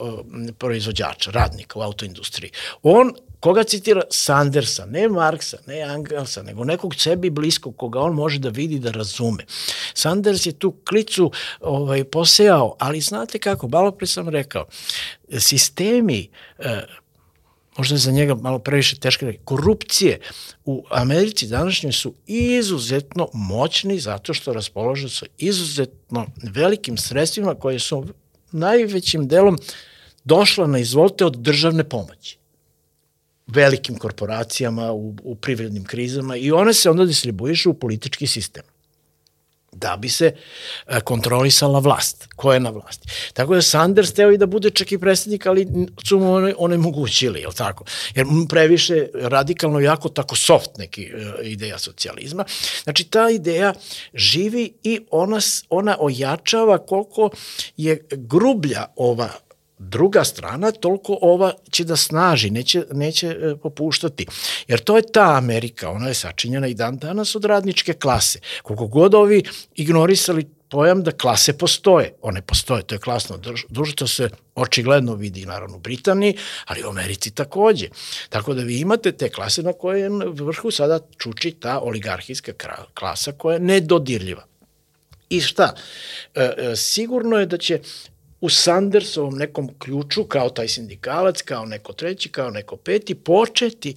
e, 0.47 0.51
proizvođača, 0.51 1.31
radnika 1.31 1.79
u 1.79 1.81
autoindustriji. 1.81 2.51
On 2.83 3.13
koga 3.39 3.63
citira 3.63 4.01
Sandersa, 4.09 4.85
ne 4.85 5.07
Marksa, 5.07 5.57
ne 5.67 5.81
Angelsa, 5.81 6.43
nego 6.43 6.63
nekog 6.63 6.95
sebi 6.95 7.29
bliskog 7.29 7.77
koga 7.77 7.99
on 7.99 8.13
može 8.13 8.39
da 8.39 8.49
vidi, 8.49 8.79
da 8.79 8.91
razume. 8.91 9.45
Sanders 9.93 10.45
je 10.45 10.51
tu 10.51 10.71
klicu 10.89 11.31
ovaj, 11.59 12.03
posejao, 12.03 12.75
ali 12.79 13.01
znate 13.01 13.39
kako, 13.39 13.67
malo 13.67 13.91
pre 13.91 14.07
sam 14.07 14.29
rekao, 14.29 14.65
sistemi 15.39 16.29
eh, 16.59 16.81
možda 17.79 17.95
je 17.95 17.99
za 17.99 18.11
njega 18.11 18.35
malo 18.35 18.59
previše 18.59 18.95
teško 18.95 19.25
reći, 19.25 19.39
korupcije 19.43 20.19
u 20.65 20.83
Americi 20.89 21.47
današnjoj 21.47 21.91
su 21.91 22.13
izuzetno 22.27 23.29
moćni 23.33 23.99
zato 23.99 24.33
što 24.33 24.53
raspolože 24.53 25.09
sa 25.09 25.25
izuzetno 25.37 26.25
velikim 26.43 26.97
sredstvima 26.97 27.55
koje 27.55 27.79
su 27.79 28.05
najvećim 28.51 29.27
delom 29.27 29.57
došla 30.23 30.67
na 30.67 30.79
izvolte 30.79 31.25
od 31.25 31.35
državne 31.35 31.83
pomoći. 31.83 32.37
Velikim 33.47 33.97
korporacijama 33.97 34.91
u, 34.91 35.15
u 35.23 35.35
privrednim 35.35 35.83
krizama 35.83 36.35
i 36.35 36.51
one 36.51 36.73
se 36.73 36.89
onda 36.89 37.05
distribuišu 37.05 37.69
u 37.69 37.73
politički 37.73 38.27
sistem 38.27 38.63
da 39.71 39.97
bi 39.97 40.09
se 40.09 40.35
e, 40.87 40.99
kontrolisala 40.99 41.79
vlast, 41.79 42.27
ko 42.35 42.53
je 42.53 42.59
na 42.59 42.69
vlasti. 42.69 43.07
Tako 43.33 43.55
da 43.55 43.61
Sanders 43.61 44.13
teo 44.13 44.31
i 44.31 44.37
da 44.37 44.45
bude 44.45 44.69
čak 44.69 44.91
i 44.91 44.97
predsednik, 44.97 45.45
ali 45.45 45.67
su 46.07 46.19
mu 46.19 46.33
one, 46.33 46.53
onemogućili, 46.57 47.39
je 47.39 47.47
tako? 47.57 47.85
Jer 48.15 48.25
previše 48.49 49.07
radikalno 49.13 49.79
jako 49.79 50.09
tako 50.09 50.35
soft 50.35 50.77
neki 50.77 51.03
e, 51.03 51.43
ideja 51.43 51.77
socijalizma. 51.77 52.45
Znači 52.83 53.03
ta 53.03 53.29
ideja 53.29 53.73
živi 54.13 54.73
i 54.83 54.99
ona, 55.11 55.39
ona 55.69 55.97
ojačava 55.99 56.77
koliko 56.77 57.29
je 57.77 58.05
grublja 58.11 58.85
ova 58.95 59.29
druga 59.79 60.23
strana, 60.23 60.71
toliko 60.71 61.17
ova 61.21 61.53
će 61.71 61.83
da 61.83 61.95
snaži, 61.95 62.49
neće, 62.49 62.83
neće 62.91 63.27
e, 63.27 63.55
popuštati. 63.63 64.25
Jer 64.67 64.79
to 64.79 64.97
je 64.97 65.11
ta 65.11 65.35
Amerika, 65.37 65.89
ona 65.89 66.07
je 66.07 66.13
sačinjena 66.13 66.67
i 66.67 66.73
dan 66.73 66.97
danas 66.97 67.35
od 67.35 67.45
radničke 67.45 67.93
klase. 67.93 68.39
Koliko 68.63 68.87
god 68.87 69.15
ovi 69.15 69.43
ignorisali 69.75 70.47
pojam 70.69 71.03
da 71.03 71.11
klase 71.11 71.57
postoje. 71.57 72.13
One 72.21 72.41
postoje, 72.41 72.83
to 72.83 72.95
je 72.95 72.99
klasno 72.99 73.39
društvo, 73.69 74.07
se 74.07 74.29
očigledno 74.55 75.15
vidi 75.15 75.45
naravno 75.45 75.77
u 75.77 75.79
Britaniji, 75.79 76.37
ali 76.65 76.83
u 76.83 76.89
Americi 76.89 77.31
takođe. 77.31 77.87
Tako 78.29 78.53
da 78.53 78.63
vi 78.63 78.79
imate 78.79 79.11
te 79.11 79.29
klase 79.29 79.63
na 79.63 79.73
koje 79.73 80.09
vrhu 80.33 80.71
sada 80.71 80.99
čuči 81.17 81.51
ta 81.51 81.79
oligarhijska 81.79 82.53
klasa 82.93 83.31
koja 83.31 83.53
je 83.53 83.59
nedodirljiva. 83.59 84.43
I 85.29 85.41
šta? 85.41 85.75
E, 86.35 86.53
e, 86.57 86.75
sigurno 86.75 87.37
je 87.37 87.45
da 87.45 87.57
će 87.57 87.79
u 88.41 88.49
Sandersovom 88.49 89.37
nekom 89.37 89.69
ključu, 89.79 90.23
kao 90.23 90.49
taj 90.49 90.67
sindikalac, 90.67 91.41
kao 91.41 91.65
neko 91.65 91.93
treći, 91.93 92.29
kao 92.29 92.49
neko 92.49 92.75
peti, 92.77 93.15
početi 93.15 93.95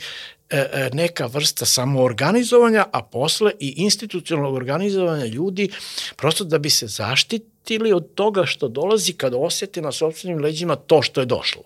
e, 0.50 0.56
e, 0.72 0.90
neka 0.92 1.26
vrsta 1.26 1.64
samoorganizovanja, 1.64 2.84
a 2.92 3.02
posle 3.02 3.52
i 3.60 3.74
institucionalnog 3.76 4.54
organizovanja 4.54 5.26
ljudi, 5.26 5.70
prosto 6.16 6.44
da 6.44 6.58
bi 6.58 6.70
se 6.70 6.86
zaštitili 6.86 7.92
od 7.92 8.14
toga 8.14 8.44
što 8.46 8.68
dolazi 8.68 9.12
kada 9.12 9.36
osjeti 9.36 9.80
na 9.80 9.92
sobstvenim 9.92 10.38
leđima 10.38 10.76
to 10.76 11.02
što 11.02 11.20
je 11.20 11.26
došlo. 11.26 11.62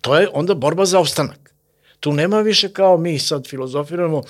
To 0.00 0.16
je 0.16 0.28
onda 0.32 0.54
borba 0.54 0.84
za 0.84 1.00
ostanak. 1.00 1.39
Tu 2.00 2.12
nema 2.12 2.40
više 2.40 2.72
kao 2.72 2.96
mi 2.96 3.18
sad 3.18 3.46
filozofiramo 3.46 4.22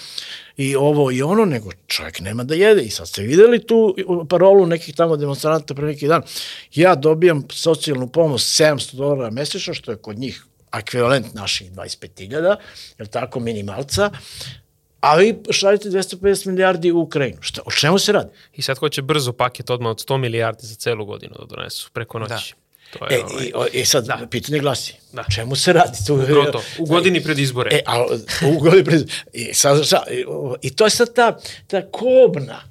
i 0.57 0.77
ovo 0.77 1.11
i 1.11 1.23
ono, 1.23 1.45
nego 1.45 1.71
čovjek 1.87 2.21
nema 2.21 2.45
da 2.45 2.55
jede. 2.55 2.83
I 2.83 2.91
sad 2.91 3.09
ste 3.09 3.23
videli 3.23 3.67
tu 3.67 3.95
parolu 4.29 4.67
nekih 4.67 4.95
tamo 4.95 5.17
demonstranta 5.17 5.75
pre 5.75 5.87
neki 5.87 6.09
dan. 6.09 6.23
Ja 6.75 6.95
dobijam 6.95 7.45
socijalnu 7.51 8.09
pomoć 8.09 8.43
700 8.43 8.95
dolara 8.95 9.31
mesečno, 9.31 9.75
što 9.75 9.91
je 9.91 9.97
kod 9.97 10.19
njih 10.19 10.45
ekvivalent 10.79 11.35
naših 11.35 11.73
25.000, 11.73 12.57
je 12.99 13.07
tako, 13.07 13.41
minimalca, 13.41 14.11
a 15.01 15.17
vi 15.17 15.39
šaljete 15.51 15.89
250 15.89 16.47
milijardi 16.47 16.93
u 16.93 17.01
Ukrajinu. 17.01 17.39
Šta, 17.41 17.63
o 17.65 17.71
čemu 17.71 17.99
se 17.99 18.13
radi? 18.13 18.31
I 18.53 18.63
sad 18.63 18.79
hoće 18.79 19.03
brzo 19.03 19.33
paket 19.33 19.71
odmah 19.71 19.91
od 19.91 20.05
100 20.05 20.17
milijardi 20.19 20.67
za 20.67 20.75
celu 20.75 21.05
godinu 21.05 21.35
da 21.39 21.57
donesu 21.57 21.91
preko 21.93 22.19
noći. 22.19 22.55
Da. 22.55 22.61
To 22.91 23.07
je, 23.07 23.19
e, 23.19 23.25
ovaj... 23.25 23.45
i, 23.45 23.53
o, 23.55 23.67
e 23.75 23.85
sad, 23.85 24.07
da. 24.07 24.27
pitanje 24.31 24.59
glasi, 24.59 24.95
da. 25.13 25.25
čemu 25.35 25.57
se 25.57 25.73
radi? 25.73 25.99
Tu, 26.07 26.15
Ugroto, 26.15 26.63
u 26.79 26.87
godini 26.87 27.23
pred 27.23 27.39
izbore. 27.39 27.71
E, 27.77 27.83
a, 27.87 28.07
u 28.55 28.59
godini 28.59 28.85
pred 28.85 28.95
izbore. 28.95 29.15
I, 29.33 29.55
sad, 29.55 29.87
šta, 29.87 30.03
I 30.63 30.71
to 30.71 30.85
je 30.85 30.91
sad 30.91 31.15
ta, 31.15 31.39
ta 31.67 31.91
kobna, 31.91 32.63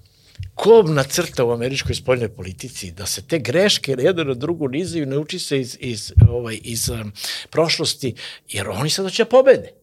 kobna 0.55 1.03
crta 1.03 1.43
u 1.43 1.51
američkoj 1.51 1.95
spoljnoj 1.95 2.29
politici, 2.29 2.91
da 2.91 3.05
se 3.05 3.21
te 3.21 3.39
greške 3.39 3.95
jedan 3.99 4.27
na 4.27 4.33
drugu 4.33 4.67
nizaju, 4.67 5.05
ne 5.05 5.17
uči 5.17 5.39
se 5.39 5.59
iz, 5.59 5.77
iz, 5.79 6.13
ovaj, 6.29 6.59
iz 6.63 6.89
um, 6.89 7.13
prošlosti, 7.49 8.15
jer 8.49 8.69
oni 8.69 8.89
sad 8.89 9.05
hoće 9.05 9.23
da 9.23 9.29
pobede. 9.29 9.78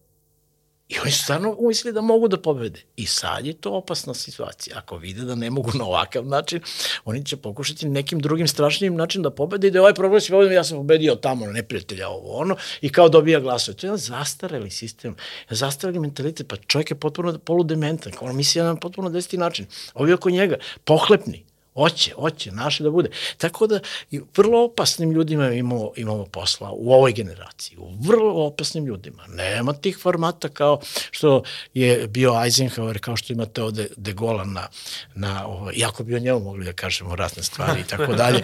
I 0.89 0.99
oni 0.99 1.11
su 1.11 1.23
stvarno 1.23 1.57
umislili 1.59 1.95
da 1.95 2.01
mogu 2.01 2.29
da 2.29 2.41
pobede. 2.43 2.83
I 2.97 3.07
sad 3.07 3.47
je 3.47 3.53
to 3.53 3.73
opasna 3.73 4.15
situacija. 4.15 4.79
Ako 4.79 4.97
vide 4.97 5.23
da 5.23 5.35
ne 5.35 5.51
mogu 5.51 5.71
na 5.75 5.85
ovakav 5.85 6.27
način, 6.27 6.61
oni 7.05 7.25
će 7.25 7.37
pokušati 7.37 7.89
nekim 7.89 8.21
drugim 8.21 8.49
strašnijim 8.49 8.95
način 8.95 9.23
da 9.23 9.31
pobede 9.31 9.69
i 9.69 9.71
da 9.71 9.77
je 9.77 9.81
ovaj 9.81 9.95
problem 9.95 10.21
se 10.21 10.33
pobedom, 10.33 10.53
ja 10.53 10.65
sam 10.65 10.79
pobedio 10.79 11.15
tamo 11.15 11.47
na 11.47 11.53
neprijatelja 11.53 12.09
ovo 12.09 12.37
ono 12.37 12.57
i 12.81 12.89
kao 12.89 13.09
dobija 13.09 13.41
glasove. 13.41 13.77
To 13.77 13.87
je 13.87 13.89
jedan 13.89 13.99
zastareli 13.99 14.71
sistem, 14.71 15.17
zastareli 15.51 15.99
mentalitet, 15.99 16.49
pa 16.49 16.57
čovjek 16.57 16.91
je 16.91 17.01
potpuno 17.01 17.39
poludementan, 17.39 18.13
on 18.21 18.37
misli 18.37 18.63
na 18.63 18.77
potpuno 18.77 19.11
deseti 19.11 19.37
način. 19.37 19.67
Ovi 19.95 20.13
oko 20.13 20.31
njega, 20.31 20.57
pohlepni, 20.85 21.45
Oće, 21.79 22.13
oće, 22.17 22.53
naše 22.53 22.83
da 22.83 22.91
bude. 22.91 23.11
Tako 23.39 23.67
da 23.67 23.81
i 24.11 24.21
vrlo 24.37 24.65
opasnim 24.65 25.11
ljudima 25.11 25.51
imamo, 25.51 25.93
imamo 25.97 26.25
posla 26.25 26.71
u 26.73 26.93
ovoj 26.93 27.13
generaciji, 27.13 27.79
u 27.79 27.91
vrlo 28.01 28.47
opasnim 28.47 28.87
ljudima. 28.87 29.27
Nema 29.29 29.73
tih 29.73 29.99
formata 30.03 30.49
kao 30.49 30.81
što 31.11 31.43
je 31.75 32.09
bio 32.09 32.31
Eisenhower, 32.31 32.99
kao 32.99 33.17
što 33.17 33.33
imate 33.33 33.63
ovde 33.63 33.89
De 33.97 34.13
Gola 34.13 34.45
na, 34.45 34.69
na 35.15 35.47
ovo, 35.47 35.71
iako 35.73 36.05
bi 36.05 36.15
o 36.15 36.19
njemu 36.19 36.41
mogli 36.41 36.65
da 36.65 36.73
kažemo 36.73 37.17
razne 37.17 37.43
stvari 37.43 37.81
i 37.81 37.85
tako 37.85 38.15
dalje. 38.15 38.43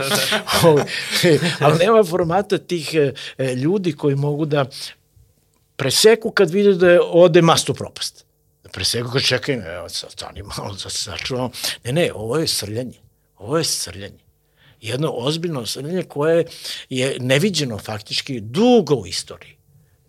Ali 1.61 1.79
nema 1.79 2.05
formata 2.05 2.59
tih 2.59 2.95
e, 2.95 3.55
ljudi 3.55 3.93
koji 3.93 4.15
mogu 4.17 4.45
da 4.47 4.67
preseku 5.77 6.31
kad 6.31 6.51
vide 6.51 6.75
da 6.75 6.91
je 6.91 7.01
ode 7.03 7.43
mastu 7.43 7.75
propast. 7.75 8.25
Da 8.63 8.69
preseku 8.69 9.11
kad 9.11 9.23
čekaj, 9.23 9.55
evo, 9.77 9.89
stani 9.89 10.43
malo 10.43 10.73
da 10.85 10.91
se 10.91 11.11
začuvamo. 11.11 11.51
Ne, 11.85 11.93
ne, 11.93 12.13
ovo 12.15 12.39
je 12.39 12.47
srljanje. 12.47 13.02
Ovo 13.43 13.59
je 13.59 13.65
srljanje. 13.65 14.23
Jedno 14.81 15.11
ozbiljno 15.11 15.67
srljanje 15.67 16.03
koje 16.03 16.47
je 16.91 17.17
neviđeno 17.21 17.79
faktički 17.79 18.41
dugo 18.41 18.95
u 18.95 19.07
istoriji. 19.07 19.57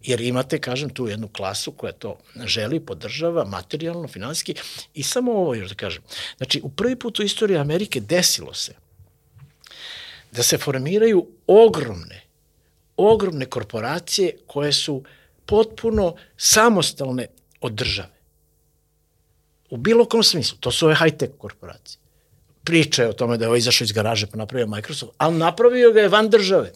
Jer 0.04 0.22
imate, 0.22 0.60
kažem, 0.60 0.90
tu 0.90 1.08
jednu 1.08 1.28
klasu 1.28 1.72
koja 1.72 1.94
to 1.94 2.18
želi, 2.46 2.80
podržava, 2.80 3.46
materijalno, 3.46 4.08
finansijski. 4.08 4.56
I 4.94 5.04
samo 5.04 5.32
ovo 5.32 5.56
još 5.56 5.70
da 5.70 5.76
kažem. 5.76 6.04
Znači, 6.38 6.62
u 6.64 6.70
prvi 6.70 6.96
put 6.96 7.20
u 7.20 7.24
istoriji 7.24 7.58
Amerike 7.58 8.00
desilo 8.00 8.54
se 8.54 8.76
da 10.32 10.44
se 10.44 10.58
formiraju 10.58 11.28
ogromne, 11.48 12.22
ogromne 12.98 13.46
korporacije 13.46 14.38
koje 14.48 14.74
su 14.74 15.04
potpuno 15.46 16.16
samostalne 16.38 17.28
od 17.62 17.74
države. 17.74 18.14
U 19.70 19.78
bilo 19.78 20.06
kom 20.06 20.24
smislu. 20.24 20.58
To 20.58 20.72
su 20.72 20.86
ove 20.86 20.96
high-tech 20.96 21.38
korporacije 21.38 22.03
priče 22.64 23.08
o 23.08 23.14
tome 23.14 23.38
da 23.38 23.46
je 23.46 23.50
ovo 23.50 23.58
izašao 23.58 23.86
iz 23.86 23.92
garaže 23.92 24.28
pa 24.28 24.38
napravio 24.38 24.68
Microsoft, 24.68 25.14
ali 25.18 25.38
napravio 25.38 25.92
ga 25.92 26.02
je 26.02 26.10
van 26.10 26.30
države. 26.30 26.72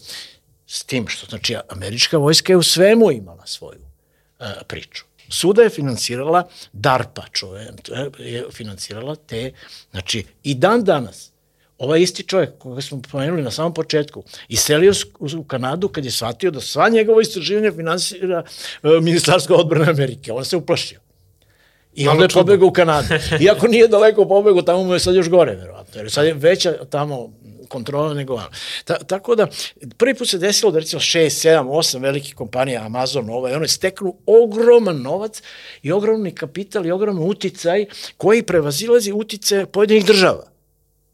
S 0.68 0.84
tim 0.84 1.08
što, 1.08 1.26
znači, 1.26 1.56
američka 1.70 2.18
vojska 2.18 2.54
je 2.54 2.58
u 2.58 2.64
svemu 2.64 3.12
imala 3.12 3.46
svoju 3.46 3.80
uh, 4.40 4.48
priču. 4.68 5.04
Suda 5.30 5.64
je 5.64 5.70
finansirala 5.70 6.48
DARPA, 6.74 7.24
čove, 7.32 7.72
je 8.20 8.46
finansirala 8.52 9.16
te, 9.16 9.52
znači, 9.92 10.26
i 10.44 10.56
dan 10.56 10.84
danas, 10.84 11.32
ovaj 11.78 12.02
isti 12.02 12.24
čovjek 12.24 12.58
koga 12.58 12.82
smo 12.82 13.02
pomenuli 13.12 13.42
na 13.42 13.52
samom 13.52 13.74
početku, 13.74 14.24
iselio 14.48 14.94
u 15.20 15.44
Kanadu 15.44 15.90
kad 15.90 16.06
je 16.06 16.12
shvatio 16.12 16.52
da 16.52 16.62
sva 16.62 16.90
njegova 16.90 17.22
istraživanja 17.22 17.72
finansira 17.72 18.44
uh, 18.84 19.04
Ministarstvo 19.04 19.56
odbrane 19.56 19.92
Amerike. 19.92 20.32
On 20.32 20.46
se 20.46 20.58
uplašio. 20.58 21.07
I 21.98 22.08
onda 22.08 22.24
je 22.24 22.30
pobegao 22.30 22.68
u 22.68 22.72
Kanadu. 22.72 23.08
Iako 23.46 23.68
nije 23.68 23.88
daleko 23.88 24.26
pobegao, 24.26 24.62
tamo 24.62 24.84
mu 24.84 24.94
je 24.94 25.00
sad 25.00 25.16
još 25.16 25.30
gore, 25.30 25.56
verovatno. 25.56 26.02
Jer 26.02 26.12
sad 26.12 26.26
je 26.26 26.34
veća 26.34 26.74
tamo 26.90 27.30
kontrola 27.68 28.14
nego 28.14 28.34
ono. 28.34 28.50
Ta, 28.86 28.98
tako 28.98 29.36
da, 29.36 29.48
prvi 29.98 30.14
put 30.14 30.30
se 30.30 30.38
desilo 30.38 30.72
da 30.72 30.80
recimo 30.80 31.00
6, 31.00 31.50
7, 31.50 31.64
8 31.64 32.02
velikih 32.02 32.36
kompanija, 32.36 32.86
Amazon, 32.86 33.30
ovaj, 33.30 33.54
one 33.54 33.68
steknu 33.68 34.16
ogroman 34.26 35.02
novac 35.02 35.42
i 35.82 35.92
ogromni 35.92 36.32
kapital 36.32 36.86
i 36.86 36.92
ogroman 36.92 37.30
uticaj 37.30 37.86
koji 38.18 38.44
prevazilazi 38.44 39.12
utice 39.12 39.66
pojedinih 39.66 40.06
država 40.06 40.57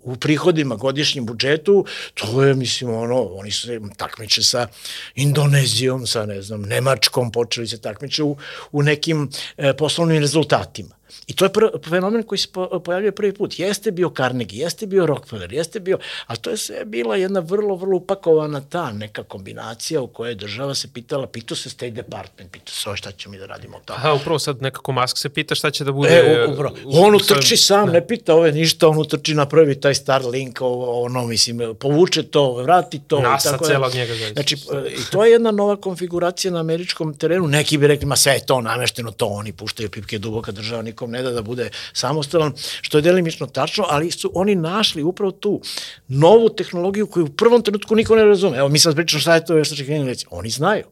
u 0.04 0.16
prihodima 0.16 0.76
godišnjem 0.76 1.26
budžetu, 1.26 1.86
to 2.14 2.44
je, 2.44 2.54
mislim, 2.54 2.90
ono, 2.90 3.22
oni 3.24 3.52
se 3.52 3.80
takmiče 3.98 4.44
sa 4.44 4.68
Indonezijom, 5.16 6.08
sa, 6.08 6.26
ne 6.26 6.42
znam, 6.42 6.62
Nemačkom, 6.62 7.32
počeli 7.32 7.68
se 7.68 7.82
takmiče 7.82 8.24
u, 8.24 8.38
u 8.72 8.84
nekim 8.84 9.30
e, 9.58 9.74
poslovnim 9.74 10.22
rezultatima. 10.22 11.03
I 11.28 11.34
to 11.34 11.46
je 11.46 11.54
pr 11.54 11.66
fenomen 11.90 12.24
koji 12.24 12.40
se 12.40 12.48
pojavljuje 12.84 13.12
prvi 13.12 13.34
put. 13.34 13.60
Jeste 13.60 13.92
bio 13.92 14.12
Carnegie, 14.18 14.64
jeste 14.64 14.86
bio 14.86 15.06
Rockefeller, 15.06 15.54
jeste 15.54 15.80
bio, 15.80 15.98
ali 16.28 16.40
to 16.40 16.50
je 16.50 16.58
sve 16.58 16.86
bila 16.86 17.16
jedna 17.16 17.40
vrlo, 17.40 17.76
vrlo 17.76 17.98
upakovana 17.98 18.62
ta 18.62 18.92
neka 18.92 19.24
kombinacija 19.24 20.02
u 20.02 20.08
kojoj 20.08 20.36
država 20.36 20.76
se 20.76 20.88
pitala, 20.94 21.28
pitao 21.28 21.58
se 21.58 21.70
State 21.70 21.92
Department, 21.92 22.52
pitao 22.52 22.74
se 22.74 22.90
ovo 22.90 22.96
šta 22.96 23.12
ćemo 23.12 23.32
mi 23.32 23.40
da 23.40 23.46
radimo 23.46 23.80
tamo. 23.86 23.98
Aha, 23.98 24.14
upravo 24.14 24.40
sad 24.40 24.62
nekako 24.62 24.92
Musk 24.92 25.18
se 25.18 25.30
pita 25.30 25.56
šta 25.56 25.72
će 25.72 25.84
da 25.84 25.92
bude... 25.92 26.10
E, 26.10 26.48
upravo. 26.48 26.76
On 26.86 27.16
utrči 27.16 27.58
sam, 27.58 27.88
ne. 27.88 27.94
ne 27.94 28.08
pita 28.08 28.36
ove 28.36 28.52
ništa, 28.52 28.88
on 28.88 28.98
utrči 28.98 29.34
na 29.34 29.46
prvi 29.46 29.80
taj 29.82 29.96
Starlink, 29.96 30.60
ono, 30.62 31.26
mislim, 31.28 31.76
povuče 31.80 32.24
to, 32.24 32.54
vrati 32.54 33.00
to. 33.08 33.20
NASA 33.20 33.52
tako 33.52 33.66
cela 33.66 33.88
od 33.88 33.96
njega 33.96 34.14
zaista. 34.14 34.34
Znači, 34.34 34.56
e, 34.56 34.92
i 34.92 35.12
to 35.12 35.26
je 35.26 35.32
jedna 35.32 35.52
nova 35.52 35.76
konfiguracija 35.76 36.52
na 36.52 36.60
američkom 36.60 37.14
terenu. 37.14 37.48
Neki 37.48 37.78
bi 37.78 37.88
rekli, 37.88 38.06
ma 38.06 38.16
sve 38.16 38.34
je 38.34 38.46
to 38.46 38.62
namešteno, 38.62 39.12
to 39.12 39.26
oni 39.26 39.54
puštaju 39.54 39.90
pipke 39.90 40.20
duboka 40.20 40.52
država, 40.52 40.82
nikom 41.04 41.12
ne 41.12 41.22
da 41.22 41.32
da 41.32 41.42
bude 41.42 41.70
samostalan, 41.94 42.54
što 42.82 42.98
je 42.98 43.02
delimično 43.02 43.48
tačno, 43.48 43.86
ali 43.90 44.12
su 44.12 44.32
oni 44.34 44.56
našli 44.56 45.04
upravo 45.04 45.32
tu 45.32 45.62
novu 46.08 46.50
tehnologiju 46.50 47.08
koju 47.08 47.26
u 47.26 47.30
prvom 47.30 47.62
trenutku 47.62 47.96
niko 47.96 48.16
ne 48.16 48.26
razume. 48.26 48.58
Evo, 48.58 48.70
mi 48.70 48.80
sad 48.80 48.96
pričamo 48.96 49.22
šta 49.22 49.36
je 49.36 49.46
to 49.46 49.56
veštački 49.56 49.84
inteligencija. 49.84 50.30
Oni 50.32 50.50
znaju 50.50 50.84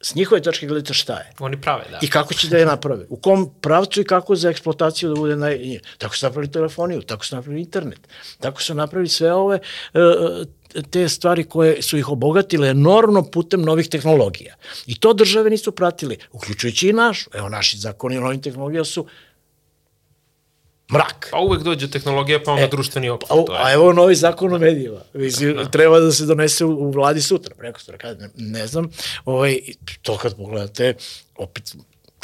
s 0.00 0.14
njihove 0.14 0.42
tačke 0.42 0.66
gledajte 0.66 0.94
šta 0.94 1.18
je. 1.18 1.32
Oni 1.38 1.60
prave, 1.60 1.84
da. 1.90 1.98
I 2.02 2.08
kako 2.08 2.34
će 2.34 2.48
da 2.48 2.58
je 2.58 2.66
naprave. 2.66 3.06
U 3.08 3.16
kom 3.16 3.50
pravcu 3.60 4.00
i 4.00 4.04
kako 4.04 4.36
za 4.36 4.50
eksploataciju 4.50 5.08
da 5.08 5.20
bude 5.20 5.36
naj... 5.36 5.80
Tako 5.98 6.16
su 6.16 6.26
napravili 6.26 6.52
telefoniju, 6.52 7.02
tako 7.02 7.24
su 7.24 7.36
napravili 7.36 7.62
internet, 7.62 8.00
tako 8.40 8.62
su 8.62 8.74
napravili 8.74 9.08
sve 9.08 9.32
ove 9.32 9.58
uh, 9.94 10.00
te 10.90 11.08
stvari 11.08 11.44
koje 11.44 11.82
su 11.82 11.98
ih 11.98 12.08
obogatile 12.08 12.68
enormno 12.68 13.22
putem 13.22 13.62
novih 13.62 13.88
tehnologija. 13.88 14.54
I 14.86 15.00
to 15.00 15.12
države 15.12 15.50
nisu 15.50 15.72
pratili, 15.72 16.18
uključujući 16.32 16.88
i 16.88 16.92
naš. 16.92 17.26
Evo, 17.34 17.48
naši 17.48 17.78
zakoni 17.78 18.18
o 18.18 18.20
novim 18.20 18.42
tehnologijama 18.42 18.84
su 18.84 19.06
mrak. 20.92 21.28
Pa 21.30 21.38
uvek 21.38 21.62
dođe 21.62 21.90
tehnologija, 21.90 22.42
pa 22.44 22.52
onda 22.52 22.64
e, 22.64 22.68
društveni 22.68 23.08
opet. 23.08 23.30
A, 23.30 23.64
a 23.64 23.72
evo 23.72 23.92
novi 23.92 24.14
zakon 24.14 24.54
o 24.54 24.58
medijima. 24.58 25.00
Mislim, 25.14 25.56
da. 25.56 25.70
Treba 25.70 26.00
da 26.00 26.12
se 26.12 26.26
donese 26.26 26.64
u, 26.64 26.70
u 26.70 26.90
vladi 26.90 27.22
sutra, 27.22 27.54
preko 27.54 27.80
sutra, 27.80 27.98
kada 27.98 28.20
ne, 28.20 28.30
ne 28.36 28.66
znam. 28.66 28.90
Ovaj, 29.24 29.58
to 30.02 30.16
kad 30.16 30.36
pogledate, 30.36 30.94
opet 31.36 31.74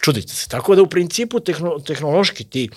čudite 0.02 0.34
se. 0.34 0.48
Tako 0.48 0.74
da 0.74 0.82
u 0.82 0.86
principu 0.86 1.40
tehno, 1.40 1.78
tehnološki 1.78 2.44
ti 2.44 2.68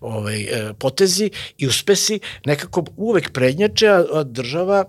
ovaj, 0.00 0.42
e, 0.42 0.72
potezi 0.78 1.30
i 1.58 1.66
uspesi 1.66 2.20
nekako 2.44 2.84
uvek 2.96 3.32
prednjače, 3.32 3.88
a 3.88 4.22
država 4.24 4.84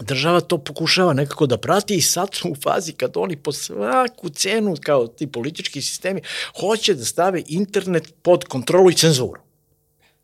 država 0.00 0.40
to 0.40 0.58
pokušava 0.58 1.12
nekako 1.12 1.46
da 1.46 1.56
prati 1.56 1.96
i 1.96 2.02
sad 2.02 2.34
su 2.34 2.50
u 2.50 2.54
fazi 2.54 2.92
kad 2.92 3.12
oni 3.16 3.36
po 3.36 3.52
svaku 3.52 4.28
cenu, 4.28 4.74
kao 4.84 5.06
ti 5.06 5.26
politički 5.26 5.82
sistemi, 5.82 6.22
hoće 6.60 6.94
da 6.94 7.04
stave 7.04 7.42
internet 7.46 8.14
pod 8.22 8.44
kontrolu 8.44 8.90
i 8.90 8.94
cenzuru. 8.94 9.45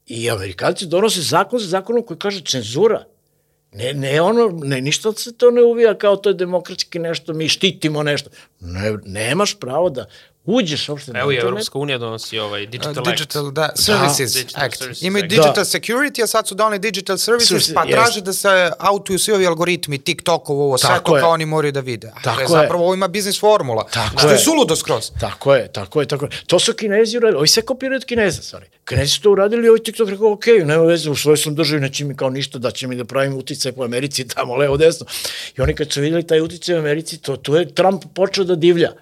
I 0.06 0.30
Amerikanci 0.30 0.86
donose 0.86 1.22
zakon 1.22 1.60
za 1.60 1.66
zakonom 1.66 2.06
koji 2.06 2.18
kaže 2.18 2.44
cenzura. 2.44 3.04
Ne, 3.72 3.94
ne 3.94 4.20
ono, 4.20 4.48
ne, 4.64 4.80
ništa 4.80 5.12
se 5.12 5.36
to 5.36 5.50
ne 5.50 5.62
uvija 5.62 5.98
kao 5.98 6.16
to 6.16 6.30
je 6.30 6.34
demokratski 6.34 6.98
nešto, 6.98 7.32
mi 7.32 7.48
štitimo 7.48 8.02
nešto. 8.02 8.30
Ne, 8.60 8.96
nemaš 9.04 9.54
pravo 9.60 9.90
da 9.90 10.06
uđeš 10.44 10.88
uopšte 10.88 11.12
na 11.12 11.20
Evo 11.20 11.32
i 11.32 11.36
Evropska 11.36 11.78
unija 11.78 11.98
donosi 11.98 12.38
ovaj 12.38 12.66
Digital, 12.66 13.02
uh, 13.02 13.10
digital 13.10 13.46
Act. 13.46 13.54
Da, 13.54 13.70
Services 13.74 14.32
da, 14.32 14.40
Digital 14.40 14.64
Act. 14.64 14.78
Services 14.78 15.02
Imaju 15.02 15.22
Digital 15.22 15.54
da. 15.54 15.64
Security, 15.64 16.22
a 16.22 16.26
sad 16.26 16.48
su 16.48 16.54
donali 16.54 16.78
Digital 16.78 17.18
Services, 17.18 17.48
Services 17.48 17.74
pa 17.74 17.86
traže 17.86 18.20
yes. 18.20 18.24
da 18.24 18.32
se 18.32 18.70
autuju 18.78 19.18
svi 19.18 19.32
ovi 19.32 19.46
algoritmi, 19.46 19.98
TikTokov, 19.98 20.60
ovo, 20.60 20.78
sve 20.78 21.00
to 21.04 21.14
kao 21.20 21.30
oni 21.30 21.46
moraju 21.46 21.72
da 21.72 21.80
vide. 21.80 22.12
A 22.16 22.22
tako 22.22 22.40
je. 22.40 22.48
Zapravo 22.48 22.84
ovo 22.84 22.94
ima 22.94 23.08
biznis 23.08 23.40
formula. 23.40 23.86
Tako 23.92 24.18
što 24.18 24.28
je. 24.28 24.32
je 24.32 24.38
suludo 24.38 24.76
skroz. 24.76 25.10
Tako 25.20 25.54
je, 25.54 25.72
tako 25.72 26.00
je, 26.00 26.06
tako 26.06 26.24
je. 26.24 26.30
To 26.46 26.58
su 26.58 26.72
kinezi 26.72 27.16
uradili, 27.16 27.38
ovi 27.38 27.48
sve 27.48 27.62
kopiraju 27.62 27.96
od 27.96 28.04
kineza, 28.04 28.42
stvari. 28.42 28.66
Kinezi 28.88 29.10
su 29.10 29.20
to 29.20 29.30
uradili, 29.30 29.68
ovi 29.68 29.82
TikTok 29.82 30.08
rekao, 30.08 30.32
ok, 30.32 30.46
nema 30.46 30.82
veze, 30.82 31.10
u 31.10 31.16
svojoj 31.16 31.36
sam 31.36 31.54
državi, 31.54 31.80
neće 31.80 32.04
mi 32.04 32.16
kao 32.16 32.30
ništa, 32.30 32.58
da 32.58 32.70
će 32.70 32.86
mi 32.86 32.96
da 32.96 33.04
pravim 33.04 33.36
uticaj 33.36 33.72
po 33.72 33.84
Americi, 33.84 34.28
tamo, 34.34 34.56
levo, 34.56 34.76
desno. 34.76 35.06
I 35.58 35.60
oni 35.60 35.74
kad 35.74 35.92
su 35.92 36.00
videli 36.00 36.26
taj 36.26 36.40
uticaj 36.40 36.74
u 36.74 36.78
Americi, 36.78 37.18
to, 37.18 37.36
to 37.36 37.56
je 37.56 37.74
Trump 37.74 38.04
počeo 38.14 38.44
da 38.44 38.54
divlja 38.54 38.92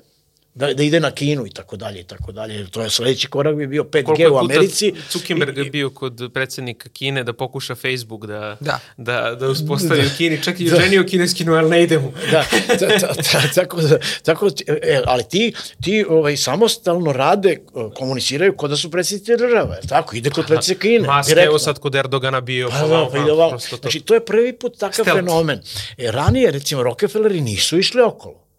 da, 0.55 0.75
da 0.75 0.83
ide 0.83 1.01
na 1.01 1.11
Kinu 1.11 1.47
i 1.47 1.51
tako 1.51 1.77
dalje 1.77 2.01
i 2.01 2.05
tako 2.05 2.33
dalje. 2.33 2.67
To 2.67 2.83
je 2.83 2.91
sledeći 2.91 3.27
korak 3.27 3.57
bi 3.57 3.67
bio 3.67 3.83
5G 3.83 4.05
Koliko 4.05 4.35
u 4.35 4.39
Americi. 4.39 4.93
Zuckerberg 5.13 5.59
je 5.59 5.65
bio 5.65 5.91
kod 5.91 6.31
predsednika 6.35 6.89
Kine 6.89 7.25
da 7.25 7.33
pokuša 7.33 7.75
Facebook 7.75 8.27
da, 8.27 8.57
da. 8.61 8.81
da, 8.97 9.35
da 9.35 9.49
uspostavi 9.49 10.01
da. 10.01 10.07
u 10.07 10.11
Kini. 10.17 10.43
Čak 10.43 10.61
i 10.61 10.65
da. 10.71 10.77
ženio 10.81 11.05
kineskinu, 11.05 11.55
ali 11.55 11.71
ne 11.71 11.83
ide 11.83 11.99
mu. 11.99 12.13
da, 12.31 12.45
da, 12.69 12.87
da, 12.87 12.97
da, 12.97 13.43
tako 13.55 13.81
da, 13.81 13.99
tako, 14.23 14.51
e, 14.67 15.03
ali 15.07 15.25
ti, 15.31 15.53
ti 15.83 16.05
ovaj, 16.09 16.37
samostalno 16.37 17.13
rade, 17.13 17.57
komuniciraju 17.95 18.57
kod 18.57 18.71
da 18.71 18.77
su 18.77 18.91
predsednici 18.91 19.37
država. 19.37 19.75
Je 19.75 19.89
tako? 19.89 20.17
Ide 20.17 20.31
kod 20.31 20.47
predsednika 20.47 20.83
Kine. 20.83 21.07
Maska 21.07 21.43
evo 21.43 21.59
sad 21.59 21.79
kod 21.79 21.95
Erdogana 21.95 22.41
bio. 22.41 22.71
Pa, 22.71 22.87
da, 22.87 23.09
pa 23.13 23.19
ide 23.19 23.33
ovako. 23.33 23.59
Znači, 23.59 24.01
to 24.01 24.15
je 24.15 24.25
prvi 24.25 24.53
put 24.53 24.79
takav 24.79 25.05
fenomen. 25.05 25.61
E, 25.99 26.11
ranije, 26.11 26.51
recimo, 26.51 26.83
Rockefelleri 26.83 27.41
nisu 27.41 27.79
išli 27.79 28.03
okolo. 28.03 28.50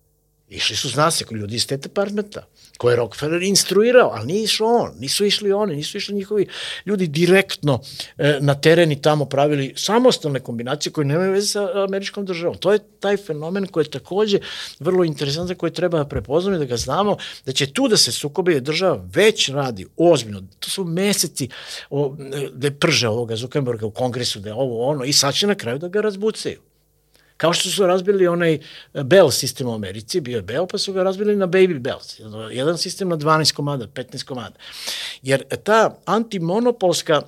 Išli 0.51 0.75
su, 0.75 0.89
zna 0.89 1.11
se, 1.11 1.25
ljudi 1.31 1.55
iz 1.55 1.63
State 1.63 1.87
Departmenta, 1.87 2.43
koje 2.77 2.93
je 2.93 2.95
Rockefeller 2.95 3.43
instruirao, 3.43 4.11
ali 4.13 4.27
nije 4.27 4.43
išao 4.43 4.67
on, 4.67 4.91
nisu 4.99 5.25
išli 5.25 5.51
oni, 5.51 5.75
nisu 5.75 5.97
išli 5.97 6.15
njihovi 6.15 6.47
ljudi 6.85 7.07
direktno 7.07 7.79
e, 8.17 8.37
na 8.41 8.55
teren 8.55 8.91
i 8.91 9.01
tamo 9.01 9.25
pravili 9.25 9.73
samostalne 9.77 10.39
kombinacije 10.39 10.91
koje 10.91 11.05
nemaju 11.05 11.31
veze 11.31 11.47
sa 11.47 11.83
američkom 11.83 12.25
državom. 12.25 12.57
To 12.57 12.73
je 12.73 12.79
taj 12.99 13.17
fenomen 13.17 13.67
koji 13.67 13.85
je 13.85 13.89
takođe 13.89 14.39
vrlo 14.79 15.03
interesantan, 15.03 15.55
koji 15.55 15.73
treba 15.73 15.97
da 15.97 16.05
prepoznamo 16.05 16.55
i 16.55 16.59
da 16.59 16.65
ga 16.65 16.77
znamo, 16.77 17.17
da 17.45 17.51
će 17.51 17.73
tu 17.73 17.87
da 17.87 17.97
se 17.97 18.11
sukobe 18.11 18.59
država 18.59 19.05
već 19.13 19.49
radi 19.49 19.85
ozbiljno. 19.97 20.41
To 20.59 20.69
su 20.69 20.83
meseci 20.83 21.49
o, 21.89 22.15
da 22.53 22.71
prže 22.71 23.07
ovoga 23.07 23.35
Zuckerberga 23.35 23.85
u 23.85 23.91
kongresu, 23.91 24.39
da 24.39 24.49
je 24.49 24.53
ovo 24.53 24.87
ono, 24.87 25.03
i 25.03 25.13
sad 25.13 25.33
će 25.33 25.47
na 25.47 25.55
kraju 25.55 25.79
da 25.79 25.87
ga 25.87 26.01
razbucaju. 26.01 26.70
Kao 27.41 27.53
što 27.53 27.69
su 27.69 27.85
razbili 27.85 28.27
onaj 28.27 28.59
Bell 28.93 29.31
sistem 29.31 29.67
u 29.67 29.73
Americi, 29.73 30.19
bio 30.21 30.35
je 30.35 30.41
Bell, 30.41 30.67
pa 30.67 30.77
su 30.77 30.93
ga 30.93 31.03
razbili 31.03 31.35
na 31.35 31.47
Baby 31.47 31.79
Bells. 31.79 32.19
Jedan 32.51 32.77
sistem 32.77 33.09
na 33.09 33.17
12 33.17 33.53
komada, 33.53 33.87
15 33.87 34.23
komada. 34.23 34.55
Jer 35.21 35.43
ta 35.63 35.97
antimonopolska 36.05 37.21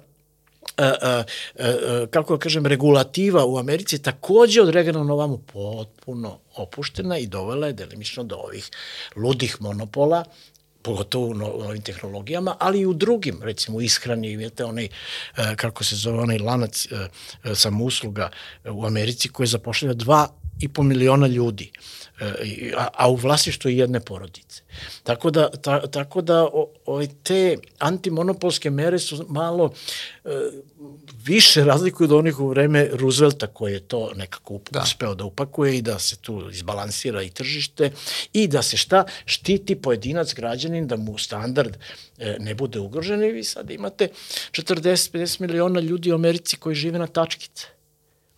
a, 0.77 0.93
a, 1.01 1.23
a, 1.59 2.05
kako 2.11 2.35
da 2.35 2.39
kažem, 2.39 2.65
regulativa 2.65 3.45
u 3.45 3.57
Americi 3.57 4.01
takođe 4.01 4.61
od 4.61 4.69
Regana 4.69 5.03
Novamu 5.03 5.37
potpuno 5.37 6.39
opuštena 6.55 7.17
i 7.17 7.27
dovela 7.27 7.67
je 7.67 7.73
delimično 7.73 8.23
do 8.23 8.35
ovih 8.35 8.69
ludih 9.15 9.61
monopola 9.61 10.23
pogotovo 10.83 11.27
u 11.27 11.33
novim 11.33 11.81
tehnologijama, 11.81 12.55
ali 12.59 12.79
i 12.79 12.85
u 12.85 12.93
drugim, 12.93 13.39
recimo 13.43 13.81
ishrani, 13.81 14.31
imate 14.31 14.65
onaj, 14.65 14.85
e, 14.85 14.89
kako 15.55 15.83
se 15.83 15.95
zove, 15.95 16.19
onaj 16.19 16.39
lanac 16.39 16.85
e, 16.85 17.07
e, 17.43 17.55
samousluga 17.55 18.29
u 18.65 18.85
Americi 18.85 19.29
koji 19.29 19.47
zapošljava 19.47 19.93
dva 19.93 20.42
i 20.59 20.67
po 20.67 20.83
miliona 20.83 21.27
ljudi, 21.27 21.71
a, 22.77 22.87
a 22.93 23.09
u 23.09 23.15
vlasništvu 23.15 23.71
jedne 23.71 23.99
porodice. 23.99 24.61
Tako 25.03 25.31
da, 25.31 25.49
ta, 25.49 25.87
tako 25.87 26.21
da 26.21 26.43
o, 26.43 26.71
o, 26.85 27.05
te 27.23 27.57
antimonopolske 27.79 28.69
mere 28.69 28.99
su 28.99 29.25
malo 29.29 29.73
e, 30.25 30.29
više 31.25 31.63
razlikuju 31.63 32.05
od 32.05 32.11
onih 32.11 32.39
u 32.39 32.47
vreme 32.47 32.89
Roosevelta 32.93 33.47
koji 33.47 33.73
je 33.73 33.79
to 33.79 34.11
nekako 34.15 34.59
da. 34.71 34.81
uspeo 34.81 35.15
da 35.15 35.25
upakuje 35.25 35.77
i 35.77 35.81
da 35.81 35.99
se 35.99 36.15
tu 36.15 36.49
izbalansira 36.51 37.21
i 37.21 37.29
tržište 37.29 37.91
i 38.33 38.47
da 38.47 38.61
se 38.61 38.77
šta 38.77 39.05
štiti 39.25 39.75
pojedinac 39.75 40.33
građanin 40.33 40.87
da 40.87 40.97
mu 40.97 41.17
standard 41.17 41.77
e, 42.17 42.37
ne 42.39 42.55
bude 42.55 42.79
ugrožen 42.79 43.23
i 43.23 43.31
vi 43.31 43.43
sad 43.43 43.71
imate 43.71 44.07
40-50 44.51 45.41
miliona 45.41 45.79
ljudi 45.79 46.11
u 46.11 46.15
Americi 46.15 46.57
koji 46.57 46.75
žive 46.75 46.99
na 46.99 47.07
tačkice 47.07 47.67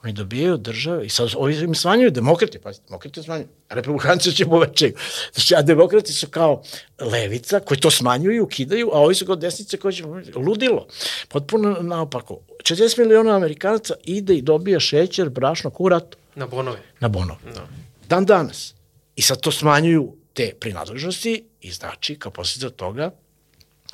Oni 0.06 0.14
dobijaju 0.14 0.58
države 0.58 1.06
i 1.06 1.10
sad 1.10 1.30
ovi 1.38 1.56
im 1.64 1.76
smanjuju 1.76 2.12
demokrati, 2.12 2.60
pa 2.60 2.72
demokrati 2.88 3.24
smanjuju, 3.24 3.48
republikanci 3.70 4.36
će 4.36 4.46
povećaju. 4.46 4.94
Znači, 5.34 5.56
a 5.56 5.62
demokrati 5.62 6.14
su 6.14 6.28
kao 6.28 6.64
levica 7.00 7.60
koji 7.60 7.80
to 7.80 7.92
smanjuju, 7.92 8.44
ukidaju, 8.44 8.90
a 8.94 9.00
ovi 9.00 9.16
su 9.16 9.26
kao 9.26 9.36
desnice 9.36 9.78
koji 9.78 9.94
će 9.94 10.04
ludilo. 10.36 10.88
Potpuno 11.28 11.78
naopako. 11.82 12.40
40 12.64 13.00
miliona 13.00 13.36
amerikanaca 13.36 13.94
ide 14.04 14.34
i 14.34 14.42
dobija 14.42 14.80
šećer, 14.80 15.30
brašno, 15.30 15.70
kurat. 15.70 16.16
Na 16.36 16.48
bonove. 16.48 16.80
Na 17.00 17.08
bonove. 17.08 17.40
No. 17.56 17.62
Dan 18.10 18.26
danas. 18.26 18.74
I 19.16 19.22
sad 19.22 19.42
to 19.42 19.52
smanjuju 19.52 20.16
te 20.34 20.54
prinadležnosti 20.60 21.46
i 21.62 21.72
znači, 21.72 22.20
kao 22.20 22.32
posljedica 22.32 22.70
toga, 22.70 23.12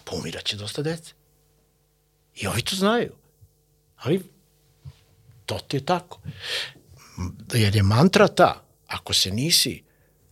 pomiraće 0.03 0.57
dosta 0.57 0.81
dece. 0.81 1.13
I 2.35 2.47
ovi 2.47 2.61
to 2.61 2.75
znaju. 2.75 3.11
Ali 3.97 4.21
to 5.51 5.59
ti 5.67 5.77
je 5.77 5.85
tako. 5.85 6.19
Jer 7.53 7.75
je 7.75 7.83
mantra 7.83 8.27
ta, 8.27 8.63
ako 8.87 9.13
se 9.13 9.31
nisi 9.31 9.83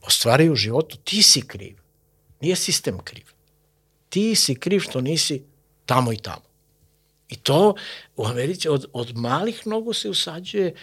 ostvario 0.01 0.51
u 0.53 0.55
životu, 0.55 0.97
ti 0.97 1.23
si 1.23 1.41
kriv. 1.41 1.75
Nije 2.41 2.55
sistem 2.55 2.99
kriv. 3.03 3.25
Ti 4.09 4.35
si 4.35 4.55
kriv 4.55 4.79
što 4.79 5.01
nisi 5.01 5.43
tamo 5.85 6.13
i 6.13 6.17
tamo. 6.17 6.47
I 7.29 7.35
to 7.35 7.75
u 8.15 8.25
Americi 8.25 8.69
od, 8.69 8.85
od 8.93 9.17
malih 9.17 9.67
nogu 9.67 9.93
se 9.93 10.09
usađuje 10.09 10.75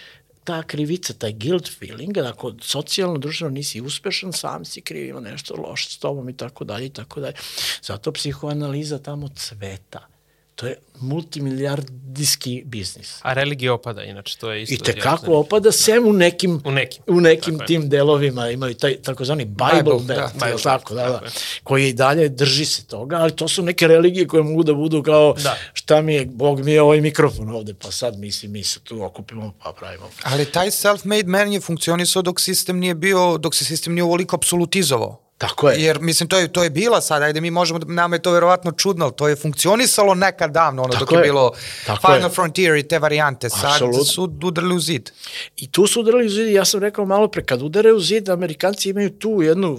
ta 0.45 0.63
krivica, 0.63 1.13
taj 1.13 1.33
guilt 1.33 1.71
feeling, 1.79 2.13
da 2.13 2.29
ako 2.29 2.55
socijalno, 2.61 3.19
društveno 3.19 3.55
nisi 3.55 3.81
uspešan, 3.81 4.33
sam 4.33 4.65
si 4.65 4.81
kriv, 4.81 5.09
ima 5.09 5.21
nešto 5.21 5.57
loše 5.57 5.91
s 5.91 5.99
tobom 5.99 6.29
i 6.29 6.37
tako 6.37 6.65
dalje 6.65 6.87
i 6.87 6.93
tako 6.93 7.21
dalje. 7.21 7.35
Zato 7.83 8.13
psihoanaliza 8.13 8.99
tamo 8.99 9.29
cveta 9.29 10.16
To 10.57 10.67
je 10.67 10.77
multimilijardijski 11.01 12.63
biznis. 12.67 13.19
A 13.23 13.33
religija 13.33 13.75
opada, 13.75 14.03
inače, 14.03 14.37
to 14.39 14.53
je 14.53 14.63
isto... 14.63 14.75
I 14.75 14.79
tekako 14.79 15.39
opada, 15.39 15.73
sem 15.73 16.09
u 16.09 16.13
nekim, 16.13 16.63
u 16.65 16.71
nekim, 16.71 17.03
u 17.07 17.21
nekim 17.21 17.59
tim 17.67 17.83
je. 17.83 17.89
delovima, 17.89 18.51
imaju 18.51 18.75
taj 18.75 18.97
takozvani 19.03 19.45
Bible, 19.45 19.83
Bible 19.83 20.01
belt, 20.07 20.09
da, 20.09 20.47
Bible, 20.47 20.63
tako, 20.63 20.95
da, 20.95 21.03
da, 21.03 21.21
koji 21.65 21.93
dalje 21.93 22.29
drži 22.29 22.65
se 22.65 22.87
toga, 22.87 23.17
ali 23.17 23.37
to 23.37 23.49
su 23.49 23.63
neke 23.63 23.89
religije 23.89 24.27
koje 24.27 24.43
mogu 24.43 24.63
da 24.63 24.75
budu 24.75 25.03
kao, 25.03 25.35
da. 25.43 25.57
šta 25.73 26.03
mi 26.03 26.15
je, 26.15 26.27
Bog 26.27 26.65
mi 26.65 26.73
je 26.73 26.83
ovaj 26.83 27.01
mikrofon 27.01 27.51
ovde, 27.51 27.75
pa 27.75 27.91
sad 27.91 28.19
mi 28.19 28.33
se, 28.33 28.49
mi 28.49 28.65
se 28.65 28.81
tu 28.81 29.03
okupimo, 29.03 29.55
pa 29.63 29.73
pravimo. 29.73 30.11
Ali 30.23 30.45
taj 30.45 30.71
self-made 30.71 31.27
man 31.27 31.53
je 31.53 31.61
funkcionisao 31.61 32.23
dok 32.23 32.41
sistem 32.41 32.79
nije 32.79 32.95
bio, 32.95 33.39
dok 33.39 33.55
se 33.55 33.65
sistem 33.65 33.95
nije 33.95 34.05
uvoliko 34.05 34.37
apsolutizovao. 34.37 35.26
Tako 35.39 35.71
je. 35.71 35.83
Jer, 35.83 36.01
mislim, 36.01 36.29
to 36.29 36.39
je, 36.39 36.53
to 36.53 36.63
je 36.63 36.71
bila 36.71 37.01
sad, 37.01 37.23
ajde 37.23 37.41
mi 37.41 37.51
možemo, 37.51 37.79
da, 37.79 37.93
nama 37.93 38.17
je 38.17 38.23
to 38.23 38.33
verovatno 38.33 38.73
čudno, 38.73 39.05
ali 39.05 39.15
to 39.17 39.29
je 39.29 39.37
funkcionisalo 39.37 40.15
nekad 40.15 40.51
davno, 40.51 40.83
ono 40.83 40.93
Tako 40.93 41.05
dok 41.05 41.13
je, 41.13 41.17
je 41.19 41.23
bilo 41.23 41.53
Tako 41.87 42.07
Final 42.07 42.31
je. 42.31 42.35
Frontier 42.35 42.75
i 42.75 42.89
te 42.89 42.99
varijante, 42.99 43.51
sad 43.51 43.65
Absolut. 43.65 44.07
su 44.07 44.23
udarili 44.43 44.75
u 44.75 44.81
zid. 44.81 45.11
I 45.57 45.71
tu 45.71 45.87
su 45.87 46.01
udarili 46.01 46.27
u 46.27 46.29
zid, 46.29 46.49
ja 46.49 46.65
sam 46.65 46.81
rekao 46.81 47.05
malo 47.05 47.29
pre, 47.29 47.45
kad 47.45 47.63
udare 47.63 47.93
u 47.93 48.01
zid, 48.01 48.29
Amerikanci 48.29 48.91
imaju 48.91 49.11
tu 49.11 49.43
jednu 49.43 49.79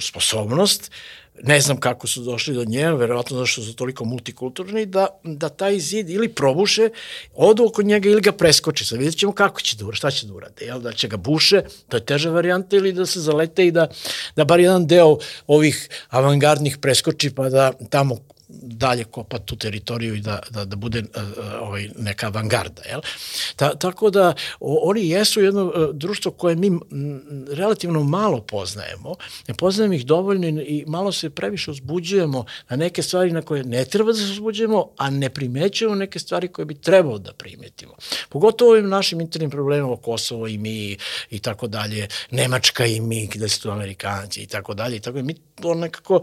sposobnost 0.00 0.90
ne 1.42 1.60
znam 1.60 1.76
kako 1.76 2.06
su 2.06 2.22
došli 2.22 2.54
do 2.54 2.64
nje, 2.64 2.92
verovatno 2.92 3.38
zašto 3.38 3.62
su 3.62 3.76
toliko 3.76 4.04
multikulturni, 4.04 4.86
da, 4.86 5.06
da 5.24 5.48
taj 5.48 5.78
zid 5.78 6.10
ili 6.10 6.28
probuše, 6.28 6.88
odu 7.34 7.64
oko 7.66 7.82
njega 7.82 8.08
ili 8.08 8.20
ga 8.20 8.32
preskoče. 8.32 8.84
Sad 8.84 8.98
vidjet 8.98 9.18
ćemo 9.18 9.32
kako 9.32 9.60
će 9.60 9.76
da 9.76 9.84
urade, 9.84 9.96
šta 9.96 10.10
će 10.10 10.26
da 10.26 10.34
urade. 10.34 10.64
Jel? 10.64 10.80
Da 10.80 10.92
će 10.92 11.08
ga 11.08 11.16
buše, 11.16 11.62
to 11.88 11.96
je 11.96 12.04
teža 12.04 12.30
varijanta, 12.30 12.76
ili 12.76 12.92
da 12.92 13.06
se 13.06 13.20
zalete 13.20 13.66
i 13.66 13.70
da, 13.70 13.88
da 14.36 14.44
bar 14.44 14.60
jedan 14.60 14.86
deo 14.86 15.18
ovih 15.46 15.88
avangardnih 16.08 16.78
preskoči 16.78 17.30
pa 17.30 17.48
da 17.48 17.72
tamo 17.90 18.18
dalje 18.48 19.04
kopa 19.04 19.38
tu 19.38 19.56
teritoriju 19.56 20.14
i 20.14 20.20
da, 20.20 20.40
da, 20.50 20.64
da 20.64 20.76
bude 20.76 21.00
uh, 21.00 21.22
ovaj, 21.60 21.88
neka 21.98 22.26
avangarda. 22.26 22.82
Jel? 22.82 23.00
Ta, 23.56 23.74
tako 23.74 24.10
da 24.10 24.34
o, 24.60 24.90
oni 24.90 25.08
jesu 25.08 25.40
jedno 25.40 25.64
uh, 25.64 25.72
društvo 25.92 26.30
koje 26.30 26.56
mi 26.56 26.78
relativno 27.52 28.04
malo 28.04 28.40
poznajemo, 28.40 29.14
ne 29.48 29.54
poznajemo 29.54 29.94
ih 29.94 30.06
dovoljno 30.06 30.46
i 30.46 30.84
malo 30.86 31.12
se 31.12 31.30
previše 31.30 31.70
uzbuđujemo 31.70 32.44
na 32.68 32.76
neke 32.76 33.02
stvari 33.02 33.32
na 33.32 33.42
koje 33.42 33.64
ne 33.64 33.84
treba 33.84 34.12
da 34.12 34.18
se 34.18 34.24
uzbuđujemo, 34.24 34.90
a 34.96 35.10
ne 35.10 35.30
primećujemo 35.30 35.94
neke 35.94 36.18
stvari 36.18 36.48
koje 36.48 36.66
bi 36.66 36.74
trebalo 36.74 37.18
da 37.18 37.32
primetimo. 37.32 37.94
Pogotovo 38.28 38.70
ovim 38.70 38.88
našim 38.88 39.20
internim 39.20 39.50
problemima 39.50 39.96
Kosovo 39.96 40.46
i 40.46 40.58
mi 40.58 40.96
i 41.30 41.38
tako 41.38 41.66
dalje, 41.66 42.08
Nemačka 42.30 42.86
i 42.86 43.00
mi, 43.00 43.26
gde 43.26 43.48
su 43.48 43.62
tu 43.62 43.70
Amerikanci 43.70 44.42
i 44.42 44.46
tako 44.46 44.74
dalje 44.74 44.96
i 44.96 45.00
tako 45.00 45.22
Mi 45.22 45.34
to 45.34 45.74
nekako 45.74 46.20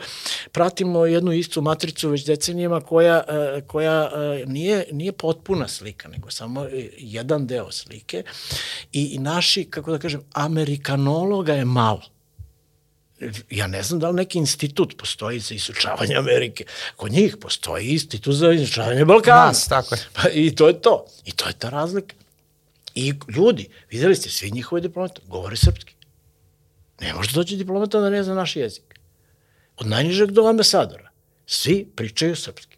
pratimo 0.51 1.05
jednu 1.05 1.33
istu 1.33 1.61
matricu 1.61 2.12
već 2.13 2.25
decenijama 2.25 2.81
koja, 2.81 3.23
e, 3.27 3.61
koja 3.67 4.11
e, 4.13 4.45
nije, 4.45 4.85
nije 4.91 5.11
potpuna 5.11 5.67
slika, 5.67 6.09
nego 6.09 6.31
samo 6.31 6.67
jedan 6.97 7.47
deo 7.47 7.71
slike 7.71 8.23
i, 8.91 9.05
i 9.05 9.19
naši, 9.19 9.63
kako 9.63 9.91
da 9.91 9.99
kažem, 9.99 10.21
amerikanologa 10.33 11.53
je 11.53 11.65
malo 11.65 12.13
ja 13.49 13.67
ne 13.67 13.83
znam 13.83 13.99
da 13.99 14.09
li 14.09 14.15
neki 14.15 14.37
institut 14.37 14.97
postoji 14.97 15.39
za 15.39 15.55
isučavanje 15.55 16.15
Amerike. 16.15 16.65
Kod 16.95 17.11
njih 17.11 17.37
postoji 17.41 17.87
institut 17.87 18.35
za 18.35 18.51
isučavanje 18.51 19.05
Balkana. 19.05 19.45
Nas, 19.45 19.67
tako 19.67 19.95
je. 19.95 20.01
Pa, 20.13 20.29
I 20.33 20.55
to 20.55 20.67
je 20.67 20.81
to. 20.81 21.05
I 21.25 21.31
to 21.31 21.47
je 21.47 21.53
ta 21.53 21.69
razlika. 21.69 22.15
I 22.95 23.13
ljudi, 23.35 23.69
videli 23.89 24.15
ste, 24.15 24.29
svi 24.29 24.51
njihovi 24.51 24.81
diplomata 24.81 25.21
govore 25.27 25.55
srpski. 25.55 25.93
Ne 27.01 27.13
može 27.13 27.33
doći 27.33 27.55
diplomata 27.55 27.99
da 27.99 28.09
ne 28.09 28.23
zna 28.23 28.33
naš 28.33 28.55
jezik. 28.55 28.99
Od 29.77 29.87
najnižeg 29.87 30.31
do 30.31 30.47
ambasadora. 30.47 31.09
Svi 31.45 31.85
pričaju 31.95 32.35
srpski. 32.35 32.77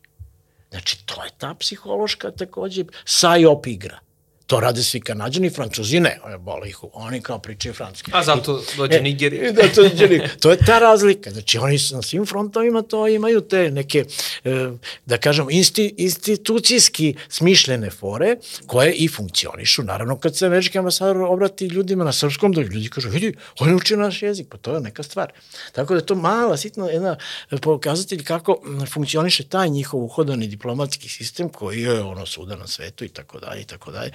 Znači, 0.70 1.06
to 1.06 1.24
je 1.24 1.30
ta 1.38 1.54
psihološka 1.54 2.32
takođe 2.32 2.84
sajop 3.06 3.68
igra. 3.68 4.00
To 4.48 4.60
rade 4.60 4.84
svi 4.84 5.00
kanadjani, 5.02 5.50
francuzi 5.50 6.00
ne, 6.00 6.20
boli 6.40 6.70
ih, 6.70 6.78
oni 6.94 7.22
kao 7.22 7.40
pričaju 7.40 7.74
francuski. 7.74 8.12
A 8.14 8.24
zato 8.24 8.64
dođe 8.78 8.98
e, 8.98 9.02
Nigerija. 9.02 9.52
Da, 9.52 9.62
to, 9.76 9.82
dođe, 9.90 10.28
to 10.42 10.52
je 10.52 10.58
ta 10.58 10.80
razlika. 10.80 11.32
Znači 11.32 11.58
oni 11.58 11.78
na 11.92 12.02
svim 12.02 12.26
frontovima 12.26 12.82
to 12.82 13.08
imaju 13.08 13.42
te 13.42 13.72
neke, 13.72 14.06
e, 14.44 14.70
da 15.06 15.18
kažem, 15.18 15.48
insti, 15.50 15.94
institucijski 15.98 17.16
smišljene 17.30 17.90
fore 17.90 18.36
koje 18.68 18.94
i 18.94 19.08
funkcionišu. 19.08 19.84
Naravno, 19.84 20.20
kad 20.20 20.38
se 20.38 20.46
američki 20.46 20.78
ambasador 20.78 21.18
obrati 21.22 21.66
ljudima 21.66 22.04
na 22.04 22.14
srpskom, 22.14 22.52
da 22.52 22.62
ljudi 22.62 22.90
kažu, 22.90 23.10
vidi, 23.10 23.34
oni 23.60 23.76
uči 23.76 23.98
naš 23.98 24.22
jezik, 24.22 24.48
pa 24.50 24.58
to 24.58 24.74
je 24.74 24.82
neka 24.82 25.04
stvar. 25.04 25.32
Tako 25.72 25.94
da 25.94 26.00
je 26.00 26.06
to 26.06 26.16
mala, 26.16 26.58
sitna 26.58 26.90
jedna 26.90 27.18
pokazatelj 27.62 28.24
kako 28.24 28.62
funkcioniše 28.94 29.44
taj 29.44 29.70
njihov 29.70 30.04
uhodani 30.04 30.48
diplomatski 30.48 31.10
sistem 31.10 31.50
koji 31.50 31.82
je 31.82 32.02
ono 32.02 32.26
suda 32.26 32.56
na 32.56 32.68
svetu 32.68 33.06
i 33.06 33.10
tako 33.10 33.40
dalje 33.40 33.62
i 33.62 33.66
tako 33.66 33.92
dalje 33.92 34.12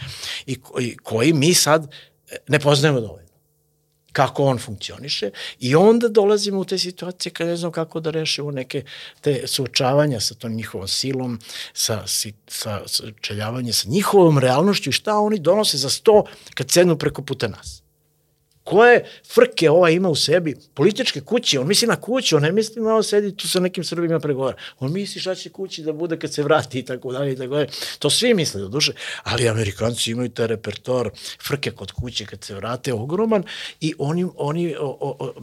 i 0.47 0.97
koji 1.03 1.33
mi 1.33 1.55
sad 1.55 1.91
ne 2.49 2.59
poznajemo 2.59 3.01
dovoljno. 3.01 3.31
kako 4.13 4.45
on 4.45 4.59
funkcioniše 4.59 5.31
i 5.61 5.75
onda 5.77 6.09
dolazimo 6.09 6.61
u 6.61 6.65
te 6.65 6.79
situacije 6.79 7.33
kad 7.33 7.47
ne 7.47 7.57
znam 7.57 7.73
kako 7.73 8.01
da 8.01 8.11
rešimo 8.11 8.51
neke 8.51 8.85
te 9.21 9.47
suočavanja 9.47 10.21
sa 10.21 10.35
tom 10.35 10.53
njihovom 10.53 10.89
silom, 10.89 11.41
sa, 11.73 12.03
sa, 12.07 12.83
sa 12.87 13.07
čeljavanje 13.21 13.73
sa 13.73 13.89
njihovom 13.89 14.39
realnošću 14.39 14.91
i 14.91 14.93
šta 14.93 15.19
oni 15.19 15.39
donose 15.39 15.79
za 15.79 15.91
sto 15.91 16.25
kad 16.55 16.71
sednu 16.71 16.99
preko 16.99 17.23
puta 17.23 17.49
nas 17.49 17.80
koje 18.65 19.05
frke 19.35 19.71
ova 19.71 19.91
ima 19.91 20.09
u 20.09 20.15
sebi, 20.15 20.57
političke 20.75 21.21
kuće, 21.21 21.61
on 21.61 21.67
misli 21.67 21.89
na 21.89 21.97
kuću, 21.97 22.37
on 22.37 22.43
ne 22.43 22.53
misli 22.53 22.83
na 22.83 22.93
ovo 22.93 23.03
sedi 23.03 23.37
tu 23.37 23.49
sa 23.49 23.61
nekim 23.61 23.85
Srbima 23.85 24.21
pregovara. 24.21 24.57
On 24.79 24.93
misli 24.93 25.21
šta 25.21 25.35
će 25.35 25.51
kući 25.51 25.83
da 25.83 25.93
bude 25.93 26.19
kad 26.19 26.35
se 26.35 26.43
vrati 26.43 26.79
i 26.79 26.83
tako 26.83 27.13
dalje 27.13 27.33
i 27.33 27.37
tako 27.37 27.55
dalje. 27.55 27.69
To 27.99 28.11
svi 28.11 28.35
misle 28.35 28.61
do 28.61 28.69
duše, 28.69 28.93
ali 29.23 29.49
Amerikanci 29.49 30.11
imaju 30.11 30.29
taj 30.29 30.47
repertoar 30.47 31.11
frke 31.47 31.71
kod 31.71 31.93
kuće 31.93 32.27
kad 32.27 32.45
se 32.45 32.55
vrate 32.55 32.93
ogroman 32.93 33.45
i 33.81 33.95
oni, 33.99 34.27
oni 34.37 34.77
o, 34.77 34.97
o, 35.01 35.17
o, 35.19 35.35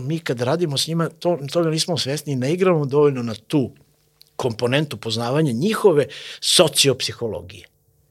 mi 0.00 0.18
kad 0.18 0.40
radimo 0.40 0.78
s 0.78 0.86
njima, 0.86 1.08
to, 1.08 1.38
toga 1.52 1.70
nismo 1.70 1.98
svesni 1.98 2.36
ne 2.36 2.52
igramo 2.52 2.86
dovoljno 2.86 3.22
na 3.22 3.34
tu 3.34 3.70
komponentu 4.36 4.96
poznavanja 4.96 5.52
njihove 5.52 6.06
sociopsihologije 6.40 7.64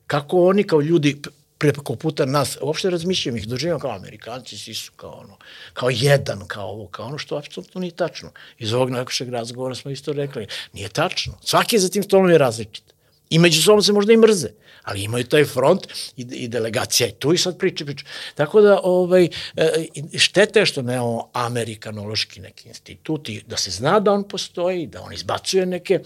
kako 0.07 0.47
oni 0.47 0.63
kao 0.63 0.81
ljudi 0.81 1.21
preko 1.57 1.95
puta 1.95 2.25
nas, 2.25 2.57
uopšte 2.61 2.89
razmišljam 2.89 3.37
ih, 3.37 3.47
doživljam 3.47 3.79
kao 3.79 3.95
Amerikanci, 3.95 4.57
svi 4.57 4.73
su 4.73 4.91
kao 4.95 5.11
ono, 5.11 5.37
kao 5.73 5.89
jedan, 5.89 6.47
kao 6.47 6.69
ovo, 6.69 6.87
kao 6.87 7.05
ono 7.05 7.17
što 7.17 7.37
apsolutno 7.37 7.81
nije 7.81 7.95
tačno. 7.95 8.31
Iz 8.57 8.73
ovog 8.73 8.89
najkošeg 8.89 9.29
razgovora 9.29 9.75
smo 9.75 9.91
isto 9.91 10.13
rekli, 10.13 10.47
nije 10.73 10.89
tačno. 10.89 11.33
Svaki 11.41 11.79
za 11.79 11.89
tim 11.89 12.03
stolom 12.03 12.29
je 12.29 12.37
različit. 12.37 12.83
I 13.29 13.39
među 13.39 13.61
sobom 13.61 13.81
se 13.81 13.93
možda 13.93 14.13
i 14.13 14.17
mrze, 14.17 14.47
ali 14.83 15.03
imaju 15.03 15.27
taj 15.27 15.45
front 15.45 15.87
i, 16.17 16.21
i 16.21 16.47
delegacija 16.47 17.07
i 17.07 17.11
tu 17.11 17.33
i 17.33 17.37
sad 17.37 17.57
priče, 17.57 17.85
priče. 17.85 18.05
Tako 18.35 18.61
da 18.61 18.79
ovaj, 18.83 19.29
e, 19.55 19.87
štete 20.17 20.65
što 20.65 20.81
nemamo 20.81 21.29
amerikanološki 21.33 22.39
neki 22.39 22.67
instituti, 22.67 23.43
da 23.47 23.57
se 23.57 23.71
zna 23.71 23.99
da 23.99 24.11
on 24.11 24.23
postoji, 24.27 24.87
da 24.87 25.01
on 25.01 25.13
izbacuje 25.13 25.65
neke, 25.65 25.99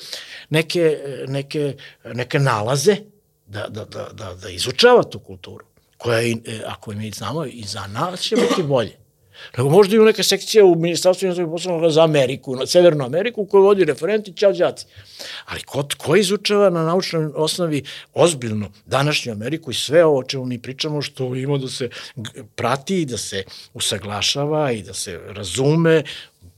neke, 0.50 0.98
neke, 1.28 1.76
neke 2.14 2.40
nalaze, 2.40 2.98
da, 3.52 3.68
da, 3.70 3.86
da, 3.86 4.10
da, 4.14 4.34
da 4.34 4.50
izučava 4.50 5.04
tu 5.04 5.20
kulturu, 5.20 5.66
koja, 5.98 6.20
je, 6.20 6.36
ako 6.66 6.92
mi 6.92 7.12
znamo, 7.12 7.46
i 7.46 7.64
za 7.64 7.88
nas 7.88 8.22
će 8.22 8.36
biti 8.36 8.64
bolje. 8.64 9.02
Nego 9.58 9.70
možda 9.70 9.96
ima 9.96 10.06
neka 10.06 10.24
sekcija 10.24 10.66
u 10.66 10.76
Ministarstvu 10.76 11.26
inostranih 11.26 11.52
poslova 11.52 11.90
za 11.90 12.04
Ameriku, 12.04 12.56
na 12.56 12.66
Severnu 12.66 13.06
Ameriku, 13.06 13.46
koju 13.46 13.64
vodi 13.64 13.86
referenti, 13.86 14.34
čao 14.34 14.54
džaci. 14.54 14.86
Ali 15.46 15.62
ko, 15.62 15.88
ko 15.98 16.16
izučava 16.16 16.70
na 16.70 16.84
naučnoj 16.86 17.32
osnovi 17.36 17.84
ozbiljno 18.14 18.72
današnju 18.86 19.32
Ameriku 19.32 19.72
i 19.72 19.74
sve 19.74 20.06
ovo 20.06 20.24
čemu 20.24 20.46
mi 20.46 20.62
pričamo, 20.62 21.02
što 21.02 21.36
ima 21.36 21.58
da 21.58 21.68
se 21.68 21.90
prati, 22.56 23.06
da 23.06 23.18
se 23.18 23.44
usaglašava 23.74 24.72
i 24.72 24.84
da 24.84 24.94
se 24.94 25.20
razume 25.28 26.04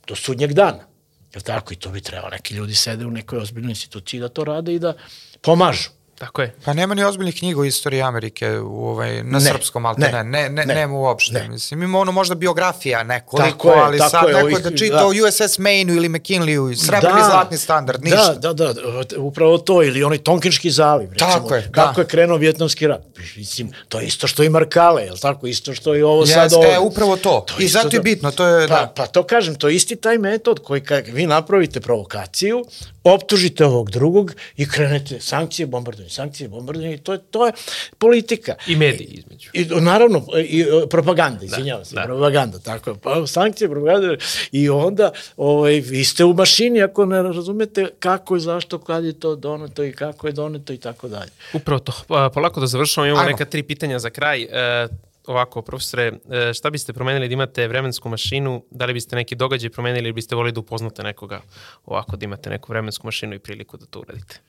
do 0.08 0.16
sudnjeg 0.16 0.54
dana. 0.54 0.88
Je 1.36 1.42
tako? 1.42 1.74
I 1.74 1.76
to 1.76 1.90
bi 1.90 2.02
trebalo. 2.02 2.30
Neki 2.32 2.56
ljudi 2.56 2.76
sede 2.76 3.06
u 3.06 3.12
nekoj 3.12 3.40
ozbiljnoj 3.40 3.72
instituciji 3.72 4.20
da 4.20 4.30
to 4.30 4.44
rade 4.44 4.74
i 4.74 4.80
da 4.80 4.94
pomažu. 5.42 5.90
Tako 6.24 6.42
je. 6.42 6.56
Pa 6.66 6.74
nema 6.74 6.96
ni 6.96 7.04
ozbiljnih 7.04 7.36
knjiga 7.36 7.62
o 7.62 7.64
istoriji 7.64 8.02
Amerike 8.02 8.60
u 8.60 8.88
ovaj, 8.88 9.24
na 9.24 9.40
ne, 9.40 9.46
srpskom, 9.46 9.86
ali 9.86 9.96
ne, 10.00 10.12
ne, 10.12 10.24
ne, 10.24 10.50
ne, 10.50 10.66
ne, 10.66 10.76
nema 10.76 10.94
uopšte. 10.94 11.34
Ne. 11.34 11.50
Mislim, 11.50 11.84
ima 11.84 12.00
ono 12.00 12.12
možda 12.12 12.36
biografija 12.36 13.04
nekoliko, 13.04 13.50
tako 13.50 13.72
je, 13.72 13.82
ali 13.82 13.98
tako 13.98 14.10
sad 14.10 14.28
je, 14.28 14.34
neko 14.34 14.46
ovih, 14.46 14.58
da 14.58 14.78
čita 14.78 14.96
da. 14.96 15.06
o 15.06 15.10
USS 15.10 15.58
Maine-u 15.58 15.96
ili 15.96 16.10
McKinleyu, 16.10 16.76
srebrni 16.86 17.20
da, 17.20 17.30
zlatni 17.32 17.58
standard, 17.58 18.04
ništa. 18.04 18.34
Da, 18.34 18.54
da, 18.54 18.74
da, 18.74 18.82
upravo 19.18 19.58
to, 19.58 19.84
ili 19.84 20.04
onaj 20.04 20.18
Tonkinški 20.18 20.72
zaliv, 20.72 21.12
recimo, 21.12 21.32
tako 21.32 21.56
je, 21.56 21.70
kako 21.72 21.96
da. 21.96 22.02
je 22.02 22.08
krenuo 22.08 22.38
vjetnamski 22.38 22.88
rat. 22.88 23.02
Mislim, 23.38 23.72
to 23.90 24.00
je 24.00 24.08
isto 24.08 24.28
što 24.28 24.44
i 24.44 24.50
Markale, 24.50 25.04
je 25.04 25.12
li 25.12 25.20
tako? 25.20 25.48
Isto 25.48 25.74
što 25.74 25.96
i 25.96 26.02
ovo 26.02 26.24
yes, 26.24 26.34
sad 26.34 26.54
ovo. 26.54 26.66
E, 26.66 26.80
upravo 26.80 27.18
to. 27.18 27.46
to 27.48 27.54
I 27.60 27.68
zato 27.68 27.88
je 27.88 28.00
da- 28.00 28.04
bitno, 28.04 28.32
to 28.32 28.46
je, 28.46 28.68
pa, 28.68 28.76
da. 28.76 28.94
Pa 28.96 29.08
to 29.08 29.24
kažem, 29.24 29.56
to 29.56 29.70
je 29.70 29.76
isti 29.76 29.96
taj 29.96 30.18
metod 30.18 30.60
koji 30.64 30.82
kad 30.82 31.08
vi 31.08 31.28
napravite 31.28 31.82
provokaciju, 31.82 32.66
optužite 33.04 33.66
ovog 33.66 33.92
drugog 33.92 34.36
i 34.58 34.68
krenete 34.70 35.20
sankcije, 35.20 35.66
bombardovanje, 35.68 36.10
sankcije, 36.10 36.50
bombardovanje, 36.50 36.98
to 36.98 37.14
je, 37.14 37.20
to 37.32 37.46
je 37.46 37.54
politika. 37.98 38.56
I 38.68 38.76
mediji 38.76 39.08
između. 39.08 39.50
I, 39.54 39.66
naravno, 39.66 40.26
i 40.38 40.66
propaganda, 40.90 41.40
da, 41.40 41.46
izvinjavam 41.46 41.86
se, 41.86 41.96
da. 41.96 42.04
propaganda, 42.04 42.60
tako 42.60 42.96
pa, 42.96 43.28
sankcije, 43.28 43.70
propaganda, 43.70 44.16
i 44.52 44.70
onda 44.70 45.12
ovaj, 45.38 45.80
vi 45.80 46.04
ste 46.04 46.26
u 46.26 46.34
mašini 46.34 46.82
ako 46.82 47.06
ne 47.06 47.24
razumete 47.24 47.90
kako 48.00 48.36
i 48.36 48.40
zašto, 48.40 48.80
kad 48.80 49.04
je 49.04 49.14
to 49.20 49.36
doneto 49.36 49.84
i 49.84 49.92
kako 49.92 50.28
je 50.28 50.34
doneto 50.34 50.74
i 50.74 50.78
tako 50.78 51.08
dalje. 51.08 51.32
Upravo 51.54 51.80
to, 51.80 51.94
pa, 52.08 52.30
polako 52.34 52.60
da 52.60 52.68
završamo, 52.68 53.08
imamo 53.08 53.22
Ajmo. 53.22 53.32
neka 53.32 53.46
tri 53.46 53.64
pitanja 53.64 54.00
za 54.00 54.10
kraj. 54.10 54.42
E, 54.44 54.88
ovako, 55.28 55.62
profesore, 55.62 56.12
e, 56.30 56.54
šta 56.54 56.70
biste 56.70 56.94
promenili 56.94 57.28
da 57.28 57.34
imate 57.34 57.68
vremensku 57.68 58.10
mašinu, 58.10 58.64
da 58.72 58.86
li 58.86 58.94
biste 58.94 59.16
neki 59.16 59.36
događaj 59.36 59.70
promenili 59.70 60.04
ili 60.04 60.14
biste 60.14 60.36
volili 60.36 60.52
da 60.52 60.60
upoznate 60.60 61.04
nekoga 61.04 61.42
ovako, 61.86 62.16
da 62.16 62.26
imate 62.26 62.50
neku 62.50 62.72
vremensku 62.72 63.08
mašinu 63.08 63.36
i 63.36 63.40
priliku 63.40 63.78
da 63.78 63.86
to 63.86 64.00
uradite? 64.00 64.42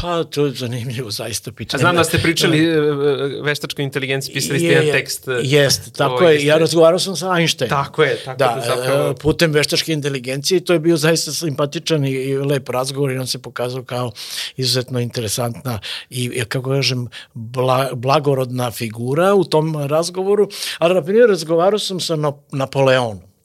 Pa, 0.00 0.24
to 0.24 0.46
je 0.46 0.52
zanimljivo, 0.52 1.10
zaista 1.10 1.52
pitanje. 1.52 1.80
Znam 1.80 1.96
da 1.96 2.04
ste 2.04 2.18
pričali 2.18 2.58
e, 2.58 2.70
e, 2.70 2.80
veštačkoj 3.42 3.84
inteligenciji, 3.84 4.34
pisali 4.34 4.58
ste 4.58 4.68
jedan 4.68 4.92
tekst. 4.92 5.24
Jest, 5.42 5.92
tako 5.96 6.28
je, 6.28 6.44
ja 6.46 6.58
razgovarao 6.58 6.98
sam 6.98 7.16
sa 7.16 7.38
Einsteinom. 7.38 7.84
Tako 7.84 8.02
je, 8.02 8.16
tako 8.24 8.38
da, 8.38 8.46
da 8.46 8.74
zapravo... 8.76 9.14
putem 9.14 9.52
veštačke 9.52 9.92
inteligencije, 9.92 10.64
to 10.64 10.72
je 10.72 10.78
bio 10.78 10.96
zaista 10.96 11.32
simpatičan 11.32 12.04
i, 12.04 12.10
i 12.10 12.38
lep 12.38 12.68
razgovor 12.68 13.12
i 13.12 13.18
on 13.18 13.26
se 13.26 13.42
pokazao 13.42 13.82
kao 13.82 14.12
izuzetno 14.56 15.00
interesantna 15.00 15.78
i, 16.10 16.44
kako 16.48 16.70
kažem, 16.70 17.08
bla, 17.34 17.90
blagorodna 17.94 18.70
figura 18.70 19.34
u 19.34 19.44
tom 19.44 19.76
razgovoru, 19.86 20.48
ali 20.78 20.94
na 20.94 21.02
primjer 21.02 21.28
razgovarao 21.28 21.78
sam 21.78 22.00
sa 22.00 22.16
Napoleonom. 22.52 23.35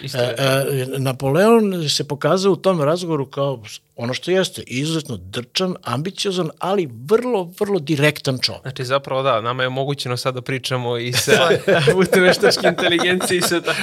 Isto 0.00 0.18
e, 0.18 0.34
e, 0.38 0.86
Napoleon 0.98 1.88
se 1.88 2.08
pokazao 2.08 2.52
u 2.52 2.56
tom 2.56 2.80
razgovoru 2.80 3.26
kao 3.26 3.62
ono 3.98 4.14
što 4.14 4.30
jeste, 4.30 4.62
izuzetno 4.66 5.16
drčan, 5.16 5.74
ambiciozan, 5.82 6.50
ali 6.58 6.90
vrlo, 7.06 7.52
vrlo 7.60 7.78
direktan 7.78 8.38
čovjek. 8.42 8.62
Znači, 8.62 8.84
zapravo 8.84 9.22
da, 9.22 9.40
nama 9.40 9.62
je 9.62 9.66
omogućeno 9.66 10.16
sad 10.16 10.34
da 10.34 10.42
pričamo 10.42 10.98
i 10.98 11.12
sa 11.12 11.32
putem 11.92 12.22
veštačke 12.22 12.66
inteligencije 12.68 13.38
i 13.38 13.42
sa 13.42 13.60
ta... 13.60 13.74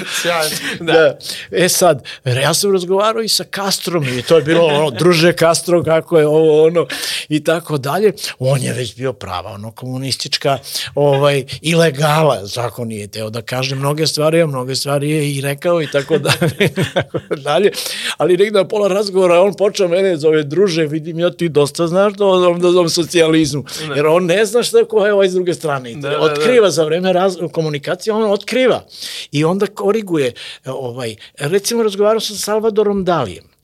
da. 0.80 0.94
da. 0.94 1.18
E 1.52 1.70
sad, 1.70 2.04
ja 2.26 2.54
sam 2.54 2.72
razgovarao 2.72 3.22
i 3.22 3.28
sa 3.28 3.44
Castrom 3.56 4.04
i 4.04 4.22
to 4.22 4.38
je 4.38 4.44
bilo 4.44 4.66
ono, 4.66 4.90
druže 4.90 5.34
Castro, 5.34 5.84
kako 5.84 6.20
je 6.20 6.28
ovo, 6.28 6.66
ono, 6.66 6.88
i 7.30 7.44
tako 7.44 7.78
dalje. 7.78 8.14
On 8.40 8.62
je 8.62 8.74
već 8.74 8.96
bio 8.96 9.14
prava, 9.14 9.52
ono, 9.52 9.72
komunistička, 9.72 10.58
ovaj, 10.96 11.44
ilegala, 11.62 12.46
zakon 12.46 12.88
nije 12.88 13.08
teo 13.08 13.30
da 13.30 13.42
kaže 13.42 13.76
mnoge 13.76 14.08
stvari, 14.08 14.42
a 14.42 14.48
mnoge 14.48 14.76
stvari 14.76 15.10
je 15.10 15.36
i 15.36 15.42
rekao 15.42 15.82
i 15.82 15.88
tako 15.88 16.05
dalje, 16.18 16.74
tako 16.94 17.20
dalje. 17.48 17.72
Ali 18.18 18.38
negdje 18.38 18.52
na 18.52 18.68
pola 18.68 18.88
razgovora 18.88 19.42
on 19.42 19.54
počeo 19.54 19.88
mene 19.88 20.18
zove 20.18 20.44
druže, 20.44 20.86
vidim 20.86 21.20
ja 21.20 21.32
ti 21.32 21.50
dosta 21.50 21.88
znaš 21.88 22.14
da 22.14 22.26
o 22.26 22.58
da 22.58 22.72
zovem 22.72 22.90
socijalizmu. 22.90 23.64
Ne. 23.90 23.96
Jer 23.96 24.08
on 24.08 24.26
ne 24.26 24.46
zna 24.46 24.64
šta 24.64 24.78
je 24.78 24.86
ko 24.86 25.06
je 25.06 25.14
ovaj 25.14 25.30
s 25.30 25.34
druge 25.34 25.54
strane. 25.54 25.94
Da, 25.96 26.10
da, 26.10 26.20
otkriva 26.20 26.68
da. 26.68 26.72
za 26.72 26.84
vreme 26.84 27.14
raz, 27.14 27.38
komunikacije, 27.52 28.14
on 28.14 28.32
otkriva. 28.32 28.84
I 29.32 29.46
onda 29.46 29.68
koriguje. 29.68 30.34
Ovaj, 30.66 31.16
recimo, 31.38 31.84
razgovarao 31.84 32.20
sam 32.20 32.36
sa 32.36 32.42
Salvadorom 32.42 33.04
Dalijem. 33.04 33.55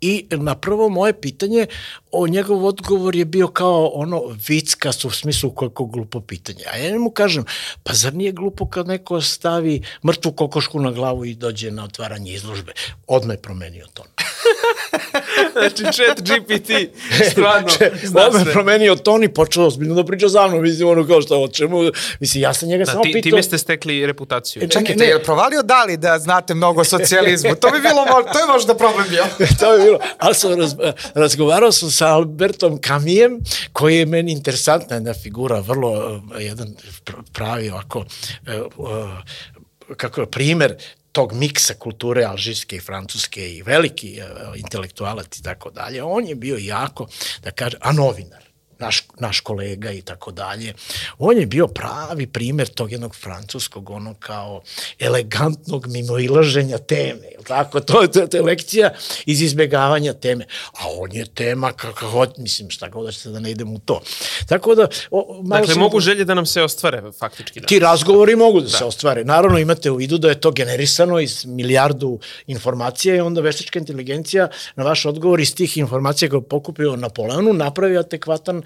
I 0.00 0.26
na 0.30 0.54
prvo 0.54 0.88
moje 0.88 1.20
pitanje, 1.20 1.66
o 2.12 2.26
njegov 2.26 2.64
odgovor 2.64 3.16
je 3.16 3.24
bio 3.24 3.48
kao 3.48 3.90
ono 3.94 4.22
vickas 4.48 5.04
u 5.04 5.10
smislu 5.10 5.50
koliko 5.50 5.84
glupo 5.84 6.20
pitanje. 6.20 6.64
A 6.72 6.76
ja 6.76 6.98
mu 6.98 7.10
kažem, 7.10 7.44
pa 7.82 7.94
zar 7.94 8.14
nije 8.14 8.32
glupo 8.32 8.66
kad 8.66 8.86
neko 8.86 9.20
stavi 9.20 9.82
mrtvu 10.04 10.32
kokošku 10.32 10.80
na 10.80 10.90
glavu 10.90 11.24
i 11.24 11.34
dođe 11.34 11.70
na 11.70 11.84
otvaranje 11.84 12.32
izložbe? 12.32 12.72
Odmah 13.06 13.34
je 13.34 13.42
promenio 13.42 13.86
ton. 13.94 14.06
znači, 15.52 15.82
chat 15.92 16.20
GPT, 16.20 16.70
stvarno, 17.30 17.68
Odmah 18.26 18.46
je 18.46 18.52
promenio 18.52 18.96
ton 18.96 19.24
i 19.24 19.28
počeo 19.28 19.66
ozbiljno 19.66 19.94
da 19.94 20.04
priča 20.04 20.28
za 20.28 20.46
mnom, 20.46 20.62
mislim, 20.62 20.88
ono 20.88 21.06
kao 21.06 21.22
što, 21.22 21.42
o 21.42 21.48
čemu, 21.48 21.78
mislim, 22.20 22.42
ja 22.42 22.54
sam 22.54 22.68
njega 22.68 22.84
da, 22.84 22.90
samo 22.90 23.02
ti, 23.02 23.12
pitao. 23.12 23.30
Time 23.30 23.42
ste 23.42 23.58
stekli 23.58 24.06
reputaciju. 24.06 24.62
E, 24.62 24.68
čekajte, 24.68 25.04
je 25.04 25.22
provalio 25.22 25.62
da 25.62 25.84
li 25.84 25.96
da 25.96 26.18
znate 26.18 26.54
mnogo 26.54 26.80
o 26.80 26.84
socijalizmu? 26.84 27.54
To 27.54 27.70
bi 27.70 27.80
bilo, 27.80 28.04
to 28.32 28.38
je 28.38 28.46
možda 28.52 28.74
problem 28.74 29.06
bio. 29.08 29.24
to 29.60 29.76
bi 29.76 29.84
bilo, 29.84 29.98
ali 30.18 30.34
sam 30.34 30.60
raz, 30.60 30.74
razgovarao 31.14 31.72
sam 31.72 31.90
sa 31.90 32.06
Albertom 32.06 32.80
Kamijem, 32.80 33.38
koji 33.72 33.98
je 33.98 34.06
meni 34.06 34.32
interesantna 34.32 34.96
jedna 34.96 35.14
figura, 35.14 35.60
vrlo 35.60 35.90
uh, 35.90 36.22
jedan 36.38 36.74
pravi 37.32 37.70
ovako 37.70 37.98
uh, 37.98 38.06
uh, 38.76 38.88
kako 39.96 40.20
je 40.20 40.30
primer 40.30 40.76
tog 41.16 41.32
miksa 41.32 41.74
kulture 41.74 42.24
alžirske 42.28 42.76
i 42.76 42.80
francuske 42.80 43.46
i 43.54 43.62
veliki 43.62 44.18
intelektualac 44.56 45.38
i 45.38 45.42
tako 45.42 45.70
dalje, 45.70 46.02
on 46.02 46.26
je 46.28 46.34
bio 46.34 46.56
jako, 46.60 47.08
da 47.42 47.50
kaže, 47.50 47.78
a 47.80 47.92
novinar 47.92 48.45
naš, 48.78 49.02
naš 49.18 49.40
kolega 49.40 49.90
i 49.90 50.02
tako 50.02 50.30
dalje. 50.30 50.74
On 51.18 51.38
je 51.38 51.46
bio 51.46 51.66
pravi 51.66 52.26
primer 52.26 52.68
tog 52.68 52.92
jednog 52.92 53.16
francuskog, 53.16 53.90
ono 53.90 54.14
kao 54.14 54.62
elegantnog 54.98 55.86
mimoilaženja 55.86 56.78
teme, 56.78 57.26
je 57.26 57.38
tako? 57.46 57.80
To, 57.80 58.06
to, 58.06 58.26
to 58.26 58.36
je 58.36 58.42
lekcija 58.42 58.90
iz 59.26 59.42
izbjegavanja 59.42 60.12
teme. 60.12 60.46
A 60.72 60.82
on 60.98 61.12
je 61.12 61.26
tema 61.26 61.72
kako 61.72 62.10
god, 62.10 62.34
mislim, 62.38 62.70
šta 62.70 62.88
god 62.88 63.06
da 63.06 63.12
ćete 63.12 63.28
da 63.28 63.40
ne 63.40 63.50
idem 63.50 63.74
u 63.74 63.78
to. 63.78 64.00
Tako 64.46 64.74
da... 64.74 64.88
O, 65.10 65.42
malo 65.42 65.60
dakle, 65.60 65.74
sam... 65.74 65.82
mogu 65.82 66.00
želje 66.00 66.24
da 66.24 66.34
nam 66.34 66.46
se 66.46 66.62
ostvare, 66.62 67.02
faktički. 67.18 67.60
Da. 67.60 67.66
Ti 67.66 67.78
razgovori 67.78 68.36
mogu 68.36 68.60
da, 68.60 68.66
da 68.66 68.78
se 68.78 68.84
ostvare. 68.84 69.24
Naravno, 69.24 69.58
imate 69.58 69.90
u 69.90 69.96
vidu 69.96 70.18
da 70.18 70.28
je 70.28 70.40
to 70.40 70.50
generisano 70.50 71.20
iz 71.20 71.44
milijardu 71.46 72.18
informacija 72.46 73.16
i 73.16 73.20
onda 73.20 73.40
veštačka 73.40 73.78
inteligencija 73.78 74.48
na 74.76 74.84
vaš 74.84 75.06
odgovor 75.06 75.40
iz 75.40 75.54
tih 75.54 75.76
informacija 75.76 76.30
koje 76.30 76.42
pokupio 76.42 76.96
Napoleonu 76.96 77.52
napravi 77.52 77.98
adekvatan 77.98 78.62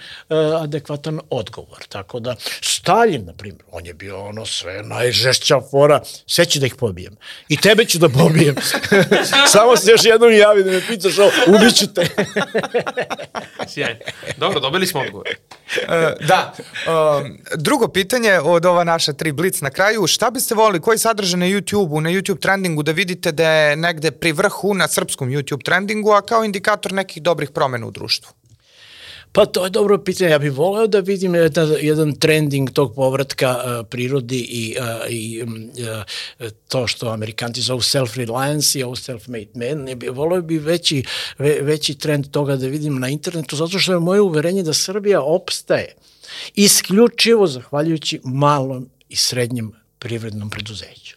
adekvatan 0.60 1.20
odgovor. 1.30 1.84
Tako 1.88 2.20
da, 2.20 2.36
Stalin, 2.60 3.24
na 3.24 3.32
primjer, 3.32 3.62
on 3.72 3.86
je 3.86 3.94
bio 3.94 4.24
ono 4.24 4.46
sve 4.46 4.82
najžešća 4.82 5.60
fora, 5.70 6.02
sve 6.26 6.44
ću 6.44 6.58
da 6.58 6.66
ih 6.66 6.74
pobijem. 6.74 7.16
I 7.48 7.56
tebe 7.56 7.84
ću 7.84 7.98
da 7.98 8.08
pobijem. 8.08 8.54
Samo 9.52 9.76
se 9.76 9.90
još 9.90 10.04
jednom 10.04 10.32
javi 10.32 10.64
da 10.64 10.70
me 10.70 10.80
pitaš 10.86 11.18
ovo, 11.18 11.30
ubiću 11.46 11.94
te. 11.94 12.06
Sjajno. 13.72 14.00
Dobro, 14.36 14.60
dobili 14.60 14.86
smo 14.86 15.00
odgovor. 15.00 15.26
Uh, 15.28 16.26
da. 16.28 16.52
Um, 16.86 17.38
drugo 17.56 17.88
pitanje 17.88 18.40
od 18.40 18.66
ova 18.66 18.84
naša 18.84 19.12
tri 19.12 19.32
blic 19.32 19.60
na 19.60 19.70
kraju, 19.70 20.06
šta 20.06 20.30
biste 20.30 20.54
volili, 20.54 20.80
koji 20.80 20.98
sadržaj 20.98 21.40
na 21.40 21.46
YouTube-u, 21.46 22.00
na 22.00 22.10
YouTube 22.10 22.40
trendingu 22.40 22.82
da 22.82 22.92
vidite 22.92 23.32
da 23.32 23.48
je 23.48 23.76
negde 23.76 24.10
pri 24.10 24.32
vrhu 24.32 24.74
na 24.74 24.88
srpskom 24.88 25.28
YouTube 25.30 25.64
trendingu, 25.64 26.12
a 26.12 26.22
kao 26.22 26.44
indikator 26.44 26.92
nekih 26.92 27.22
dobrih 27.22 27.50
promena 27.50 27.86
u 27.86 27.90
društvu? 27.90 28.39
Pa 29.32 29.46
to 29.46 29.64
je 29.64 29.70
dobro 29.70 29.98
pitanje. 29.98 30.30
Ja 30.30 30.38
bih 30.38 30.52
voleo 30.52 30.86
da 30.86 31.00
vidim 31.00 31.34
jedan, 31.34 31.76
jedan 31.80 32.14
trending 32.14 32.70
tog 32.70 32.94
povratka 32.94 33.50
uh, 33.50 33.86
prirodi 33.90 34.38
i, 34.38 34.76
uh, 34.78 35.10
i 35.10 35.42
uh, 35.42 36.48
to 36.68 36.86
što 36.86 37.08
Amerikanci 37.08 37.60
zovu 37.60 37.80
self-reliance 37.80 38.78
i 38.78 38.82
ovo 38.82 38.94
self-made 38.94 39.48
man. 39.54 39.88
Ja 39.88 39.94
bih 39.94 40.10
voleo 40.10 40.42
bi 40.42 40.58
veći, 40.58 41.04
ve, 41.38 41.58
veći 41.62 41.94
trend 41.94 42.30
toga 42.30 42.56
da 42.56 42.66
vidim 42.66 42.98
na 42.98 43.08
internetu, 43.08 43.56
zato 43.56 43.78
što 43.78 43.92
je 43.92 43.98
moje 43.98 44.20
uverenje 44.20 44.62
da 44.62 44.72
Srbija 44.72 45.22
opstaje 45.22 45.94
isključivo 46.54 47.46
zahvaljujući 47.46 48.20
malom 48.24 48.88
i 49.08 49.16
srednjem 49.16 49.72
privrednom 49.98 50.50
preduzeću. 50.50 51.16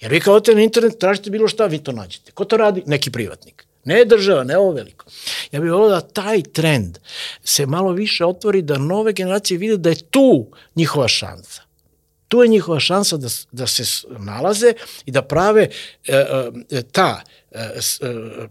Jer 0.00 0.12
vi 0.12 0.20
kao 0.20 0.40
na 0.54 0.62
internet 0.62 0.98
tražite 0.98 1.30
bilo 1.30 1.48
šta, 1.48 1.66
vi 1.66 1.78
to 1.78 1.92
nađete. 1.92 2.32
Ko 2.32 2.44
to 2.44 2.56
radi? 2.56 2.82
Neki 2.86 3.10
privatnik. 3.10 3.66
Ne 3.84 4.04
država, 4.04 4.44
ne 4.44 4.58
ovo 4.58 4.72
veliko. 4.72 5.06
Ja 5.52 5.60
bih 5.60 5.70
volio 5.70 5.88
da 5.88 6.00
taj 6.00 6.42
trend 6.42 6.98
se 7.44 7.66
malo 7.66 7.92
više 7.92 8.24
otvori, 8.24 8.62
da 8.62 8.78
nove 8.78 9.12
generacije 9.12 9.58
vide 9.58 9.76
da 9.76 9.90
je 9.90 10.02
tu 10.10 10.46
njihova 10.74 11.08
šansa. 11.08 11.62
Tu 12.28 12.42
je 12.42 12.48
njihova 12.48 12.80
šansa 12.80 13.16
da, 13.16 13.28
da 13.52 13.66
se 13.66 14.06
nalaze 14.18 14.72
i 15.06 15.10
da 15.10 15.22
prave 15.22 15.68
e, 16.06 16.24
e, 16.70 16.82
ta 16.82 17.20
e, 17.50 17.58
e, 17.60 17.78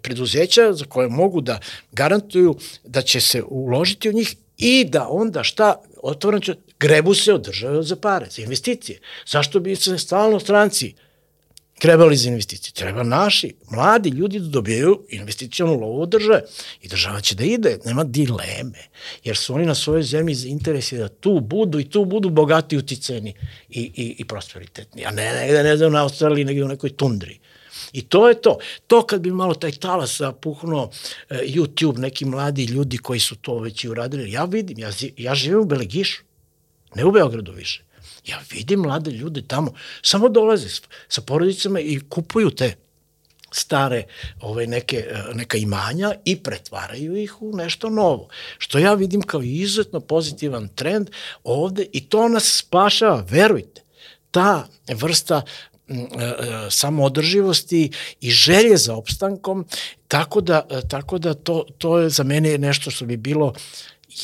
preduzeća 0.02 0.74
za 0.74 0.86
koje 0.86 1.10
mogu 1.10 1.41
da 1.41 1.60
garantuju 1.91 2.56
da 2.84 3.02
će 3.02 3.22
se 3.22 3.44
uložiti 3.44 4.10
u 4.10 4.14
njih 4.14 4.36
i 4.58 4.86
da 4.86 5.08
onda 5.08 5.44
šta 5.44 5.82
otvoreno 6.03 6.56
grebu 6.80 7.14
se 7.14 7.34
od 7.34 7.41
države 7.41 7.84
za 7.84 7.95
pare, 7.95 8.28
za 8.30 8.41
investicije. 8.41 8.99
Zašto 9.28 9.60
bi 9.60 9.76
se 9.76 9.98
stalno 9.98 10.40
stranci 10.40 10.94
trebali 11.82 12.16
za 12.16 12.30
investicije? 12.30 12.74
Treba 12.74 13.03
naši, 13.03 13.53
mladi 13.72 14.10
ljudi 14.10 14.40
da 14.40 14.48
dobijaju 14.48 15.06
investicijonu 15.10 15.80
lovu 15.80 16.02
od 16.02 16.10
države. 16.10 16.41
I 16.82 16.88
država 16.88 17.22
će 17.22 17.36
da 17.36 17.44
ide, 17.44 17.78
nema 17.86 18.03
dileme. 18.03 18.84
Jer 19.24 19.38
su 19.38 19.53
oni 19.53 19.66
na 19.66 19.76
svojoj 19.76 20.03
zemlji 20.03 20.36
interesi 20.45 20.98
da 20.98 21.08
tu 21.08 21.40
budu 21.40 21.80
i 21.80 21.90
tu 21.90 22.06
budu 22.06 22.30
bogati, 22.30 22.78
uticeni 22.78 23.34
i, 23.70 23.82
i, 23.82 24.16
i 24.18 24.26
prosperitetni. 24.26 25.06
A 25.06 25.12
ne 25.12 25.34
negde, 25.34 25.64
ne 25.64 25.78
znam, 25.78 25.91
na 25.91 26.03
Australiji, 26.03 26.45
negde 26.45 26.64
u 26.64 26.68
nekoj 26.68 26.90
tundri. 26.90 27.40
I 27.94 28.02
to 28.02 28.30
je 28.30 28.41
to. 28.41 28.58
To 28.88 29.02
kad 29.06 29.22
bi 29.22 29.32
malo 29.32 29.53
taj 29.53 29.72
talas 29.72 30.18
zapuhnuo 30.18 30.84
uh, 30.84 31.38
YouTube, 31.38 31.98
neki 31.98 32.26
mladi 32.26 32.66
ljudi 32.66 32.98
koji 32.98 33.20
su 33.20 33.36
to 33.36 33.60
već 33.60 33.84
i 33.84 33.90
uradili, 33.90 34.32
ja 34.32 34.45
vidim, 34.45 34.80
ja, 34.80 34.91
ja 35.18 35.36
živim 35.36 35.60
u 35.60 35.66
Belegišu, 35.66 36.24
ne 36.95 37.06
u 37.06 37.12
Beogradu 37.12 37.52
više. 37.52 37.84
Ja 38.26 38.39
vidim 38.52 38.80
mlade 38.80 39.11
ljude 39.11 39.41
tamo, 39.48 39.73
samo 40.02 40.30
dolaze 40.30 40.69
sa 41.07 41.22
porodicama 41.22 41.80
i 41.80 41.99
kupuju 42.10 42.49
te 42.49 42.76
stare 43.52 44.03
ove 44.41 44.68
neke, 44.68 45.06
neka 45.34 45.57
imanja 45.57 46.14
i 46.26 46.35
pretvaraju 46.43 47.15
ih 47.15 47.41
u 47.41 47.56
nešto 47.56 47.89
novo. 47.89 48.27
Što 48.57 48.77
ja 48.77 48.93
vidim 48.93 49.22
kao 49.22 49.41
izuzetno 49.41 49.99
pozitivan 49.99 50.68
trend 50.68 51.10
ovde 51.43 51.85
i 51.93 52.10
to 52.10 52.30
nas 52.30 52.57
spašava, 52.57 53.26
verujte. 53.30 53.81
Ta 54.31 54.68
vrsta 54.88 55.41
e, 55.88 55.93
e, 55.93 56.35
samoodrživosti 56.69 57.91
i 58.22 58.31
želje 58.31 58.77
za 58.77 58.95
opstankom, 58.95 59.65
tako 60.07 60.41
da, 60.41 60.68
tako 60.89 61.18
da 61.18 61.34
to, 61.34 61.65
to 61.77 61.99
je 61.99 62.10
za 62.10 62.23
mene 62.23 62.57
nešto 62.57 62.91
što 62.91 63.06
bi 63.06 63.18
bilo 63.18 63.53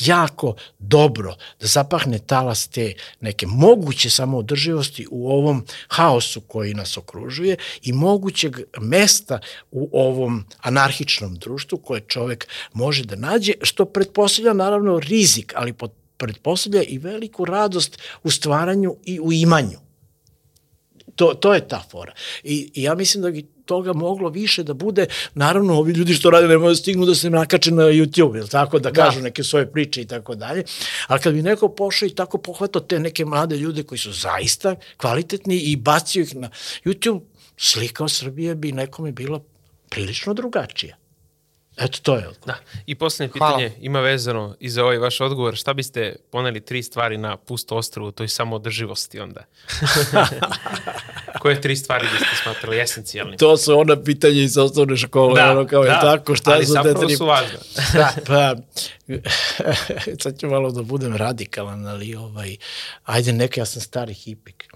jako 0.00 0.54
dobro 0.78 1.36
da 1.60 1.66
zapahne 1.66 2.18
talas 2.18 2.68
te 2.68 2.94
neke 3.20 3.46
moguće 3.46 4.10
samoodrživosti 4.10 5.06
u 5.10 5.30
ovom 5.30 5.64
haosu 5.88 6.40
koji 6.40 6.74
nas 6.74 6.96
okružuje 6.96 7.56
i 7.82 7.92
mogućeg 7.92 8.56
mesta 8.80 9.40
u 9.70 9.90
ovom 9.92 10.44
anarhičnom 10.60 11.34
društvu 11.34 11.78
koje 11.78 12.00
čovek 12.00 12.48
može 12.72 13.04
da 13.04 13.16
nađe, 13.16 13.52
što 13.62 13.84
pretpostavlja 13.84 14.52
naravno 14.52 14.98
rizik, 14.98 15.52
ali 15.56 15.74
pretpostavlja 16.16 16.82
i 16.82 16.98
veliku 16.98 17.44
radost 17.44 17.98
u 18.22 18.30
stvaranju 18.30 18.96
i 19.04 19.20
u 19.20 19.32
imanju. 19.32 19.78
To, 21.14 21.34
to 21.34 21.54
je 21.54 21.68
ta 21.68 21.82
fora. 21.90 22.12
I, 22.42 22.70
I 22.74 22.82
ja 22.82 22.94
mislim 22.94 23.22
da 23.22 23.57
toga 23.68 23.92
moglo 23.92 24.28
više 24.28 24.62
da 24.62 24.74
bude. 24.74 25.06
Naravno, 25.34 25.78
ovi 25.78 25.92
ljudi 25.92 26.14
što 26.14 26.30
rade 26.30 26.48
ne 26.48 26.56
mogu 26.58 26.68
da 26.68 26.76
stignu 26.76 27.06
da 27.06 27.14
se 27.14 27.30
nakače 27.30 27.70
na 27.70 27.82
YouTube, 27.82 28.38
ili 28.38 28.48
tako, 28.48 28.78
da, 28.78 28.90
da 28.90 29.02
kažu 29.02 29.20
neke 29.20 29.44
svoje 29.44 29.66
priče 29.72 30.02
i 30.02 30.06
tako 30.06 30.34
dalje. 30.34 30.64
Ali 31.06 31.20
kad 31.20 31.34
bi 31.34 31.42
neko 31.42 31.68
pošao 31.68 32.06
i 32.06 32.14
tako 32.14 32.38
pohvatao 32.38 32.82
te 32.82 32.98
neke 32.98 33.24
mlade 33.24 33.56
ljude 33.56 33.82
koji 33.82 33.98
su 33.98 34.12
zaista 34.12 34.74
kvalitetni 34.96 35.56
i 35.56 35.76
bacio 35.76 36.22
ih 36.22 36.34
na 36.36 36.50
YouTube, 36.84 37.20
slika 37.56 38.04
o 38.04 38.08
Srbije 38.08 38.54
bi 38.54 38.72
nekome 38.72 39.12
bila 39.12 39.40
prilično 39.88 40.34
drugačija. 40.34 40.96
Eto, 41.78 41.98
to 42.02 42.14
je 42.14 42.28
odgovor. 42.28 42.46
Da. 42.46 42.54
I 42.86 42.94
poslednje 42.94 43.32
pitanje 43.32 43.68
Hvala. 43.68 43.80
ima 43.80 44.00
vezano 44.00 44.56
i 44.60 44.70
za 44.70 44.84
ovaj 44.84 44.98
vaš 44.98 45.20
odgovor. 45.20 45.56
Šta 45.56 45.74
biste 45.74 46.16
poneli 46.30 46.60
tri 46.60 46.82
stvari 46.82 47.16
na 47.16 47.36
pusto 47.36 47.76
ostrovu, 47.76 48.12
toj 48.12 48.28
samodrživosti 48.28 49.20
onda? 49.20 49.44
Koje 51.40 51.60
tri 51.60 51.76
stvari 51.76 52.06
biste 52.12 52.36
smatrali 52.42 52.80
esencijalnim? 52.80 53.38
To 53.38 53.56
su 53.56 53.78
ona 53.78 54.02
pitanja 54.02 54.42
iz 54.42 54.58
osnovne 54.58 54.96
škole, 54.96 55.42
da, 55.42 55.50
ono 55.50 55.66
kao 55.66 55.84
da, 55.84 55.92
je 55.92 56.00
tako, 56.00 56.34
šta 56.34 56.50
ali 56.50 56.66
su 56.66 56.74
te 56.82 56.94
tri... 56.94 57.16
su 57.16 57.26
važne. 57.26 57.58
da, 57.94 58.12
pa, 58.26 58.54
sad 60.22 60.40
ću 60.40 60.46
malo 60.46 60.70
da 60.70 60.82
budem 60.82 61.16
radikalan, 61.16 61.86
ali 61.86 62.14
ovaj, 62.14 62.56
ajde 63.04 63.32
neka, 63.32 63.60
ja 63.60 63.64
sam 63.64 63.82
stari 63.82 64.14
hipik. 64.14 64.68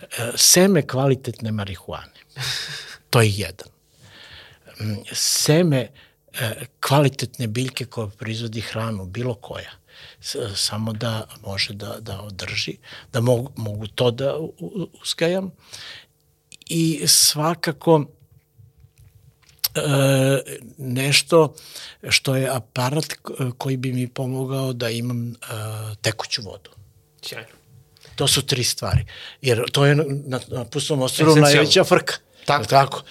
E, 0.00 0.32
seme 0.34 0.86
kvalitetne 0.86 1.52
marihuane. 1.52 2.12
To 3.10 3.20
je 3.20 3.30
jedan. 3.30 3.68
Mm, 4.80 5.02
seme 5.12 5.88
kvalitetne 6.80 7.46
biljke 7.46 7.84
koja 7.84 8.06
proizvodi 8.06 8.60
hranu, 8.60 9.06
bilo 9.06 9.34
koja, 9.34 9.70
samo 10.54 10.92
da 10.92 11.26
može 11.46 11.74
da, 11.74 11.96
da 12.00 12.20
održi, 12.20 12.76
da 13.12 13.20
mogu, 13.20 13.52
mogu 13.56 13.86
to 13.86 14.10
da 14.10 14.34
uzgajam 15.02 15.50
i 16.66 17.02
svakako 17.06 18.04
e, 19.74 19.80
nešto 20.78 21.54
što 22.08 22.36
je 22.36 22.48
aparat 22.48 23.06
koji 23.58 23.76
bi 23.76 23.92
mi 23.92 24.08
pomogao 24.08 24.72
da 24.72 24.90
imam 24.90 25.30
e, 25.30 25.34
tekuću 26.02 26.42
vodu. 26.42 26.70
Sjajno. 27.22 27.48
To 28.16 28.26
su 28.26 28.42
tri 28.42 28.64
stvari. 28.64 29.04
Jer 29.42 29.70
to 29.72 29.86
je 29.86 29.94
na, 29.94 30.40
na 30.48 30.64
pustom 30.64 31.02
ostrovu 31.02 31.36
najveća 31.36 31.84
frka. 31.84 32.14
Tako. 32.44 32.64
Tako. 32.64 33.02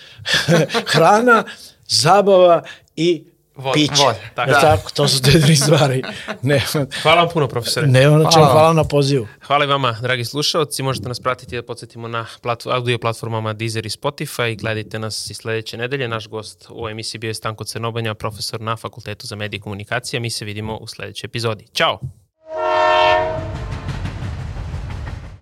Hrana, 0.93 1.43
zabava 1.91 2.63
i 2.95 3.23
Vod, 3.55 3.73
piće. 3.73 4.03
Vod, 4.05 4.15
tako. 4.35 4.51
Da. 4.51 4.61
tako, 4.61 4.91
to 4.91 5.07
su 5.07 5.21
te 5.21 5.41
tri 5.41 5.55
stvari. 5.55 6.03
Ne, 6.41 6.61
hvala 7.01 7.21
vam 7.21 7.29
puno, 7.33 7.47
profesore. 7.47 7.87
Ne, 7.87 8.09
ono 8.09 8.31
čemu, 8.31 8.45
hvala, 8.45 8.51
hvala 8.51 8.73
na 8.73 8.83
pozivu. 8.83 9.27
Hvala 9.47 9.65
i 9.65 9.67
vama, 9.67 9.97
dragi 10.01 10.25
slušalci. 10.25 10.83
Možete 10.83 11.07
nas 11.07 11.19
pratiti 11.19 11.55
da 11.55 11.63
podsjetimo 11.63 12.07
na 12.07 12.25
plat, 12.41 12.65
audio 12.65 12.97
platformama 12.97 13.53
Deezer 13.53 13.85
i 13.85 13.89
Spotify. 13.89 14.59
Gledajte 14.59 14.99
nas 14.99 15.29
i 15.29 15.33
sledeće 15.33 15.77
nedelje. 15.77 16.07
Naš 16.07 16.27
gost 16.27 16.67
u 16.69 16.89
emisiji 16.89 17.19
bio 17.19 17.27
je 17.27 17.33
Stanko 17.33 17.63
Crnobanja, 17.63 18.13
profesor 18.13 18.61
na 18.61 18.75
Fakultetu 18.75 19.27
za 19.27 19.35
medije 19.35 19.57
i 19.57 19.61
komunikacije. 19.61 20.19
Mi 20.19 20.29
se 20.29 20.45
vidimo 20.45 20.77
u 20.77 20.87
sledećoj 20.87 21.27
epizodi. 21.27 21.65
Ćao! 21.73 21.99